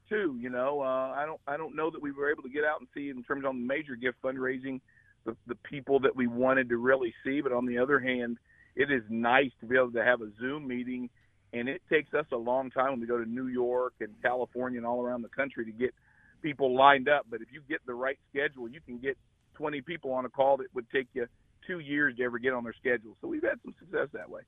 too. 0.09 0.37
You 0.39 0.49
know, 0.49 0.81
uh, 0.81 1.13
I 1.15 1.25
don't 1.25 1.41
I 1.47 1.57
don't 1.57 1.75
know 1.75 1.89
that 1.89 2.01
we 2.01 2.11
were 2.11 2.31
able 2.31 2.43
to 2.43 2.49
get 2.49 2.63
out 2.63 2.79
and 2.79 2.87
see 2.93 3.09
in 3.09 3.23
terms 3.23 3.43
of 3.43 3.49
on 3.49 3.65
major 3.65 3.95
gift 3.95 4.21
fundraising 4.21 4.79
the 5.25 5.35
the 5.47 5.55
people 5.55 5.99
that 6.01 6.15
we 6.15 6.27
wanted 6.27 6.69
to 6.69 6.77
really 6.77 7.13
see. 7.23 7.41
But 7.41 7.51
on 7.51 7.65
the 7.65 7.77
other 7.77 7.99
hand 7.99 8.37
it 8.75 8.91
is 8.91 9.03
nice 9.09 9.51
to 9.59 9.65
be 9.65 9.75
able 9.75 9.91
to 9.91 10.03
have 10.03 10.21
a 10.21 10.29
Zoom 10.39 10.67
meeting, 10.67 11.09
and 11.53 11.67
it 11.67 11.81
takes 11.89 12.13
us 12.13 12.25
a 12.31 12.37
long 12.37 12.71
time 12.71 12.91
when 12.91 12.99
we 13.01 13.07
go 13.07 13.17
to 13.17 13.29
New 13.29 13.47
York 13.47 13.93
and 13.99 14.09
California 14.21 14.77
and 14.77 14.85
all 14.85 15.01
around 15.01 15.21
the 15.21 15.29
country 15.29 15.65
to 15.65 15.71
get 15.71 15.93
people 16.41 16.75
lined 16.75 17.09
up. 17.09 17.25
But 17.29 17.41
if 17.41 17.47
you 17.51 17.61
get 17.67 17.85
the 17.85 17.93
right 17.93 18.17
schedule, 18.29 18.69
you 18.69 18.79
can 18.85 18.97
get 18.97 19.17
20 19.55 19.81
people 19.81 20.11
on 20.11 20.25
a 20.25 20.29
call 20.29 20.57
that 20.57 20.67
would 20.73 20.89
take 20.89 21.07
you 21.13 21.27
two 21.67 21.79
years 21.79 22.15
to 22.17 22.23
ever 22.23 22.39
get 22.39 22.53
on 22.53 22.63
their 22.63 22.73
schedule. 22.73 23.15
So 23.21 23.27
we've 23.27 23.43
had 23.43 23.59
some 23.63 23.75
success 23.79 24.07
that 24.13 24.29
way. 24.29 24.41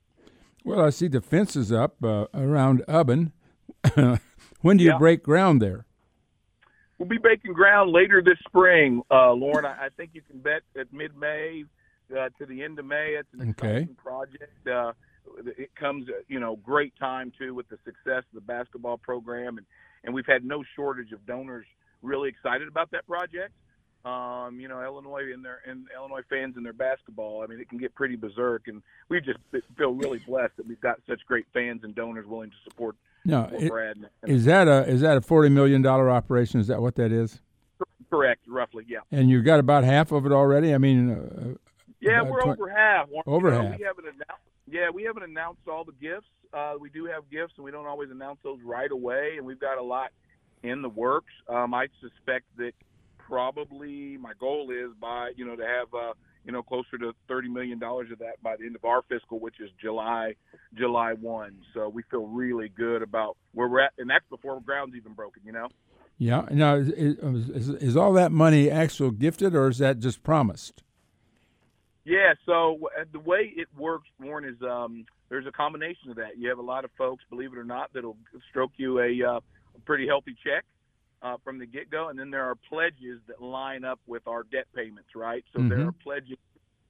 Well, 0.63 0.79
I 0.79 0.89
see 0.91 1.07
the 1.07 1.21
fences 1.21 1.71
up 1.71 2.03
uh, 2.03 2.27
around 2.33 2.83
Ubben. 2.87 3.31
when 4.61 4.77
do 4.77 4.83
you 4.83 4.91
yeah. 4.91 4.97
break 4.97 5.23
ground 5.23 5.61
there? 5.61 5.85
We'll 6.97 7.09
be 7.09 7.17
breaking 7.17 7.53
ground 7.53 7.91
later 7.91 8.21
this 8.23 8.37
spring, 8.47 9.01
uh, 9.09 9.31
Loren. 9.31 9.65
I, 9.65 9.85
I 9.85 9.89
think 9.97 10.11
you 10.13 10.21
can 10.21 10.37
bet 10.37 10.61
at 10.79 10.93
mid-May 10.93 11.63
uh, 12.15 12.29
to 12.39 12.45
the 12.45 12.63
end 12.63 12.79
of 12.79 12.85
May. 12.85 13.15
It's 13.19 13.33
an 13.33 13.49
exciting 13.49 13.83
okay. 13.83 13.87
project. 13.95 14.67
Uh, 14.67 14.93
it 15.45 15.73
comes, 15.75 16.07
you 16.27 16.39
know, 16.39 16.55
great 16.57 16.93
time 16.99 17.31
too 17.37 17.53
with 17.53 17.69
the 17.69 17.77
success 17.85 18.23
of 18.23 18.35
the 18.35 18.41
basketball 18.41 18.97
program, 18.97 19.57
and 19.57 19.65
and 20.03 20.13
we've 20.13 20.25
had 20.25 20.43
no 20.43 20.63
shortage 20.75 21.11
of 21.11 21.25
donors 21.25 21.65
really 22.01 22.29
excited 22.29 22.67
about 22.67 22.91
that 22.91 23.05
project. 23.07 23.53
Um, 24.03 24.59
you 24.59 24.67
know, 24.67 24.83
Illinois 24.83 25.31
and 25.31 25.45
their 25.45 25.59
and 25.67 25.85
Illinois 25.95 26.23
fans 26.27 26.57
and 26.57 26.65
their 26.65 26.73
basketball. 26.73 27.43
I 27.43 27.47
mean, 27.47 27.59
it 27.59 27.69
can 27.69 27.77
get 27.77 27.93
pretty 27.93 28.15
berserk, 28.15 28.67
and 28.67 28.81
we 29.09 29.21
just 29.21 29.37
feel 29.77 29.91
really 29.91 30.17
blessed 30.19 30.57
that 30.57 30.67
we've 30.67 30.81
got 30.81 30.97
such 31.07 31.19
great 31.27 31.45
fans 31.53 31.81
and 31.83 31.93
donors 31.93 32.25
willing 32.25 32.49
to 32.49 32.55
support. 32.63 32.95
No, 33.23 33.47
it, 33.53 33.71
is 34.23 34.45
that 34.45 34.67
a 34.67 34.87
is 34.87 35.01
that 35.01 35.17
a 35.17 35.21
forty 35.21 35.49
million 35.49 35.83
dollar 35.83 36.09
operation? 36.09 36.59
Is 36.59 36.67
that 36.67 36.81
what 36.81 36.95
that 36.95 37.11
is? 37.11 37.41
Correct, 38.09 38.41
roughly, 38.47 38.85
yeah. 38.87 38.99
And 39.11 39.29
you've 39.29 39.45
got 39.45 39.59
about 39.59 39.83
half 39.83 40.11
of 40.11 40.25
it 40.25 40.31
already. 40.31 40.73
I 40.73 40.79
mean, 40.79 41.11
uh, 41.11 41.70
yeah, 42.01 42.21
we're 42.21 42.43
over 42.43 42.69
half. 42.69 43.07
Over 43.25 43.49
you 43.49 43.55
know, 43.55 43.61
half. 43.69 43.79
We 43.79 43.85
haven't 43.85 44.05
announced. 44.05 44.43
Yeah, 44.69 44.89
we 44.93 45.03
haven't 45.03 45.23
announced 45.23 45.61
all 45.67 45.83
the 45.83 45.93
gifts. 45.93 46.27
Uh, 46.53 46.73
we 46.79 46.89
do 46.89 47.05
have 47.05 47.29
gifts, 47.29 47.53
and 47.57 47.65
we 47.65 47.71
don't 47.71 47.87
always 47.87 48.09
announce 48.11 48.39
those 48.43 48.59
right 48.63 48.91
away. 48.91 49.35
And 49.37 49.45
we've 49.45 49.59
got 49.59 49.77
a 49.77 49.83
lot 49.83 50.11
in 50.63 50.81
the 50.81 50.89
works. 50.89 51.31
Um, 51.47 51.73
I 51.73 51.87
suspect 52.01 52.45
that 52.57 52.73
probably 53.17 54.17
my 54.17 54.33
goal 54.39 54.71
is 54.71 54.91
by 54.99 55.31
you 55.35 55.45
know 55.45 55.55
to 55.55 55.63
have 55.63 55.87
uh, 55.93 56.13
you 56.45 56.51
know 56.51 56.63
closer 56.63 56.97
to 56.99 57.13
thirty 57.27 57.47
million 57.47 57.79
dollars 57.79 58.11
of 58.11 58.19
that 58.19 58.41
by 58.41 58.55
the 58.57 58.65
end 58.65 58.75
of 58.75 58.85
our 58.85 59.01
fiscal, 59.03 59.39
which 59.39 59.59
is 59.59 59.69
July 59.81 60.35
July 60.73 61.13
one. 61.13 61.57
So 61.73 61.89
we 61.89 62.03
feel 62.09 62.27
really 62.27 62.69
good 62.69 63.01
about 63.01 63.37
where 63.53 63.67
we're 63.67 63.81
at, 63.81 63.93
and 63.97 64.09
that's 64.09 64.25
before 64.29 64.59
ground's 64.61 64.95
even 64.95 65.13
broken. 65.13 65.41
You 65.45 65.53
know. 65.53 65.67
Yeah. 66.17 66.45
Now, 66.51 66.75
is, 66.75 66.89
is, 66.89 67.69
is 67.69 67.97
all 67.97 68.13
that 68.13 68.31
money 68.31 68.69
actual 68.69 69.09
gifted, 69.09 69.55
or 69.55 69.69
is 69.69 69.79
that 69.79 69.97
just 69.97 70.21
promised? 70.21 70.83
Yeah, 72.03 72.33
so 72.45 72.79
uh, 72.99 73.05
the 73.11 73.19
way 73.19 73.53
it 73.55 73.67
works, 73.77 74.07
Loren, 74.19 74.45
is 74.45 74.61
um, 74.63 75.05
there's 75.29 75.45
a 75.45 75.51
combination 75.51 76.09
of 76.09 76.15
that. 76.17 76.37
You 76.37 76.49
have 76.49 76.57
a 76.57 76.63
lot 76.63 76.83
of 76.83 76.91
folks, 76.97 77.23
believe 77.29 77.53
it 77.53 77.59
or 77.59 77.63
not, 77.63 77.91
that'll 77.93 78.17
stroke 78.49 78.71
you 78.77 78.99
a, 78.99 79.23
uh, 79.23 79.39
a 79.75 79.79
pretty 79.85 80.07
healthy 80.07 80.35
check 80.43 80.65
uh, 81.21 81.37
from 81.43 81.59
the 81.59 81.65
get 81.65 81.91
go, 81.91 82.09
and 82.09 82.17
then 82.17 82.31
there 82.31 82.43
are 82.43 82.55
pledges 82.55 83.19
that 83.27 83.41
line 83.41 83.83
up 83.83 83.99
with 84.07 84.27
our 84.27 84.43
debt 84.43 84.65
payments, 84.75 85.09
right? 85.15 85.43
So 85.53 85.59
mm-hmm. 85.59 85.69
there 85.69 85.87
are 85.87 85.91
pledges 85.91 86.37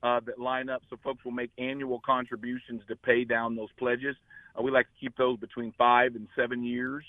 uh, 0.03 0.19
that 0.25 0.39
line 0.39 0.69
up 0.69 0.81
so 0.89 0.97
folks 1.03 1.23
will 1.25 1.31
make 1.31 1.51
annual 1.57 1.99
contributions 2.05 2.81
to 2.87 2.95
pay 2.95 3.23
down 3.23 3.55
those 3.55 3.71
pledges. 3.77 4.15
Uh, 4.57 4.61
we 4.63 4.71
like 4.71 4.85
to 4.85 4.99
keep 4.99 5.15
those 5.17 5.37
between 5.39 5.73
five 5.77 6.15
and 6.15 6.27
seven 6.35 6.63
years. 6.63 7.03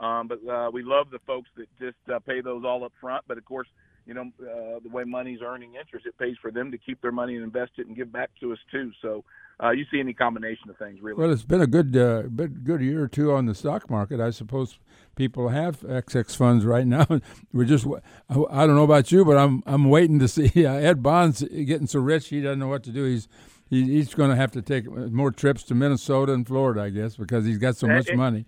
Um, 0.00 0.28
but 0.28 0.46
uh, 0.48 0.70
we 0.72 0.82
love 0.82 1.10
the 1.10 1.20
folks 1.26 1.48
that 1.56 1.66
just 1.78 1.96
uh, 2.12 2.18
pay 2.18 2.40
those 2.40 2.64
all 2.64 2.84
up 2.84 2.92
front. 3.00 3.24
But 3.28 3.38
of 3.38 3.44
course, 3.44 3.68
you 4.06 4.14
know, 4.14 4.30
uh, 4.40 4.80
the 4.82 4.88
way 4.90 5.04
money's 5.04 5.40
earning 5.42 5.74
interest, 5.74 6.06
it 6.06 6.16
pays 6.18 6.36
for 6.40 6.50
them 6.50 6.70
to 6.70 6.78
keep 6.78 7.00
their 7.00 7.12
money 7.12 7.34
and 7.34 7.44
invest 7.44 7.72
it 7.78 7.86
and 7.86 7.96
give 7.96 8.12
back 8.12 8.30
to 8.40 8.52
us 8.52 8.58
too. 8.70 8.92
So 9.00 9.24
uh, 9.62 9.70
you 9.70 9.84
see 9.90 10.00
any 10.00 10.12
combination 10.12 10.68
of 10.68 10.76
things, 10.76 11.00
really. 11.00 11.20
Well, 11.20 11.32
it's 11.32 11.44
been 11.44 11.60
a 11.60 11.66
good, 11.66 11.96
uh, 11.96 12.22
good 12.22 12.80
year 12.80 13.02
or 13.02 13.08
two 13.08 13.32
on 13.32 13.46
the 13.46 13.54
stock 13.54 13.88
market. 13.88 14.20
I 14.20 14.30
suppose 14.30 14.78
people 15.16 15.48
have 15.48 15.80
XX 15.80 16.36
funds 16.36 16.64
right 16.64 16.86
now. 16.86 17.06
We're 17.52 17.64
just, 17.64 17.86
I 18.28 18.66
don't 18.66 18.74
know 18.74 18.84
about 18.84 19.10
you, 19.10 19.24
but 19.24 19.38
I'm, 19.38 19.62
I'm 19.66 19.88
waiting 19.88 20.18
to 20.18 20.28
see 20.28 20.50
Ed 20.66 21.02
Bond's 21.02 21.42
getting 21.42 21.86
so 21.86 22.00
rich 22.00 22.28
he 22.28 22.42
doesn't 22.42 22.58
know 22.58 22.68
what 22.68 22.82
to 22.84 22.90
do. 22.90 23.04
He's, 23.04 23.28
he's 23.70 24.12
going 24.12 24.30
to 24.30 24.36
have 24.36 24.52
to 24.52 24.62
take 24.62 24.90
more 24.90 25.30
trips 25.30 25.62
to 25.64 25.74
Minnesota 25.74 26.32
and 26.32 26.46
Florida, 26.46 26.82
I 26.82 26.90
guess, 26.90 27.16
because 27.16 27.46
he's 27.46 27.58
got 27.58 27.76
so 27.76 27.86
much 27.86 28.12
money 28.12 28.44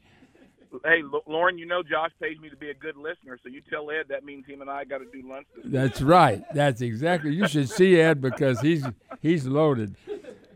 hey, 0.84 1.02
Loren, 1.26 1.58
you 1.58 1.66
know 1.66 1.82
Josh 1.82 2.10
pays 2.20 2.38
me 2.38 2.48
to 2.50 2.56
be 2.56 2.70
a 2.70 2.74
good 2.74 2.96
listener, 2.96 3.38
so 3.42 3.48
you 3.48 3.60
tell 3.68 3.90
Ed 3.90 4.04
that 4.08 4.24
means 4.24 4.46
him 4.46 4.60
and 4.60 4.70
I 4.70 4.84
got 4.84 4.98
to 4.98 5.06
do 5.12 5.28
lunch. 5.28 5.46
That's 5.64 6.00
right. 6.02 6.42
That's 6.54 6.80
exactly. 6.80 7.34
You 7.34 7.48
should 7.48 7.68
see 7.68 8.00
Ed 8.00 8.20
because 8.20 8.60
he's 8.60 8.84
he's 9.20 9.46
loaded. 9.46 9.96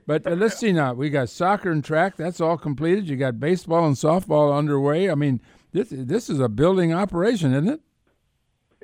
But 0.07 0.27
uh, 0.27 0.31
let's 0.31 0.59
see 0.59 0.73
now. 0.73 0.95
We 0.95 1.11
got 1.11 1.29
soccer 1.29 1.71
and 1.71 1.85
track. 1.85 2.17
That's 2.17 2.41
all 2.41 2.59
completed. 2.59 3.09
You 3.09 3.17
got 3.17 3.39
baseball 3.39 3.87
and 3.87 3.97
softball 3.97 4.57
underway. 4.57 5.11
I 5.11 5.15
mean, 5.15 5.41
this 5.73 5.89
this 5.91 6.29
is 6.29 6.41
a 6.41 6.49
building 6.49 6.93
operation, 6.93 7.53
isn't 7.53 7.69
it? 7.69 7.81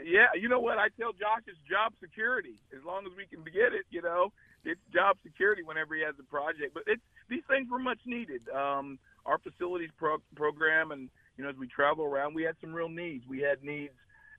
Yeah. 0.04 0.26
You 0.40 0.48
know 0.48 0.60
what? 0.60 0.78
I 0.78 0.88
tell 1.00 1.12
Josh 1.12 1.42
it's 1.46 1.58
job 1.68 1.92
security. 2.00 2.60
As 2.76 2.84
long 2.84 3.06
as 3.06 3.12
we 3.16 3.26
can 3.26 3.44
get 3.44 3.72
it, 3.74 3.86
you 3.90 4.02
know, 4.02 4.32
it's 4.64 4.80
job 4.92 5.16
security 5.22 5.62
whenever 5.62 5.94
he 5.94 6.02
has 6.02 6.14
a 6.20 6.22
project. 6.22 6.74
But 6.74 6.84
it's 6.86 7.02
these 7.28 7.42
things 7.48 7.68
were 7.70 7.78
much 7.78 8.00
needed. 8.06 8.42
Um, 8.48 8.98
our 9.24 9.38
facilities 9.38 9.90
pro- 9.98 10.22
program 10.36 10.92
and 10.92 11.10
you 11.36 11.44
know, 11.44 11.50
as 11.50 11.56
we 11.56 11.66
travel 11.66 12.04
around, 12.04 12.34
we 12.34 12.42
had 12.42 12.56
some 12.60 12.72
real 12.72 12.88
needs. 12.88 13.24
We 13.28 13.40
had 13.40 13.62
needs 13.62 13.92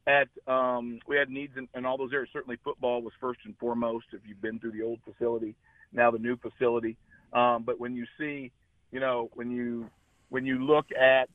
at 0.07 0.29
um, 0.51 0.99
we 1.07 1.17
had 1.17 1.29
needs 1.29 1.53
in, 1.57 1.67
in 1.75 1.85
all 1.85 1.97
those 1.97 2.13
areas. 2.13 2.29
Certainly, 2.31 2.57
football 2.63 3.01
was 3.01 3.13
first 3.19 3.39
and 3.45 3.55
foremost. 3.57 4.05
If 4.13 4.21
you've 4.27 4.41
been 4.41 4.59
through 4.59 4.71
the 4.71 4.83
old 4.83 4.99
facility, 5.03 5.55
now 5.91 6.11
the 6.11 6.19
new 6.19 6.37
facility. 6.37 6.97
Um, 7.33 7.63
but 7.63 7.79
when 7.79 7.95
you 7.95 8.05
see, 8.17 8.51
you 8.91 8.99
know, 8.99 9.29
when 9.33 9.51
you 9.51 9.89
when 10.29 10.45
you 10.45 10.65
look 10.65 10.87
at 10.91 11.29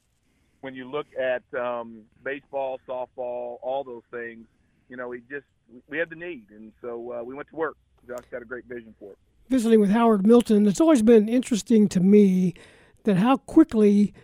when 0.62 0.74
you 0.74 0.90
look 0.90 1.06
at 1.20 1.42
um, 1.58 2.02
baseball, 2.24 2.80
softball, 2.88 3.58
all 3.62 3.84
those 3.84 4.02
things, 4.10 4.46
you 4.88 4.96
know, 4.96 5.08
we 5.08 5.22
just 5.30 5.46
we 5.88 5.98
had 5.98 6.10
the 6.10 6.16
need, 6.16 6.46
and 6.50 6.72
so 6.80 7.12
uh, 7.12 7.22
we 7.22 7.34
went 7.34 7.48
to 7.50 7.56
work. 7.56 7.76
Josh 8.06 8.24
got 8.30 8.42
a 8.42 8.44
great 8.44 8.64
vision 8.64 8.94
for 8.98 9.12
it. 9.12 9.18
Visiting 9.48 9.80
with 9.80 9.90
Howard 9.90 10.26
Milton, 10.26 10.66
it's 10.66 10.80
always 10.80 11.02
been 11.02 11.28
interesting 11.28 11.88
to 11.88 12.00
me 12.00 12.54
that 13.04 13.16
how 13.16 13.36
quickly 13.36 14.14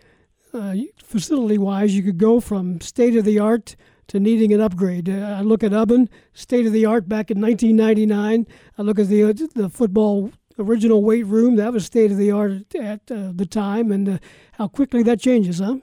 uh, 0.53 0.75
facility 0.97 1.57
wise, 1.57 1.95
you 1.95 2.03
could 2.03 2.17
go 2.17 2.39
from 2.39 2.81
state 2.81 3.15
of 3.15 3.25
the 3.25 3.39
art 3.39 3.75
to 4.07 4.19
needing 4.19 4.53
an 4.53 4.61
upgrade. 4.61 5.07
Uh, 5.09 5.35
I 5.37 5.41
look 5.41 5.63
at 5.63 5.71
Ubben, 5.71 6.09
state 6.33 6.65
of 6.65 6.73
the 6.73 6.85
art 6.85 7.07
back 7.07 7.31
in 7.31 7.39
1999. 7.39 8.47
I 8.77 8.81
look 8.81 8.99
at 8.99 9.07
the 9.07 9.23
uh, 9.23 9.33
the 9.55 9.69
football 9.69 10.31
original 10.57 11.03
weight 11.03 11.25
room 11.25 11.55
that 11.55 11.71
was 11.71 11.85
state 11.85 12.11
of 12.11 12.17
the 12.17 12.31
art 12.31 12.75
at 12.75 13.11
uh, 13.11 13.31
the 13.33 13.45
time, 13.45 13.91
and 13.91 14.09
uh, 14.09 14.17
how 14.53 14.67
quickly 14.67 15.03
that 15.03 15.19
changes, 15.21 15.59
huh? 15.59 15.77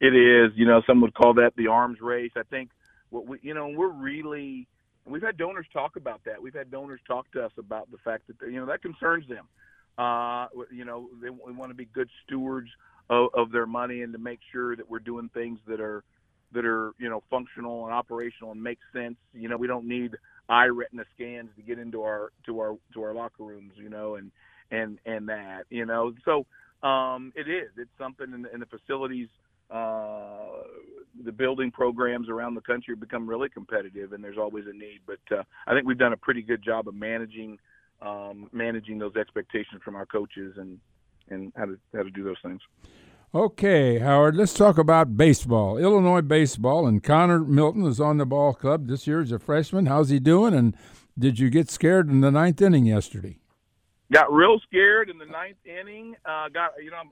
It 0.00 0.14
is. 0.14 0.52
You 0.56 0.66
know, 0.66 0.82
some 0.86 1.00
would 1.00 1.14
call 1.14 1.34
that 1.34 1.52
the 1.56 1.68
arms 1.68 2.00
race. 2.00 2.32
I 2.36 2.42
think 2.42 2.70
what 3.10 3.26
we, 3.26 3.38
you 3.42 3.54
know, 3.54 3.68
we're 3.68 3.88
really. 3.88 4.68
We've 5.06 5.22
had 5.22 5.36
donors 5.36 5.66
talk 5.70 5.96
about 5.96 6.22
that. 6.24 6.40
We've 6.40 6.54
had 6.54 6.70
donors 6.70 7.00
talk 7.06 7.30
to 7.32 7.44
us 7.44 7.52
about 7.58 7.90
the 7.90 7.98
fact 7.98 8.24
that 8.26 8.50
you 8.50 8.58
know 8.58 8.66
that 8.66 8.82
concerns 8.82 9.28
them. 9.28 9.46
Uh, 9.96 10.48
you 10.72 10.84
know, 10.84 11.08
they, 11.22 11.28
they 11.28 11.52
want 11.52 11.70
to 11.70 11.74
be 11.74 11.84
good 11.84 12.08
stewards 12.24 12.68
of, 13.10 13.28
of 13.34 13.52
their 13.52 13.66
money 13.66 14.02
and 14.02 14.12
to 14.12 14.18
make 14.18 14.40
sure 14.52 14.76
that 14.76 14.88
we're 14.88 14.98
doing 14.98 15.30
things 15.34 15.58
that 15.66 15.80
are 15.80 16.02
that 16.52 16.64
are 16.64 16.92
you 16.98 17.08
know 17.08 17.22
functional 17.30 17.84
and 17.84 17.92
operational 17.92 18.52
and 18.52 18.62
make 18.62 18.78
sense. 18.92 19.16
You 19.32 19.48
know, 19.48 19.56
we 19.56 19.66
don't 19.66 19.86
need 19.86 20.16
eye 20.48 20.66
retina 20.66 21.04
scans 21.14 21.50
to 21.56 21.62
get 21.62 21.78
into 21.78 22.02
our 22.02 22.32
to 22.46 22.60
our 22.60 22.76
to 22.94 23.02
our 23.02 23.14
locker 23.14 23.44
rooms. 23.44 23.72
You 23.76 23.90
know, 23.90 24.16
and 24.16 24.30
and 24.70 24.98
and 25.04 25.28
that 25.28 25.64
you 25.70 25.84
know 25.84 26.12
so 26.24 26.46
um, 26.86 27.32
it 27.34 27.48
is 27.48 27.70
it's 27.76 27.90
something 27.98 28.32
in 28.32 28.42
the, 28.42 28.54
in 28.54 28.60
the 28.60 28.66
facilities. 28.66 29.28
Uh, 29.70 30.62
the 31.24 31.32
building 31.32 31.70
programs 31.70 32.28
around 32.28 32.54
the 32.54 32.60
country 32.60 32.94
become 32.94 33.28
really 33.28 33.48
competitive, 33.48 34.12
and 34.12 34.22
there's 34.22 34.36
always 34.36 34.64
a 34.66 34.72
need. 34.72 35.00
But 35.06 35.36
uh, 35.36 35.42
I 35.66 35.72
think 35.72 35.86
we've 35.86 35.98
done 35.98 36.12
a 36.12 36.18
pretty 36.18 36.42
good 36.42 36.62
job 36.62 36.86
of 36.86 36.94
managing 36.94 37.58
um, 38.02 38.50
managing 38.52 38.98
those 38.98 39.16
expectations 39.16 39.80
from 39.84 39.96
our 39.96 40.06
coaches 40.06 40.54
and 40.58 40.78
and 41.30 41.52
how 41.56 41.66
to 41.66 41.78
how 41.94 42.02
to 42.02 42.10
do 42.10 42.24
those 42.24 42.36
things. 42.42 42.60
Okay, 43.34 43.98
Howard, 43.98 44.36
let's 44.36 44.54
talk 44.54 44.78
about 44.78 45.16
baseball. 45.16 45.76
Illinois 45.76 46.20
baseball, 46.20 46.86
and 46.86 47.02
Connor 47.02 47.40
Milton 47.40 47.84
is 47.84 48.00
on 48.00 48.18
the 48.18 48.24
ball 48.24 48.54
club 48.54 48.86
this 48.86 49.08
year 49.08 49.20
as 49.20 49.32
a 49.32 49.40
freshman. 49.40 49.86
How's 49.86 50.10
he 50.10 50.20
doing? 50.20 50.54
And 50.54 50.76
did 51.18 51.40
you 51.40 51.50
get 51.50 51.68
scared 51.68 52.08
in 52.08 52.20
the 52.20 52.30
ninth 52.30 52.62
inning 52.62 52.86
yesterday? 52.86 53.38
Got 54.12 54.32
real 54.32 54.60
scared 54.60 55.10
in 55.10 55.18
the 55.18 55.26
ninth 55.26 55.56
inning. 55.64 56.14
Uh, 56.24 56.48
got 56.48 56.72
you 56.80 56.92
know, 56.92 57.02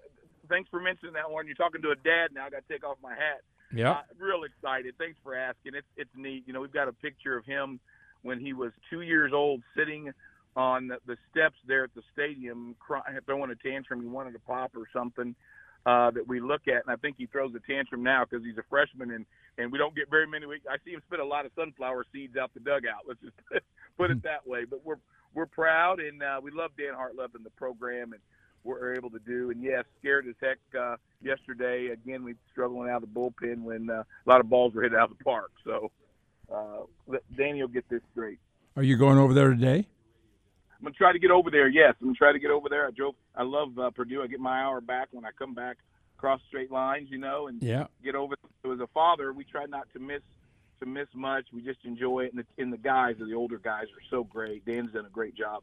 thanks 0.49 0.71
for 0.71 0.81
mentioning 0.81 1.15
that 1.15 1.29
one. 1.29 1.47
You're 1.47 1.57
talking 1.57 1.83
to 1.83 1.91
a 1.91 1.97
dad 1.97 2.29
now. 2.33 2.47
I 2.47 2.51
got 2.51 2.69
to 2.69 2.73
take 2.73 2.85
off 2.85 2.99
my 3.03 3.15
hat. 3.15 3.41
Yeah, 3.75 3.91
uh, 3.91 4.03
real 4.17 4.45
excited. 4.45 4.95
Thanks 4.99 5.19
for 5.25 5.35
asking. 5.35 5.75
It's 5.75 5.87
it's 5.97 6.11
neat. 6.15 6.45
You 6.47 6.53
know, 6.53 6.61
we've 6.61 6.73
got 6.73 6.87
a 6.87 6.93
picture 6.93 7.37
of 7.37 7.45
him 7.45 7.81
when 8.23 8.39
he 8.39 8.53
was 8.53 8.71
two 8.91 9.01
years 9.01 9.33
old, 9.35 9.63
sitting 9.77 10.13
on 10.57 10.89
the 10.89 11.17
steps 11.31 11.57
there 11.67 11.85
at 11.85 11.95
the 11.95 12.03
stadium, 12.13 12.77
crying, 12.79 13.19
throwing 13.27 13.51
a 13.51 13.55
tantrum. 13.55 14.03
He 14.03 14.09
wanted 14.09 14.33
to 14.33 14.39
pop 14.41 14.73
or 14.77 14.87
something 14.93 15.35
uh, 15.87 16.11
that 16.11 16.27
we 16.27 16.41
look 16.41 16.69
at, 16.69 16.85
and 16.87 16.91
I 16.91 16.97
think 16.97 17.17
he 17.19 17.27
throws 17.27 17.53
a 17.55 17.61
tantrum 17.61 18.03
now 18.03 18.25
because 18.25 18.45
he's 18.45 18.59
a 18.59 18.65
freshman, 18.69 19.11
and 19.11 19.27
and 19.59 19.71
we 19.71 19.79
don't 19.79 19.95
get 19.95 20.11
very 20.11 20.27
many. 20.27 20.47
I 20.47 20.77
see 20.85 20.93
him 20.93 21.03
spit 21.07 21.21
a 21.21 21.25
lot 21.25 21.45
of 21.45 21.53
sunflower 21.57 22.07
seeds 22.13 22.37
out 22.37 22.53
the 22.55 22.61
dugout. 22.61 23.05
Let's 23.07 23.21
just 23.21 23.37
put 23.99 24.11
it 24.11 24.23
that 24.23 24.47
way. 24.47 24.65
But 24.65 24.85
we're 24.85 24.99
we're 25.35 25.47
proud, 25.47 26.01
and 26.01 26.23
uh, 26.23 26.41
we 26.43 26.51
love 26.51 26.71
Dan 26.79 26.95
Hartleb 26.95 27.35
and 27.35 27.45
the 27.45 27.51
program, 27.51 28.13
and 28.13 28.23
we're 28.65 28.95
able 28.95 29.11
to 29.11 29.19
do. 29.19 29.51
And 29.51 29.63
yes, 29.63 29.85
scared 29.99 30.27
as 30.29 30.35
heck 30.41 30.59
uh, 30.79 30.97
yesterday. 31.23 31.89
Again, 31.89 32.23
we 32.23 32.35
struggling 32.51 32.91
out 32.91 33.03
of 33.03 33.13
the 33.13 33.21
bullpen 33.21 33.63
when 33.63 33.91
uh, 33.91 34.05
a 34.05 34.31
lot 34.31 34.41
of 34.41 34.49
balls 34.49 34.75
were 34.75 34.83
hit 34.83 34.95
out 34.95 35.11
of 35.11 35.19
the 35.19 35.25
park. 35.25 35.51
So 35.65 35.91
uh, 36.53 36.83
get 37.69 37.89
this 37.89 38.03
straight. 38.13 38.39
Are 38.77 38.83
you 38.83 38.97
going 38.97 39.19
over 39.19 39.35
there 39.35 39.51
today? 39.51 39.87
I'm 40.83 40.87
gonna 40.87 40.97
try 40.97 41.13
to 41.13 41.21
get 41.21 41.31
over 41.31 41.49
there. 41.49 41.69
Yes, 41.69 41.95
I'm 42.01 42.09
gonna 42.09 42.17
try 42.17 42.33
to 42.33 42.41
get 42.41 42.51
over 42.51 42.69
there. 42.69 42.89
I 42.89 42.91
drove. 42.91 43.15
I 43.37 43.45
love 43.45 43.79
uh, 43.79 43.91
Purdue. 43.91 44.21
I 44.21 44.27
get 44.27 44.41
my 44.41 44.63
hour 44.63 44.81
back 44.81 45.09
when 45.13 45.25
I 45.25 45.31
come 45.39 45.55
back 45.55 45.77
across 46.19 46.41
straight 46.49 46.73
lines, 46.73 47.07
you 47.09 47.19
know, 47.19 47.47
and 47.47 47.63
yeah. 47.63 47.87
get 48.03 48.17
over. 48.17 48.35
So 48.65 48.73
as 48.73 48.81
a 48.81 48.89
father, 48.89 49.33
we 49.33 49.45
try 49.45 49.67
not 49.67 49.87
to 49.93 50.01
miss 50.01 50.23
to 50.81 50.87
miss 50.87 51.07
much. 51.15 51.47
We 51.53 51.63
just 51.63 51.85
enjoy 51.85 52.25
it, 52.25 52.35
and 52.35 52.43
the, 52.43 52.63
and 52.63 52.73
the 52.73 52.79
guys, 52.79 53.15
the 53.21 53.33
older 53.33 53.59
guys, 53.59 53.85
are 53.85 54.03
so 54.11 54.25
great. 54.25 54.65
Dan's 54.65 54.93
done 54.93 55.07
a 55.07 55.11
great 55.11 55.37
job 55.37 55.63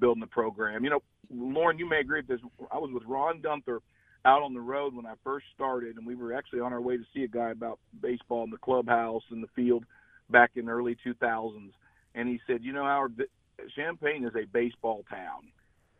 building 0.00 0.22
the 0.22 0.26
program. 0.26 0.82
You 0.82 0.90
know, 0.90 1.02
Loren, 1.30 1.78
you 1.78 1.86
may 1.86 2.00
agree 2.00 2.20
with 2.20 2.28
this. 2.28 2.40
I 2.72 2.78
was 2.78 2.90
with 2.90 3.02
Ron 3.04 3.42
Guenther 3.42 3.80
out 4.24 4.42
on 4.42 4.54
the 4.54 4.60
road 4.60 4.94
when 4.94 5.04
I 5.04 5.12
first 5.22 5.44
started, 5.54 5.98
and 5.98 6.06
we 6.06 6.14
were 6.14 6.32
actually 6.32 6.60
on 6.60 6.72
our 6.72 6.80
way 6.80 6.96
to 6.96 7.04
see 7.12 7.24
a 7.24 7.28
guy 7.28 7.50
about 7.50 7.78
baseball 8.00 8.44
in 8.44 8.50
the 8.50 8.56
clubhouse 8.56 9.24
and 9.30 9.42
the 9.42 9.48
field 9.54 9.84
back 10.30 10.52
in 10.54 10.66
the 10.66 10.72
early 10.72 10.96
2000s. 11.04 11.72
And 12.14 12.28
he 12.28 12.40
said, 12.46 12.62
you 12.62 12.72
know, 12.72 12.84
Howard, 12.84 13.28
Champaign 13.76 14.24
is 14.24 14.34
a 14.34 14.46
baseball 14.46 15.04
town. 15.10 15.48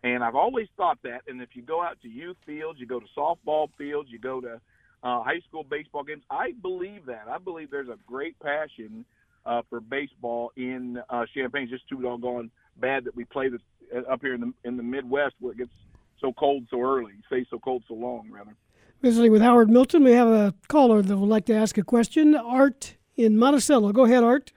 And 0.03 0.23
I've 0.23 0.35
always 0.35 0.69
thought 0.77 0.99
that. 1.03 1.23
And 1.29 1.41
if 1.41 1.51
you 1.55 1.63
go 1.63 1.83
out 1.83 2.01
to 2.03 2.09
youth 2.09 2.37
fields, 2.45 2.79
you 2.79 2.87
go 2.87 3.01
to 3.01 3.07
softball 3.17 3.69
fields, 3.79 4.11
you 4.11 4.19
go 4.19 4.41
to 4.41 4.61
uh, 5.03 5.23
high 5.23 5.41
school 5.49 5.65
baseball 5.65 6.05
games, 6.05 6.23
I 6.31 6.53
believe 6.63 7.07
that. 7.07 7.25
I 7.29 7.39
believe 7.39 7.71
there's 7.71 7.89
a 7.89 7.99
great 8.07 8.39
passion 8.41 9.05
uh, 9.47 9.63
for 9.69 9.81
baseball 9.81 10.53
in 10.57 10.99
uh, 11.11 11.25
Champaign. 11.35 11.65
It's 11.65 11.73
just 11.73 11.89
too 11.89 12.01
doggone 12.01 12.51
bad 12.79 13.05
that 13.05 13.15
we 13.15 13.25
play 13.25 13.49
this 13.49 13.61
uh, 13.95 14.11
up 14.11 14.21
here 14.21 14.35
in 14.35 14.41
the 14.41 14.53
in 14.65 14.77
the 14.77 14.83
Midwest 14.83 15.35
where 15.41 15.53
it 15.53 15.59
gets 15.59 15.71
so 16.21 16.33
cold 16.33 16.67
so 16.71 16.81
early, 16.81 17.13
stays 17.27 17.47
so 17.51 17.59
cold 17.59 17.83
so 17.87 17.95
long, 17.95 18.31
rather. 18.31 18.55
Visiting 19.03 19.31
with 19.33 19.43
Howard 19.43 19.69
Milton, 19.69 20.03
we 20.03 20.13
have 20.13 20.29
a 20.29 20.55
caller 20.69 21.03
that 21.03 21.17
would 21.17 21.29
like 21.29 21.45
to 21.47 21.55
ask 21.55 21.77
a 21.77 21.83
question. 21.83 22.35
Art 22.35 22.97
in 23.17 23.37
Monticello. 23.37 23.93
Go 23.93 24.05
ahead, 24.05 24.25
Art. 24.25 24.53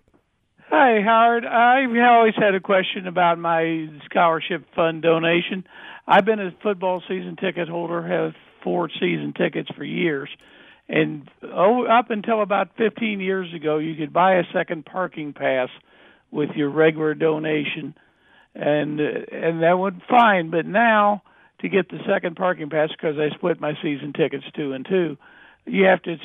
Hi, 0.69 0.99
Howard. 0.99 1.45
I've 1.45 1.95
always 1.97 2.33
had 2.35 2.53
a 2.53 2.59
question 2.59 3.07
about 3.07 3.39
my 3.39 3.87
scholarship 4.03 4.65
fund 4.75 5.01
donation. 5.01 5.65
I've 6.05 6.25
been 6.25 6.41
a 6.41 6.51
football 6.61 7.01
season 7.07 7.37
ticket 7.37 7.69
holder, 7.69 8.05
have 8.05 8.33
four 8.65 8.89
season 8.89 9.33
tickets 9.33 9.69
for 9.77 9.85
years. 9.85 10.27
And 10.89 11.29
oh, 11.41 11.85
up 11.85 12.09
until 12.09 12.41
about 12.41 12.75
15 12.77 13.21
years 13.21 13.53
ago, 13.53 13.77
you 13.77 13.95
could 13.95 14.11
buy 14.11 14.39
a 14.39 14.43
second 14.51 14.85
parking 14.85 15.31
pass 15.31 15.69
with 16.31 16.49
your 16.57 16.69
regular 16.69 17.13
donation, 17.13 17.95
and 18.53 18.99
and 18.99 19.63
that 19.63 19.79
would 19.79 20.01
fine. 20.09 20.49
But 20.49 20.65
now, 20.65 21.23
to 21.61 21.69
get 21.69 21.87
the 21.87 21.99
second 22.05 22.35
parking 22.35 22.69
pass, 22.69 22.89
because 22.89 23.15
I 23.17 23.33
split 23.37 23.61
my 23.61 23.71
season 23.81 24.11
tickets 24.11 24.43
two 24.53 24.73
and 24.73 24.85
two, 24.85 25.17
you 25.65 25.85
have 25.85 26.01
to 26.03 26.17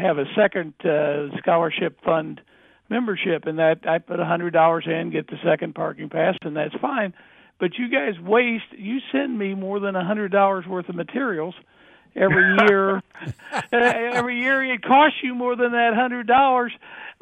have 0.00 0.16
a 0.16 0.24
second 0.34 0.72
uh, 0.82 1.36
scholarship 1.36 2.02
fund 2.02 2.40
membership, 2.92 3.46
and 3.46 3.58
that 3.58 3.80
I 3.88 3.98
put 3.98 4.20
a 4.20 4.24
hundred 4.24 4.52
dollars 4.52 4.84
in, 4.86 5.10
get 5.10 5.26
the 5.26 5.38
second 5.44 5.74
parking 5.74 6.08
pass, 6.08 6.36
and 6.42 6.56
that's 6.56 6.74
fine. 6.80 7.14
But 7.58 7.78
you 7.78 7.88
guys 7.88 8.20
waste. 8.20 8.72
You 8.76 8.98
send 9.10 9.38
me 9.38 9.54
more 9.54 9.80
than 9.80 9.96
a 9.96 10.04
hundred 10.04 10.30
dollars 10.30 10.66
worth 10.66 10.88
of 10.88 10.94
materials 10.94 11.54
every 12.14 12.56
year. 12.68 13.02
Uh, 13.52 13.76
every 14.12 14.40
year 14.40 14.62
it 14.72 14.82
costs 14.82 15.18
you 15.22 15.34
more 15.34 15.56
than 15.56 15.72
that 15.72 15.94
hundred 15.94 16.26
dollars. 16.26 16.72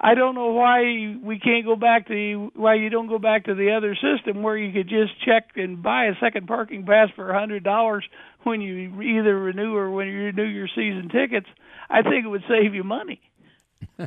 I 0.03 0.15
don't 0.15 0.35
know 0.35 0.53
why 0.53 1.15
we 1.23 1.39
can't 1.39 1.67
go 1.67 1.77
back 1.77 2.09
to 2.09 2.51
why 2.55 2.75
you 2.75 2.89
don't 2.89 3.09
go 3.09 3.19
back 3.19 3.45
to 3.45 3.55
the 3.55 3.73
other 3.73 3.95
system 3.95 4.43
where 4.43 4.57
you 4.57 4.73
could 4.73 4.89
just 4.89 5.13
check 5.25 5.51
and 5.57 5.83
buy 5.83 6.07
a 6.07 6.15
second 6.21 6.47
parking 6.47 6.87
pass 6.87 7.11
for 7.15 7.31
a 7.31 7.39
hundred 7.39 7.65
dollars 7.65 8.05
when 8.45 8.63
you 8.63 9.01
either 9.03 9.39
renew 9.39 9.77
or 9.77 9.91
when 9.91 10.07
you 10.09 10.25
renew 10.25 10.45
your 10.45 10.69
season 10.69 11.11
tickets. 11.11 11.47
I 11.91 12.03
think 12.03 12.25
it 12.25 12.29
would 12.29 12.45
save 12.49 12.75
you 12.75 12.83
money. 12.83 13.21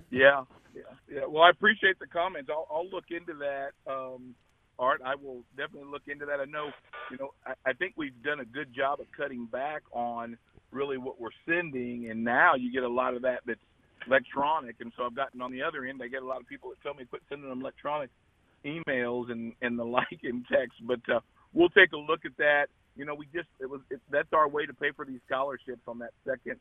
yeah, 0.09 0.45
yeah, 0.73 0.81
yeah. 1.09 1.25
Well, 1.27 1.43
I 1.43 1.49
appreciate 1.49 1.99
the 1.99 2.07
comments. 2.07 2.49
I'll, 2.51 2.67
I'll 2.71 2.89
look 2.89 3.05
into 3.09 3.33
that. 3.39 3.71
Um, 3.91 4.35
Art, 4.79 5.01
I 5.05 5.15
will 5.15 5.43
definitely 5.55 5.89
look 5.91 6.03
into 6.07 6.25
that. 6.25 6.39
I 6.39 6.45
know, 6.45 6.71
you 7.11 7.17
know, 7.17 7.33
I, 7.45 7.53
I 7.69 7.73
think 7.73 7.93
we've 7.95 8.21
done 8.23 8.39
a 8.39 8.45
good 8.45 8.73
job 8.75 8.99
of 8.99 9.05
cutting 9.15 9.45
back 9.45 9.83
on 9.91 10.37
really 10.71 10.97
what 10.97 11.21
we're 11.21 11.35
sending, 11.47 12.09
and 12.09 12.23
now 12.23 12.55
you 12.55 12.71
get 12.71 12.83
a 12.83 12.89
lot 12.89 13.13
of 13.13 13.21
that 13.21 13.41
that's 13.45 13.59
electronic. 14.07 14.77
And 14.79 14.91
so 14.97 15.03
I've 15.03 15.15
gotten 15.15 15.41
on 15.41 15.51
the 15.51 15.61
other 15.61 15.85
end, 15.85 16.01
I 16.03 16.07
get 16.07 16.23
a 16.23 16.25
lot 16.25 16.41
of 16.41 16.47
people 16.47 16.69
that 16.71 16.81
tell 16.81 16.95
me 16.95 17.05
quit 17.05 17.21
sending 17.29 17.49
them 17.49 17.61
electronic 17.61 18.09
emails 18.65 19.31
and 19.31 19.53
and 19.61 19.77
the 19.77 19.83
like 19.99 20.19
in 20.23 20.43
text. 20.51 20.81
But 20.85 21.01
uh, 21.13 21.19
we'll 21.53 21.69
take 21.69 21.91
a 21.93 21.97
look 21.97 22.25
at 22.25 22.35
that. 22.37 22.65
You 22.95 23.05
know, 23.05 23.15
we 23.15 23.27
just 23.33 23.47
it 23.59 23.69
was 23.69 23.81
it, 23.91 24.01
that's 24.11 24.33
our 24.33 24.49
way 24.49 24.65
to 24.65 24.73
pay 24.73 24.91
for 24.95 25.05
these 25.05 25.21
scholarships 25.27 25.81
on 25.87 25.99
that 25.99 26.11
second 26.25 26.59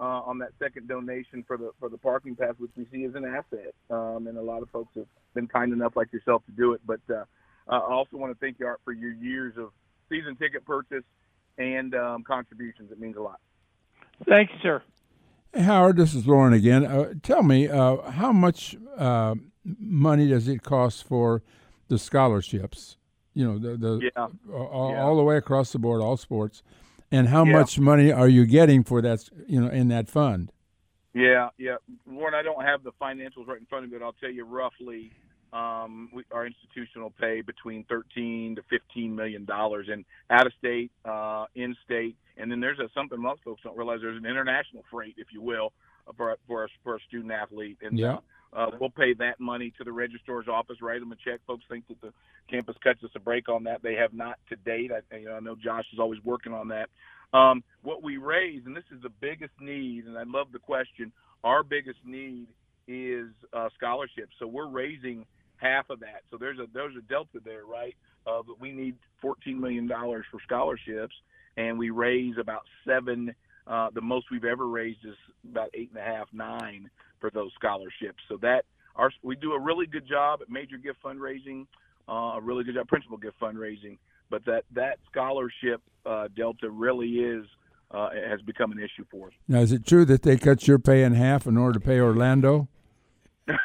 uh, 0.00 0.22
on 0.26 0.38
that 0.38 0.50
second 0.58 0.88
donation 0.88 1.44
for 1.46 1.56
the 1.56 1.70
for 1.80 1.88
the 1.88 1.98
parking 1.98 2.36
pass, 2.36 2.54
which 2.58 2.70
we 2.76 2.86
see 2.92 3.04
as 3.04 3.14
an 3.14 3.24
asset. 3.24 3.74
Um, 3.90 4.26
and 4.26 4.38
a 4.38 4.42
lot 4.42 4.62
of 4.62 4.70
folks 4.70 4.94
have 4.94 5.06
been 5.34 5.48
kind 5.48 5.72
enough, 5.72 5.96
like 5.96 6.12
yourself, 6.12 6.44
to 6.46 6.52
do 6.52 6.72
it. 6.72 6.80
But 6.86 7.00
uh, 7.10 7.24
I 7.68 7.78
also 7.78 8.16
want 8.16 8.32
to 8.32 8.38
thank 8.38 8.58
you, 8.58 8.66
Art, 8.66 8.80
for 8.84 8.92
your 8.92 9.12
years 9.12 9.54
of 9.58 9.70
season 10.08 10.36
ticket 10.36 10.64
purchase 10.64 11.04
and 11.58 11.94
um, 11.94 12.22
contributions. 12.22 12.90
It 12.92 13.00
means 13.00 13.16
a 13.16 13.22
lot. 13.22 13.40
Thank 14.26 14.50
you, 14.50 14.56
sir. 14.62 14.82
Hey, 15.52 15.62
Howard, 15.62 15.96
this 15.96 16.14
is 16.14 16.26
Loren 16.26 16.52
again. 16.52 16.84
Uh, 16.84 17.14
tell 17.22 17.42
me, 17.42 17.68
uh, 17.68 18.10
how 18.10 18.32
much 18.32 18.76
uh, 18.96 19.34
money 19.64 20.28
does 20.28 20.46
it 20.46 20.62
cost 20.62 21.04
for 21.04 21.42
the 21.88 21.98
scholarships? 21.98 22.96
You 23.34 23.46
know, 23.46 23.58
the, 23.58 23.76
the 23.76 24.10
yeah. 24.14 24.26
All, 24.52 24.90
yeah. 24.92 25.02
all, 25.02 25.16
the 25.16 25.22
way 25.22 25.36
across 25.36 25.72
the 25.72 25.78
board, 25.78 26.02
all 26.02 26.16
sports, 26.16 26.62
and 27.10 27.28
how 27.28 27.44
yeah. 27.44 27.52
much 27.52 27.78
money 27.78 28.12
are 28.12 28.28
you 28.28 28.46
getting 28.46 28.84
for 28.84 29.00
that? 29.02 29.28
You 29.46 29.60
know, 29.60 29.68
in 29.68 29.88
that 29.88 30.08
fund. 30.08 30.52
Yeah, 31.14 31.48
yeah, 31.58 31.76
Warren, 32.06 32.34
I 32.34 32.42
don't 32.42 32.62
have 32.62 32.84
the 32.84 32.92
financials 33.00 33.46
right 33.46 33.58
in 33.58 33.66
front 33.66 33.84
of 33.84 33.90
me, 33.90 33.98
but 33.98 34.04
I'll 34.04 34.12
tell 34.12 34.30
you 34.30 34.44
roughly. 34.44 35.12
Um, 35.50 36.10
we, 36.12 36.24
our 36.30 36.46
institution 36.46 37.00
will 37.00 37.14
pay 37.18 37.40
between 37.40 37.84
13 37.84 38.56
to 38.56 38.62
15 38.68 39.16
million 39.16 39.46
dollars 39.46 39.88
in 39.90 40.04
out 40.28 40.46
of 40.46 40.52
state, 40.58 40.92
uh, 41.06 41.46
in 41.54 41.74
state, 41.86 42.16
and 42.36 42.52
then 42.52 42.60
there's 42.60 42.78
a, 42.78 42.88
something 42.94 43.18
most 43.18 43.42
folks 43.42 43.62
don't 43.62 43.76
realize. 43.76 44.00
There's 44.02 44.18
an 44.18 44.26
international 44.26 44.84
freight, 44.90 45.14
if 45.16 45.28
you 45.32 45.40
will, 45.40 45.72
for 46.16 46.36
for 46.46 46.64
a, 46.64 46.68
for 46.84 46.96
a 46.96 47.00
student 47.08 47.32
athlete, 47.32 47.78
and 47.80 47.98
yeah. 47.98 48.14
uh, 48.14 48.18
we'll 48.80 48.90
pay 48.90 49.14
that 49.14 49.40
money 49.40 49.72
to 49.78 49.84
the 49.84 49.92
registrar's 49.92 50.48
office, 50.48 50.76
write 50.80 51.00
them 51.00 51.12
a 51.12 51.16
check. 51.16 51.40
Folks 51.46 51.64
think 51.68 51.86
that 51.88 52.00
the 52.00 52.12
campus 52.50 52.76
cuts 52.82 53.02
us 53.04 53.10
a 53.14 53.20
break 53.20 53.48
on 53.48 53.64
that. 53.64 53.82
They 53.82 53.94
have 53.94 54.12
not 54.12 54.38
to 54.48 54.56
date. 54.56 54.90
I, 54.92 55.16
you 55.16 55.26
know, 55.26 55.36
I 55.36 55.40
know 55.40 55.56
Josh 55.56 55.84
is 55.92 55.98
always 55.98 56.22
working 56.24 56.52
on 56.52 56.68
that. 56.68 56.88
Um, 57.36 57.62
what 57.82 58.02
we 58.02 58.16
raise, 58.16 58.62
and 58.64 58.74
this 58.74 58.84
is 58.94 59.02
the 59.02 59.10
biggest 59.20 59.52
need, 59.60 60.06
and 60.06 60.16
I 60.16 60.22
love 60.24 60.48
the 60.52 60.58
question. 60.58 61.12
Our 61.44 61.62
biggest 61.62 61.98
need 62.04 62.48
is 62.86 63.28
uh, 63.52 63.68
scholarships. 63.76 64.32
So 64.38 64.46
we're 64.46 64.68
raising 64.68 65.26
half 65.56 65.90
of 65.90 66.00
that. 66.00 66.22
So 66.30 66.38
there's 66.38 66.58
a 66.58 66.66
there's 66.72 66.96
a 66.96 67.02
delta 67.02 67.40
there, 67.44 67.66
right? 67.66 67.94
Uh, 68.26 68.42
but 68.46 68.60
we 68.60 68.72
need 68.72 68.96
14 69.20 69.60
million 69.60 69.86
dollars 69.86 70.24
for 70.30 70.40
scholarships, 70.44 71.14
and 71.56 71.78
we 71.78 71.90
raise 71.90 72.36
about 72.40 72.62
seven. 72.86 73.34
Uh, 73.66 73.90
the 73.92 74.00
most 74.00 74.26
we've 74.30 74.46
ever 74.46 74.66
raised 74.66 75.04
is 75.04 75.14
about 75.50 75.68
eight 75.74 75.90
and 75.90 75.98
a 75.98 76.04
half, 76.04 76.28
nine 76.32 76.88
for 77.20 77.30
those 77.30 77.50
scholarships. 77.54 78.22
So 78.28 78.36
that 78.42 78.64
our 78.96 79.10
we 79.22 79.36
do 79.36 79.52
a 79.52 79.60
really 79.60 79.86
good 79.86 80.06
job 80.06 80.40
at 80.42 80.50
major 80.50 80.76
gift 80.76 81.02
fundraising, 81.02 81.66
uh, 82.08 82.36
a 82.36 82.40
really 82.40 82.64
good 82.64 82.74
job 82.74 82.88
principal 82.88 83.16
gift 83.16 83.38
fundraising. 83.40 83.98
But 84.30 84.44
that 84.44 84.64
that 84.72 84.98
scholarship 85.10 85.80
uh, 86.04 86.28
delta 86.36 86.70
really 86.70 87.08
is 87.08 87.46
uh, 87.90 88.10
has 88.28 88.40
become 88.42 88.72
an 88.72 88.78
issue 88.78 89.04
for 89.10 89.28
us. 89.28 89.32
Now, 89.46 89.60
is 89.60 89.72
it 89.72 89.86
true 89.86 90.04
that 90.06 90.22
they 90.22 90.36
cut 90.36 90.66
your 90.68 90.78
pay 90.78 91.02
in 91.02 91.14
half 91.14 91.46
in 91.46 91.56
order 91.56 91.78
to 91.78 91.84
pay 91.84 92.00
Orlando? 92.00 92.68
you 93.46 93.56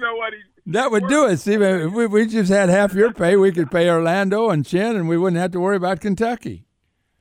know 0.00 0.16
what? 0.16 0.32
He, 0.32 0.40
that 0.66 0.90
would 0.90 1.06
do 1.06 1.26
it. 1.26 1.38
See, 1.38 1.54
if 1.54 1.92
we, 1.92 2.06
we 2.06 2.26
just 2.26 2.50
had 2.50 2.68
half 2.68 2.94
your 2.94 3.12
pay, 3.12 3.36
we 3.36 3.52
could 3.52 3.70
pay 3.70 3.88
Orlando 3.88 4.50
and 4.50 4.66
Chin, 4.66 4.96
and 4.96 5.08
we 5.08 5.16
wouldn't 5.16 5.40
have 5.40 5.52
to 5.52 5.60
worry 5.60 5.76
about 5.76 6.00
Kentucky. 6.00 6.64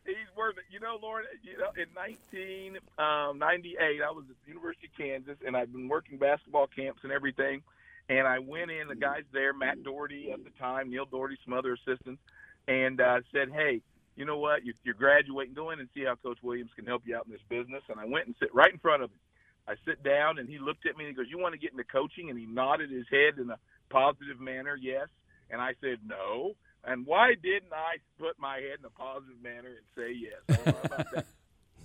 He's 0.05 0.15
worth 0.35 0.57
it. 0.57 0.63
You 0.71 0.74
know, 0.85 0.99
Loren, 1.01 1.25
you 1.43 1.57
know, 1.57 1.73
in 1.75 1.89
1998, 1.93 2.77
um, 3.01 3.41
I 3.41 4.11
was 4.11 4.25
at 4.29 4.35
the 4.45 4.49
University 4.49 4.87
of 4.87 4.97
Kansas, 4.97 5.37
and 5.45 5.57
I'd 5.57 5.73
been 5.73 5.87
working 5.87 6.17
basketball 6.17 6.67
camps 6.67 7.01
and 7.03 7.11
everything. 7.11 7.63
And 8.07 8.27
I 8.27 8.39
went 8.39 8.69
in, 8.69 8.87
the 8.87 8.95
guys 8.95 9.23
there, 9.33 9.51
Matt 9.51 9.83
Doherty 9.83 10.31
at 10.31 10.43
the 10.43 10.51
time, 10.59 10.91
Neil 10.91 11.05
Dougherty, 11.05 11.37
some 11.43 11.53
other 11.53 11.73
assistants, 11.73 12.21
and 12.67 13.01
uh, 13.01 13.21
said, 13.33 13.51
hey, 13.51 13.81
you 14.15 14.25
know 14.25 14.37
what? 14.37 14.63
You're, 14.63 14.75
you're 14.83 14.93
graduating. 14.93 15.55
Go 15.55 15.71
in 15.71 15.79
and 15.79 15.89
see 15.95 16.05
how 16.05 16.15
Coach 16.15 16.37
Williams 16.43 16.69
can 16.75 16.85
help 16.85 17.01
you 17.05 17.15
out 17.15 17.25
in 17.25 17.31
this 17.31 17.41
business. 17.49 17.81
And 17.89 17.99
I 17.99 18.05
went 18.05 18.27
and 18.27 18.35
sit 18.39 18.53
right 18.53 18.71
in 18.71 18.77
front 18.77 19.01
of 19.01 19.09
him. 19.09 19.19
I 19.67 19.73
sit 19.83 20.03
down 20.03 20.37
and 20.37 20.47
he 20.47 20.59
looked 20.59 20.85
at 20.85 20.95
me 20.95 21.05
and 21.05 21.09
he 21.11 21.15
goes, 21.15 21.25
"You 21.29 21.39
want 21.39 21.53
to 21.53 21.59
get 21.59 21.71
into 21.71 21.83
coaching?" 21.83 22.29
And 22.29 22.37
he 22.37 22.45
nodded 22.45 22.91
his 22.91 23.07
head 23.09 23.39
in 23.39 23.49
a 23.49 23.57
positive 23.89 24.39
manner, 24.39 24.77
yes. 24.79 25.07
And 25.49 25.59
I 25.59 25.73
said, 25.81 25.97
"No." 26.05 26.55
And 26.85 27.05
why 27.05 27.33
didn't 27.41 27.73
I 27.73 27.97
put 28.19 28.39
my 28.39 28.57
head 28.57 28.79
in 28.79 28.85
a 28.85 28.89
positive 28.89 29.41
manner 29.41 29.69
and 29.69 29.87
say 29.97 30.13
yes? 30.13 30.41
I 30.47 30.53
don't 30.53 30.65
know 30.65 30.81
about 30.83 31.11
that. 31.13 31.25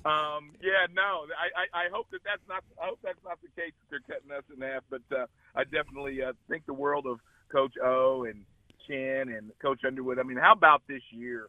Um, 0.03 0.53
yeah, 0.63 0.89
no, 0.95 1.29
I, 1.37 1.53
I, 1.53 1.85
I 1.85 1.89
hope 1.93 2.07
that 2.13 2.21
that's 2.25 2.41
not. 2.49 2.65
I 2.81 2.87
hope 2.87 3.01
that's 3.05 3.23
not 3.23 3.39
the 3.43 3.49
case 3.61 3.73
that 3.77 3.91
they're 3.91 4.17
cutting 4.17 4.33
us 4.33 4.45
in 4.49 4.63
half. 4.63 4.83
But 4.89 5.03
uh, 5.13 5.27
I 5.55 5.65
definitely 5.65 6.23
uh, 6.23 6.33
think 6.49 6.65
the 6.65 6.73
world 6.73 7.05
of 7.07 7.21
Coach 7.53 7.75
O 7.85 8.25
and 8.25 8.45
Chin 8.87 9.29
and 9.37 9.53
Coach 9.61 9.85
Underwood. 9.87 10.19
I 10.19 10.23
mean, 10.23 10.39
how 10.39 10.53
about 10.53 10.83
this 10.89 11.03
year? 11.11 11.49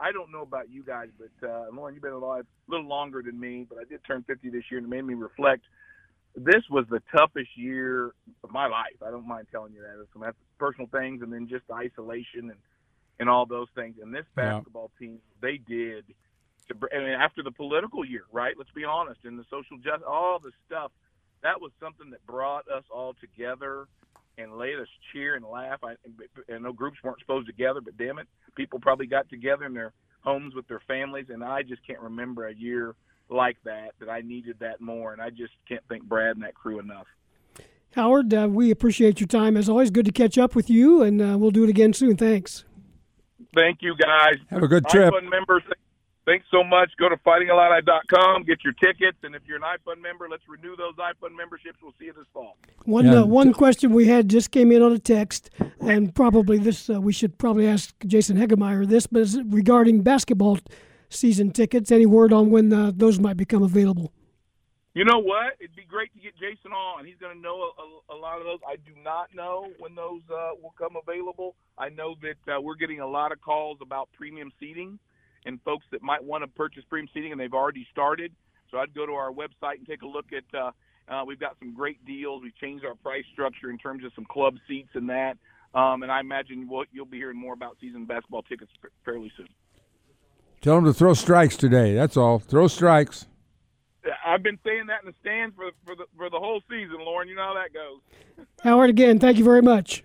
I 0.00 0.12
don't 0.12 0.32
know 0.32 0.42
about 0.42 0.68
you 0.68 0.82
guys, 0.82 1.08
but 1.16 1.48
uh, 1.48 1.66
Loren, 1.72 1.94
you've 1.94 2.02
been 2.02 2.12
alive 2.12 2.44
a 2.68 2.70
little 2.70 2.88
longer 2.88 3.22
than 3.22 3.38
me, 3.38 3.66
but 3.68 3.78
I 3.78 3.84
did 3.84 4.00
turn 4.04 4.24
50 4.26 4.50
this 4.50 4.64
year, 4.70 4.78
and 4.78 4.86
it 4.86 4.90
made 4.90 5.04
me 5.04 5.14
reflect. 5.14 5.62
This 6.34 6.64
was 6.68 6.84
the 6.90 7.00
toughest 7.16 7.56
year 7.56 8.12
of 8.44 8.50
my 8.50 8.66
life. 8.66 9.00
I 9.00 9.10
don't 9.10 9.26
mind 9.26 9.46
telling 9.50 9.72
you 9.72 9.80
that. 9.80 10.06
Some 10.12 10.22
personal 10.58 10.88
things, 10.88 11.22
and 11.22 11.32
then 11.32 11.48
just 11.48 11.64
isolation 11.72 12.50
and 12.50 12.58
and 13.18 13.28
all 13.28 13.46
those 13.46 13.68
things. 13.74 13.96
And 14.02 14.14
this 14.14 14.26
basketball 14.34 14.90
yeah. 15.00 15.06
team, 15.06 15.18
they 15.40 15.58
did. 15.58 16.04
To, 16.68 16.74
I 16.94 16.98
mean, 16.98 17.08
after 17.10 17.42
the 17.42 17.50
political 17.50 18.04
year, 18.04 18.24
right? 18.32 18.54
Let's 18.56 18.70
be 18.72 18.84
honest, 18.84 19.20
and 19.24 19.38
the 19.38 19.44
social 19.50 19.78
justice, 19.78 20.06
all 20.06 20.38
the 20.38 20.52
stuff. 20.66 20.92
That 21.42 21.60
was 21.60 21.70
something 21.78 22.10
that 22.10 22.26
brought 22.26 22.66
us 22.68 22.82
all 22.90 23.14
together 23.20 23.86
and 24.38 24.56
let 24.56 24.74
us 24.80 24.88
cheer 25.12 25.36
and 25.36 25.44
laugh. 25.44 25.78
I, 25.84 25.94
I 26.52 26.58
know 26.58 26.72
groups 26.72 26.98
weren't 27.04 27.20
supposed 27.20 27.46
to 27.46 27.52
gather, 27.52 27.80
but 27.80 27.96
damn 27.96 28.18
it, 28.18 28.26
people 28.54 28.80
probably 28.80 29.06
got 29.06 29.28
together 29.28 29.64
in 29.64 29.74
their 29.74 29.92
homes 30.22 30.54
with 30.54 30.66
their 30.66 30.80
families, 30.88 31.26
and 31.28 31.44
I 31.44 31.62
just 31.62 31.86
can't 31.86 32.00
remember 32.00 32.48
a 32.48 32.54
year 32.54 32.94
like 33.28 33.56
that 33.64 33.92
that 34.00 34.08
I 34.08 34.20
needed 34.20 34.56
that 34.60 34.80
more, 34.80 35.12
and 35.12 35.22
I 35.22 35.30
just 35.30 35.52
can't 35.68 35.82
thank 35.88 36.02
Brad 36.02 36.36
and 36.36 36.44
that 36.44 36.54
crew 36.54 36.78
enough. 36.78 37.06
Howard, 37.94 38.34
uh, 38.34 38.48
we 38.50 38.70
appreciate 38.70 39.20
your 39.20 39.26
time 39.26 39.56
as 39.56 39.68
always. 39.68 39.90
Good 39.90 40.06
to 40.06 40.12
catch 40.12 40.36
up 40.36 40.54
with 40.54 40.68
you, 40.68 41.02
and 41.02 41.22
uh, 41.22 41.38
we'll 41.38 41.50
do 41.50 41.64
it 41.64 41.70
again 41.70 41.92
soon. 41.92 42.16
Thanks. 42.16 42.64
Thank 43.56 43.78
you, 43.80 43.96
guys. 43.96 44.36
Have 44.50 44.62
a 44.62 44.68
good 44.68 44.86
trip. 44.86 45.14
members, 45.30 45.62
thanks 46.26 46.44
so 46.50 46.62
much. 46.62 46.90
Go 46.98 47.08
to 47.08 47.16
fightingillini.com, 47.16 48.42
get 48.44 48.58
your 48.62 48.74
tickets, 48.74 49.16
and 49.22 49.34
if 49.34 49.40
you're 49.46 49.56
an 49.56 49.62
iFund 49.62 50.02
member, 50.02 50.28
let's 50.28 50.42
renew 50.46 50.76
those 50.76 50.94
iFund 50.96 51.34
memberships. 51.34 51.78
We'll 51.82 51.94
see 51.98 52.06
you 52.06 52.12
this 52.12 52.26
fall. 52.34 52.58
One 52.84 53.06
yeah. 53.06 53.20
uh, 53.20 53.24
one 53.24 53.54
question 53.54 53.94
we 53.94 54.06
had 54.06 54.28
just 54.28 54.50
came 54.50 54.70
in 54.70 54.82
on 54.82 54.92
a 54.92 54.98
text, 54.98 55.48
and 55.80 56.14
probably 56.14 56.58
this 56.58 56.90
uh, 56.90 57.00
we 57.00 57.14
should 57.14 57.38
probably 57.38 57.66
ask 57.66 57.94
Jason 58.06 58.36
Hegemeyer 58.36 58.86
this, 58.86 59.06
but 59.06 59.22
is 59.22 59.40
regarding 59.42 60.02
basketball 60.02 60.58
season 61.08 61.50
tickets. 61.50 61.90
Any 61.90 62.04
word 62.04 62.34
on 62.34 62.50
when 62.50 62.70
uh, 62.70 62.92
those 62.94 63.18
might 63.18 63.38
become 63.38 63.62
available? 63.62 64.12
You 64.96 65.04
know 65.04 65.18
what? 65.18 65.60
It'd 65.60 65.76
be 65.76 65.84
great 65.84 66.10
to 66.14 66.18
get 66.18 66.32
Jason 66.40 66.72
on. 66.72 67.04
He's 67.04 67.18
going 67.20 67.36
to 67.36 67.38
know 67.38 67.68
a, 67.68 68.14
a, 68.14 68.16
a, 68.16 68.18
lot 68.18 68.38
of 68.38 68.44
those. 68.44 68.60
I 68.66 68.76
do 68.76 68.92
not 69.04 69.28
know 69.34 69.68
when 69.78 69.94
those 69.94 70.22
uh, 70.30 70.56
will 70.62 70.72
come 70.78 70.96
available. 70.96 71.54
I 71.76 71.90
know 71.90 72.14
that 72.22 72.50
uh, 72.50 72.62
we're 72.62 72.76
getting 72.76 73.00
a 73.00 73.06
lot 73.06 73.30
of 73.30 73.42
calls 73.42 73.76
about 73.82 74.08
premium 74.16 74.50
seating 74.58 74.98
and 75.44 75.60
folks 75.66 75.84
that 75.92 76.00
might 76.00 76.24
want 76.24 76.44
to 76.44 76.48
purchase 76.48 76.82
premium 76.88 77.10
seating 77.12 77.30
and 77.30 77.38
they've 77.38 77.52
already 77.52 77.86
started. 77.92 78.32
So 78.70 78.78
I'd 78.78 78.94
go 78.94 79.04
to 79.04 79.12
our 79.12 79.30
website 79.30 79.76
and 79.76 79.86
take 79.86 80.00
a 80.00 80.06
look 80.06 80.28
at. 80.32 80.58
Uh, 80.58 80.70
uh, 81.12 81.24
we've 81.26 81.38
got 81.38 81.58
some 81.58 81.74
great 81.74 82.02
deals. 82.06 82.42
We've 82.42 82.56
changed 82.56 82.86
our 82.86 82.94
price 82.94 83.24
structure 83.34 83.68
in 83.68 83.76
terms 83.76 84.02
of 84.02 84.12
some 84.14 84.24
club 84.24 84.54
seats 84.66 84.88
and 84.94 85.10
that. 85.10 85.36
Um, 85.74 86.04
and 86.04 86.10
I 86.10 86.20
imagine 86.20 86.66
we'll, 86.70 86.84
you'll 86.90 87.04
be 87.04 87.18
hearing 87.18 87.38
more 87.38 87.52
about 87.52 87.76
season 87.82 88.06
basketball 88.06 88.44
tickets 88.44 88.70
fairly 89.04 89.30
soon. 89.36 89.48
Tell 90.62 90.76
them 90.76 90.86
to 90.86 90.94
throw 90.94 91.12
strikes 91.12 91.58
today. 91.58 91.92
That's 91.92 92.16
all. 92.16 92.38
Throw 92.38 92.66
strikes. 92.66 93.26
I've 94.24 94.42
been 94.42 94.58
saying 94.64 94.86
that 94.86 95.02
in 95.02 95.06
the 95.06 95.14
stands 95.20 95.54
for 95.56 95.70
for 95.84 95.94
the 95.94 96.04
for 96.16 96.30
the 96.30 96.38
whole 96.38 96.60
season, 96.68 96.96
Loren. 97.00 97.28
You 97.28 97.34
know 97.36 97.42
how 97.42 97.54
that 97.54 97.72
goes. 97.72 98.46
Howard, 98.62 98.90
again, 98.90 99.18
thank 99.18 99.38
you 99.38 99.44
very 99.44 99.62
much. 99.62 100.04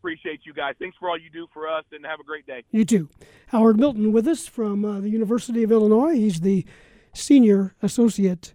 Appreciate 0.00 0.40
you 0.44 0.54
guys. 0.54 0.74
Thanks 0.78 0.96
for 0.98 1.10
all 1.10 1.18
you 1.18 1.30
do 1.30 1.46
for 1.52 1.68
us, 1.68 1.84
and 1.92 2.04
have 2.06 2.20
a 2.20 2.24
great 2.24 2.46
day. 2.46 2.64
You 2.70 2.84
too. 2.84 3.08
Howard 3.48 3.78
Milton 3.78 4.12
with 4.12 4.26
us 4.26 4.46
from 4.46 4.84
uh, 4.84 5.00
the 5.00 5.10
University 5.10 5.62
of 5.62 5.70
Illinois. 5.70 6.14
He's 6.14 6.40
the 6.40 6.64
senior 7.12 7.74
associate 7.82 8.54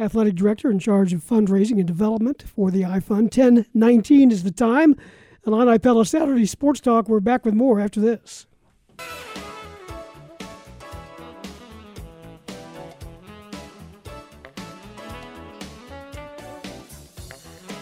athletic 0.00 0.34
director 0.34 0.70
in 0.70 0.78
charge 0.78 1.12
of 1.12 1.22
fundraising 1.22 1.78
and 1.78 1.86
development 1.86 2.42
for 2.42 2.70
the 2.70 2.82
iFund. 2.82 3.36
1019 3.36 4.32
is 4.32 4.42
the 4.42 4.50
time. 4.50 4.96
Illini 5.46 5.78
Pella 5.78 6.04
Saturday 6.04 6.46
Sports 6.46 6.80
Talk. 6.80 7.08
We're 7.08 7.20
back 7.20 7.44
with 7.44 7.54
more 7.54 7.80
after 7.80 8.00
this. 8.00 8.46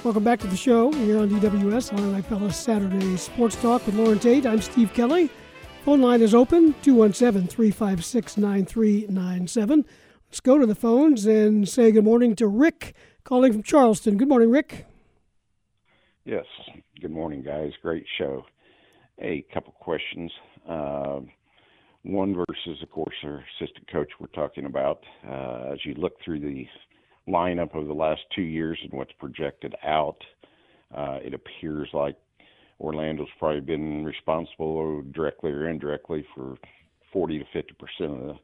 Welcome 0.08 0.24
back 0.24 0.40
to 0.40 0.46
the 0.46 0.56
show 0.56 0.90
here 0.90 1.18
on 1.18 1.28
DWS, 1.28 1.92
Illini 1.92 2.22
Pella 2.22 2.50
Saturday 2.50 3.18
Sports 3.18 3.56
Talk 3.56 3.84
with 3.84 3.94
Loren 3.94 4.18
Tate. 4.18 4.46
I'm 4.46 4.62
Steve 4.62 4.90
Kelly. 4.94 5.28
Phone 5.84 6.00
line 6.00 6.22
is 6.22 6.34
open 6.34 6.74
217 6.80 7.46
356 7.46 8.38
9397. 8.38 9.84
Let's 10.26 10.40
go 10.40 10.56
to 10.56 10.64
the 10.64 10.74
phones 10.74 11.26
and 11.26 11.68
say 11.68 11.92
good 11.92 12.04
morning 12.04 12.34
to 12.36 12.46
Rick 12.46 12.94
calling 13.22 13.52
from 13.52 13.62
Charleston. 13.62 14.16
Good 14.16 14.30
morning, 14.30 14.50
Rick. 14.50 14.86
Yes. 16.24 16.46
Good 17.02 17.12
morning, 17.12 17.42
guys. 17.42 17.72
Great 17.82 18.06
show. 18.16 18.46
A 19.20 19.44
couple 19.52 19.74
questions. 19.74 20.32
Uh, 20.66 21.20
one 22.04 22.34
versus, 22.34 22.82
of 22.82 22.90
course, 22.90 23.14
our 23.24 23.44
assistant 23.60 23.86
coach 23.92 24.08
we're 24.18 24.28
talking 24.28 24.64
about. 24.64 25.04
Uh, 25.22 25.74
as 25.74 25.84
you 25.84 25.92
look 25.98 26.14
through 26.24 26.40
the 26.40 26.66
lineup 27.28 27.74
over 27.74 27.86
the 27.86 27.92
last 27.92 28.22
two 28.34 28.42
years 28.42 28.78
and 28.82 28.92
what's 28.92 29.12
projected 29.18 29.74
out, 29.84 30.18
uh, 30.96 31.18
it 31.22 31.34
appears 31.34 31.88
like 31.92 32.16
Orlando's 32.80 33.28
probably 33.38 33.60
been 33.60 34.04
responsible 34.04 35.02
directly 35.12 35.50
or 35.50 35.68
indirectly 35.68 36.24
for 36.34 36.56
40 37.12 37.38
to 37.38 37.44
50 37.52 37.74
percent 37.74 38.20
of 38.20 38.26
the 38.28 38.34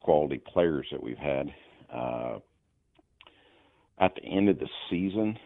quality 0.00 0.40
players 0.52 0.86
that 0.90 1.02
we've 1.02 1.16
had. 1.16 1.48
Uh, 1.92 2.38
at 4.00 4.14
the 4.16 4.24
end 4.24 4.48
of 4.48 4.58
the 4.58 4.68
season, 4.90 5.38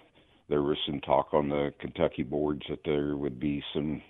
there 0.48 0.62
was 0.62 0.78
some 0.86 1.00
talk 1.00 1.34
on 1.34 1.48
the 1.48 1.72
Kentucky 1.80 2.22
boards 2.22 2.62
that 2.70 2.80
there 2.84 3.16
would 3.16 3.38
be 3.38 3.62
some 3.74 4.00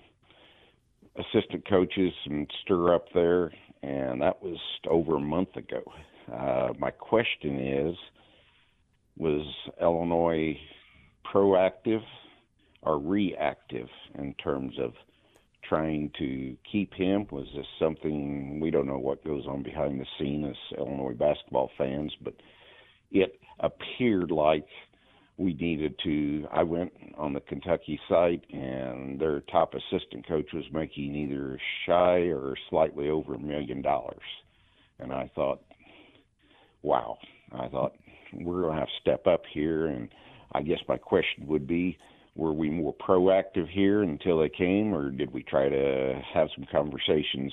assistant 1.17 1.69
coaches, 1.69 2.13
some 2.25 2.47
stir 2.63 2.95
up 2.95 3.07
there, 3.13 3.53
and 3.83 4.23
that 4.23 4.41
was 4.43 4.59
over 4.89 5.17
a 5.17 5.21
month 5.21 5.57
ago. 5.57 5.83
Uh, 6.33 6.73
my 6.79 6.91
question 6.91 7.59
is 7.59 7.97
was 9.19 9.47
Illinois 9.81 10.57
proactive 11.33 12.03
or 12.83 12.99
reactive 12.99 13.89
in 14.19 14.35
terms 14.35 14.75
of 14.79 14.93
trying 15.69 16.11
to 16.19 16.57
keep 16.71 16.95
him? 16.95 17.27
Was 17.31 17.47
this 17.55 17.67
something 17.79 18.61
we 18.61 18.71
don't 18.71 18.87
know 18.87 18.99
what 18.99 19.25
goes 19.25 19.45
on 19.47 19.63
behind 19.63 20.01
the 20.01 20.07
scene 20.19 20.45
as 20.45 20.79
Illinois 20.79 21.15
basketball 21.15 21.71
fans, 21.77 22.13
but 22.23 22.35
it 23.11 23.39
appeared 23.61 24.31
like 24.31 24.67
we 25.37 25.55
needed 25.55 25.95
to. 26.05 26.47
I 26.53 26.63
went 26.65 26.93
on 27.17 27.33
the 27.33 27.41
Kentucky 27.41 27.99
site, 28.09 28.43
and 28.53 29.21
their 29.21 29.41
top 29.43 29.75
assistant 29.75 30.27
coach 30.27 30.53
was 30.53 30.65
making 30.73 31.15
either 31.15 31.59
shy 31.87 32.29
or 32.29 32.55
slightly 32.69 33.09
over 33.09 33.35
a 33.35 33.39
million 33.39 33.81
dollars. 33.81 34.19
And 34.99 35.13
I 35.13 35.31
thought, 35.35 35.63
wow. 36.83 37.19
I 37.53 37.69
thought 37.69 37.95
we're 38.33 38.63
going 38.63 38.75
to 38.75 38.81
have 38.81 38.89
to 38.89 39.01
step 39.01 39.27
up 39.27 39.43
here. 39.53 39.87
And 39.87 40.09
I 40.53 40.63
guess 40.63 40.79
my 40.89 40.97
question 40.97 41.47
would 41.47 41.67
be 41.67 41.99
were 42.39 42.53
we 42.53 42.71
more 42.71 42.95
proactive 42.95 43.69
here 43.69 44.03
until 44.03 44.39
they 44.39 44.49
came, 44.49 44.95
or 44.95 45.11
did 45.11 45.33
we 45.33 45.43
try 45.43 45.69
to 45.69 46.23
have 46.33 46.49
some 46.55 46.67
conversations 46.71 47.53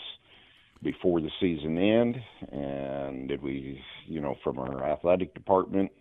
before 0.83 1.19
the 1.19 1.31
season 1.39 1.77
end? 1.77 2.21
And 2.51 3.27
did 3.27 3.41
we, 3.41 3.81
you 4.05 4.21
know, 4.21 4.35
from 4.43 4.59
our 4.59 4.83
athletic 4.85 5.33
department 5.33 5.91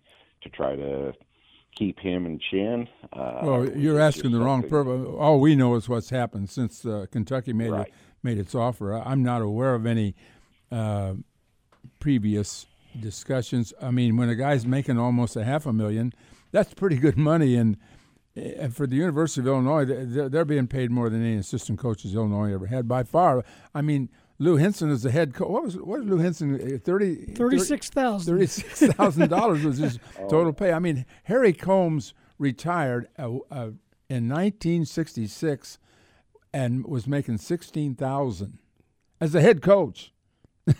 to 0.43 0.49
try 0.49 0.75
to 0.75 1.13
keep 1.75 1.99
him 1.99 2.27
in 2.27 2.39
chin? 2.51 2.87
Uh, 3.11 3.39
well, 3.41 3.69
you're 3.75 3.99
asking 3.99 4.31
the 4.31 4.39
wrong 4.39 4.61
purpose. 4.61 5.07
All 5.17 5.39
we 5.39 5.55
know 5.55 5.75
is 5.75 5.89
what's 5.89 6.11
happened 6.11 6.51
since 6.51 6.85
uh, 6.85 7.07
Kentucky 7.11 7.53
made 7.53 7.71
right. 7.71 7.87
it, 7.87 7.93
made 8.21 8.37
its 8.37 8.53
offer. 8.53 8.93
I'm 8.93 9.23
not 9.23 9.41
aware 9.41 9.73
of 9.73 9.87
any 9.87 10.15
uh, 10.71 11.15
previous 11.99 12.67
discussions. 12.99 13.73
I 13.81 13.91
mean, 13.91 14.17
when 14.17 14.29
a 14.29 14.35
guy's 14.35 14.65
making 14.65 14.97
almost 14.97 15.35
a 15.35 15.43
half 15.43 15.65
a 15.65 15.73
million, 15.73 16.13
that's 16.51 16.73
pretty 16.73 16.97
good 16.97 17.17
money. 17.17 17.55
And, 17.55 17.77
and 18.35 18.75
for 18.75 18.87
the 18.87 18.95
University 18.95 19.41
of 19.41 19.47
Illinois, 19.47 19.85
they're, 19.85 20.29
they're, 20.29 20.45
being 20.45 20.67
paid 20.67 20.91
more 20.91 21.09
than 21.09 21.23
any 21.23 21.35
assistant 21.35 21.79
coaches 21.79 22.15
Illinois 22.15 22.53
ever 22.53 22.67
had 22.67 22.87
by 22.87 23.03
far. 23.03 23.43
I 23.73 23.81
mean, 23.81 24.09
Lou 24.37 24.57
Henson 24.57 24.89
is 24.89 25.03
the 25.03 25.11
head 25.11 25.33
coach. 25.33 25.47
What 25.47 25.63
was 25.63 25.77
what 25.77 25.99
was 25.99 26.07
Lou 26.07 26.17
Henson? 26.17 26.55
Uh, 26.55 26.77
thirty 26.77 27.15
thirty 27.33 27.59
six 27.59 27.89
thousand. 27.89 28.33
Thirty 28.33 28.47
six 28.47 28.81
thousand 28.81 29.29
dollars 29.29 29.63
was 29.63 29.77
his 29.77 29.99
oh. 30.19 30.27
total 30.27 30.51
pay. 30.51 30.73
I 30.73 30.79
mean, 30.79 31.05
Harry 31.23 31.53
Combes 31.53 32.13
retired 32.37 33.07
uh, 33.17 33.37
uh, 33.49 33.71
in 34.09 34.27
1966 34.27 35.79
and 36.53 36.85
was 36.85 37.07
making 37.07 37.37
sixteen 37.37 37.95
thousand 37.95 38.59
as 39.21 39.33
a 39.33 39.41
head 39.41 39.61
coach. 39.61 40.11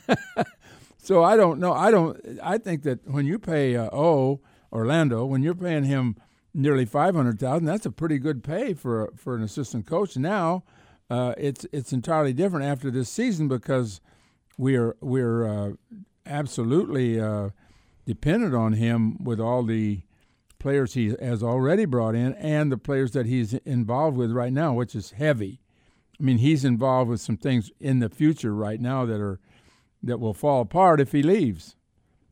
So 1.05 1.23
I 1.23 1.37
don't 1.37 1.59
know. 1.59 1.71
I 1.71 1.91
don't. 1.91 2.19
I 2.41 2.57
think 2.57 2.81
that 2.81 3.07
when 3.07 3.27
you 3.27 3.37
pay 3.37 3.75
uh, 3.75 3.89
O 3.93 4.41
Orlando, 4.71 5.23
when 5.23 5.43
you're 5.43 5.53
paying 5.53 5.83
him 5.83 6.15
nearly 6.51 6.83
five 6.83 7.13
hundred 7.13 7.39
thousand, 7.39 7.65
that's 7.65 7.85
a 7.85 7.91
pretty 7.91 8.17
good 8.17 8.43
pay 8.43 8.73
for 8.73 9.13
for 9.15 9.35
an 9.35 9.43
assistant 9.43 9.85
coach. 9.85 10.17
Now, 10.17 10.63
uh, 11.11 11.35
it's 11.37 11.67
it's 11.71 11.93
entirely 11.93 12.33
different 12.33 12.65
after 12.65 12.89
this 12.89 13.07
season 13.07 13.47
because 13.47 14.01
we're 14.57 14.95
we're 14.99 15.47
uh, 15.47 15.73
absolutely 16.25 17.21
uh, 17.21 17.49
dependent 18.07 18.55
on 18.55 18.73
him 18.73 19.23
with 19.23 19.39
all 19.39 19.61
the 19.61 20.01
players 20.57 20.95
he 20.95 21.15
has 21.21 21.43
already 21.43 21.85
brought 21.85 22.15
in 22.15 22.33
and 22.33 22.71
the 22.71 22.79
players 22.79 23.11
that 23.11 23.27
he's 23.27 23.53
involved 23.53 24.17
with 24.17 24.31
right 24.31 24.53
now, 24.53 24.73
which 24.73 24.95
is 24.95 25.11
heavy. 25.11 25.61
I 26.19 26.23
mean, 26.23 26.39
he's 26.39 26.65
involved 26.65 27.11
with 27.11 27.21
some 27.21 27.37
things 27.37 27.69
in 27.79 27.99
the 27.99 28.09
future 28.09 28.55
right 28.55 28.81
now 28.81 29.05
that 29.05 29.21
are 29.21 29.39
that 30.05 30.19
will 30.19 30.33
fall 30.33 30.61
apart 30.61 31.01
if 31.01 31.11
he 31.11 31.21
leaves. 31.21 31.75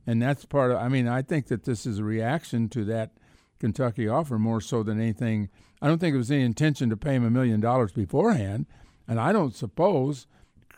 And 0.05 0.21
that's 0.21 0.45
part 0.45 0.71
of, 0.71 0.77
I 0.77 0.87
mean, 0.87 1.07
I 1.07 1.21
think 1.21 1.47
that 1.47 1.63
this 1.63 1.85
is 1.85 1.99
a 1.99 2.03
reaction 2.03 2.69
to 2.69 2.83
that 2.85 3.11
Kentucky 3.59 4.07
offer 4.07 4.37
more 4.37 4.61
so 4.61 4.83
than 4.83 4.99
anything. 4.99 5.49
I 5.81 5.87
don't 5.87 5.99
think 5.99 6.13
it 6.13 6.17
was 6.17 6.31
any 6.31 6.43
intention 6.43 6.89
to 6.89 6.97
pay 6.97 7.15
him 7.15 7.25
a 7.25 7.29
million 7.29 7.59
dollars 7.59 7.91
beforehand. 7.91 8.65
And 9.07 9.19
I 9.19 9.33
don't 9.33 9.55
suppose, 9.55 10.27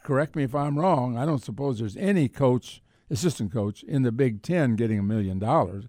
correct 0.03 0.35
me 0.35 0.43
if 0.43 0.55
I'm 0.55 0.79
wrong, 0.79 1.17
I 1.17 1.25
don't 1.25 1.43
suppose 1.43 1.79
there's 1.79 1.97
any 1.97 2.27
coach, 2.27 2.81
assistant 3.09 3.51
coach 3.51 3.83
in 3.83 4.03
the 4.03 4.11
Big 4.11 4.41
Ten 4.41 4.75
getting 4.75 4.99
a 4.99 5.03
million 5.03 5.39
dollars. 5.39 5.85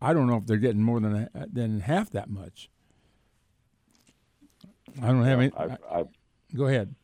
I 0.00 0.12
don't 0.12 0.26
know 0.26 0.36
if 0.36 0.46
they're 0.46 0.58
getting 0.58 0.82
more 0.82 1.00
than 1.00 1.28
uh, 1.34 1.46
than 1.50 1.80
half 1.80 2.10
that 2.10 2.28
much. 2.28 2.68
I 5.02 5.06
don't 5.06 5.24
have 5.24 5.40
any. 5.40 5.52
I, 5.56 5.76
I, 5.90 6.04
go 6.54 6.66
ahead. 6.66 6.94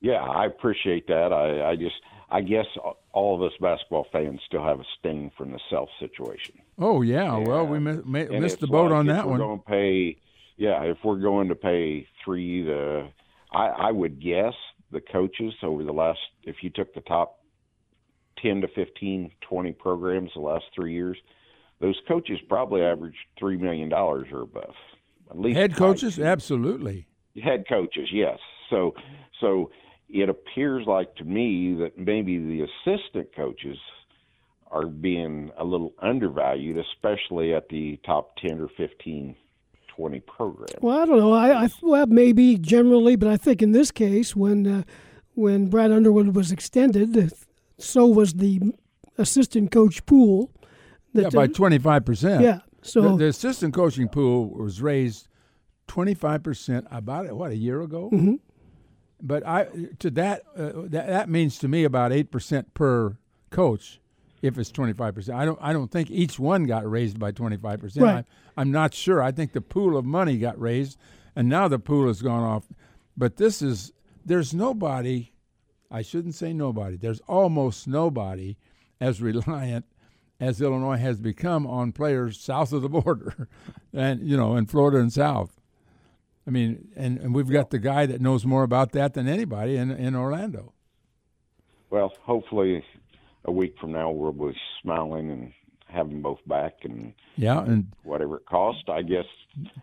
Yeah, 0.00 0.22
I 0.22 0.46
appreciate 0.46 1.06
that. 1.08 1.32
I, 1.32 1.70
I 1.70 1.76
just 1.76 1.96
I 2.30 2.42
guess 2.42 2.66
all 3.12 3.34
of 3.34 3.42
us 3.42 3.56
basketball 3.60 4.06
fans 4.12 4.40
still 4.46 4.64
have 4.64 4.80
a 4.80 4.84
sting 4.98 5.32
from 5.36 5.50
the 5.52 5.58
Self 5.68 5.88
situation. 5.98 6.54
Oh 6.78 7.02
yeah, 7.02 7.34
and, 7.36 7.46
well 7.46 7.66
we 7.66 7.78
missed, 7.78 8.04
missed 8.06 8.60
the 8.60 8.66
boat 8.66 8.90
like 8.90 8.98
on 9.00 9.06
that 9.06 9.26
we're 9.26 9.32
one. 9.32 9.40
Going 9.40 9.58
to 9.58 9.64
pay, 9.64 10.16
yeah, 10.56 10.82
if 10.82 10.98
we're 11.04 11.20
going 11.20 11.48
to 11.48 11.56
pay 11.56 12.06
three 12.24 12.64
to, 12.64 13.08
I, 13.52 13.66
I 13.66 13.90
would 13.90 14.22
guess 14.22 14.54
the 14.92 15.00
coaches 15.00 15.52
over 15.62 15.82
the 15.82 15.92
last, 15.92 16.20
if 16.44 16.56
you 16.62 16.70
took 16.70 16.94
the 16.94 17.00
top 17.02 17.40
ten 18.40 18.60
to 18.60 18.68
15, 18.68 19.30
20 19.40 19.72
programs 19.72 20.30
the 20.34 20.40
last 20.40 20.64
three 20.74 20.94
years, 20.94 21.18
those 21.80 21.98
coaches 22.06 22.38
probably 22.48 22.82
averaged 22.82 23.18
three 23.38 23.56
million 23.56 23.88
dollars 23.88 24.28
or 24.32 24.42
above. 24.42 24.74
At 25.30 25.38
least 25.38 25.56
head 25.56 25.76
coaches, 25.76 26.18
absolutely. 26.18 27.06
Head 27.42 27.64
coaches, 27.68 28.08
yes. 28.12 28.38
So, 28.68 28.94
so 29.40 29.70
it 30.12 30.28
appears 30.28 30.86
like 30.86 31.14
to 31.16 31.24
me 31.24 31.74
that 31.74 31.98
maybe 31.98 32.38
the 32.38 32.66
assistant 32.66 33.34
coaches 33.34 33.78
are 34.70 34.86
being 34.86 35.50
a 35.58 35.64
little 35.64 35.92
undervalued, 36.00 36.78
especially 36.78 37.54
at 37.54 37.68
the 37.68 37.98
top 38.04 38.36
10 38.36 38.60
or 38.60 38.68
15, 38.76 39.34
20 39.96 40.20
programs. 40.20 40.74
Well, 40.80 40.98
I 41.00 41.06
don't 41.06 41.18
know. 41.18 41.32
I, 41.32 41.64
I 41.64 41.68
well, 41.82 42.06
maybe 42.06 42.56
generally, 42.56 43.16
but 43.16 43.28
I 43.28 43.36
think 43.36 43.62
in 43.62 43.72
this 43.72 43.90
case, 43.90 44.36
when 44.36 44.66
uh, 44.66 44.82
when 45.34 45.68
Brad 45.68 45.90
Underwood 45.90 46.34
was 46.34 46.52
extended, 46.52 47.32
so 47.78 48.06
was 48.06 48.34
the 48.34 48.60
assistant 49.18 49.70
coach 49.70 50.04
pool. 50.06 50.50
That, 51.14 51.24
yeah, 51.24 51.28
by 51.30 51.48
25%. 51.48 52.40
Yeah. 52.40 52.60
So 52.82 53.02
the, 53.02 53.16
the, 53.16 53.26
assistant 53.26 53.74
coaching 53.74 54.08
pool 54.08 54.50
was 54.50 54.80
raised 54.80 55.28
25% 55.88 56.86
about, 56.90 57.32
what, 57.32 57.50
a 57.50 57.56
year 57.56 57.80
ago? 57.82 58.10
Mm-hmm. 58.12 58.34
But 59.22 59.46
I 59.46 59.66
to 59.98 60.10
that 60.10 60.42
uh, 60.56 60.72
that 60.86 61.06
that 61.06 61.28
means 61.28 61.58
to 61.58 61.68
me 61.68 61.84
about 61.84 62.12
eight 62.12 62.30
percent 62.30 62.72
per 62.74 63.16
coach. 63.50 64.00
if 64.42 64.56
it's 64.56 64.72
25%. 64.72 65.34
I 65.34 65.44
don't 65.44 65.58
I 65.60 65.72
don't 65.72 65.90
think 65.90 66.10
each 66.10 66.38
one 66.38 66.64
got 66.64 66.88
raised 66.90 67.18
by 67.18 67.32
25%. 67.32 68.00
Right. 68.00 68.24
I, 68.56 68.60
I'm 68.60 68.70
not 68.70 68.94
sure. 68.94 69.22
I 69.22 69.32
think 69.32 69.52
the 69.52 69.60
pool 69.60 69.96
of 69.96 70.04
money 70.04 70.38
got 70.38 70.58
raised 70.58 70.96
and 71.36 71.48
now 71.48 71.68
the 71.68 71.78
pool 71.78 72.06
has 72.06 72.22
gone 72.22 72.42
off. 72.42 72.66
But 73.16 73.36
this 73.36 73.60
is 73.60 73.92
there's 74.24 74.54
nobody 74.54 75.32
I 75.90 76.02
shouldn't 76.02 76.36
say 76.36 76.52
nobody. 76.52 76.96
There's 76.96 77.20
almost 77.26 77.88
nobody 77.88 78.56
as 79.00 79.20
reliant 79.20 79.84
as 80.38 80.60
Illinois 80.62 80.96
has 80.96 81.20
become 81.20 81.66
on 81.66 81.92
players 81.92 82.40
south 82.40 82.72
of 82.72 82.80
the 82.82 82.88
border 82.88 83.48
and 83.92 84.26
you 84.26 84.36
know 84.36 84.56
in 84.56 84.66
Florida 84.66 84.98
and 84.98 85.12
south. 85.12 85.59
I 86.46 86.50
mean, 86.50 86.88
and, 86.96 87.18
and 87.18 87.34
we've 87.34 87.50
got 87.50 87.70
the 87.70 87.78
guy 87.78 88.06
that 88.06 88.20
knows 88.20 88.44
more 88.46 88.62
about 88.62 88.92
that 88.92 89.14
than 89.14 89.28
anybody 89.28 89.76
in 89.76 89.90
in 89.90 90.14
Orlando. 90.16 90.72
Well, 91.90 92.12
hopefully, 92.22 92.84
a 93.44 93.52
week 93.52 93.74
from 93.80 93.92
now 93.92 94.10
we'll 94.10 94.32
be 94.32 94.56
smiling 94.82 95.30
and 95.30 95.52
have 95.88 96.08
them 96.08 96.22
both 96.22 96.38
back, 96.46 96.74
and 96.84 97.12
Yeah, 97.36 97.64
and 97.64 97.88
whatever 98.04 98.36
it 98.36 98.46
cost, 98.46 98.88
I 98.88 99.02
guess, 99.02 99.24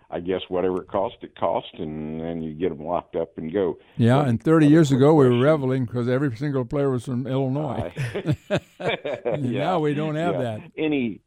I 0.09 0.21
guess 0.21 0.39
whatever 0.47 0.81
it 0.81 0.87
cost, 0.87 1.15
it 1.21 1.35
cost, 1.35 1.67
and 1.77 2.21
then 2.21 2.41
you 2.41 2.53
get 2.53 2.69
them 2.69 2.85
locked 2.85 3.17
up 3.17 3.37
and 3.37 3.51
go. 3.51 3.77
yeah, 3.97 4.19
But- 4.19 4.27
and 4.29 4.41
30 4.41 4.67
years 4.67 4.89
ago 4.93 5.13
we 5.15 5.27
were 5.27 5.37
reveling 5.37 5.83
because 5.85 6.07
every 6.07 6.33
single 6.37 6.63
player 6.63 6.89
was 6.89 7.03
from 7.05 7.27
Illinois. 7.27 7.91
yeah. 8.79 9.35
Now 9.37 9.79
we 9.79 9.93
don't 9.93 10.15
have 10.15 10.35
Yeah. 10.35 10.41
that. 10.41 10.61
Any, 10.77 11.19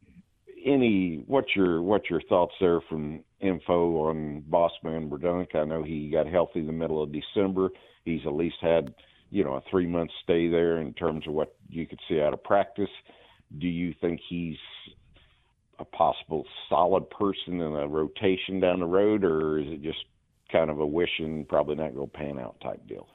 any, 0.65 1.23
what's 1.27 1.55
your 1.55 1.81
what's 1.81 2.09
your 2.09 2.21
thoughts 2.29 2.53
there 2.59 2.81
from 2.81 3.23
info 3.39 4.07
on 4.07 4.43
Bosmans-Verdonk? 4.49 5.55
I 5.55 5.65
know 5.65 5.83
he 5.83 6.09
got 6.09 6.27
healthy 6.27 6.59
in 6.59 6.67
the 6.67 6.73
middle 6.73 7.01
of 7.01 7.11
December. 7.11 7.69
He's 8.05 8.21
at 8.25 8.33
least 8.33 8.55
had, 8.61 8.93
you 9.29 9.43
know, 9.43 9.55
a 9.55 9.63
three 9.69 9.87
month 9.87 10.11
stay 10.23 10.47
there 10.47 10.77
in 10.77 10.93
terms 10.93 11.27
of 11.27 11.33
what 11.33 11.55
you 11.69 11.85
could 11.85 11.99
see 12.07 12.21
out 12.21 12.33
of 12.33 12.43
practice. 12.43 12.89
Do 13.57 13.67
you 13.67 13.93
think 13.99 14.21
he's 14.27 14.57
a 15.79 15.85
possible 15.85 16.45
solid 16.69 17.09
person 17.09 17.59
in 17.59 17.75
a 17.75 17.87
rotation 17.87 18.59
down 18.59 18.79
the 18.79 18.85
road, 18.85 19.23
or 19.23 19.59
is 19.59 19.67
it 19.67 19.81
just 19.81 20.05
kind 20.51 20.69
of 20.69 20.79
a 20.79 20.85
wishing, 20.85 21.45
probably 21.45 21.75
not 21.75 21.95
going 21.95 22.09
to 22.09 22.17
pan 22.17 22.39
out 22.39 22.55
type 22.61 22.85
deal? 22.87 23.07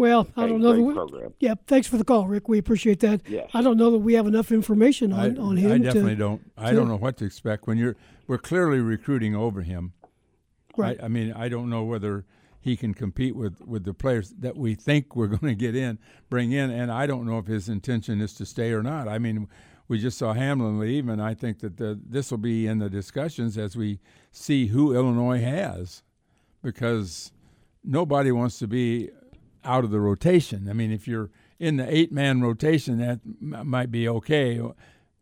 Well, 0.00 0.28
I 0.34 0.46
don't 0.46 0.62
know. 0.62 0.72
great 0.72 0.78
that 0.78 0.86
we- 0.86 0.94
program. 0.94 1.34
Yeah, 1.40 1.54
thanks 1.66 1.86
for 1.86 1.98
the 1.98 2.04
call, 2.04 2.26
Rick. 2.26 2.48
We 2.48 2.56
appreciate 2.56 3.00
that. 3.00 3.20
Yes. 3.28 3.50
I 3.52 3.60
don't 3.60 3.76
know 3.76 3.90
that 3.90 3.98
we 3.98 4.14
have 4.14 4.26
enough 4.26 4.50
information 4.50 5.12
on, 5.12 5.38
I, 5.38 5.40
on 5.42 5.56
him. 5.58 5.72
I 5.72 5.76
definitely 5.78 6.12
to, 6.14 6.18
don't. 6.18 6.52
I 6.56 6.70
to- 6.70 6.76
don't 6.76 6.88
know 6.88 6.96
what 6.96 7.18
to 7.18 7.26
expect 7.26 7.66
when 7.66 7.76
you're. 7.76 7.96
We're 8.26 8.38
clearly 8.38 8.80
recruiting 8.80 9.36
over 9.36 9.60
him. 9.60 9.92
Right. 10.74 10.98
I, 11.02 11.04
I 11.04 11.08
mean, 11.08 11.34
I 11.34 11.50
don't 11.50 11.68
know 11.68 11.84
whether 11.84 12.24
he 12.62 12.78
can 12.78 12.94
compete 12.94 13.36
with, 13.36 13.60
with 13.60 13.84
the 13.84 13.92
players 13.92 14.30
that 14.38 14.56
we 14.56 14.74
think 14.74 15.14
we're 15.14 15.26
going 15.36 15.52
to 15.52 15.54
get 15.54 15.76
in, 15.76 15.98
bring 16.30 16.52
in, 16.52 16.70
and 16.70 16.90
I 16.90 17.06
don't 17.06 17.26
know 17.26 17.36
if 17.38 17.46
his 17.46 17.68
intention 17.68 18.22
is 18.22 18.32
to 18.34 18.46
stay 18.46 18.72
or 18.72 18.82
not. 18.82 19.06
I 19.06 19.18
mean, 19.18 19.48
we 19.86 19.98
just 19.98 20.16
saw 20.16 20.32
Hamlin 20.32 20.78
leave, 20.78 21.10
and 21.10 21.20
I 21.20 21.34
think 21.34 21.58
that 21.58 21.76
the, 21.76 22.00
this 22.08 22.30
will 22.30 22.38
be 22.38 22.66
in 22.66 22.78
the 22.78 22.88
discussions 22.88 23.58
as 23.58 23.76
we 23.76 24.00
see 24.32 24.68
who 24.68 24.94
Illinois 24.94 25.42
has, 25.42 26.02
because 26.62 27.32
nobody 27.84 28.32
wants 28.32 28.58
to 28.60 28.66
be 28.66 29.10
out 29.64 29.84
of 29.84 29.90
the 29.90 30.00
rotation. 30.00 30.68
I 30.68 30.72
mean, 30.72 30.90
if 30.92 31.06
you're 31.08 31.30
in 31.58 31.76
the 31.76 31.94
eight 31.94 32.12
man 32.12 32.40
rotation, 32.40 32.98
that 32.98 33.20
m- 33.40 33.68
might 33.68 33.90
be 33.90 34.08
okay, 34.08 34.60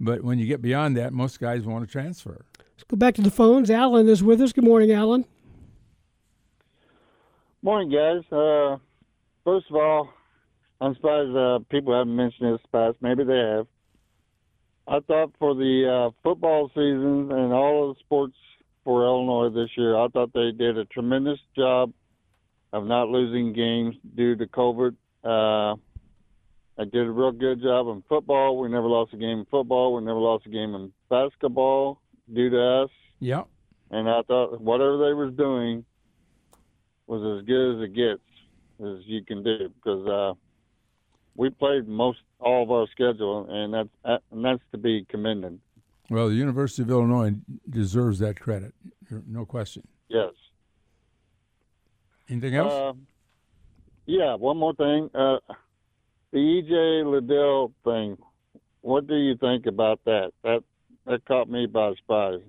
but 0.00 0.22
when 0.22 0.38
you 0.38 0.46
get 0.46 0.62
beyond 0.62 0.96
that, 0.96 1.12
most 1.12 1.40
guys 1.40 1.64
want 1.64 1.86
to 1.86 1.90
transfer. 1.90 2.44
Let's 2.58 2.84
go 2.84 2.96
back 2.96 3.14
to 3.16 3.22
the 3.22 3.30
phones. 3.30 3.70
Alan 3.70 4.08
is 4.08 4.22
with 4.22 4.40
us. 4.40 4.52
Good 4.52 4.64
morning, 4.64 4.92
Alan. 4.92 5.24
Morning, 7.62 7.90
guys. 7.90 8.22
Uh, 8.30 8.76
first 9.44 9.66
of 9.68 9.76
all, 9.76 10.10
I'm 10.80 10.94
surprised 10.94 11.36
uh, 11.36 11.58
people 11.70 11.92
haven't 11.96 12.14
mentioned 12.14 12.54
this 12.54 12.66
past. 12.70 12.96
Maybe 13.00 13.24
they 13.24 13.36
have. 13.36 13.66
I 14.86 15.00
thought 15.00 15.32
for 15.38 15.54
the 15.54 16.08
uh, 16.08 16.10
football 16.22 16.68
season 16.68 17.30
and 17.32 17.52
all 17.52 17.90
of 17.90 17.96
the 17.96 18.00
sports 18.00 18.36
for 18.84 19.04
Illinois 19.04 19.50
this 19.50 19.70
year, 19.76 19.96
I 19.96 20.08
thought 20.08 20.32
they 20.32 20.52
did 20.52 20.78
a 20.78 20.84
tremendous 20.86 21.38
job 21.56 21.92
of 22.72 22.86
not 22.86 23.08
losing 23.08 23.52
games 23.52 23.96
due 24.14 24.36
to 24.36 24.46
COVID. 24.46 24.94
Uh, 25.24 25.76
they 26.76 26.84
did 26.84 27.06
a 27.06 27.10
real 27.10 27.32
good 27.32 27.62
job 27.62 27.88
in 27.88 28.02
football. 28.08 28.58
We 28.58 28.68
never 28.68 28.86
lost 28.86 29.12
a 29.12 29.16
game 29.16 29.40
in 29.40 29.46
football. 29.46 29.94
We 29.94 30.02
never 30.02 30.20
lost 30.20 30.46
a 30.46 30.50
game 30.50 30.74
in 30.74 30.92
basketball 31.10 32.00
due 32.32 32.50
to 32.50 32.82
us. 32.84 32.90
Yeah. 33.18 33.42
And 33.90 34.08
I 34.08 34.22
thought 34.22 34.60
whatever 34.60 34.98
they 34.98 35.14
was 35.14 35.34
doing 35.34 35.84
was 37.06 37.40
as 37.40 37.46
good 37.46 37.76
as 37.76 37.90
it 37.90 37.94
gets 37.94 38.20
as 38.80 39.04
you 39.06 39.24
can 39.24 39.42
do 39.42 39.70
because 39.74 40.06
uh, 40.06 40.34
we 41.34 41.50
played 41.50 41.88
most 41.88 42.18
all 42.38 42.62
of 42.62 42.70
our 42.70 42.86
schedule, 42.92 43.46
and 43.48 43.74
that's 43.74 43.88
uh, 44.04 44.18
and 44.30 44.44
that's 44.44 44.62
to 44.72 44.78
be 44.78 45.04
commended. 45.08 45.58
Well, 46.10 46.28
the 46.28 46.34
University 46.34 46.82
of 46.82 46.90
Illinois 46.90 47.34
deserves 47.68 48.18
that 48.20 48.38
credit, 48.38 48.72
no 49.26 49.44
question. 49.44 49.86
Yes. 50.08 50.32
Anything 52.28 52.54
else? 52.54 52.72
Uh, 52.72 52.92
yeah. 54.06 54.34
One 54.34 54.56
more 54.58 54.74
thing. 54.74 55.10
Uh, 55.14 55.38
the 56.32 56.38
EJ 56.38 57.10
Liddell 57.10 57.72
thing. 57.84 58.18
What 58.82 59.06
do 59.06 59.16
you 59.16 59.36
think 59.36 59.66
about 59.66 60.00
that? 60.04 60.32
That 60.44 60.62
that 61.06 61.24
caught 61.24 61.48
me 61.48 61.66
by 61.66 61.94
surprise. 61.94 62.40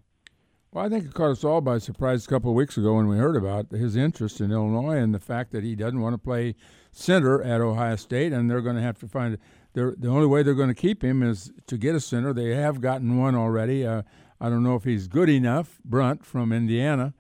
Well, 0.72 0.86
I 0.86 0.90
think 0.90 1.06
it 1.06 1.14
caught 1.14 1.32
us 1.32 1.44
all 1.44 1.62
by 1.62 1.80
surprise 1.80 2.26
a 2.26 2.30
couple 2.30 2.52
of 2.52 2.56
weeks 2.56 2.78
ago 2.78 2.96
when 2.96 3.08
we 3.08 3.18
heard 3.18 3.36
about 3.36 3.72
his 3.72 3.96
interest 3.96 4.40
in 4.40 4.52
Illinois 4.52 4.98
and 4.98 5.16
the 5.16 5.20
fact 5.20 5.52
that 5.52 5.64
he 5.64 5.76
doesn't 5.76 6.00
want 6.00 6.14
to 6.14 6.20
play 6.20 6.56
center 6.92 7.42
at 7.42 7.60
Ohio 7.60 7.96
State, 7.96 8.34
and 8.34 8.50
they're 8.50 8.62
going 8.62 8.76
to 8.76 8.82
have 8.82 9.00
to 9.00 9.08
find. 9.08 9.38
They're, 9.74 9.96
the 9.98 10.10
only 10.10 10.28
way 10.28 10.44
they're 10.44 10.54
going 10.54 10.70
to 10.70 10.76
keep 10.76 11.04
him 11.04 11.24
is 11.24 11.52
to 11.68 11.78
get 11.78 11.96
a 11.96 12.00
center. 12.00 12.34
They 12.34 12.56
have 12.56 12.82
gotten 12.82 13.18
one 13.18 13.36
already. 13.36 13.86
Uh, 13.86 14.04
I 14.42 14.50
don't 14.50 14.64
know 14.64 14.76
if 14.76 14.84
he's 14.84 15.08
good 15.08 15.30
enough, 15.30 15.80
Brunk 15.84 16.24
from 16.24 16.52
Indiana, 16.52 17.14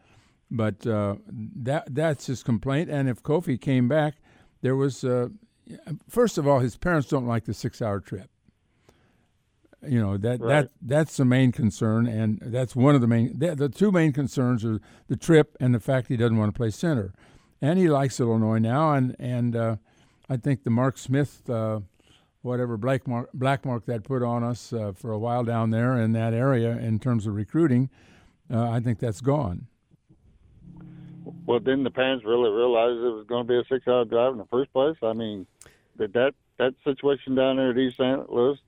but 0.51 0.85
uh, 0.88 1.15
that 1.27 1.93
that's 1.93 2.26
his 2.27 2.43
complaint. 2.43 2.89
And 2.89 3.07
if 3.09 3.21
Kofi 3.23 3.59
came 3.59 3.88
back, 3.88 4.15
there 4.61 4.76
was 4.76 5.03
uh, 5.03 5.30
first 6.07 6.38
of 6.38 6.47
all, 6.47 6.59
his 6.59 6.76
parents 6.77 7.07
don't 7.07 7.27
like 7.27 7.45
the 7.45 7.53
six-hour 7.53 7.99
trip. 8.01 8.30
You 9.88 9.99
know 10.01 10.17
that 10.17 10.41
Right. 10.41 10.63
that 10.63 10.71
that's 10.81 11.15
the 11.15 11.23
main 11.26 11.53
concern, 11.53 12.05
and 12.05 12.39
that's 12.41 12.76
one 12.76 12.95
of 12.95 13.01
the 13.01 13.07
main. 13.07 13.39
The, 13.39 13.55
the 13.55 13.69
two 13.69 13.91
main 13.93 14.11
concerns 14.11 14.65
are 14.65 14.81
the 15.07 15.15
trip 15.15 15.55
and 15.61 15.73
the 15.73 15.80
fact 15.80 16.07
he 16.09 16.17
doesn't 16.17 16.38
want 16.38 16.53
to 16.53 16.57
play 16.57 16.69
center, 16.69 17.13
and 17.61 17.80
he 17.80 17.88
likes 17.88 18.19
Illinois 18.19 18.59
now, 18.59 18.91
and 18.93 19.15
and 19.19 19.55
uh, 19.55 19.76
I 20.27 20.35
think 20.35 20.63
the 20.65 20.69
Mark 20.69 20.97
Smith, 20.97 21.49
uh, 21.49 21.80
whatever 22.41 22.76
black 22.76 23.07
mark, 23.07 23.30
black 23.34 23.63
mark 23.65 23.85
that 23.85 24.03
put 24.03 24.21
on 24.21 24.43
us 24.43 24.73
uh, 24.73 24.91
for 24.93 25.11
a 25.13 25.17
while 25.19 25.45
down 25.45 25.69
there 25.69 25.97
in 25.97 26.11
that 26.11 26.34
area 26.34 26.71
in 26.77 26.99
terms 26.99 27.26
of 27.26 27.35
recruiting, 27.35 27.89
uh, 28.53 28.69
I 28.69 28.81
think 28.81 28.99
that's 28.99 29.21
gone. 29.21 29.67
Well, 31.49 31.57
didn't 31.57 31.84
the 31.84 31.89
parents 31.89 32.23
really 32.23 32.51
realize 32.51 32.91
it 32.91 33.09
was 33.09 33.26
going 33.27 33.47
to 33.47 33.47
be 33.47 33.57
a 33.57 33.63
six-hour 33.67 34.05
drive 34.05 34.34
in 34.34 34.38
the 34.38 34.45
first 34.51 34.71
place? 34.71 34.95
I 35.01 35.13
mean, 35.13 35.47
did 35.97 36.13
that 36.13 36.35
that 36.59 36.76
situation 36.84 37.34
down 37.34 37.57
there 37.57 37.71
at 37.71 37.77
East 37.80 37.97
St. 37.97 38.31
Louis 38.31 38.59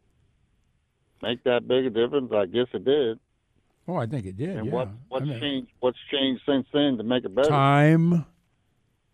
make 1.22 1.44
that 1.44 1.68
big 1.68 1.86
a 1.86 1.90
difference? 1.92 2.32
I 2.34 2.48
guess 2.48 2.66
it 2.74 2.84
did. 2.84 3.20
Oh, 3.88 3.98
I 3.98 4.08
think 4.08 4.26
it 4.26 4.36
did. 4.36 4.58
And 4.58 4.66
yeah. 4.66 4.74
what 4.74 4.88
what's 5.10 5.26
I 5.26 5.28
mean, 5.28 5.40
changed? 5.40 5.72
What's 5.80 6.00
changed 6.12 6.42
since 6.44 6.66
then 6.74 6.98
to 6.98 7.04
make 7.04 7.24
it 7.24 7.36
better? 7.36 7.50
time, 7.50 8.26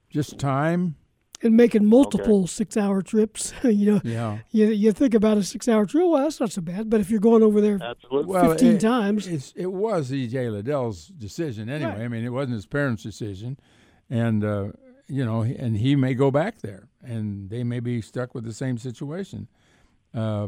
just 0.10 0.40
time. 0.40 0.96
And 1.44 1.56
making 1.56 1.86
multiple 1.86 2.48
six-hour 2.48 3.04
trips. 3.04 3.54
you 3.64 3.94
know, 3.94 4.02
Yeah. 4.04 4.40
you 4.50 4.68
you 4.70 4.92
think 4.92 5.14
about 5.14 5.38
a 5.38 5.44
six-hour 5.44 5.86
trip. 5.86 6.08
Well, 6.08 6.24
that's 6.24 6.40
not 6.40 6.52
so 6.52 6.62
bad. 6.62 6.90
But 6.90 7.00
if 7.00 7.12
you're 7.12 7.20
going 7.20 7.44
over 7.44 7.62
there 7.62 7.78
Absolutely. 7.80 8.34
Well, 8.34 8.50
fifteen 8.50 8.76
it- 8.78 8.82
times, 8.82 9.28
It's, 9.28 9.54
it 9.56 9.68
was 9.72 10.12
E.J. 10.12 10.50
Liddell's 10.50 11.06
decision 11.08 11.70
anyway. 11.70 11.92
Right. 11.92 12.02
I 12.02 12.08
mean, 12.08 12.24
it 12.26 12.30
wasn't 12.30 12.56
his 12.56 12.66
parents' 12.66 13.04
decision, 13.04 13.60
and 14.10 14.44
uh, 14.44 14.70
you 15.08 15.24
know, 15.24 15.44
and 15.44 15.78
he 15.78 15.96
may 15.96 16.16
go 16.16 16.32
back 16.32 16.62
there, 16.62 16.88
and 17.04 17.52
they 17.52 17.64
may 17.64 17.82
be 17.82 18.02
stuck 18.02 18.34
with 18.34 18.44
the 18.44 18.54
same 18.54 18.80
situation. 18.80 19.48
Uh, 20.16 20.48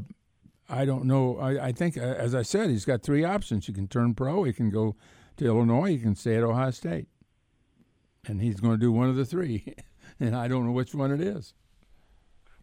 I 0.67 0.85
don't 0.85 1.05
know. 1.05 1.37
I, 1.37 1.67
I 1.67 1.71
think, 1.71 1.97
uh, 1.97 2.01
as 2.01 2.33
I 2.33 2.41
said, 2.41 2.69
he's 2.71 2.85
got 2.85 3.03
three 3.03 3.23
options. 3.23 3.67
He 3.67 3.73
can 3.73 3.87
turn 3.87 4.15
pro. 4.15 4.43
He 4.43 4.53
can 4.53 4.69
go 4.71 4.95
to 5.37 5.45
Illinois. 5.45 5.89
He 5.91 5.99
can 5.99 6.15
stay 6.15 6.35
at 6.35 6.43
Ohio 6.43 6.71
State, 6.71 7.07
and 8.27 8.41
he's 8.41 8.59
going 8.59 8.73
to 8.73 8.79
do 8.79 8.91
one 8.91 9.07
of 9.07 9.15
the 9.15 9.25
three. 9.25 9.75
and 10.19 10.35
I 10.35 10.47
don't 10.47 10.65
know 10.65 10.71
which 10.71 10.93
one 10.95 11.11
it 11.11 11.21
is. 11.21 11.53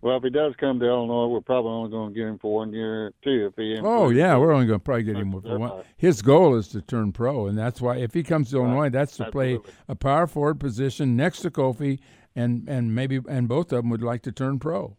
Well, 0.02 0.18
if 0.18 0.22
he 0.22 0.30
does 0.30 0.54
come 0.60 0.78
to 0.78 0.86
Illinois, 0.86 1.26
we're 1.26 1.40
probably 1.40 1.70
only 1.72 1.90
going 1.90 2.12
to 2.12 2.14
get 2.14 2.28
him 2.28 2.38
for 2.38 2.54
one 2.54 2.72
year 2.72 3.12
too. 3.24 3.46
If 3.50 3.54
he 3.56 3.76
Oh 3.82 4.04
improves. 4.04 4.16
yeah, 4.18 4.36
we're 4.36 4.52
only 4.52 4.66
going 4.66 4.78
to 4.78 4.84
probably 4.84 5.02
get 5.04 5.16
him 5.16 5.32
for 5.32 5.58
one. 5.58 5.82
His 5.96 6.22
goal 6.22 6.54
is 6.56 6.68
to 6.68 6.82
turn 6.82 7.12
pro, 7.12 7.46
and 7.46 7.56
that's 7.58 7.80
why 7.80 7.96
if 7.96 8.12
he 8.14 8.22
comes 8.22 8.50
to 8.50 8.58
Illinois, 8.58 8.90
that's 8.90 9.16
to 9.16 9.30
play 9.30 9.58
a 9.88 9.94
power 9.96 10.26
forward 10.26 10.60
position 10.60 11.16
next 11.16 11.40
to 11.40 11.50
Kofi, 11.50 11.98
and 12.36 12.68
and 12.68 12.94
maybe 12.94 13.20
and 13.28 13.48
both 13.48 13.72
of 13.72 13.82
them 13.82 13.90
would 13.90 14.02
like 14.02 14.22
to 14.22 14.32
turn 14.32 14.58
pro. 14.58 14.96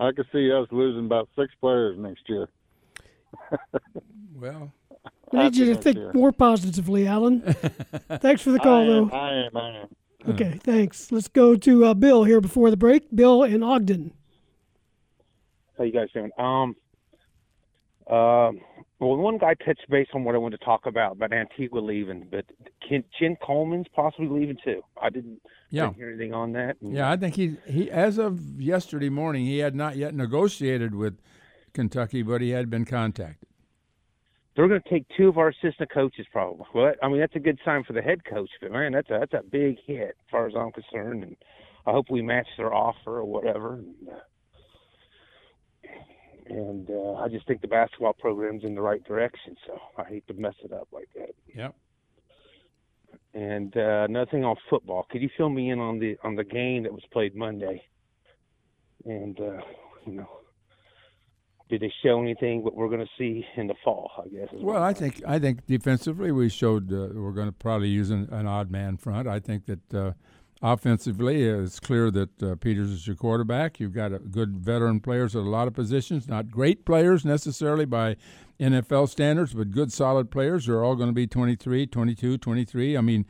I 0.00 0.12
could 0.12 0.26
see 0.32 0.50
us 0.52 0.68
losing 0.70 1.06
about 1.06 1.28
six 1.36 1.52
players 1.60 1.98
next 1.98 2.28
year. 2.28 2.48
Well, 4.34 4.72
we 5.32 5.40
need 5.40 5.56
you 5.56 5.66
to 5.66 5.74
think 5.74 5.96
year. 5.96 6.12
more 6.14 6.30
positively, 6.32 7.06
Alan. 7.08 7.40
Thanks 8.20 8.40
for 8.42 8.52
the 8.52 8.60
call, 8.60 8.78
I 8.78 8.82
am, 8.82 9.08
though. 9.08 9.16
I 9.16 9.32
am. 9.46 9.56
I 9.56 9.80
am. 9.80 9.88
Okay, 10.26 10.58
thanks. 10.62 11.12
Let's 11.12 11.28
go 11.28 11.54
to 11.54 11.84
uh, 11.86 11.94
Bill 11.94 12.24
here 12.24 12.40
before 12.40 12.70
the 12.70 12.76
break. 12.76 13.04
Bill 13.14 13.44
in 13.44 13.62
Ogden. 13.62 14.12
How 15.76 15.84
you 15.84 15.92
guys 15.92 16.08
doing? 16.12 16.30
Um, 16.38 16.74
Um, 18.08 18.60
well, 19.00 19.16
one 19.16 19.38
guy 19.38 19.54
touched 19.54 19.88
base 19.90 20.08
on 20.14 20.24
what 20.24 20.34
I 20.34 20.38
wanted 20.38 20.58
to 20.58 20.64
talk 20.64 20.86
about 20.86 21.12
about 21.12 21.32
Antigua 21.32 21.78
leaving, 21.78 22.26
but 22.30 22.46
Ken, 22.88 23.04
Chin 23.16 23.36
Coleman's 23.40 23.86
possibly 23.94 24.26
leaving 24.28 24.56
too. 24.64 24.80
I 25.00 25.10
didn't, 25.10 25.40
Yeah. 25.70 25.84
didn't 25.86 25.96
hear 25.96 26.08
anything 26.08 26.32
on 26.34 26.52
that. 26.52 26.78
And, 26.80 26.94
Yeah, 26.94 27.10
I 27.10 27.16
think 27.16 27.36
he 27.36 27.56
he 27.68 27.90
as 27.90 28.18
of 28.18 28.60
yesterday 28.60 29.10
morning 29.10 29.44
he 29.46 29.58
had 29.58 29.76
not 29.76 29.96
yet 29.96 30.14
negotiated 30.14 30.94
with 30.96 31.20
Kentucky, 31.74 32.22
but 32.22 32.40
he 32.40 32.50
had 32.50 32.70
been 32.70 32.84
contacted. 32.86 33.46
They're 34.58 34.66
going 34.66 34.82
to 34.82 34.90
take 34.90 35.06
two 35.16 35.28
of 35.28 35.38
our 35.38 35.50
assistant 35.50 35.88
coaches 35.88 36.26
probably. 36.32 36.66
Well, 36.74 36.92
I 37.00 37.06
mean 37.06 37.20
that's 37.20 37.36
a 37.36 37.38
good 37.38 37.60
sign 37.64 37.84
for 37.84 37.92
the 37.92 38.02
head 38.02 38.24
coach, 38.24 38.50
but 38.60 38.72
man, 38.72 38.90
that's 38.90 39.08
a 39.08 39.20
that's 39.20 39.32
a 39.34 39.48
big 39.48 39.76
hit 39.86 40.16
as 40.18 40.30
far 40.32 40.48
as 40.48 40.54
I'm 40.58 40.72
concerned, 40.72 41.22
and 41.22 41.36
I 41.86 41.92
hope 41.92 42.06
we 42.10 42.22
match 42.22 42.48
their 42.56 42.74
offer 42.74 43.18
or 43.18 43.24
whatever. 43.24 43.74
And, 43.74 43.94
uh, 44.08 44.18
and 46.48 46.90
uh, 46.90 47.12
I 47.22 47.28
just 47.28 47.46
think 47.46 47.60
the 47.60 47.68
basketball 47.68 48.14
program's 48.14 48.64
in 48.64 48.74
the 48.74 48.80
right 48.80 49.04
direction, 49.04 49.54
so 49.64 49.78
I 49.96 50.02
hate 50.02 50.26
to 50.26 50.34
mess 50.34 50.54
it 50.64 50.72
up 50.72 50.88
like 50.92 51.08
that. 51.14 51.36
Yep. 51.54 51.76
And 53.34 53.76
uh, 53.76 54.06
another 54.08 54.28
thing 54.28 54.44
on 54.44 54.56
football, 54.68 55.06
could 55.08 55.22
you 55.22 55.30
fill 55.36 55.50
me 55.50 55.70
in 55.70 55.78
on 55.78 56.00
the 56.00 56.16
on 56.24 56.34
the 56.34 56.42
game 56.42 56.82
that 56.82 56.92
was 56.92 57.04
played 57.12 57.36
Monday? 57.36 57.80
And 59.04 59.38
uh, 59.38 59.60
you 60.04 60.14
know, 60.14 60.28
did 61.68 61.80
they 61.80 61.92
show 62.02 62.20
anything 62.22 62.62
what 62.62 62.74
we're 62.74 62.88
going 62.88 63.00
to 63.00 63.10
see 63.18 63.44
in 63.56 63.66
the 63.66 63.74
fall? 63.84 64.10
I 64.18 64.28
guess. 64.28 64.48
Well, 64.52 64.82
I 64.82 64.92
think 64.92 65.22
I 65.26 65.38
think 65.38 65.66
defensively 65.66 66.32
we 66.32 66.48
showed 66.48 66.92
uh, 66.92 67.08
we're 67.14 67.32
going 67.32 67.48
to 67.48 67.52
probably 67.52 67.88
use 67.88 68.10
an, 68.10 68.28
an 68.30 68.46
odd 68.46 68.70
man 68.70 68.96
front. 68.96 69.28
I 69.28 69.40
think 69.40 69.66
that 69.66 69.94
uh, 69.94 70.12
offensively 70.62 71.50
uh, 71.50 71.60
it's 71.60 71.80
clear 71.80 72.10
that 72.10 72.42
uh, 72.42 72.54
Peters 72.56 72.90
is 72.90 73.06
your 73.06 73.16
quarterback. 73.16 73.80
You've 73.80 73.92
got 73.92 74.12
a 74.12 74.18
good 74.18 74.58
veteran 74.58 75.00
players 75.00 75.36
at 75.36 75.42
a 75.42 75.50
lot 75.50 75.68
of 75.68 75.74
positions, 75.74 76.28
not 76.28 76.50
great 76.50 76.84
players 76.84 77.24
necessarily 77.24 77.84
by 77.84 78.16
NFL 78.58 79.08
standards, 79.08 79.54
but 79.54 79.70
good 79.70 79.92
solid 79.92 80.30
players. 80.30 80.66
They're 80.66 80.82
all 80.82 80.96
going 80.96 81.10
to 81.10 81.14
be 81.14 81.26
23, 81.26 81.86
22, 81.86 82.38
23. 82.38 82.96
I 82.96 83.00
mean, 83.00 83.26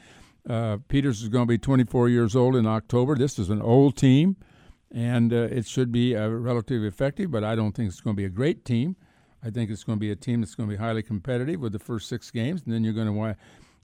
uh, 0.48 0.78
Peters 0.88 1.22
is 1.22 1.28
going 1.28 1.44
to 1.44 1.48
be 1.48 1.58
24 1.58 2.08
years 2.08 2.34
old 2.34 2.56
in 2.56 2.66
October. 2.66 3.14
This 3.14 3.38
is 3.38 3.50
an 3.50 3.60
old 3.60 3.96
team, 3.96 4.36
and 4.92 5.32
uh, 5.32 5.36
it 5.50 5.66
should 5.66 5.92
be 5.92 6.16
uh, 6.16 6.28
relatively 6.28 6.88
effective, 6.88 7.30
but 7.30 7.44
I 7.44 7.54
don't 7.54 7.72
think 7.72 7.88
it's 7.88 8.00
going 8.00 8.14
to 8.16 8.20
be 8.20 8.24
a 8.24 8.30
great 8.30 8.64
team. 8.64 8.96
I 9.44 9.50
think 9.50 9.70
it's 9.70 9.84
going 9.84 9.98
to 9.98 10.00
be 10.00 10.10
a 10.10 10.16
team 10.16 10.40
that's 10.40 10.54
going 10.54 10.68
to 10.68 10.74
be 10.74 10.78
highly 10.82 11.02
competitive 11.02 11.60
with 11.60 11.72
the 11.72 11.78
first 11.78 12.08
six 12.08 12.30
games, 12.30 12.62
and 12.64 12.72
then 12.74 12.82
you're 12.84 12.92
going 12.94 13.06
to 13.06 13.12
wa- 13.12 13.34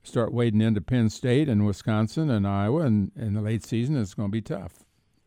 start 0.02 0.32
wading 0.32 0.60
into 0.60 0.80
Penn 0.80 1.08
State 1.10 1.48
and 1.48 1.64
Wisconsin 1.66 2.28
and 2.30 2.46
Iowa, 2.46 2.80
and 2.82 3.12
in 3.16 3.34
the 3.34 3.40
late 3.40 3.64
season, 3.64 3.96
it's 3.96 4.14
going 4.14 4.28
to 4.28 4.32
be 4.32 4.42
tough. 4.42 4.72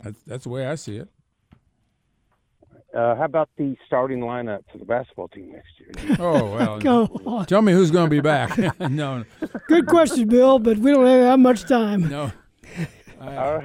That's, 0.03 0.21
that's 0.27 0.43
the 0.43 0.49
way 0.49 0.67
I 0.67 0.75
see 0.75 0.97
it. 0.97 1.09
Uh, 2.93 3.15
how 3.15 3.25
about 3.25 3.49
the 3.57 3.75
starting 3.85 4.19
lineup 4.21 4.63
for 4.71 4.77
the 4.79 4.85
basketball 4.85 5.27
team 5.27 5.51
next 5.51 5.67
year? 5.79 6.17
Oh 6.19 6.51
well, 6.55 6.79
Go 6.79 7.05
on. 7.25 7.45
tell 7.45 7.61
me 7.61 7.71
who's 7.73 7.91
going 7.91 8.05
to 8.05 8.09
be 8.09 8.21
back. 8.21 8.57
no, 8.79 9.23
Good 9.67 9.87
question, 9.87 10.27
Bill, 10.27 10.57
but 10.57 10.77
we 10.77 10.91
don't 10.91 11.05
have 11.05 11.21
that 11.21 11.37
much 11.39 11.63
time. 11.67 12.09
no. 12.09 12.31
Uh, 13.19 13.61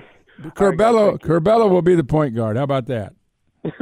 Curbelo, 0.51 1.19
Curbelo 1.19 1.71
will 1.71 1.83
be 1.83 1.95
the 1.95 2.05
point 2.05 2.35
guard. 2.35 2.57
How 2.57 2.65
about 2.65 2.87
that? 2.87 3.15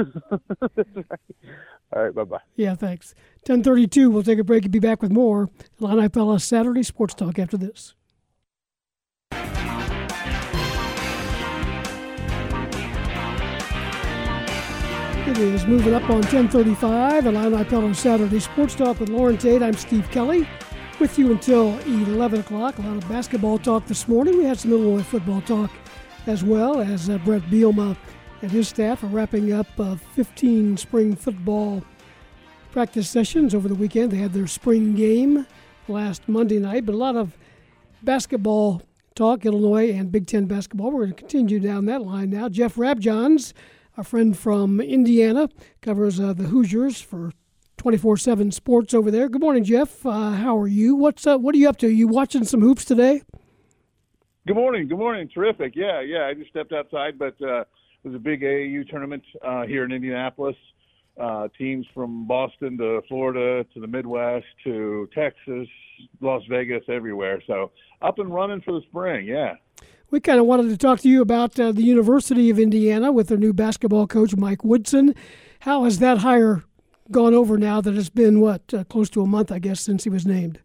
All 1.92 2.02
right, 2.04 2.14
bye 2.14 2.24
bye. 2.24 2.40
Yeah, 2.56 2.74
thanks. 2.74 3.14
1032, 3.46 4.10
we'll 4.10 4.22
take 4.22 4.38
a 4.38 4.44
break 4.44 4.64
and 4.64 4.72
be 4.72 4.78
back 4.78 5.02
with 5.02 5.10
more 5.10 5.48
Illini 5.80 6.08
Pella 6.08 6.38
Saturday 6.38 6.82
Sports 6.82 7.14
Talk 7.14 7.38
after 7.38 7.56
this. 7.56 7.94
It 15.26 15.38
is 15.38 15.64
moving 15.66 15.94
up 15.94 16.02
on 16.04 16.20
1035, 16.22 17.26
Illini 17.26 17.64
Pella 17.64 17.94
Saturday 17.94 18.40
Sports 18.40 18.74
Talk 18.74 19.00
with 19.00 19.08
Loren 19.08 19.38
Tate. 19.38 19.62
I'm 19.62 19.74
Steve 19.74 20.08
Kelly 20.10 20.46
with 21.00 21.18
you 21.18 21.32
until 21.32 21.78
11 21.86 22.40
o'clock. 22.40 22.78
A 22.78 22.82
lot 22.82 22.96
of 22.96 23.08
basketball 23.08 23.58
talk 23.58 23.86
this 23.86 24.06
morning. 24.06 24.36
We 24.38 24.44
had 24.44 24.58
some 24.58 24.72
Illinois 24.72 25.02
football 25.02 25.40
talk 25.40 25.70
as 26.26 26.44
well 26.44 26.80
as 26.80 27.08
uh, 27.08 27.18
Brett 27.18 27.42
Bielema 27.42 27.96
and 28.42 28.50
his 28.50 28.68
staff 28.68 29.02
are 29.02 29.08
wrapping 29.08 29.52
up 29.52 29.66
uh, 29.78 29.96
15 29.96 30.76
spring 30.76 31.16
football 31.16 31.82
practice 32.72 33.08
sessions 33.08 33.54
over 33.54 33.68
the 33.68 33.74
weekend. 33.74 34.10
They 34.12 34.18
had 34.18 34.32
their 34.32 34.46
spring 34.46 34.94
game 34.94 35.46
last 35.88 36.28
Monday 36.28 36.58
night, 36.58 36.86
but 36.86 36.94
a 36.94 36.98
lot 36.98 37.16
of 37.16 37.36
basketball 38.02 38.82
talk, 39.14 39.44
Illinois 39.44 39.92
and 39.92 40.12
Big 40.12 40.26
Ten 40.26 40.46
basketball. 40.46 40.90
We're 40.90 41.00
going 41.00 41.14
to 41.14 41.16
continue 41.16 41.60
down 41.60 41.86
that 41.86 42.02
line 42.02 42.30
now. 42.30 42.48
Jeff 42.48 42.76
Rabjohns, 42.76 43.52
our 43.96 44.04
friend 44.04 44.36
from 44.36 44.80
Indiana, 44.80 45.48
covers 45.82 46.20
uh, 46.20 46.32
the 46.32 46.44
Hoosiers 46.44 47.00
for 47.00 47.32
24/7 47.78 48.52
Sports 48.52 48.94
over 48.94 49.10
there. 49.10 49.28
Good 49.28 49.40
morning, 49.40 49.64
Jeff. 49.64 50.04
Uh, 50.06 50.30
how 50.32 50.56
are 50.58 50.68
you? 50.68 50.94
What's 50.94 51.26
uh, 51.26 51.38
what 51.38 51.54
are 51.54 51.58
you 51.58 51.68
up 51.68 51.78
to? 51.78 51.86
Are 51.86 51.90
you 51.90 52.08
watching 52.08 52.44
some 52.44 52.60
hoops 52.60 52.84
today? 52.84 53.22
Good 54.50 54.56
morning. 54.56 54.88
Good 54.88 54.98
morning. 54.98 55.28
Terrific. 55.32 55.76
Yeah, 55.76 56.00
yeah. 56.00 56.26
I 56.26 56.34
just 56.34 56.50
stepped 56.50 56.72
outside, 56.72 57.20
but 57.20 57.40
uh, 57.40 57.60
it 57.60 57.66
was 58.02 58.16
a 58.16 58.18
big 58.18 58.42
AAU 58.42 58.88
tournament 58.90 59.22
uh, 59.46 59.64
here 59.64 59.84
in 59.84 59.92
Indianapolis. 59.92 60.56
Uh, 61.20 61.46
teams 61.56 61.86
from 61.94 62.26
Boston 62.26 62.76
to 62.78 63.00
Florida 63.06 63.64
to 63.72 63.80
the 63.80 63.86
Midwest 63.86 64.46
to 64.64 65.08
Texas, 65.14 65.68
Las 66.20 66.42
Vegas, 66.50 66.82
everywhere. 66.88 67.40
So 67.46 67.70
up 68.02 68.18
and 68.18 68.34
running 68.34 68.60
for 68.62 68.72
the 68.72 68.80
spring. 68.88 69.24
Yeah. 69.24 69.54
We 70.10 70.18
kind 70.18 70.40
of 70.40 70.46
wanted 70.46 70.68
to 70.70 70.76
talk 70.76 70.98
to 71.02 71.08
you 71.08 71.22
about 71.22 71.56
uh, 71.60 71.70
the 71.70 71.84
University 71.84 72.50
of 72.50 72.58
Indiana 72.58 73.12
with 73.12 73.28
their 73.28 73.38
new 73.38 73.52
basketball 73.52 74.08
coach, 74.08 74.34
Mike 74.34 74.64
Woodson. 74.64 75.14
How 75.60 75.84
has 75.84 76.00
that 76.00 76.18
hire 76.18 76.64
gone 77.12 77.34
over 77.34 77.56
now 77.56 77.80
that 77.82 77.94
it's 77.94 78.10
been, 78.10 78.40
what, 78.40 78.74
uh, 78.74 78.82
close 78.82 79.10
to 79.10 79.22
a 79.22 79.26
month, 79.28 79.52
I 79.52 79.60
guess, 79.60 79.80
since 79.80 80.02
he 80.02 80.10
was 80.10 80.26
named? 80.26 80.58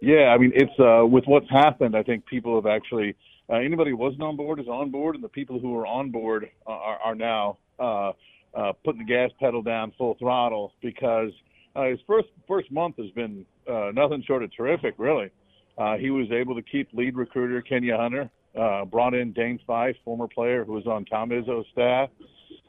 Yeah, 0.00 0.34
I 0.34 0.38
mean, 0.38 0.52
it's 0.54 0.78
uh, 0.78 1.06
with 1.06 1.24
what's 1.26 1.48
happened. 1.50 1.96
I 1.96 2.02
think 2.02 2.26
people 2.26 2.54
have 2.56 2.66
actually 2.66 3.16
uh, 3.48 3.54
anybody 3.56 3.90
who 3.90 3.96
wasn't 3.96 4.22
on 4.22 4.36
board 4.36 4.60
is 4.60 4.68
on 4.68 4.90
board, 4.90 5.14
and 5.14 5.24
the 5.24 5.28
people 5.28 5.58
who 5.58 5.76
are 5.76 5.86
on 5.86 6.10
board 6.10 6.50
are, 6.66 6.98
are 6.98 7.14
now 7.14 7.58
uh, 7.78 8.12
uh, 8.54 8.72
putting 8.84 9.00
the 9.00 9.06
gas 9.06 9.30
pedal 9.40 9.62
down 9.62 9.92
full 9.96 10.16
throttle 10.18 10.72
because 10.82 11.30
uh, 11.74 11.84
his 11.84 11.98
first 12.06 12.28
first 12.46 12.70
month 12.70 12.96
has 12.96 13.10
been 13.10 13.44
uh, 13.70 13.90
nothing 13.94 14.22
short 14.26 14.42
of 14.42 14.54
terrific. 14.54 14.94
Really, 14.98 15.30
uh, 15.78 15.96
he 15.96 16.10
was 16.10 16.26
able 16.30 16.54
to 16.54 16.62
keep 16.62 16.88
lead 16.92 17.16
recruiter 17.16 17.62
Kenya 17.62 17.96
Hunter, 17.96 18.30
uh, 18.58 18.84
brought 18.84 19.14
in 19.14 19.32
Dane 19.32 19.60
Fife, 19.66 19.96
former 20.04 20.28
player 20.28 20.64
who 20.64 20.72
was 20.72 20.86
on 20.86 21.04
Tom 21.04 21.30
Izzo's 21.30 21.66
staff, 21.72 22.10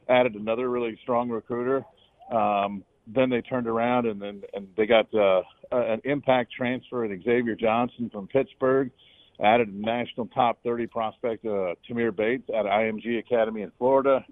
added 0.10 0.36
another 0.36 0.70
really 0.70 0.98
strong 1.04 1.30
recruiter. 1.30 1.84
Um, 2.32 2.84
then 3.14 3.30
they 3.30 3.42
turned 3.42 3.68
around 3.68 4.06
and 4.06 4.22
then 4.22 4.42
and 4.54 4.68
they 4.76 4.86
got 4.86 5.14
uh, 5.14 5.42
an 5.72 6.02
impact 6.04 6.52
transfer 6.54 7.06
in 7.06 7.22
Xavier 7.24 7.56
Johnson 7.56 8.10
from 8.12 8.28
Pittsburgh. 8.28 8.92
Added 9.44 9.68
a 9.70 9.72
national 9.72 10.26
top 10.28 10.58
30 10.64 10.88
prospect, 10.88 11.46
uh, 11.46 11.76
Tamar 11.88 12.12
Bates, 12.12 12.50
at 12.50 12.66
IMG 12.66 13.20
Academy 13.20 13.62
in 13.62 13.72
Florida, 13.78 14.26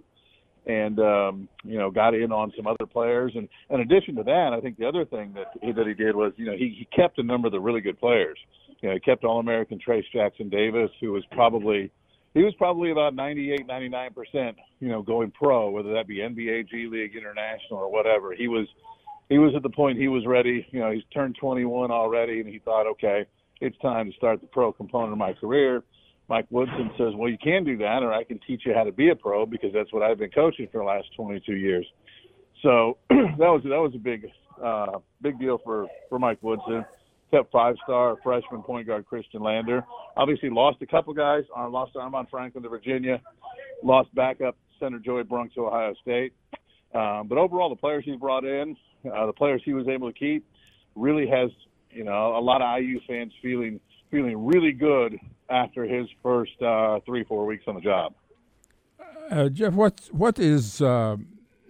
and 0.65 0.99
um, 0.99 1.49
you 1.63 1.77
know 1.77 1.91
got 1.91 2.15
in 2.15 2.31
on 2.31 2.51
some 2.57 2.65
other 2.65 2.87
players. 2.91 3.31
And 3.35 3.47
in 3.69 3.81
addition 3.81 4.15
to 4.15 4.23
that, 4.23 4.51
I 4.53 4.61
think 4.61 4.77
the 4.77 4.87
other 4.87 5.05
thing 5.05 5.33
that 5.33 5.51
he, 5.61 5.71
that 5.71 5.85
he 5.85 5.93
did 5.93 6.15
was 6.15 6.33
you 6.37 6.45
know 6.45 6.53
he, 6.53 6.75
he 6.79 6.87
kept 6.95 7.19
a 7.19 7.23
number 7.23 7.47
of 7.47 7.51
the 7.51 7.59
really 7.59 7.81
good 7.81 7.99
players. 7.99 8.37
You 8.81 8.89
know, 8.89 8.95
he 8.95 8.99
kept 8.99 9.23
All-American 9.23 9.79
Trayce 9.79 10.03
Jackson 10.13 10.49
Davis, 10.49 10.91
who 10.99 11.11
was 11.11 11.23
probably 11.31 11.91
he 12.35 12.43
was 12.43 12.53
probably 12.55 12.91
about 12.91 13.15
98, 13.15 13.65
99 13.65 14.13
percent, 14.13 14.57
you 14.79 14.89
know, 14.89 15.01
going 15.01 15.31
pro, 15.31 15.71
whether 15.71 15.93
that 15.93 16.05
be 16.05 16.17
NBA, 16.17 16.69
G 16.69 16.87
League, 16.91 17.15
International, 17.15 17.79
or 17.79 17.91
whatever. 17.91 18.33
He 18.33 18.47
was 18.47 18.67
he 19.29 19.39
was 19.39 19.55
at 19.55 19.63
the 19.63 19.69
point 19.69 19.97
he 19.97 20.09
was 20.09 20.25
ready. 20.27 20.67
You 20.71 20.81
know, 20.81 20.91
he's 20.91 21.03
turned 21.13 21.37
21 21.39 21.89
already, 21.89 22.41
and 22.41 22.47
he 22.47 22.59
thought, 22.59 22.85
okay, 22.87 23.25
it's 23.61 23.77
time 23.79 24.11
to 24.11 24.17
start 24.17 24.41
the 24.41 24.47
pro 24.47 24.71
component 24.71 25.13
of 25.13 25.17
my 25.17 25.33
career. 25.33 25.81
Mike 26.27 26.47
Woodson 26.49 26.91
says, 26.97 27.13
well, 27.15 27.29
you 27.29 27.37
can 27.37 27.63
do 27.63 27.77
that, 27.77 28.03
or 28.03 28.11
I 28.11 28.23
can 28.23 28.39
teach 28.45 28.63
you 28.65 28.73
how 28.73 28.83
to 28.83 28.91
be 28.91 29.09
a 29.09 29.15
pro 29.15 29.45
because 29.45 29.71
that's 29.73 29.93
what 29.93 30.03
I've 30.03 30.17
been 30.17 30.31
coaching 30.31 30.67
for 30.71 30.79
the 30.79 30.83
last 30.83 31.07
22 31.15 31.55
years. 31.55 31.85
So 32.61 32.97
that 33.09 33.37
was 33.37 33.61
that 33.63 33.79
was 33.79 33.93
a 33.95 33.99
big 33.99 34.27
uh, 34.61 34.99
big 35.21 35.39
deal 35.39 35.59
for 35.63 35.87
for 36.09 36.19
Mike 36.19 36.39
Woodson. 36.41 36.85
Kept 37.31 37.51
five 37.51 37.75
star 37.83 38.15
freshman 38.23 38.61
point 38.61 38.87
guard 38.87 39.05
Khristian 39.11 39.41
Lander. 39.41 39.83
Obviously 40.15 40.49
lost 40.49 40.77
a 40.81 40.85
couple 40.85 41.13
guys. 41.13 41.43
Uh, 41.57 41.67
lost 41.67 41.95
Armaan 41.95 42.29
Franklin 42.29 42.63
to 42.63 42.69
Virginia. 42.69 43.19
Lost 43.83 44.13
backup 44.13 44.55
center 44.79 44.99
Joey 44.99 45.23
Brunk 45.23 45.53
to 45.55 45.67
Ohio 45.67 45.93
State. 46.01 46.33
Um, 46.93 47.27
but 47.27 47.37
overall, 47.37 47.69
the 47.69 47.75
players 47.75 48.03
he's 48.05 48.17
brought 48.17 48.45
in, 48.45 48.77
uh, 49.13 49.25
the 49.25 49.33
players 49.33 49.61
he 49.65 49.73
was 49.73 49.87
able 49.87 50.11
to 50.11 50.17
keep, 50.17 50.45
really 50.95 51.27
has 51.27 51.49
you 51.91 52.03
know 52.03 52.37
a 52.37 52.39
lot 52.39 52.61
of 52.61 52.81
IU 52.81 52.99
fans 53.07 53.33
feeling 53.41 53.79
feeling 54.11 54.45
really 54.45 54.71
good 54.71 55.17
after 55.49 55.83
his 55.83 56.07
first 56.23 56.61
uh, 56.61 56.99
three 57.05 57.23
four 57.23 57.45
weeks 57.45 57.63
on 57.67 57.75
the 57.75 57.81
job. 57.81 58.13
Uh, 59.29 59.49
Jeff, 59.49 59.73
what 59.73 60.01
what 60.11 60.39
is 60.39 60.81
uh, 60.81 61.17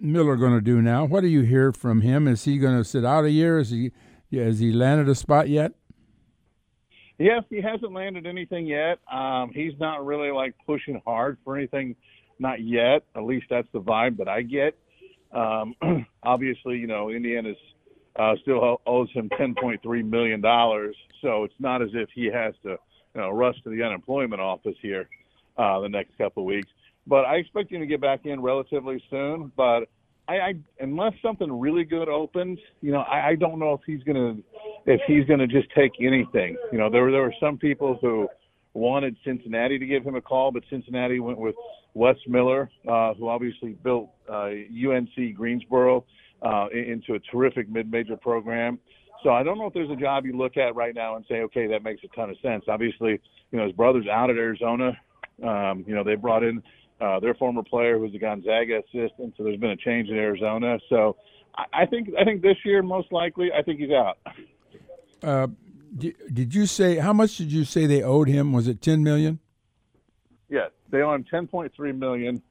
Miller 0.00 0.36
going 0.36 0.52
to 0.52 0.60
do 0.60 0.82
now? 0.82 1.04
What 1.04 1.22
do 1.22 1.28
you 1.28 1.42
hear 1.42 1.72
from 1.72 2.02
him? 2.02 2.28
Is 2.28 2.44
he 2.44 2.58
going 2.58 2.76
to 2.76 2.84
sit 2.84 3.04
out 3.04 3.24
a 3.24 3.30
year? 3.30 3.58
Is 3.58 3.70
he 3.70 3.92
has 4.36 4.58
he 4.58 4.72
landed 4.72 5.08
a 5.08 5.14
spot 5.14 5.48
yet? 5.48 5.72
Yes, 7.18 7.44
he 7.48 7.62
hasn't 7.62 7.92
landed 7.92 8.26
anything 8.26 8.66
yet. 8.66 8.98
Um, 9.10 9.50
he's 9.54 9.72
not 9.80 10.04
really 10.04 10.30
like 10.30 10.54
pushing 10.66 11.00
hard 11.06 11.38
for 11.44 11.56
anything, 11.56 11.96
not 12.38 12.60
yet. 12.60 13.04
At 13.14 13.24
least 13.24 13.46
that's 13.48 13.68
the 13.72 13.80
vibe 13.80 14.18
that 14.18 14.28
I 14.28 14.42
get. 14.42 14.76
Um, 15.32 15.74
obviously, 16.22 16.76
you 16.76 16.86
know, 16.86 17.10
Indiana's 17.10 17.56
uh, 18.16 18.34
still 18.42 18.80
owes 18.86 19.10
him 19.12 19.30
$10.3 19.30 20.04
million. 20.08 20.42
So 21.22 21.44
it's 21.44 21.54
not 21.58 21.82
as 21.82 21.90
if 21.94 22.08
he 22.14 22.26
has 22.26 22.54
to, 22.64 22.70
you 23.14 23.20
know, 23.20 23.30
rush 23.30 23.56
to 23.62 23.70
the 23.70 23.82
unemployment 23.82 24.40
office 24.40 24.76
here 24.82 25.08
uh, 25.56 25.80
the 25.80 25.88
next 25.88 26.16
couple 26.18 26.42
of 26.42 26.46
weeks. 26.46 26.68
But 27.06 27.24
I 27.24 27.36
expect 27.36 27.72
him 27.72 27.80
to 27.80 27.86
get 27.86 28.00
back 28.00 28.26
in 28.26 28.42
relatively 28.42 29.02
soon. 29.08 29.52
But 29.56 29.88
I, 30.28 30.34
I 30.34 30.54
unless 30.80 31.12
something 31.22 31.60
really 31.60 31.84
good 31.84 32.08
opens, 32.08 32.58
you 32.80 32.92
know, 32.92 33.00
I, 33.00 33.28
I 33.28 33.34
don't 33.36 33.58
know 33.58 33.72
if 33.72 33.80
he's 33.86 34.02
gonna 34.02 34.36
if 34.86 35.00
he's 35.06 35.24
gonna 35.26 35.46
just 35.46 35.68
take 35.76 35.92
anything. 36.00 36.56
You 36.72 36.78
know, 36.78 36.90
there 36.90 37.02
were 37.02 37.10
there 37.10 37.22
were 37.22 37.34
some 37.40 37.58
people 37.58 37.98
who 38.00 38.28
wanted 38.74 39.16
Cincinnati 39.24 39.78
to 39.78 39.86
give 39.86 40.04
him 40.04 40.16
a 40.16 40.20
call, 40.20 40.52
but 40.52 40.62
Cincinnati 40.68 41.20
went 41.20 41.38
with 41.38 41.54
Wes 41.94 42.16
Miller, 42.26 42.70
uh, 42.88 43.14
who 43.14 43.28
obviously 43.28 43.72
built 43.72 44.10
uh, 44.28 44.50
UNC 44.70 45.34
Greensboro 45.34 46.04
uh, 46.42 46.66
into 46.72 47.14
a 47.14 47.18
terrific 47.30 47.68
mid-major 47.68 48.16
program. 48.16 48.78
So 49.22 49.30
I 49.30 49.42
don't 49.42 49.58
know 49.58 49.66
if 49.66 49.72
there's 49.72 49.90
a 49.90 49.96
job 49.96 50.26
you 50.26 50.36
look 50.36 50.56
at 50.56 50.74
right 50.74 50.94
now 50.94 51.16
and 51.16 51.24
say, 51.28 51.36
okay, 51.36 51.66
that 51.68 51.82
makes 51.82 52.02
a 52.04 52.08
ton 52.14 52.28
of 52.28 52.36
sense. 52.42 52.64
Obviously, 52.68 53.18
you 53.50 53.58
know 53.58 53.64
his 53.64 53.72
brother's 53.72 54.06
out 54.08 54.30
at 54.30 54.36
Arizona. 54.36 54.92
Um, 55.42 55.84
you 55.86 55.94
know 55.94 56.04
they 56.04 56.14
brought 56.14 56.42
in 56.42 56.62
uh, 57.00 57.20
their 57.20 57.34
former 57.34 57.62
player 57.62 57.96
who 57.96 58.02
was 58.02 58.14
a 58.14 58.18
Gonzaga 58.18 58.78
assistant, 58.78 59.34
so 59.36 59.44
there's 59.44 59.58
been 59.58 59.70
a 59.70 59.76
change 59.76 60.08
in 60.08 60.16
Arizona. 60.16 60.78
So 60.88 61.16
I, 61.54 61.82
I 61.82 61.86
think 61.86 62.10
I 62.18 62.24
think 62.24 62.42
this 62.42 62.56
year 62.64 62.82
most 62.82 63.12
likely 63.12 63.50
I 63.52 63.62
think 63.62 63.80
he's 63.80 63.90
out. 63.90 64.18
Uh, 65.22 65.48
did, 65.96 66.14
did 66.32 66.54
you 66.54 66.66
say 66.66 66.96
how 66.96 67.12
much 67.12 67.36
did 67.36 67.52
you 67.52 67.64
say 67.64 67.86
they 67.86 68.02
owed 68.02 68.28
him? 68.28 68.52
Was 68.52 68.68
it 68.68 68.80
ten 68.80 69.02
million? 69.02 69.40
Yes, 70.48 70.70
they 70.90 71.02
owe 71.02 71.14
him 71.14 71.24
ten 71.24 71.46
point 71.46 71.72
three 71.74 71.92
million, 71.92 72.42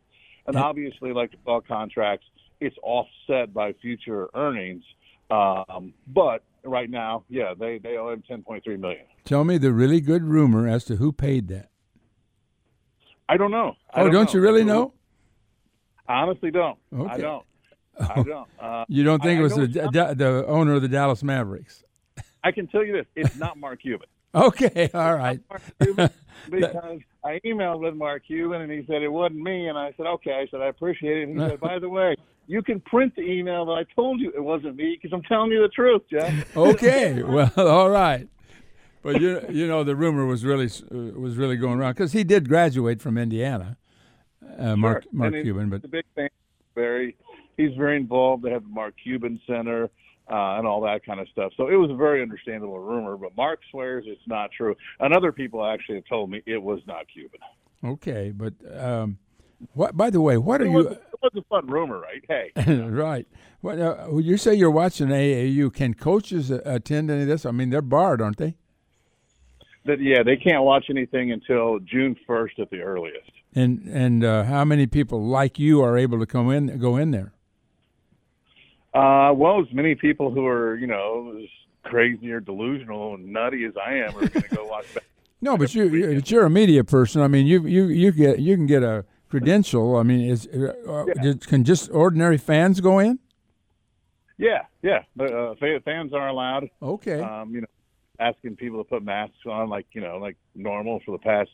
and 0.48 0.56
obviously, 0.58 1.14
like 1.14 1.32
all 1.46 1.62
contracts, 1.62 2.26
it's 2.60 2.76
offset 2.84 3.54
by 3.54 3.74
future 3.74 4.30
earnings. 4.36 4.84
Um, 5.32 5.94
but 6.08 6.44
right 6.64 6.90
now, 6.90 7.24
yeah, 7.30 7.54
they 7.58 7.80
they 7.80 7.98
owe 7.98 8.12
him 8.12 8.24
ten 8.28 8.44
point 8.44 8.64
three 8.64 8.78
million. 8.78 9.06
Tell 9.24 9.44
me 9.44 9.58
the 9.58 9.74
really 9.74 10.02
good 10.02 10.24
rumor 10.24 10.68
as 10.68 10.84
to 10.86 10.98
who 10.98 11.12
paid 11.12 11.48
that. 11.48 11.70
I 13.28 13.38
don't 13.38 13.52
know. 13.52 13.76
I 13.94 14.02
oh, 14.02 14.04
don't, 14.06 14.14
don't 14.14 14.26
know. 14.26 14.34
you 14.34 14.42
really 14.42 14.64
know? 14.64 14.94
I 16.08 16.22
honestly 16.22 16.52
don't. 16.52 16.78
I 17.10 17.18
don't. 17.18 17.46
I 18.00 18.24
don't. 18.24 18.48
Uh, 18.60 18.86
You 18.88 19.04
don't 19.04 19.22
think 19.24 19.38
I- 19.38 19.40
it 19.40 19.44
was 19.44 19.56
the, 19.56 19.68
the 20.16 20.46
owner 20.48 20.74
of 20.74 20.82
the 20.82 20.88
Dallas 20.88 21.24
Mavericks? 21.24 21.84
I 22.44 22.52
can 22.52 22.68
tell 22.68 22.84
you 22.86 22.94
this: 22.94 23.06
it's 23.16 23.36
not 23.38 23.58
Mark 23.58 23.82
Cuban. 23.82 24.08
Okay, 24.36 24.90
all 24.94 25.16
right. 25.16 25.40
Because 26.52 27.00
I 27.24 27.40
emailed 27.46 27.80
with 27.80 27.96
Mark 27.96 28.24
Cuban 28.28 28.62
and 28.62 28.70
he 28.70 28.84
said 28.86 29.02
it 29.02 29.08
wasn't 29.08 29.40
me, 29.40 29.70
and 29.70 29.78
I 29.78 29.94
said 29.96 30.06
okay. 30.06 30.34
I 30.34 30.46
said 30.52 30.60
I 30.60 30.68
appreciate 30.68 31.20
it. 31.20 31.30
And 31.30 31.42
he 31.42 31.48
said, 31.48 31.62
by 31.62 31.80
the 31.80 31.88
way, 31.88 32.18
you 32.46 32.62
can 32.62 32.82
print 32.82 33.16
the 33.16 33.22
email 33.22 33.66
that 33.68 33.72
I 33.72 33.84
told 33.96 34.20
you 34.20 34.34
it 34.36 34.44
wasn't 34.44 34.76
me 34.76 35.00
because 35.02 35.16
I'm 35.16 35.24
telling 35.24 35.52
you 35.52 35.62
the 35.62 35.70
truth, 35.70 36.02
Jeff. 36.12 36.58
okay, 36.58 37.24
well, 37.24 37.50
all 37.56 37.90
right. 37.90 38.28
But 39.06 39.22
you 39.22 39.40
you 39.52 39.68
know 39.68 39.84
the 39.84 39.96
rumor 39.96 40.26
was 40.26 40.44
really 40.44 40.66
uh, 40.66 41.20
was 41.20 41.38
really 41.38 41.58
going 41.58 41.78
around 41.78 41.94
because 41.94 42.12
he 42.12 42.24
did 42.24 42.50
graduate 42.50 43.04
from 43.04 43.20
Indiana, 43.20 43.78
uh, 44.58 44.76
Mark 44.76 45.04
Sure. 45.04 45.12
Mark 45.14 45.36
And 45.36 45.44
Cuban. 45.44 45.70
But 45.70 45.82
he's 45.82 45.86
a 45.86 45.88
big 45.90 46.06
fan. 46.16 46.30
Very, 46.74 47.16
he's 47.56 47.76
very 47.78 47.98
involved. 47.98 48.42
They 48.42 48.50
have 48.50 48.64
the 48.64 48.70
Mark 48.70 48.96
Cuban 49.02 49.40
Center 49.46 49.92
uh, 50.28 50.58
and 50.58 50.66
all 50.66 50.82
that 50.82 51.06
kind 51.06 51.20
of 51.20 51.28
stuff. 51.30 51.52
So 51.56 51.68
it 51.68 51.76
was 51.76 51.92
a 51.92 51.96
very 51.96 52.24
understandable 52.24 52.80
rumor. 52.80 53.16
But 53.16 53.38
Mark 53.38 53.60
swears 53.70 54.06
it's 54.08 54.28
not 54.28 54.50
true, 54.52 54.76
and 55.00 55.14
other 55.14 55.32
people 55.32 55.64
actually 55.64 55.98
have 55.98 56.06
told 56.06 56.32
me 56.32 56.42
it 56.48 56.62
was 56.62 56.80
not 56.88 57.06
Cuban. 57.14 57.40
okay, 57.86 58.34
but 58.36 58.56
um, 58.76 59.20
what? 59.74 59.96
By 59.96 60.10
the 60.10 60.20
way, 60.20 60.40
what 60.40 60.64
are 60.64 60.72
was, 60.72 60.86
you? 60.88 60.92
it 60.94 61.20
was 61.22 61.32
a 61.36 61.44
fun 61.44 61.68
rumor, 61.68 62.00
right? 62.00 62.26
Hey, 62.28 62.80
right. 62.82 63.28
What 63.62 63.80
uh, 63.80 64.18
you 64.18 64.38
say 64.38 64.56
you're 64.56 64.72
watching 64.72 65.10
AAU? 65.10 65.72
Can 65.72 65.94
coaches 65.94 66.52
uh, 66.52 66.62
attend 66.66 67.12
any 67.12 67.22
of 67.22 67.28
this? 67.28 67.46
I 67.46 67.52
mean, 67.52 67.70
they're 67.70 67.84
barred, 67.84 68.20
aren't 68.20 68.38
they? 68.38 68.58
That 69.86 70.00
yeah, 70.02 70.24
they 70.24 70.36
can't 70.36 70.64
watch 70.64 70.86
anything 70.90 71.32
until 71.32 71.80
June 71.80 72.16
first 72.28 72.60
at 72.60 72.70
the 72.70 72.82
earliest. 72.82 73.32
And 73.54 73.88
and 73.88 74.24
uh, 74.24 74.44
how 74.44 74.66
many 74.66 74.88
people 74.88 75.24
like 75.24 75.58
you 75.60 75.82
are 75.82 75.98
able 75.98 76.20
to 76.20 76.26
come 76.26 76.52
in 76.52 76.78
go 76.80 76.98
in 76.98 77.12
there? 77.12 77.34
Uh, 78.94 79.34
well, 79.34 79.60
as 79.60 79.68
many 79.74 79.96
people 79.96 80.32
who 80.32 80.46
are 80.48 80.76
you 80.76 80.88
know 80.88 81.36
as 81.42 81.50
crazy 81.84 82.32
or 82.32 82.40
delusional 82.40 83.14
and 83.16 83.28
nutty 83.32 83.66
as 83.66 83.74
I 83.78 83.94
am 83.96 84.10
are 84.18 84.28
going 84.28 84.30
to 84.50 84.56
go 84.56 84.66
watch. 84.70 84.86
That. 84.94 85.04
No, 85.42 85.58
but 85.58 85.76
you 85.76 85.86
you- 85.90 86.16
but 86.16 86.32
you're 86.32 86.46
a 86.46 86.50
media 86.50 86.84
person. 86.84 87.22
I 87.22 87.28
mean, 87.28 87.46
you 87.46 87.66
you 87.66 87.86
you 87.86 88.12
get 88.12 88.40
you 88.40 88.56
can 88.56 88.66
get 88.66 88.84
a 88.84 89.06
credential. 89.30 89.98
I 89.98 90.04
mean, 90.04 90.30
is 90.30 90.48
uh, 90.48 91.06
just- 91.22 91.48
can 91.48 91.64
just 91.64 91.92
ordinary 91.92 92.38
fans 92.38 92.80
go 92.80 93.00
in? 93.00 93.20
Yeah, 94.38 94.64
yeah. 94.82 95.04
But, 95.16 95.32
uh, 95.34 95.56
fans 95.86 96.14
are 96.14 96.28
allowed. 96.28 96.70
Okay. 96.82 97.22
Um, 97.22 97.52
you 97.56 97.62
know, 97.62 97.68
asking 98.20 98.56
people 98.56 98.84
to 98.84 98.90
put 98.90 99.04
masks 99.04 99.36
on 99.50 99.70
like 99.70 99.88
you 99.94 100.02
know 100.02 100.18
like 100.18 100.38
normal 100.56 101.02
for 101.06 101.12
the 101.12 101.24
past 101.24 101.50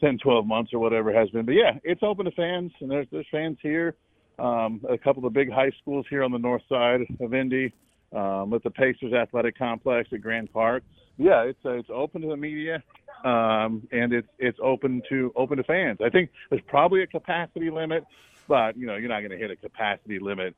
10, 0.00 0.18
12 0.18 0.46
months 0.46 0.72
or 0.72 0.78
whatever 0.78 1.12
has 1.12 1.30
been. 1.30 1.46
But 1.46 1.54
yeah, 1.54 1.78
it's 1.82 2.02
open 2.02 2.24
to 2.26 2.30
fans, 2.32 2.72
and 2.80 2.90
there's 2.90 3.06
there's 3.10 3.26
fans 3.30 3.58
here. 3.62 3.94
Um, 4.38 4.80
a 4.88 4.98
couple 4.98 5.24
of 5.24 5.32
the 5.32 5.38
big 5.38 5.50
high 5.50 5.70
schools 5.80 6.06
here 6.10 6.24
on 6.24 6.32
the 6.32 6.38
north 6.38 6.62
side 6.68 7.02
of 7.20 7.34
Indy, 7.34 7.72
um, 8.12 8.50
with 8.50 8.62
the 8.62 8.70
Pacers 8.70 9.12
Athletic 9.12 9.56
Complex 9.56 10.08
at 10.12 10.20
Grand 10.20 10.52
Park. 10.52 10.82
Yeah, 11.16 11.42
it's 11.42 11.58
uh, 11.64 11.70
it's 11.72 11.90
open 11.92 12.22
to 12.22 12.28
the 12.28 12.36
media, 12.36 12.82
um, 13.24 13.86
and 13.92 14.12
it's 14.12 14.28
it's 14.38 14.58
open 14.62 15.02
to 15.08 15.32
open 15.36 15.58
to 15.58 15.64
fans. 15.64 15.98
I 16.04 16.10
think 16.10 16.30
there's 16.50 16.62
probably 16.66 17.02
a 17.02 17.06
capacity 17.06 17.70
limit, 17.70 18.04
but 18.48 18.76
you 18.76 18.86
know 18.86 18.96
you're 18.96 19.08
not 19.08 19.20
going 19.20 19.30
to 19.30 19.38
hit 19.38 19.50
a 19.50 19.56
capacity 19.56 20.18
limit, 20.18 20.56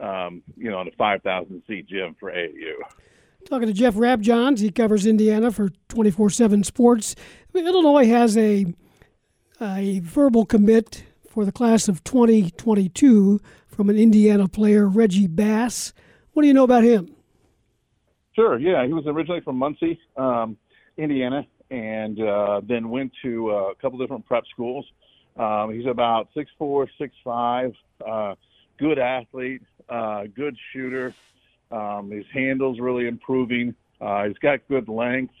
um, 0.00 0.42
you 0.56 0.70
know, 0.70 0.78
on 0.78 0.88
a 0.88 0.92
5,000 0.92 1.62
seat 1.66 1.88
gym 1.88 2.14
for 2.20 2.30
AAU. 2.30 2.74
Talking 3.46 3.68
to 3.68 3.72
Jeff 3.72 3.94
Rabjohns, 3.94 4.58
he 4.58 4.72
covers 4.72 5.06
Indiana 5.06 5.52
for 5.52 5.68
24/7 5.88 6.64
Sports. 6.64 7.14
Illinois 7.54 8.06
has 8.06 8.36
a 8.36 8.66
a 9.60 10.00
verbal 10.00 10.44
commit 10.44 11.04
for 11.28 11.44
the 11.44 11.52
class 11.52 11.86
of 11.86 12.02
2022 12.02 13.40
from 13.68 13.88
an 13.88 13.96
Indiana 13.96 14.48
player, 14.48 14.88
Reggie 14.88 15.28
Bass. 15.28 15.92
What 16.32 16.42
do 16.42 16.48
you 16.48 16.54
know 16.54 16.64
about 16.64 16.82
him? 16.82 17.14
Sure. 18.34 18.58
Yeah, 18.58 18.84
he 18.84 18.92
was 18.92 19.06
originally 19.06 19.40
from 19.42 19.56
Muncie, 19.56 20.00
um, 20.16 20.56
Indiana, 20.96 21.46
and 21.70 22.20
uh, 22.20 22.62
then 22.68 22.90
went 22.90 23.12
to 23.22 23.50
uh, 23.52 23.54
a 23.70 23.74
couple 23.76 23.98
different 23.98 24.26
prep 24.26 24.44
schools. 24.50 24.84
Um, 25.36 25.72
he's 25.72 25.86
about 25.86 26.28
six 26.34 26.50
four, 26.58 26.88
six 26.98 27.14
five, 27.22 27.72
uh, 28.04 28.34
good 28.76 28.98
athlete, 28.98 29.62
uh, 29.88 30.24
good 30.34 30.56
shooter. 30.72 31.14
Um, 31.70 32.10
his 32.10 32.24
handle's 32.32 32.78
really 32.80 33.06
improving. 33.06 33.74
Uh, 34.00 34.24
he's 34.24 34.38
got 34.38 34.60
good 34.68 34.88
length. 34.88 35.34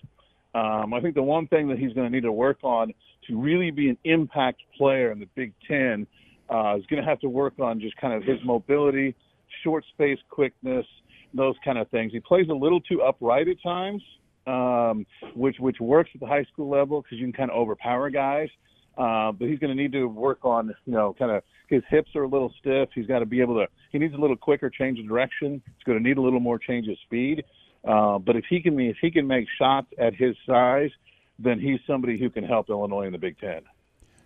Um, 0.54 0.94
I 0.94 1.00
think 1.00 1.14
the 1.14 1.22
one 1.22 1.46
thing 1.48 1.68
that 1.68 1.78
he's 1.78 1.92
going 1.92 2.06
to 2.06 2.14
need 2.14 2.22
to 2.22 2.32
work 2.32 2.58
on 2.62 2.92
to 3.28 3.38
really 3.38 3.70
be 3.70 3.88
an 3.88 3.98
impact 4.04 4.62
player 4.76 5.12
in 5.12 5.18
the 5.18 5.28
Big 5.34 5.52
Ten 5.68 6.06
uh, 6.48 6.76
is 6.76 6.86
going 6.86 7.02
to 7.02 7.08
have 7.08 7.20
to 7.20 7.28
work 7.28 7.58
on 7.58 7.80
just 7.80 7.96
kind 7.98 8.14
of 8.14 8.22
his 8.22 8.38
mobility, 8.44 9.14
short 9.62 9.84
space 9.92 10.18
quickness, 10.30 10.86
those 11.34 11.54
kind 11.64 11.78
of 11.78 11.88
things. 11.90 12.12
He 12.12 12.20
plays 12.20 12.46
a 12.48 12.54
little 12.54 12.80
too 12.80 13.02
upright 13.02 13.48
at 13.48 13.62
times, 13.62 14.02
um, 14.46 15.04
which 15.34 15.56
which 15.58 15.78
works 15.80 16.10
at 16.14 16.20
the 16.20 16.26
high 16.26 16.44
school 16.52 16.68
level 16.70 17.02
because 17.02 17.18
you 17.18 17.24
can 17.24 17.32
kind 17.32 17.50
of 17.50 17.56
overpower 17.56 18.10
guys. 18.10 18.48
Uh, 18.96 19.32
but 19.32 19.48
he's 19.48 19.58
going 19.58 19.76
to 19.76 19.80
need 19.80 19.92
to 19.92 20.06
work 20.06 20.44
on, 20.44 20.74
you 20.86 20.92
know, 20.92 21.14
kind 21.18 21.30
of 21.30 21.42
his 21.68 21.82
hips 21.90 22.14
are 22.14 22.22
a 22.22 22.28
little 22.28 22.52
stiff. 22.58 22.88
He's 22.94 23.06
got 23.06 23.18
to 23.18 23.26
be 23.26 23.40
able 23.40 23.54
to. 23.56 23.66
He 23.92 23.98
needs 23.98 24.14
a 24.14 24.18
little 24.18 24.36
quicker 24.36 24.70
change 24.70 24.98
of 24.98 25.06
direction. 25.06 25.62
He's 25.64 25.84
going 25.84 25.98
to 25.98 26.08
need 26.08 26.16
a 26.16 26.22
little 26.22 26.40
more 26.40 26.58
change 26.58 26.88
of 26.88 26.96
speed. 27.04 27.44
Uh, 27.86 28.18
but 28.18 28.36
if 28.36 28.44
he 28.48 28.60
can 28.60 28.78
if 28.80 28.96
he 29.00 29.10
can 29.10 29.26
make 29.26 29.46
shots 29.58 29.88
at 29.98 30.14
his 30.14 30.34
size, 30.46 30.90
then 31.38 31.60
he's 31.60 31.78
somebody 31.86 32.18
who 32.18 32.30
can 32.30 32.44
help 32.44 32.70
Illinois 32.70 33.06
in 33.06 33.12
the 33.12 33.18
Big 33.18 33.38
Ten. 33.38 33.62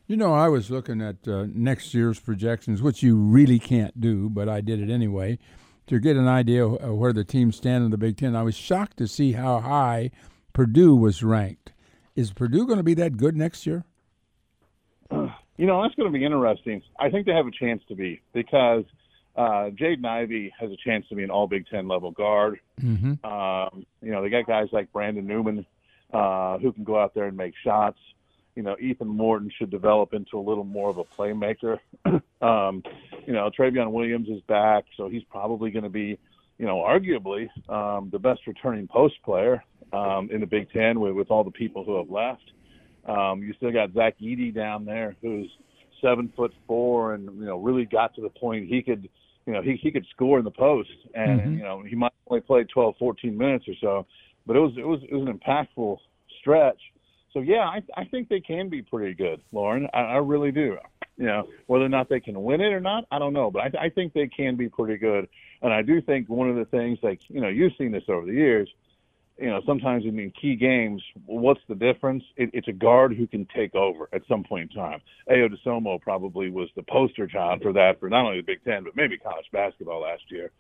You 0.06 0.16
know, 0.16 0.32
I 0.32 0.48
was 0.48 0.70
looking 0.70 1.00
at 1.00 1.28
uh, 1.28 1.46
next 1.52 1.94
year's 1.94 2.18
projections, 2.18 2.82
which 2.82 3.02
you 3.02 3.16
really 3.16 3.58
can't 3.58 4.00
do, 4.00 4.28
but 4.28 4.48
I 4.48 4.60
did 4.60 4.80
it 4.80 4.90
anyway 4.90 5.38
to 5.86 5.98
get 5.98 6.16
an 6.16 6.28
idea 6.28 6.64
of 6.64 6.96
where 6.96 7.12
the 7.12 7.24
teams 7.24 7.56
stand 7.56 7.84
in 7.84 7.90
the 7.90 7.98
Big 7.98 8.16
Ten. 8.16 8.34
I 8.36 8.42
was 8.42 8.54
shocked 8.54 8.96
to 8.98 9.06
see 9.06 9.32
how 9.32 9.60
high 9.60 10.10
Purdue 10.52 10.96
was 10.96 11.22
ranked. 11.22 11.72
Is 12.16 12.32
Purdue 12.32 12.66
going 12.66 12.78
to 12.78 12.84
be 12.84 12.94
that 12.94 13.16
good 13.16 13.36
next 13.36 13.66
year? 13.66 13.84
You 15.10 15.66
know, 15.66 15.82
that's 15.82 15.94
going 15.94 16.10
to 16.10 16.18
be 16.18 16.24
interesting. 16.24 16.80
I 16.98 17.10
think 17.10 17.26
they 17.26 17.32
have 17.32 17.46
a 17.46 17.50
chance 17.50 17.82
to 17.88 17.94
be 17.94 18.22
because 18.32 18.84
uh, 19.36 19.68
Jaden 19.70 20.06
Ivey 20.06 20.52
has 20.58 20.70
a 20.70 20.76
chance 20.82 21.06
to 21.08 21.14
be 21.14 21.22
an 21.22 21.30
All 21.30 21.46
Big 21.46 21.66
Ten 21.70 21.86
level 21.86 22.10
guard. 22.10 22.60
Mm-hmm. 22.80 23.24
Um, 23.24 23.84
you 24.00 24.10
know, 24.10 24.22
they 24.22 24.30
got 24.30 24.46
guys 24.46 24.68
like 24.72 24.90
Brandon 24.90 25.26
Newman 25.26 25.66
uh, 26.12 26.58
who 26.58 26.72
can 26.72 26.84
go 26.84 26.98
out 26.98 27.14
there 27.14 27.26
and 27.26 27.36
make 27.36 27.54
shots. 27.62 27.98
You 28.56 28.62
know, 28.62 28.76
Ethan 28.80 29.08
Morton 29.08 29.50
should 29.58 29.70
develop 29.70 30.12
into 30.12 30.38
a 30.38 30.40
little 30.40 30.64
more 30.64 30.90
of 30.90 30.98
a 30.98 31.04
playmaker. 31.04 31.78
um, 32.40 32.82
you 33.26 33.32
know, 33.32 33.50
Trevion 33.56 33.92
Williams 33.92 34.28
is 34.28 34.40
back, 34.48 34.84
so 34.96 35.08
he's 35.08 35.24
probably 35.24 35.70
going 35.70 35.84
to 35.84 35.90
be, 35.90 36.18
you 36.58 36.66
know, 36.66 36.76
arguably 36.76 37.48
um, 37.68 38.08
the 38.10 38.18
best 38.18 38.46
returning 38.46 38.88
post 38.88 39.14
player 39.24 39.62
um, 39.92 40.30
in 40.32 40.40
the 40.40 40.46
Big 40.46 40.70
Ten 40.72 41.00
with, 41.00 41.12
with 41.12 41.30
all 41.30 41.44
the 41.44 41.50
people 41.50 41.84
who 41.84 41.96
have 41.98 42.10
left. 42.10 42.50
Um, 43.06 43.42
you 43.42 43.54
still 43.54 43.72
got 43.72 43.92
Zach 43.92 44.16
Edey 44.20 44.54
down 44.54 44.84
there, 44.84 45.16
who's 45.22 45.50
seven 46.00 46.32
foot 46.36 46.52
four, 46.66 47.14
and 47.14 47.24
you 47.38 47.46
know 47.46 47.58
really 47.58 47.84
got 47.84 48.14
to 48.14 48.20
the 48.20 48.30
point 48.30 48.68
he 48.68 48.82
could 48.82 49.08
you 49.46 49.52
know, 49.52 49.62
he 49.62 49.76
he 49.76 49.90
could 49.90 50.06
score 50.14 50.38
in 50.38 50.44
the 50.44 50.50
post, 50.50 50.90
and 51.14 51.40
Mhm. 51.40 51.56
you 51.56 51.62
know, 51.62 51.82
he 51.82 51.96
might 51.96 52.12
only 52.28 52.40
play 52.40 52.64
12, 52.64 52.96
14 52.98 53.36
minutes 53.36 53.66
or 53.66 53.74
so, 53.80 54.06
but 54.46 54.54
it 54.56 54.60
was 54.60 54.76
it 54.76 54.86
was 54.86 55.02
it 55.02 55.12
was 55.14 55.26
an 55.28 55.38
impactful 55.38 55.98
stretch. 56.38 56.80
So 57.32 57.40
yeah, 57.40 57.64
I 57.68 57.82
I 57.96 58.04
think 58.04 58.28
they 58.28 58.40
can 58.40 58.68
be 58.68 58.82
pretty 58.82 59.14
good, 59.14 59.40
Loren. 59.52 59.88
I, 59.92 60.00
I 60.00 60.16
really 60.18 60.52
do. 60.52 60.78
You 61.16 61.26
know, 61.26 61.48
whether 61.66 61.84
or 61.84 61.88
not 61.88 62.08
they 62.08 62.20
can 62.20 62.42
win 62.42 62.60
it 62.60 62.72
or 62.72 62.80
not, 62.80 63.06
I 63.10 63.18
don't 63.18 63.34
know, 63.34 63.50
but 63.50 63.76
I, 63.76 63.86
I 63.86 63.88
think 63.90 64.14
they 64.14 64.26
can 64.26 64.56
be 64.56 64.68
pretty 64.70 64.96
good. 64.96 65.28
And 65.60 65.72
I 65.72 65.82
do 65.82 66.00
think 66.00 66.28
one 66.30 66.48
of 66.48 66.56
the 66.56 66.64
things, 66.64 66.98
like 67.02 67.20
you 67.28 67.40
know, 67.40 67.48
you've 67.48 67.74
seen 67.76 67.92
this 67.92 68.04
over 68.08 68.26
the 68.26 68.32
years. 68.32 68.68
You 69.40 69.48
know, 69.48 69.62
sometimes 69.64 70.04
in 70.04 70.32
key 70.38 70.54
games, 70.54 71.02
what's 71.24 71.62
the 71.66 71.74
difference? 71.74 72.22
It, 72.36 72.50
it's 72.52 72.68
a 72.68 72.72
guard 72.72 73.16
who 73.16 73.26
can 73.26 73.46
take 73.56 73.74
over 73.74 74.06
at 74.12 74.20
some 74.28 74.44
point 74.44 74.70
in 74.70 74.76
time. 74.76 75.00
Ayo 75.30 75.48
Dosunmu 75.48 76.02
probably 76.02 76.50
was 76.50 76.68
the 76.76 76.82
poster 76.82 77.26
child 77.26 77.62
for 77.62 77.72
that 77.72 77.98
for 77.98 78.10
not 78.10 78.26
only 78.26 78.40
the 78.40 78.46
Big 78.46 78.62
Ten 78.64 78.84
but 78.84 78.94
maybe 78.94 79.16
college 79.16 79.46
basketball 79.50 80.02
last 80.02 80.24
year. 80.28 80.50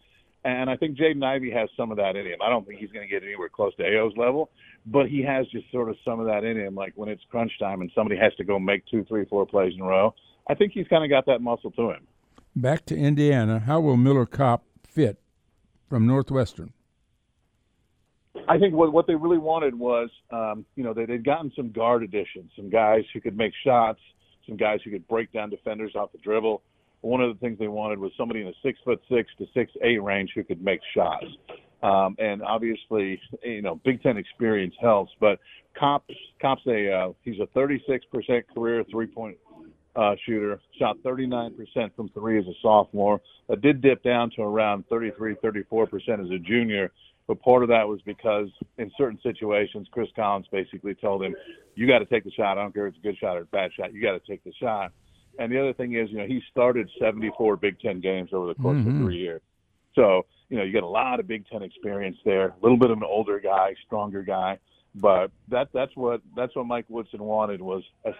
And 0.44 0.70
I 0.70 0.76
think 0.76 0.96
Jaden 0.96 1.22
Ivey 1.22 1.50
has 1.50 1.68
some 1.76 1.90
of 1.90 1.98
that 1.98 2.16
in 2.16 2.24
him. 2.24 2.38
I 2.42 2.48
don't 2.48 2.66
think 2.66 2.80
he's 2.80 2.90
going 2.90 3.06
to 3.06 3.12
get 3.12 3.22
anywhere 3.22 3.50
close 3.50 3.74
to 3.76 3.82
Ayo's 3.82 4.16
level, 4.16 4.48
but 4.86 5.06
he 5.10 5.22
has 5.22 5.46
just 5.48 5.70
sort 5.70 5.90
of 5.90 5.96
some 6.02 6.18
of 6.18 6.24
that 6.26 6.44
in 6.44 6.56
him. 6.56 6.74
Like 6.74 6.94
when 6.96 7.10
it's 7.10 7.22
crunch 7.30 7.52
time 7.58 7.82
and 7.82 7.90
somebody 7.94 8.18
has 8.18 8.34
to 8.36 8.44
go 8.44 8.58
make 8.58 8.86
two, 8.86 9.04
three, 9.04 9.26
four 9.26 9.44
plays 9.44 9.74
in 9.74 9.82
a 9.82 9.84
row. 9.84 10.14
I 10.48 10.54
think 10.54 10.72
he's 10.72 10.88
kind 10.88 11.04
of 11.04 11.10
got 11.10 11.26
that 11.26 11.42
muscle 11.42 11.70
to 11.72 11.90
him. 11.90 12.06
Back 12.56 12.86
to 12.86 12.96
Indiana. 12.96 13.58
How 13.58 13.80
will 13.80 13.98
Miller 13.98 14.24
Kopp 14.24 14.64
fit 14.88 15.20
from 15.90 16.06
Northwestern? 16.06 16.72
I 18.48 18.58
think 18.58 18.74
what 18.74 18.92
what 18.92 19.06
they 19.06 19.14
really 19.14 19.38
wanted 19.38 19.74
was, 19.74 20.10
um, 20.30 20.64
you 20.76 20.84
know, 20.84 20.92
they 20.92 21.06
they'd 21.06 21.24
gotten 21.24 21.52
some 21.56 21.70
guard 21.70 22.02
additions, 22.02 22.50
some 22.56 22.70
guys 22.70 23.02
who 23.12 23.20
could 23.20 23.36
make 23.36 23.52
shots, 23.64 24.00
some 24.46 24.56
guys 24.56 24.80
who 24.84 24.90
could 24.90 25.06
break 25.08 25.32
down 25.32 25.50
defenders 25.50 25.92
off 25.94 26.12
the 26.12 26.18
dribble. 26.18 26.62
One 27.02 27.20
of 27.20 27.32
the 27.32 27.40
things 27.40 27.58
they 27.58 27.68
wanted 27.68 27.98
was 27.98 28.12
somebody 28.16 28.40
in 28.40 28.46
the 28.46 28.54
six 28.62 28.78
foot 28.84 29.00
six 29.10 29.30
to 29.38 29.46
six 29.54 29.72
eight 29.82 30.02
range 30.02 30.32
who 30.34 30.44
could 30.44 30.62
make 30.62 30.80
shots. 30.94 31.26
Um, 31.82 32.14
and 32.18 32.42
obviously, 32.42 33.20
you 33.42 33.62
know, 33.62 33.80
Big 33.84 34.02
Ten 34.02 34.16
experience 34.18 34.74
helps. 34.80 35.12
But 35.18 35.38
Kopp's 35.78 36.14
Kopp's 36.40 36.66
a 36.66 36.92
uh, 36.92 37.12
he's 37.22 37.40
a 37.40 37.46
36% 37.58 38.42
career 38.54 38.84
three 38.90 39.06
point 39.06 39.38
uh, 39.96 40.14
shooter. 40.26 40.60
Shot 40.78 40.96
39% 41.04 41.54
from 41.96 42.08
three 42.10 42.38
as 42.38 42.46
a 42.46 42.54
sophomore. 42.62 43.20
Uh, 43.48 43.56
did 43.56 43.80
dip 43.80 44.02
down 44.02 44.30
to 44.36 44.42
around 44.42 44.84
33, 44.88 45.36
34% 45.36 46.24
as 46.24 46.30
a 46.30 46.38
junior. 46.38 46.92
But 47.30 47.40
part 47.42 47.62
of 47.62 47.68
that 47.68 47.86
was 47.86 48.00
because 48.02 48.48
in 48.78 48.90
certain 48.98 49.20
situations, 49.22 49.86
Chris 49.92 50.08
Collins 50.16 50.46
basically 50.50 50.96
told 50.96 51.22
him, 51.22 51.36
"You 51.76 51.86
got 51.86 52.00
to 52.00 52.04
take 52.04 52.24
the 52.24 52.32
shot. 52.32 52.58
I 52.58 52.62
don't 52.62 52.74
care 52.74 52.88
if 52.88 52.94
it's 52.94 52.98
a 52.98 53.06
good 53.06 53.16
shot 53.18 53.36
or 53.36 53.42
a 53.42 53.44
bad 53.44 53.72
shot. 53.72 53.92
You 53.92 54.02
got 54.02 54.20
to 54.20 54.26
take 54.28 54.42
the 54.42 54.52
shot." 54.54 54.90
And 55.38 55.52
the 55.52 55.60
other 55.60 55.72
thing 55.72 55.94
is, 55.94 56.10
you 56.10 56.18
know, 56.18 56.26
he 56.26 56.42
started 56.50 56.90
74 56.98 57.54
Big 57.54 57.78
Ten 57.78 58.00
games 58.00 58.30
over 58.32 58.48
the 58.48 58.56
course 58.56 58.78
Mhm. 58.78 58.88
of 58.88 58.96
three 58.96 59.18
years. 59.18 59.42
So, 59.94 60.26
you 60.48 60.56
know, 60.56 60.64
you 60.64 60.72
get 60.72 60.82
a 60.82 60.88
lot 60.88 61.20
of 61.20 61.28
Big 61.28 61.46
Ten 61.46 61.62
experience 61.62 62.18
there. 62.24 62.48
A 62.48 62.56
little 62.62 62.76
bit 62.76 62.90
of 62.90 62.98
an 62.98 63.04
older 63.04 63.38
guy, 63.38 63.76
stronger 63.86 64.24
guy. 64.24 64.58
But 64.96 65.30
that 65.50 65.68
that's 65.72 65.94
what 65.94 66.22
that's 66.34 66.56
what 66.56 66.66
Mike 66.66 66.86
Woodson 66.88 67.22
wanted 67.22 67.62
was 67.62 67.84
a 68.04 68.12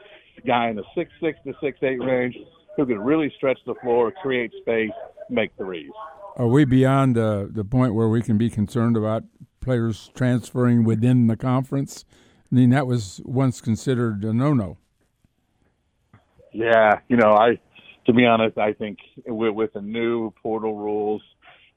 guy 0.46 0.68
in 0.68 0.76
the 0.76 0.84
six 0.94 1.10
six 1.18 1.36
to 1.44 1.54
six 1.60 1.82
eight 1.82 2.00
range 2.00 2.38
who 2.76 2.86
could 2.86 3.00
really 3.00 3.30
stretch 3.30 3.58
the 3.66 3.74
floor, 3.74 4.12
create 4.12 4.52
space, 4.60 4.92
make 5.28 5.50
threes. 5.56 5.90
Are 6.36 6.46
we 6.46 6.64
beyond 6.64 7.18
uh, 7.18 7.46
the 7.50 7.64
point 7.64 7.94
where 7.94 8.08
we 8.08 8.22
can 8.22 8.38
be 8.38 8.50
concerned 8.50 8.96
about 8.96 9.24
players 9.60 10.10
transferring 10.14 10.84
within 10.84 11.26
the 11.26 11.36
conference? 11.36 12.04
I 12.50 12.54
mean, 12.54 12.70
that 12.70 12.86
was 12.86 13.20
once 13.24 13.60
considered 13.60 14.24
a 14.24 14.32
no-no. 14.32 14.78
Yeah, 16.52 17.00
you 17.08 17.16
know, 17.16 17.32
I 17.32 17.58
to 18.06 18.12
be 18.12 18.26
honest, 18.26 18.58
I 18.58 18.72
think 18.72 18.98
with, 19.26 19.54
with 19.54 19.72
the 19.72 19.82
new 19.82 20.32
portal 20.42 20.76
rules 20.76 21.22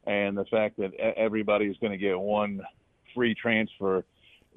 and 0.06 0.38
the 0.38 0.46
fact 0.46 0.78
that 0.78 0.94
e- 0.94 1.14
everybody's 1.18 1.78
going 1.78 1.92
to 1.92 1.98
get 1.98 2.20
one 2.20 2.62
free 3.14 3.36
transfer 3.36 4.04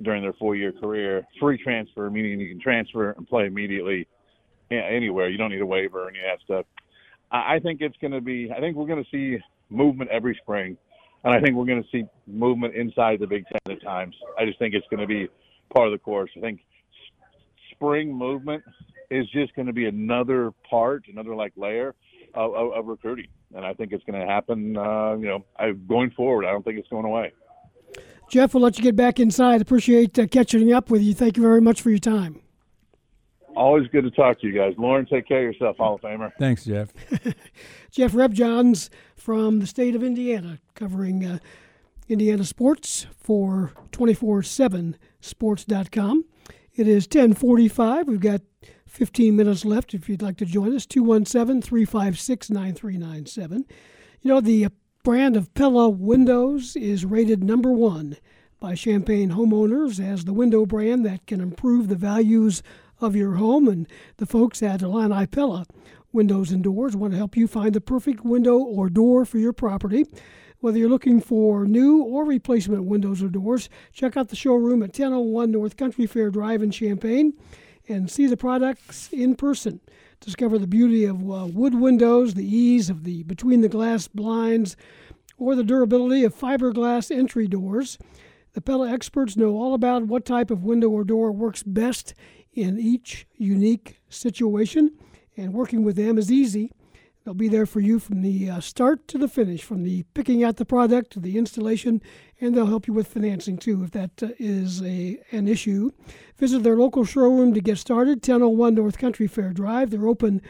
during 0.03 0.23
their 0.23 0.33
four-year 0.35 0.73
career, 0.73 1.27
free 1.41 1.63
transfer 1.63 2.09
meaning 2.11 2.41
you 2.41 2.49
can 2.49 2.61
transfer 2.61 3.11
and 3.11 3.27
play 3.29 3.47
immediately 3.47 4.07
anywhere. 4.71 5.29
You 5.29 5.39
don't 5.39 5.51
need 5.51 5.61
a 5.61 5.67
waiver 5.67 6.05
or 6.05 6.09
any 6.09 6.19
of 6.19 6.25
that 6.25 6.45
stuff. 6.45 6.67
I 7.31 7.59
think 7.59 7.81
it's 7.81 7.97
going 8.01 8.13
to 8.13 8.21
be. 8.21 8.51
I 8.57 8.61
think 8.61 8.77
we're 8.77 8.87
going 8.87 9.03
to 9.03 9.11
see 9.11 9.43
movement 9.71 10.11
every 10.11 10.39
spring, 10.43 10.77
and 11.25 11.35
I 11.35 11.41
think 11.41 11.57
we're 11.57 11.67
going 11.67 11.83
to 11.83 11.89
see 11.91 12.05
movement 12.27 12.75
inside 12.75 13.21
the 13.21 13.27
Big 13.27 13.45
Ten 13.47 13.77
at 13.77 13.83
times. 13.83 14.15
I 14.39 14.45
just 14.45 14.59
think 14.59 14.75
it's 14.75 14.87
going 14.91 15.01
to 15.01 15.07
be 15.07 15.29
part 15.75 15.89
of 15.89 15.93
the 15.93 15.99
course. 15.99 16.31
I 16.37 16.41
think 16.41 16.61
spring 17.73 18.13
movement 18.13 18.63
is 19.11 19.27
just 19.31 19.55
going 19.55 19.67
to 19.67 19.73
be 19.73 19.87
another 19.87 20.53
part, 20.69 21.05
another 21.11 21.35
like 21.35 21.53
layer 21.57 21.95
of, 22.35 22.55
of, 22.55 22.73
of 22.73 22.87
recruiting, 22.87 23.29
and 23.55 23.65
I 23.65 23.73
think 23.75 23.93
it's 23.93 24.05
going 24.05 24.21
to 24.21 24.27
happen. 24.27 24.77
Uh, 24.77 25.17
you 25.17 25.27
know, 25.27 25.45
I, 25.59 25.73
going 25.73 26.11
forward, 26.11 26.45
I 26.45 26.53
don't 26.53 26.65
think 26.65 26.79
it's 26.79 26.89
going 26.89 27.05
away. 27.05 27.33
Jeff, 28.29 28.55
we'll 28.55 28.63
let 28.63 28.77
you 28.77 28.83
get 28.83 28.97
back 28.97 29.21
inside. 29.21 29.61
Appreciate 29.61 30.19
uh, 30.19 30.27
catching 30.27 30.73
up 30.73 30.91
with 30.91 31.01
you. 31.03 31.15
Thank 31.15 31.37
you 31.37 31.43
very 31.43 31.61
much 31.61 31.81
for 31.81 31.91
your 31.91 32.01
time. 32.01 32.41
Always 33.57 33.89
good 33.89 34.05
to 34.05 34.11
talk 34.11 34.39
to 34.41 34.47
you 34.47 34.53
guys. 34.53 34.75
Loren, 34.77 35.07
take 35.07 35.27
care 35.27 35.49
of 35.49 35.55
yourself, 35.55 35.79
Hall 35.79 35.95
of 35.95 36.03
Famer. 36.03 36.31
Thanks, 36.39 36.67
Jeff. 36.67 36.93
Jeff 37.91 38.13
Rabjohns 38.13 38.91
from 39.17 39.61
the 39.61 39.67
state 39.67 39.97
of 39.97 40.05
Indiana, 40.05 40.59
covering 40.75 41.25
uh, 41.25 41.39
Indiana 42.07 42.45
sports 42.45 43.07
for 43.19 43.73
247sports.com. 43.93 46.25
It 46.75 46.87
is 46.87 47.05
1045. 47.05 48.09
We've 48.09 48.21
got 48.21 48.43
15 48.87 49.35
minutes 49.35 49.65
left 49.65 49.95
if 49.95 50.07
you'd 50.09 50.21
like 50.21 50.37
to 50.37 50.45
join 50.45 50.77
us. 50.77 50.85
217 50.85 51.63
356 51.63 52.51
9397. 52.51 53.65
You 54.21 54.35
know, 54.35 54.43
the 54.43 54.67
brand 55.03 55.35
of 55.37 55.55
Pella 55.55 55.89
Windows 55.89 56.77
is 56.77 57.07
rated 57.07 57.43
number 57.43 57.71
one 57.71 58.19
by 58.61 58.75
Champaign 58.75 59.31
homeowners 59.31 60.05
as 60.05 60.25
the 60.25 60.33
window 60.33 60.67
brand 60.67 61.07
that 61.07 61.27
can 61.27 61.41
improve 61.41 61.89
the 61.89 61.97
values 61.97 62.63
of 63.01 63.17
your 63.17 63.35
home. 63.35 63.69
And 63.69 63.89
the 64.17 64.27
folks 64.27 64.63
at 64.63 64.83
Illini 64.83 65.27
Pella 65.27 65.67
Windows 66.13 66.51
and 66.51 66.63
Doors 66.65 66.97
want 66.97 67.13
to 67.13 67.19
help 67.19 67.37
you 67.37 67.47
find 67.47 67.75
the 67.75 67.81
perfect 67.81 68.25
window 68.25 68.59
or 68.59 68.89
door 68.89 69.25
for 69.25 69.39
your 69.39 69.53
property. 69.53 70.07
Whether 70.61 70.79
you're 70.79 70.89
looking 70.89 71.21
for 71.21 71.67
new 71.67 72.03
or 72.03 72.25
replacement 72.25 72.85
windows 72.85 73.23
or 73.23 73.29
doors, 73.29 73.69
check 73.93 74.17
out 74.17 74.29
the 74.29 74.37
showroom 74.37 74.83
at 74.83 74.99
1001 74.99 75.51
North 75.51 75.77
Country 75.77 76.07
Fair 76.07 76.31
Drive 76.31 76.63
in 76.63 76.71
Champaign 76.71 77.35
and 77.89 78.11
see 78.11 78.27
the 78.27 78.37
products 78.37 79.13
in 79.13 79.37
person. 79.37 79.81
Discover 80.21 80.59
the 80.59 80.67
beauty 80.67 81.05
of 81.05 81.31
uh, 81.31 81.47
wood 81.47 81.75
windows, 81.75 82.35
the 82.35 82.45
ease 82.47 82.89
of 82.89 83.05
the 83.05 83.23
between 83.25 83.61
the 83.61 83.69
glass 83.69 84.09
blinds, 84.09 84.77
or 85.39 85.55
the 85.55 85.63
durability 85.63 86.25
of 86.25 86.35
fiberglass 86.35 87.15
entry 87.15 87.47
doors. 87.47 87.99
The 88.55 88.63
Pella 88.63 88.91
experts 88.91 89.37
know 89.37 89.57
all 89.57 89.75
about 89.75 90.07
what 90.07 90.25
type 90.25 90.51
of 90.51 90.65
window 90.65 90.89
or 90.89 91.05
door 91.05 91.31
works 91.31 91.63
best 91.63 92.15
in 92.57 92.81
each 92.81 93.29
unique 93.37 94.01
situation, 94.09 94.91
and 95.37 95.53
working 95.53 95.85
with 95.85 95.97
them 95.97 96.17
is 96.19 96.33
easy. 96.33 96.73
They'll 97.25 97.35
be 97.35 97.49
there 97.49 97.67
for 97.67 97.81
you 97.81 97.99
from 97.99 98.23
the 98.23 98.49
uh, 98.49 98.61
start 98.61 99.07
to 99.09 99.19
the 99.19 99.29
finish, 99.29 99.63
from 99.63 99.83
the 99.83 100.05
picking 100.15 100.43
out 100.45 100.57
the 100.57 100.65
product 100.65 101.13
to 101.13 101.21
the 101.21 101.37
installation, 101.37 102.01
and 102.41 102.57
they'll 102.57 102.65
help 102.67 102.87
you 102.87 102.95
with 102.95 103.09
financing 103.09 103.59
too 103.59 103.83
if 103.83 103.91
that 103.91 104.23
uh, 104.23 104.29
is 104.39 104.81
a 104.83 105.19
an 105.33 105.49
issue. 105.49 105.91
Visit 106.39 106.63
their 106.63 106.77
local 106.77 107.05
showroom 107.05 107.53
to 107.53 107.61
get 107.61 107.79
started, 107.79 108.19
1001 108.19 108.75
North 108.75 108.99
Country 108.99 109.27
Fair 109.27 109.53
Drive. 109.53 109.91
They're 109.91 110.07
open 110.07 110.41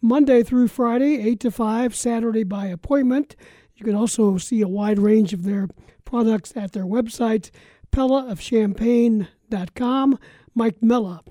Monday 0.00 0.44
through 0.44 0.68
Friday, 0.68 1.20
8 1.20 1.40
to 1.40 1.50
5, 1.50 1.96
Saturday 1.96 2.44
by 2.44 2.66
appointment. 2.66 3.34
You 3.74 3.84
can 3.84 3.96
also 3.96 4.38
see 4.38 4.62
a 4.62 4.68
wide 4.68 5.00
range 5.00 5.32
of 5.32 5.42
their 5.42 5.66
products 6.04 6.52
at 6.56 6.70
their 6.72 6.84
website, 6.84 7.50
pellaofchampaign.com. 7.92 10.18
Mike 10.54 10.82
Mella, 10.82 11.22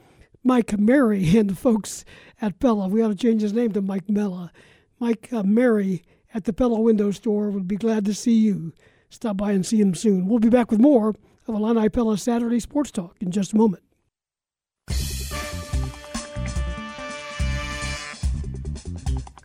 Mike 0.44 0.78
Mary, 0.78 1.38
and 1.38 1.50
the 1.50 1.56
folks 1.56 2.06
at 2.42 2.60
Pella. 2.60 2.88
We 2.88 3.02
ought 3.02 3.10
to 3.10 3.16
change 3.16 3.42
his 3.42 3.54
name 3.54 3.72
to 3.74 3.82
Mike 3.82 4.10
Mella. 4.10 4.52
Mike 5.00 5.30
uh, 5.32 5.44
Mary 5.44 6.04
at 6.34 6.46
the 6.46 6.54
Pella 6.54 6.80
Window 6.80 7.12
Store 7.12 7.50
would 7.50 7.68
be 7.68 7.76
glad 7.76 8.06
to 8.06 8.14
see 8.14 8.38
you. 8.38 8.74
Stop 9.10 9.38
by 9.38 9.52
and 9.52 9.66
see 9.66 9.82
him 9.82 9.96
soon. 9.96 10.28
We'll 10.28 10.40
be 10.40 10.50
back 10.50 10.72
with 10.72 10.80
more 10.80 11.10
of 11.10 11.56
Illini 11.56 11.90
Pella 11.90 12.18
Saturday 12.18 12.60
Sports 12.60 12.92
Talk 12.92 13.16
in 13.22 13.32
just 13.32 13.54
a 13.54 13.58
moment. 13.58 13.84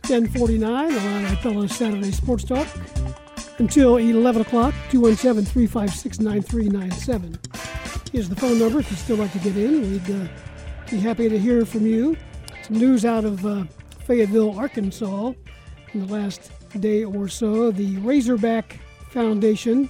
Ten 0.03 0.27
forty 0.27 0.59
nine, 0.59 0.91
Illini 0.91 1.35
Pella 1.37 1.67
Saturday 1.67 2.11
Sports 2.11 2.43
Talk. 2.43 2.67
Until 3.57 3.95
11 3.95 4.41
o'clock, 4.41 4.73
217 4.89 5.45
356 5.45 6.19
9397 6.19 7.39
is 8.11 8.27
the 8.27 8.35
phone 8.35 8.59
number 8.59 8.79
if 8.79 8.91
you'd 8.91 8.99
still 8.99 9.15
like 9.15 9.31
to 9.31 9.39
get 9.39 9.55
in. 9.55 9.91
We'd 9.91 10.11
uh, 10.11 10.27
be 10.91 10.99
happy 10.99 11.27
to 11.27 11.39
hear 11.39 11.65
from 11.65 11.87
you. 11.87 12.15
Some 12.63 12.77
news 12.77 13.05
out 13.05 13.25
of 13.25 13.43
uh, 13.45 13.63
Fayetteville, 14.05 14.57
Arkansas 14.57 15.33
in 15.93 16.05
the 16.05 16.13
last 16.13 16.51
day 16.79 17.03
or 17.03 17.27
so. 17.27 17.71
The 17.71 17.97
Razorback 17.97 18.79
Foundation 19.09 19.89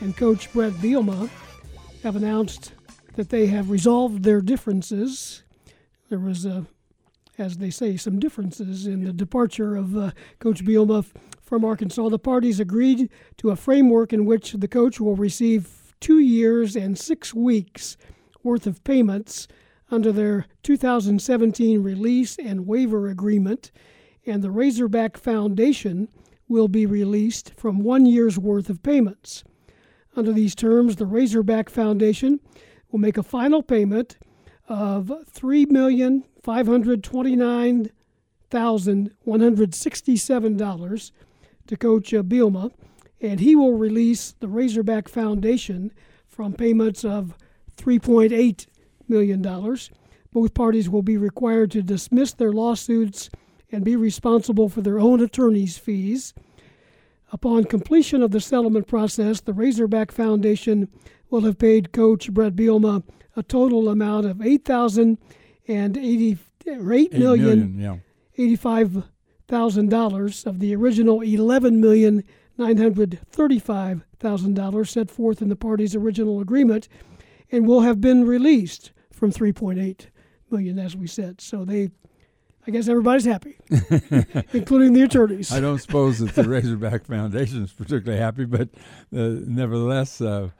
and 0.00 0.16
Coach 0.16 0.52
Brett 0.52 0.72
Bielema 0.74 1.30
have 2.02 2.16
announced 2.16 2.74
that 3.14 3.30
they 3.30 3.46
have 3.46 3.70
resolved 3.70 4.24
their 4.24 4.42
differences. 4.42 5.42
There 6.10 6.18
was 6.18 6.44
a, 6.44 6.66
as 7.38 7.56
they 7.56 7.70
say, 7.70 7.96
some 7.96 8.18
differences 8.18 8.86
in 8.86 9.04
the 9.04 9.12
departure 9.14 9.74
of 9.74 9.96
uh, 9.96 10.10
Coach 10.38 10.64
Bielema 10.64 10.98
f- 10.98 11.14
from 11.40 11.64
Arkansas. 11.64 12.10
The 12.10 12.18
parties 12.18 12.60
agreed 12.60 13.08
to 13.38 13.50
a 13.50 13.56
framework 13.56 14.12
in 14.12 14.26
which 14.26 14.52
the 14.52 14.68
coach 14.68 15.00
will 15.00 15.16
receive 15.16 15.94
two 15.98 16.18
years 16.18 16.76
and 16.76 16.98
six 16.98 17.32
weeks 17.32 17.96
worth 18.42 18.66
of 18.66 18.84
payments 18.84 19.48
under 19.90 20.12
their 20.12 20.46
2017 20.62 21.82
release 21.82 22.36
and 22.38 22.66
waiver 22.66 23.08
agreement, 23.08 23.70
and 24.26 24.42
the 24.42 24.50
Razorback 24.50 25.16
Foundation 25.16 26.08
will 26.48 26.68
be 26.68 26.86
released 26.86 27.52
from 27.56 27.80
one 27.80 28.06
year's 28.06 28.38
worth 28.38 28.68
of 28.68 28.82
payments. 28.82 29.44
Under 30.14 30.32
these 30.32 30.54
terms, 30.54 30.96
the 30.96 31.06
Razorback 31.06 31.68
Foundation 31.68 32.40
will 32.90 32.98
make 32.98 33.16
a 33.16 33.22
final 33.22 33.62
payment 33.62 34.16
of 34.68 35.12
three 35.30 35.66
million 35.66 36.24
five 36.42 36.66
hundred 36.66 37.04
twenty-nine 37.04 37.90
thousand 38.50 39.10
one 39.22 39.40
hundred 39.40 39.74
sixty-seven 39.74 40.56
dollars 40.56 41.12
to 41.66 41.76
Coach 41.76 42.14
uh, 42.14 42.22
Bielema, 42.22 42.72
and 43.20 43.40
he 43.40 43.54
will 43.54 43.74
release 43.74 44.34
the 44.40 44.48
Razorback 44.48 45.08
Foundation 45.08 45.92
from 46.26 46.52
payments 46.52 47.04
of 47.04 47.36
three 47.76 47.98
point 47.98 48.32
eight 48.32 48.66
million 49.08 49.42
dollars. 49.42 49.90
Both 50.32 50.54
parties 50.54 50.88
will 50.88 51.02
be 51.02 51.16
required 51.16 51.70
to 51.72 51.82
dismiss 51.82 52.32
their 52.34 52.52
lawsuits 52.52 53.30
and 53.72 53.84
be 53.84 53.96
responsible 53.96 54.68
for 54.68 54.82
their 54.82 55.00
own 55.00 55.20
attorney's 55.20 55.78
fees. 55.78 56.34
Upon 57.32 57.64
completion 57.64 58.22
of 58.22 58.30
the 58.30 58.40
settlement 58.40 58.86
process, 58.86 59.40
the 59.40 59.52
Razorback 59.52 60.12
Foundation 60.12 60.88
will 61.30 61.40
have 61.40 61.58
paid 61.58 61.92
Coach 61.92 62.32
Brett 62.32 62.54
Bielema 62.54 63.02
a 63.34 63.42
total 63.42 63.88
amount 63.88 64.26
of 64.26 64.40
eight 64.40 64.64
thousand 64.64 65.18
and 65.66 65.96
eighty 65.96 66.38
or 66.66 66.92
eight 66.92 67.12
Eight 67.12 67.18
million 67.18 67.58
million, 67.58 67.80
yeah. 67.80 67.96
eighty-five 68.42 69.04
thousand 69.48 69.90
dollars 69.90 70.44
of 70.46 70.58
the 70.58 70.74
original 70.74 71.20
eleven 71.20 71.80
million 71.80 72.24
nine 72.58 72.76
hundred 72.76 73.18
thirty-five 73.30 74.04
thousand 74.18 74.54
dollars 74.54 74.90
set 74.90 75.10
forth 75.10 75.42
in 75.42 75.48
the 75.48 75.56
parties' 75.56 75.94
original 75.94 76.40
agreement, 76.40 76.88
and 77.50 77.66
will 77.66 77.80
have 77.80 78.00
been 78.00 78.26
released 78.26 78.92
from 79.16 79.30
three 79.32 79.52
point 79.52 79.78
eight 79.78 80.10
million, 80.50 80.78
as 80.78 80.94
we 80.94 81.06
said. 81.06 81.40
So 81.40 81.64
they, 81.64 81.90
I 82.66 82.70
guess, 82.70 82.86
everybody's 82.88 83.24
happy, 83.24 83.56
including 84.52 84.92
the 84.92 85.02
attorneys. 85.02 85.52
I 85.52 85.60
don't 85.60 85.78
suppose 85.78 86.18
that 86.20 86.34
the 86.34 86.48
Razorback 86.48 87.04
Foundation 87.06 87.64
is 87.64 87.72
particularly 87.72 88.20
happy, 88.20 88.44
but 88.44 88.68
uh, 89.16 89.42
nevertheless, 89.46 90.20
uh, 90.20 90.50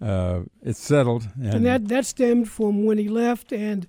uh, 0.00 0.40
it's 0.62 0.80
settled. 0.80 1.28
And, 1.36 1.54
and 1.54 1.66
that 1.66 1.88
that 1.88 2.04
stemmed 2.06 2.50
from 2.50 2.84
when 2.84 2.98
he 2.98 3.08
left 3.08 3.52
and 3.52 3.86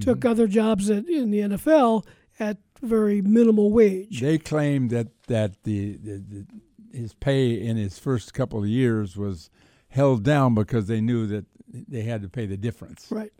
took 0.00 0.18
Mm-hmm. 0.20 0.28
other 0.28 0.46
jobs 0.48 0.90
at, 0.90 1.06
in 1.08 1.30
the 1.30 1.38
NFL 1.40 2.04
at 2.38 2.58
very 2.82 3.22
minimal 3.22 3.70
wage. 3.70 4.20
they 4.20 4.36
claimed 4.38 4.90
that 4.90 5.06
that 5.28 5.62
the, 5.62 5.96
the, 5.96 6.18
the 6.18 6.46
his 6.92 7.14
pay 7.14 7.54
in 7.54 7.76
his 7.76 7.98
first 7.98 8.34
couple 8.34 8.58
of 8.60 8.66
years 8.68 9.16
was 9.16 9.50
held 9.88 10.22
down 10.24 10.54
because 10.54 10.86
they 10.86 11.00
knew 11.00 11.26
that 11.28 11.46
they 11.72 12.02
had 12.02 12.22
to 12.22 12.28
pay 12.28 12.46
the 12.46 12.56
difference. 12.56 13.06
Right. 13.10 13.32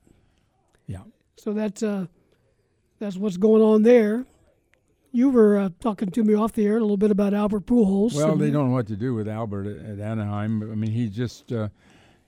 Yeah. 0.86 1.02
So 1.36 1.52
that's 1.52 1.82
uh, 1.82 2.06
that's 2.98 3.16
what's 3.16 3.36
going 3.36 3.62
on 3.62 3.82
there. 3.82 4.26
You 5.12 5.30
were 5.30 5.58
uh, 5.58 5.68
talking 5.78 6.10
to 6.10 6.24
me 6.24 6.34
off 6.34 6.52
the 6.52 6.66
air 6.66 6.76
a 6.76 6.80
little 6.80 6.96
bit 6.96 7.12
about 7.12 7.34
Albert 7.34 7.66
Pujols. 7.66 8.14
Well, 8.14 8.34
they 8.36 8.50
don't 8.50 8.68
know 8.68 8.74
what 8.74 8.88
to 8.88 8.96
do 8.96 9.14
with 9.14 9.28
Albert 9.28 9.66
at, 9.66 9.90
at 9.92 10.00
Anaheim. 10.00 10.62
I 10.62 10.74
mean, 10.74 10.90
he 10.90 11.08
just 11.08 11.52
uh, 11.52 11.68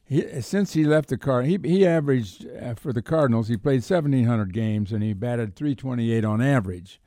he 0.04 0.40
since 0.40 0.72
he 0.72 0.84
left 0.84 1.08
the 1.08 1.18
car, 1.18 1.42
he 1.42 1.58
he 1.64 1.84
averaged 1.84 2.46
uh, 2.46 2.74
for 2.74 2.92
the 2.92 3.02
Cardinals. 3.02 3.48
He 3.48 3.56
played 3.56 3.82
seventeen 3.82 4.24
hundred 4.24 4.52
games 4.52 4.92
and 4.92 5.02
he 5.02 5.12
batted 5.14 5.56
three 5.56 5.74
twenty 5.74 6.12
eight 6.12 6.24
on 6.24 6.40
average, 6.40 7.00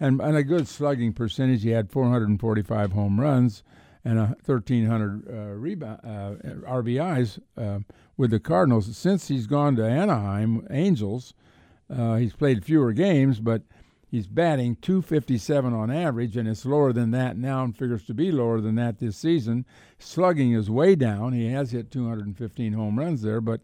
and 0.00 0.20
and 0.20 0.36
a 0.36 0.42
good 0.42 0.66
slugging 0.66 1.12
percentage. 1.12 1.62
He 1.62 1.70
had 1.70 1.90
four 1.90 2.08
hundred 2.08 2.30
and 2.30 2.40
forty 2.40 2.62
five 2.62 2.92
home 2.92 3.20
runs 3.20 3.62
and 4.08 4.18
a 4.18 4.36
thirteen 4.42 4.86
hundred 4.86 5.28
uh, 5.28 5.52
rebound 5.52 6.00
uh, 6.02 6.34
RBIs 6.66 7.38
uh, 7.58 7.80
with 8.16 8.30
the 8.30 8.40
Cardinals. 8.40 8.96
Since 8.96 9.28
he's 9.28 9.46
gone 9.46 9.76
to 9.76 9.84
Anaheim 9.84 10.66
Angels, 10.70 11.34
uh, 11.94 12.16
he's 12.16 12.32
played 12.32 12.64
fewer 12.64 12.94
games, 12.94 13.38
but 13.38 13.62
he's 14.10 14.26
batting 14.26 14.76
257 14.76 15.74
on 15.74 15.90
average, 15.90 16.38
and 16.38 16.48
it's 16.48 16.64
lower 16.64 16.90
than 16.90 17.10
that 17.10 17.36
now 17.36 17.62
and 17.62 17.76
figures 17.76 18.02
to 18.06 18.14
be 18.14 18.32
lower 18.32 18.62
than 18.62 18.76
that 18.76 18.98
this 18.98 19.18
season. 19.18 19.66
Slugging 19.98 20.52
is 20.54 20.70
way 20.70 20.94
down. 20.94 21.34
He 21.34 21.50
has 21.50 21.72
hit 21.72 21.90
215 21.90 22.72
home 22.72 22.98
runs 22.98 23.20
there, 23.20 23.42
but 23.42 23.60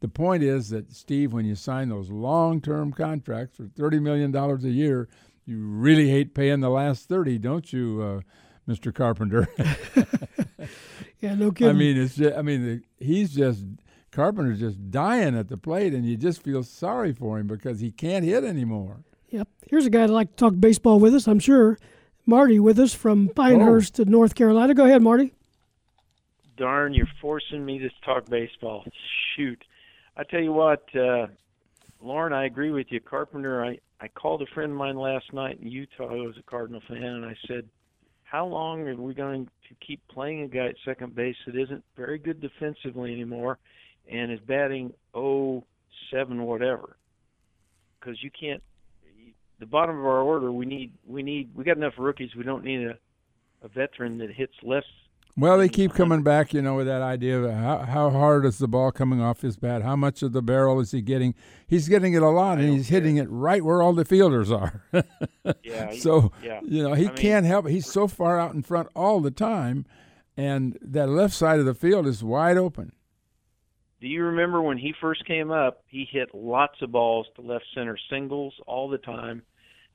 the 0.00 0.08
point 0.08 0.42
is 0.42 0.70
that, 0.70 0.90
Steve, 0.90 1.34
when 1.34 1.44
you 1.44 1.54
sign 1.54 1.90
those 1.90 2.08
long 2.08 2.62
term 2.62 2.94
contracts 2.94 3.58
for 3.58 3.64
$30 3.64 4.00
million 4.00 4.34
a 4.34 4.56
year, 4.68 5.06
you 5.44 5.58
really 5.58 6.08
hate 6.08 6.34
paying 6.34 6.60
the 6.60 6.70
last 6.70 7.10
30, 7.10 7.36
don't 7.38 7.74
you, 7.74 8.00
uh, 8.02 8.20
Mr. 8.68 8.94
Carpenter? 8.94 9.48
yeah, 11.20 11.34
no 11.34 11.50
kidding. 11.52 11.74
I 11.74 11.78
mean, 11.78 11.96
it's 11.96 12.16
just, 12.16 12.36
I 12.36 12.42
mean, 12.42 12.84
he's 12.98 13.34
just 13.34 13.64
Carpenter's 14.12 14.60
just 14.60 14.90
dying 14.90 15.36
at 15.36 15.48
the 15.48 15.56
plate, 15.56 15.94
and 15.94 16.04
you 16.06 16.16
just 16.16 16.42
feel 16.42 16.62
sorry 16.62 17.12
for 17.12 17.38
him 17.38 17.46
because 17.46 17.80
he 17.80 17.90
can't 17.90 18.24
hit 18.24 18.44
anymore. 18.44 18.98
Yep. 19.30 19.48
Here's 19.70 19.86
a 19.86 19.90
guy 19.90 20.00
that'd 20.00 20.14
like 20.14 20.30
to 20.30 20.36
talk 20.36 20.54
baseball 20.60 21.00
with 21.00 21.14
us, 21.14 21.26
I'm 21.26 21.38
sure. 21.38 21.78
Marty 22.26 22.60
with 22.60 22.78
us 22.78 22.94
from 22.94 23.30
Pinehurst, 23.30 23.98
Oh. 23.98 24.04
North 24.04 24.34
Carolina. 24.34 24.74
Go 24.74 24.84
ahead, 24.84 25.02
Marty. 25.02 25.32
Darn, 26.56 26.92
you're 26.92 27.08
forcing 27.20 27.64
me 27.64 27.78
to 27.78 27.88
talk 28.04 28.26
baseball. 28.28 28.84
Shoot. 29.34 29.64
I 30.16 30.24
tell 30.24 30.40
you 30.42 30.52
what, 30.52 30.84
uh, 30.94 31.28
Loren, 32.02 32.34
I 32.34 32.44
agree 32.44 32.70
with 32.70 32.88
you. 32.90 33.00
Carpenter, 33.00 33.64
I, 33.64 33.78
I 34.00 34.08
called 34.08 34.42
a 34.42 34.46
friend 34.54 34.72
of 34.72 34.78
mine 34.78 34.96
last 34.98 35.32
night 35.32 35.58
in 35.60 35.68
Utah 35.68 36.08
who 36.08 36.24
was 36.24 36.36
a 36.36 36.42
Cardinal 36.42 36.82
fan, 36.86 37.02
and 37.02 37.24
I 37.24 37.34
said, 37.48 37.64
How 38.32 38.46
long 38.46 38.80
are 38.88 38.96
we 38.96 39.12
going 39.12 39.44
to 39.44 39.86
keep 39.86 40.00
playing 40.08 40.40
a 40.40 40.48
guy 40.48 40.68
at 40.68 40.76
second 40.86 41.14
base 41.14 41.36
that 41.44 41.54
isn't 41.54 41.84
very 41.98 42.16
good 42.16 42.40
defensively 42.40 43.12
anymore 43.12 43.58
and 44.10 44.32
is 44.32 44.40
batting 44.48 44.94
oh 45.12 45.64
seven 46.10 46.42
whatever? 46.44 46.96
Because 48.00 48.16
you 48.22 48.30
can't. 48.30 48.62
The 49.60 49.66
bottom 49.66 49.98
of 49.98 50.06
our 50.06 50.22
order, 50.22 50.50
we 50.50 50.64
need 50.64 50.94
we 51.06 51.22
need 51.22 51.50
we 51.54 51.62
got 51.62 51.76
enough 51.76 51.92
rookies. 51.98 52.30
We 52.34 52.42
don't 52.42 52.64
need 52.64 52.86
a 52.86 52.94
a 53.62 53.68
veteran 53.68 54.16
that 54.16 54.30
hits 54.32 54.54
less 54.62 54.82
Well, 55.34 55.56
they 55.56 55.70
keep 55.70 55.94
coming 55.94 56.22
back, 56.22 56.52
you 56.52 56.60
know, 56.60 56.74
with 56.76 56.86
that 56.86 57.00
idea 57.00 57.40
of 57.40 57.54
how, 57.54 57.78
how 57.78 58.10
hard 58.10 58.44
is 58.44 58.58
the 58.58 58.68
ball 58.68 58.92
coming 58.92 59.22
off 59.22 59.40
his 59.40 59.56
bat? 59.56 59.80
How 59.80 59.96
much 59.96 60.22
of 60.22 60.32
the 60.32 60.42
barrel 60.42 60.78
is 60.78 60.90
he 60.90 61.00
getting? 61.00 61.34
He's 61.66 61.88
getting 61.88 62.12
it 62.12 62.22
a 62.22 62.28
lot, 62.28 62.58
and 62.58 62.68
he's 62.68 62.88
hitting 62.88 63.16
it 63.16 63.28
right 63.30 63.64
where 63.64 63.80
all 63.80 63.94
the 63.94 64.04
fielders 64.04 64.50
are. 64.50 64.82
Yeah, 65.64 65.90
he- 65.90 65.98
so, 65.98 66.30
yeah. 66.42 66.60
you 66.62 66.82
know, 66.84 66.92
he 66.94 67.06
I 67.06 67.08
mean- 67.08 67.16
can't 67.16 67.46
help 67.46 67.66
it. 67.66 67.70
He's 67.72 67.90
so 67.90 68.06
far 68.06 68.38
out 68.38 68.54
in 68.54 68.62
front 68.62 68.88
all 68.94 69.20
the 69.20 69.30
time, 69.32 69.86
and 70.36 70.78
that 70.82 71.08
left 71.08 71.34
side 71.34 71.58
of 71.58 71.66
the 71.66 71.74
field 71.74 72.06
is 72.06 72.22
wide 72.22 72.56
open. 72.56 72.92
Do 74.00 74.06
you 74.08 74.24
remember 74.24 74.60
when 74.62 74.78
he 74.78 74.94
first 75.00 75.24
came 75.26 75.50
up? 75.50 75.82
He 75.88 76.06
hit 76.10 76.28
lots 76.34 76.80
of 76.82 76.92
balls 76.92 77.26
to 77.36 77.40
left 77.42 77.64
center 77.74 77.96
singles 78.10 78.54
all 78.66 78.88
the 78.88 78.98
time. 78.98 79.42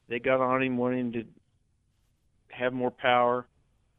They 0.09 0.19
got 0.19 0.41
on 0.41 0.63
him 0.63 0.77
wanting 0.77 1.11
to 1.13 1.23
have 2.49 2.73
more 2.73 2.91
power, 2.91 3.45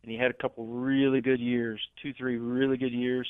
and 0.02 0.10
he 0.10 0.16
had 0.16 0.30
a 0.30 0.34
couple 0.34 0.66
really 0.66 1.20
good 1.20 1.40
years, 1.40 1.80
two, 2.02 2.12
three 2.14 2.36
really 2.36 2.76
good 2.76 2.92
years, 2.92 3.28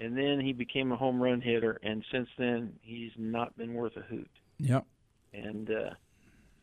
and 0.00 0.16
then 0.16 0.40
he 0.40 0.52
became 0.52 0.92
a 0.92 0.96
home 0.96 1.22
run 1.22 1.40
hitter. 1.40 1.78
And 1.82 2.04
since 2.10 2.28
then, 2.38 2.72
he's 2.82 3.12
not 3.16 3.56
been 3.56 3.74
worth 3.74 3.96
a 3.96 4.00
hoot. 4.00 4.30
Yep. 4.58 4.86
And 5.32 5.70
uh, 5.70 5.90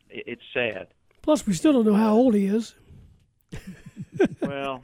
it, 0.09 0.23
it's 0.27 0.41
sad. 0.53 0.87
Plus, 1.21 1.45
we 1.45 1.53
still 1.53 1.73
don't 1.73 1.85
know 1.85 1.93
how 1.93 2.13
old 2.13 2.33
he 2.33 2.47
is. 2.47 2.75
well, 4.41 4.81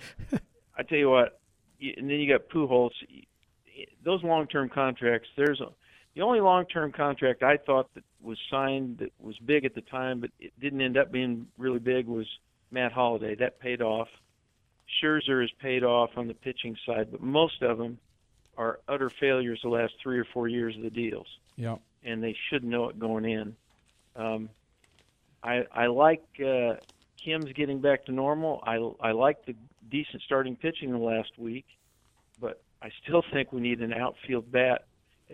I 0.78 0.84
tell 0.84 0.98
you 0.98 1.10
what, 1.10 1.40
and 1.82 2.10
then 2.10 2.20
you 2.20 2.32
got 2.32 2.50
Pujols. 2.50 2.92
Those 4.04 4.24
long-term 4.24 4.70
contracts. 4.70 5.30
There's 5.38 5.62
a, 5.62 5.70
the 6.16 6.22
only 6.22 6.42
long-term 6.42 6.92
contract 6.92 7.44
I 7.44 7.58
thought 7.58 7.94
that 7.96 8.04
was 8.22 8.38
signed 8.52 8.98
that 9.00 9.12
was 9.20 9.38
big 9.40 9.66
at 9.66 9.74
the 9.76 9.82
time, 9.82 10.20
but 10.20 10.32
it 10.40 10.52
didn't 10.60 10.82
end 10.82 10.98
up 10.98 11.12
being 11.12 11.48
really 11.58 11.80
big. 11.80 12.08
Was 12.08 12.28
Matt 12.72 12.92
Holliday? 12.92 13.36
That 13.36 13.60
paid 13.60 13.82
off. 13.82 14.10
Scherzer 15.02 15.42
has 15.42 15.52
paid 15.62 15.84
off 15.84 16.12
on 16.18 16.28
the 16.28 16.34
pitching 16.34 16.76
side, 16.86 17.10
but 17.12 17.22
most 17.22 17.62
of 17.62 17.78
them 17.78 17.98
are 18.58 18.80
utter 18.88 19.10
failures 19.20 19.60
the 19.64 19.70
last 19.70 19.94
three 20.02 20.18
or 20.18 20.26
four 20.34 20.48
years 20.48 20.76
of 20.76 20.82
the 20.82 20.90
deals 20.90 21.28
Yep. 21.58 21.80
and 22.04 22.24
they 22.24 22.36
should 22.50 22.64
know 22.64 22.90
it 22.90 22.98
going 23.00 23.26
in. 23.26 23.56
Um, 24.16 24.50
I 25.44 25.66
I 25.72 25.86
like 25.88 26.24
uh, 26.44 26.76
Kim's 27.24 27.52
getting 27.54 27.80
back 27.82 28.06
to 28.06 28.12
normal. 28.12 28.64
I 28.66 28.76
I 29.08 29.12
like 29.12 29.46
the 29.46 29.56
decent 29.90 30.24
starting 30.24 30.56
pitching 30.56 30.92
the 30.92 30.98
last 30.98 31.38
week, 31.38 31.66
but 32.40 32.62
I 32.82 32.90
still 33.04 33.24
think 33.34 33.52
we 33.52 33.62
need 33.62 33.82
an 33.82 33.94
outfield 33.94 34.52
bat 34.52 34.86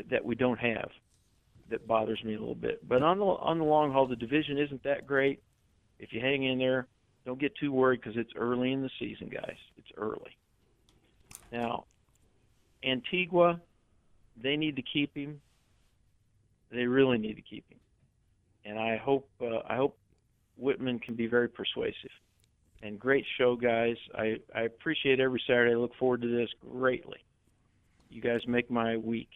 that 0.10 0.26
we 0.26 0.36
don't 0.36 0.60
have. 0.60 0.90
That 1.70 1.88
bothers 1.88 2.22
me 2.24 2.36
a 2.36 2.40
little 2.40 2.56
bit. 2.56 2.88
But 2.88 3.02
on 3.04 3.20
the 3.20 3.26
on 3.26 3.58
the 3.60 3.64
long 3.64 3.92
haul, 3.94 4.06
the 4.08 4.18
division 4.18 4.58
isn't 4.58 4.84
that 4.84 5.08
great. 5.08 5.42
If 6.00 6.12
you 6.12 6.20
hang 6.20 6.44
in 6.44 6.58
there, 6.58 6.88
don't 7.26 7.40
get 7.40 7.56
too 7.56 7.72
worried 7.72 8.02
because 8.02 8.18
it's 8.18 8.34
early 8.36 8.72
in 8.72 8.82
the 8.82 8.90
season, 9.00 9.30
guys. 9.30 9.58
It's 9.78 9.88
early. 9.98 10.38
Now, 11.52 11.86
Antigua, 12.84 13.62
they 14.42 14.58
need 14.58 14.76
to 14.76 14.82
keep 14.82 15.16
him. 15.16 15.40
They 16.72 16.86
really 16.86 17.18
need 17.18 17.36
to 17.36 17.42
keep 17.42 17.66
him. 17.70 17.80
and 18.66 18.80
I 18.80 18.98
hope 18.98 19.30
uh, 19.42 19.60
I 19.68 19.76
hope 19.76 19.98
Whitman 20.58 21.00
can 21.00 21.16
be 21.16 21.28
very 21.28 21.48
persuasive. 21.50 22.12
And 22.82 23.00
great 23.00 23.26
show, 23.38 23.56
guys. 23.56 23.96
I 24.16 24.38
I 24.54 24.62
appreciate 24.64 25.20
every 25.20 25.42
Saturday. 25.48 25.74
I 25.74 25.78
look 25.78 25.96
forward 25.96 26.22
to 26.22 26.28
this 26.28 26.50
greatly. 26.70 27.20
You 28.10 28.22
guys 28.22 28.42
make 28.48 28.70
my 28.70 28.98
week. 28.98 29.30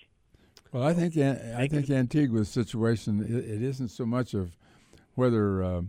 Well, 0.71 0.83
I 0.83 0.93
think 0.93 1.17
I 1.17 1.67
think 1.67 1.89
Antigua's 1.89 2.49
situation 2.49 3.23
it, 3.23 3.31
it 3.31 3.61
isn't 3.61 3.89
so 3.89 4.05
much 4.05 4.33
of 4.33 4.57
whether 5.15 5.63
uh, 5.63 5.81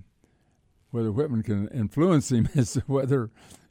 whether 0.90 1.12
Whitman 1.12 1.42
can 1.42 1.68
influence 1.68 2.30
him 2.30 2.48
is 2.54 2.74
whether 2.86 3.30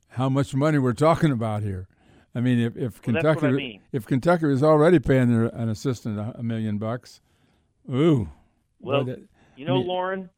how 0.10 0.30
much 0.30 0.54
money 0.54 0.78
we're 0.78 0.94
talking 0.94 1.32
about 1.32 1.64
here. 1.64 1.88
I 2.36 2.40
mean, 2.40 2.60
if, 2.60 2.78
if 2.78 2.94
well, 3.06 3.16
Kentucky 3.16 3.48
I 3.48 3.52
mean. 3.52 3.82
if 3.92 4.06
Kentucky 4.06 4.52
is 4.52 4.62
already 4.62 5.00
paying 5.00 5.30
their, 5.30 5.46
an 5.46 5.70
assistant 5.70 6.20
a, 6.20 6.36
a, 6.38 6.44
million 6.44 6.78
bucks, 6.78 7.20
ooh. 7.92 8.30
Well, 8.80 9.06
that, 9.06 9.24
you 9.56 9.66
know, 9.66 9.76
I 9.76 9.80
mean, 9.80 9.88
Loren, 9.88 10.30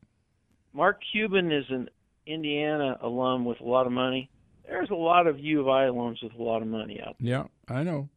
Mark 0.74 1.02
Cuban 1.12 1.52
is 1.52 1.66
an 1.70 1.90
Indiana 2.26 2.98
alum 3.02 3.44
with 3.44 3.60
a 3.60 3.66
lot 3.66 3.86
of 3.86 3.92
money. 3.92 4.30
There's 4.66 4.90
a 4.92 4.96
lot 4.96 5.28
of 5.28 5.40
U 5.40 5.62
of 5.62 5.68
I 5.68 5.88
alums 5.88 6.24
with 6.24 6.34
a 6.36 6.44
lot 6.44 6.62
of 6.62 6.68
money 6.68 7.02
out 7.02 7.16
there. 7.20 7.30
Yeah, 7.30 7.44
I 7.68 7.84
know. 7.84 8.08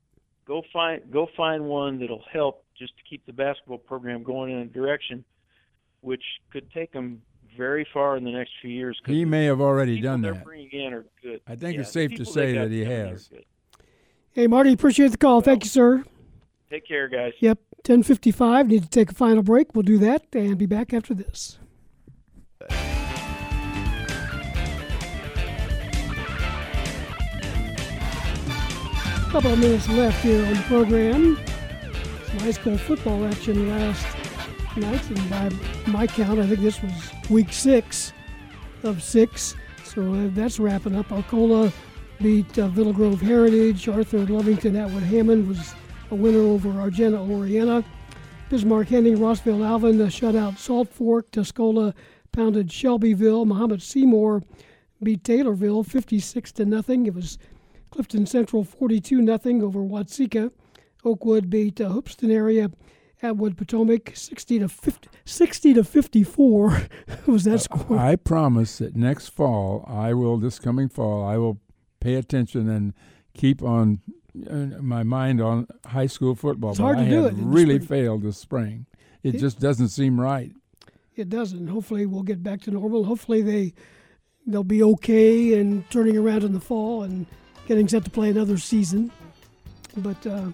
Go 0.47 0.62
find 0.72 1.02
go 1.10 1.28
find 1.36 1.64
one 1.64 1.98
that'll 1.98 2.24
help 2.30 2.64
just 2.78 2.97
to 2.98 3.02
keep 3.09 3.24
the 3.26 3.32
basketball 3.32 3.78
program 3.78 4.22
going 4.22 4.52
in 4.52 4.59
a 4.59 4.66
direction 4.66 5.24
which 6.02 6.22
could 6.51 6.70
take 6.72 6.93
them 6.93 7.22
very 7.57 7.87
far 7.93 8.16
in 8.16 8.24
the 8.24 8.31
next 8.31 8.53
few 8.61 8.70
years. 8.70 9.01
He 9.07 9.24
may 9.24 9.45
have 9.47 9.61
already 9.61 9.97
people 9.97 10.11
done 10.11 10.23
they're 10.23 10.35
that. 10.35 10.45
bringing 10.45 10.70
in 10.70 10.93
are 10.93 11.05
good. 11.23 11.41
I 11.47 11.57
think 11.57 11.74
Yeah, 11.74 11.81
it's 11.83 11.93
safe 11.93 12.15
to 12.16 12.24
say 12.24 12.53
they 12.53 12.59
that 12.59 12.70
he 12.70 12.85
coming 12.85 12.99
in 12.99 13.07
are 13.07 13.09
has. 13.11 13.31
Hey, 14.33 14.47
Marty, 14.47 14.73
appreciate 14.73 15.09
the 15.12 15.19
call. 15.19 15.41
Thank 15.41 15.65
you, 15.65 15.70
sir. 15.70 16.05
Take 16.70 16.87
care, 16.87 17.09
guys. 17.09 17.35
Yep, 17.41 17.59
1055. 17.87 18.69
Need 18.69 18.83
to 18.85 18.89
take 18.89 19.11
a 19.11 19.15
final 19.15 19.43
break. 19.43 19.74
We'll 19.74 19.83
do 19.83 19.99
that 19.99 20.24
and 20.33 20.57
be 20.57 20.66
back 20.66 20.95
after 20.95 21.12
this. 21.12 21.59
couple 29.31 29.51
of 29.51 29.59
minutes 29.59 29.89
left 29.89 30.23
here 30.23 30.45
on 30.45 30.53
the 30.53 30.62
program. 30.65 31.39
Some 32.27 32.39
high 32.41 32.51
school 32.51 32.77
football 32.77 33.24
action 33.27 33.70
last 33.70 34.07
night, 34.77 35.09
and 35.11 35.31
by 35.31 35.51
my 35.90 36.07
count, 36.07 36.40
I 36.40 36.47
think 36.47 36.61
this 36.61 36.82
was 36.82 36.93
week 37.31 37.53
six 37.53 38.12
of 38.82 39.03
six. 39.03 39.55
So 39.85 40.12
uh, 40.12 40.28
that's 40.32 40.59
wrapping 40.59 40.97
up. 40.97 41.11
Arcola 41.12 41.73
beat 42.20 42.59
uh, 42.59 42.69
Villa 42.69 42.93
Grove 42.93 43.20
Heritage. 43.20 43.89
Arthur 43.89 44.27
Lovington 44.27 44.77
Atwood 44.77 45.03
Hammond 45.03 45.49
was 45.49 45.74
a 46.11 46.15
winner 46.15 46.40
over 46.40 46.70
Argenta 46.81 47.19
Oreana. 47.19 47.85
Bismarck 48.49 48.89
Henning, 48.89 49.19
Rossville 49.19 49.65
Alvin 49.65 50.01
uh, 50.01 50.09
shut 50.09 50.36
out 50.36 50.59
Salt 50.59 50.89
Fork. 50.89 51.31
Tuscola 51.31 51.94
pounded 52.32 52.70
Shelbyville. 52.70 53.47
Mahomet 53.47 53.81
Seymour 53.81 54.43
beat 55.03 55.24
Taylorville 55.24 55.85
56 55.86 56.53
to 56.53 56.65
nothing. 56.65 57.07
It 57.07 57.15
was 57.15 57.39
Clifton 57.90 58.27
Central 58.27 58.65
42 58.65 59.20
nothing 59.20 59.62
over 59.62 59.81
Watseka. 59.81 60.51
Oakwood 61.05 61.51
beat 61.51 61.81
uh, 61.81 61.89
Hoopeston 61.89 62.31
area. 62.31 62.70
Atwood 63.23 63.57
Potomac 63.57 64.12
60 64.15 64.59
to 64.61 64.69
50, 64.69 65.09
60 65.24 65.74
to 65.74 65.85
54 65.85 66.82
was 67.27 67.44
that 67.44 67.61
score. 67.61 67.97
I 67.99 68.16
promise 68.16 68.78
that 68.78 68.97
next 68.97 69.28
fall 69.28 69.85
I 69.89 70.12
will 70.12 70.39
this 70.39 70.59
coming 70.59 70.89
fall 70.89 71.24
I 71.24 71.36
will 71.39 71.61
pay 72.01 72.15
attention 72.16 72.69
and 72.69 72.94
keep 73.35 73.62
on 73.62 74.01
uh, 74.51 74.55
my 74.81 75.03
mind 75.05 75.40
on 75.40 75.69
high 75.86 76.07
school 76.07 76.35
football. 76.35 76.70
It's 76.70 76.81
but 76.81 76.85
hard 76.85 76.99
I 76.99 77.09
do 77.09 77.27
it 77.27 77.35
really 77.36 77.78
failed 77.78 78.23
this 78.23 78.39
spring. 78.39 78.86
It 79.23 79.36
It- 79.36 79.39
just 79.39 79.61
doesn't 79.61 79.89
seem 79.89 80.20
right. 80.20 80.53
It 81.15 81.28
doesn't. 81.28 81.69
Hopefully 81.69 82.07
we'll 82.07 82.23
get 82.23 82.43
back 82.43 82.62
to 82.62 82.70
normal. 82.70 83.05
Hopefully 83.05 83.43
they 83.43 83.74
they'll 84.47 84.65
be 84.65 84.82
okay 84.82 85.61
and 85.61 85.89
turning 85.90 86.16
around 86.16 86.43
in 86.43 86.53
the 86.55 86.61
fall 86.61 87.03
and 87.03 87.27
getting 87.69 87.86
set 87.86 88.03
to 88.05 88.11
play 88.11 88.31
another 88.31 88.57
season. 88.57 89.12
But 89.97 90.27
uh, 90.27 90.47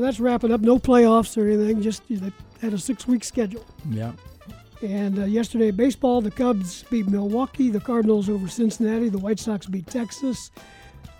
so 0.00 0.06
that's 0.06 0.18
wrapping 0.18 0.50
up. 0.50 0.62
No 0.62 0.78
playoffs 0.78 1.36
or 1.36 1.46
anything. 1.46 1.82
Just 1.82 2.08
they 2.08 2.32
had 2.62 2.72
a 2.72 2.78
six 2.78 3.06
week 3.06 3.22
schedule. 3.22 3.62
Yeah. 3.90 4.12
And 4.80 5.18
uh, 5.18 5.24
yesterday, 5.26 5.70
baseball, 5.72 6.22
the 6.22 6.30
Cubs 6.30 6.84
beat 6.84 7.06
Milwaukee, 7.06 7.68
the 7.68 7.80
Cardinals 7.80 8.30
over 8.30 8.48
Cincinnati, 8.48 9.10
the 9.10 9.18
White 9.18 9.38
Sox 9.38 9.66
beat 9.66 9.86
Texas. 9.86 10.52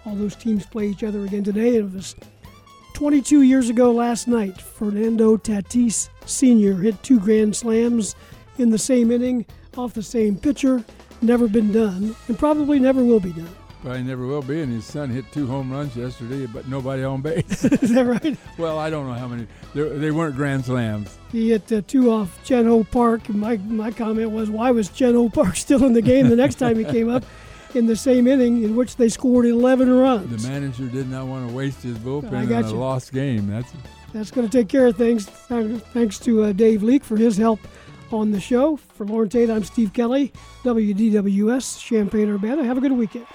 All 0.06 0.14
those 0.14 0.34
teams 0.34 0.64
play 0.64 0.86
each 0.86 1.04
other 1.04 1.26
again 1.26 1.44
today. 1.44 1.76
And 1.76 1.92
it 1.92 1.94
was 1.94 2.16
22 2.94 3.42
years 3.42 3.68
ago 3.68 3.92
last 3.92 4.26
night. 4.26 4.58
Fernando 4.58 5.36
Tatis 5.36 6.08
Sr. 6.24 6.76
hit 6.76 7.02
two 7.02 7.20
grand 7.20 7.54
slams 7.54 8.16
in 8.56 8.70
the 8.70 8.78
same 8.78 9.10
inning 9.10 9.44
off 9.76 9.92
the 9.92 10.02
same 10.02 10.38
pitcher. 10.38 10.82
Never 11.20 11.48
been 11.48 11.70
done, 11.70 12.16
and 12.28 12.38
probably 12.38 12.78
never 12.78 13.04
will 13.04 13.20
be 13.20 13.32
done. 13.34 13.54
Probably 13.82 14.02
never 14.02 14.26
will 14.26 14.42
be. 14.42 14.60
And 14.60 14.70
his 14.72 14.84
son 14.84 15.08
hit 15.08 15.24
two 15.32 15.46
home 15.46 15.70
runs 15.72 15.96
yesterday, 15.96 16.46
but 16.46 16.68
nobody 16.68 17.02
on 17.02 17.22
base. 17.22 17.64
Is 17.64 17.92
that 17.94 18.04
right? 18.06 18.36
well, 18.58 18.78
I 18.78 18.90
don't 18.90 19.06
know 19.06 19.14
how 19.14 19.26
many. 19.28 19.46
They're- 19.74 19.96
They 19.98 20.10
weren't 20.10 20.36
grand 20.36 20.66
slams. 20.66 21.16
He 21.32 21.50
hit 21.50 21.70
uh, 21.72 21.80
two 21.86 22.10
off 22.10 22.38
Chan 22.44 22.66
Ho 22.66 22.84
Park. 22.84 23.28
My, 23.30 23.56
my 23.58 23.90
comment 23.90 24.30
was, 24.32 24.50
why 24.50 24.70
was 24.70 24.88
Chan 24.90 25.14
Ho 25.14 25.28
Park 25.30 25.56
still 25.66 25.84
in 25.84 25.94
the 25.94 26.02
game 26.02 26.28
the 26.28 26.36
next 26.36 26.56
time 26.56 26.76
he 26.76 26.84
came 26.84 27.08
up 27.08 27.24
in 27.74 27.86
the 27.86 27.96
same 27.96 28.26
inning 28.26 28.64
in 28.64 28.76
which 28.76 28.96
they 28.96 29.08
scored 29.08 29.46
11 29.46 29.90
runs? 29.90 30.42
The 30.42 30.48
manager 30.48 30.86
did 30.88 31.08
not 31.08 31.26
want 31.26 31.48
to 31.48 31.54
waste 31.54 31.82
his 31.82 31.96
bullpen 31.98 32.32
I 32.34 32.42
in 32.42 32.52
a 32.52 32.68
you. 32.68 32.74
lost 32.76 33.12
game. 33.12 33.46
That's 33.48 33.72
That's 34.12 34.30
going 34.30 34.46
to 34.46 34.52
take 34.58 34.68
care 34.68 34.88
of 34.88 34.96
things. 34.96 35.24
Thanks 35.26 36.18
to 36.18 36.42
uh, 36.44 36.52
Dave 36.52 36.82
Leake 36.82 37.04
for 37.04 37.16
his 37.16 37.38
help 37.38 37.60
on 38.12 38.32
the 38.32 38.40
show. 38.40 38.76
For 38.76 39.06
Loren 39.06 39.28
Tate, 39.30 39.48
I'm 39.48 39.62
Steve 39.64 39.92
Kelly, 39.94 40.32
WDWS, 40.64 41.80
Champaign 41.80 42.28
Urbana. 42.28 42.64
Have 42.64 42.76
a 42.76 42.80
good 42.80 42.92
weekend. 42.92 43.26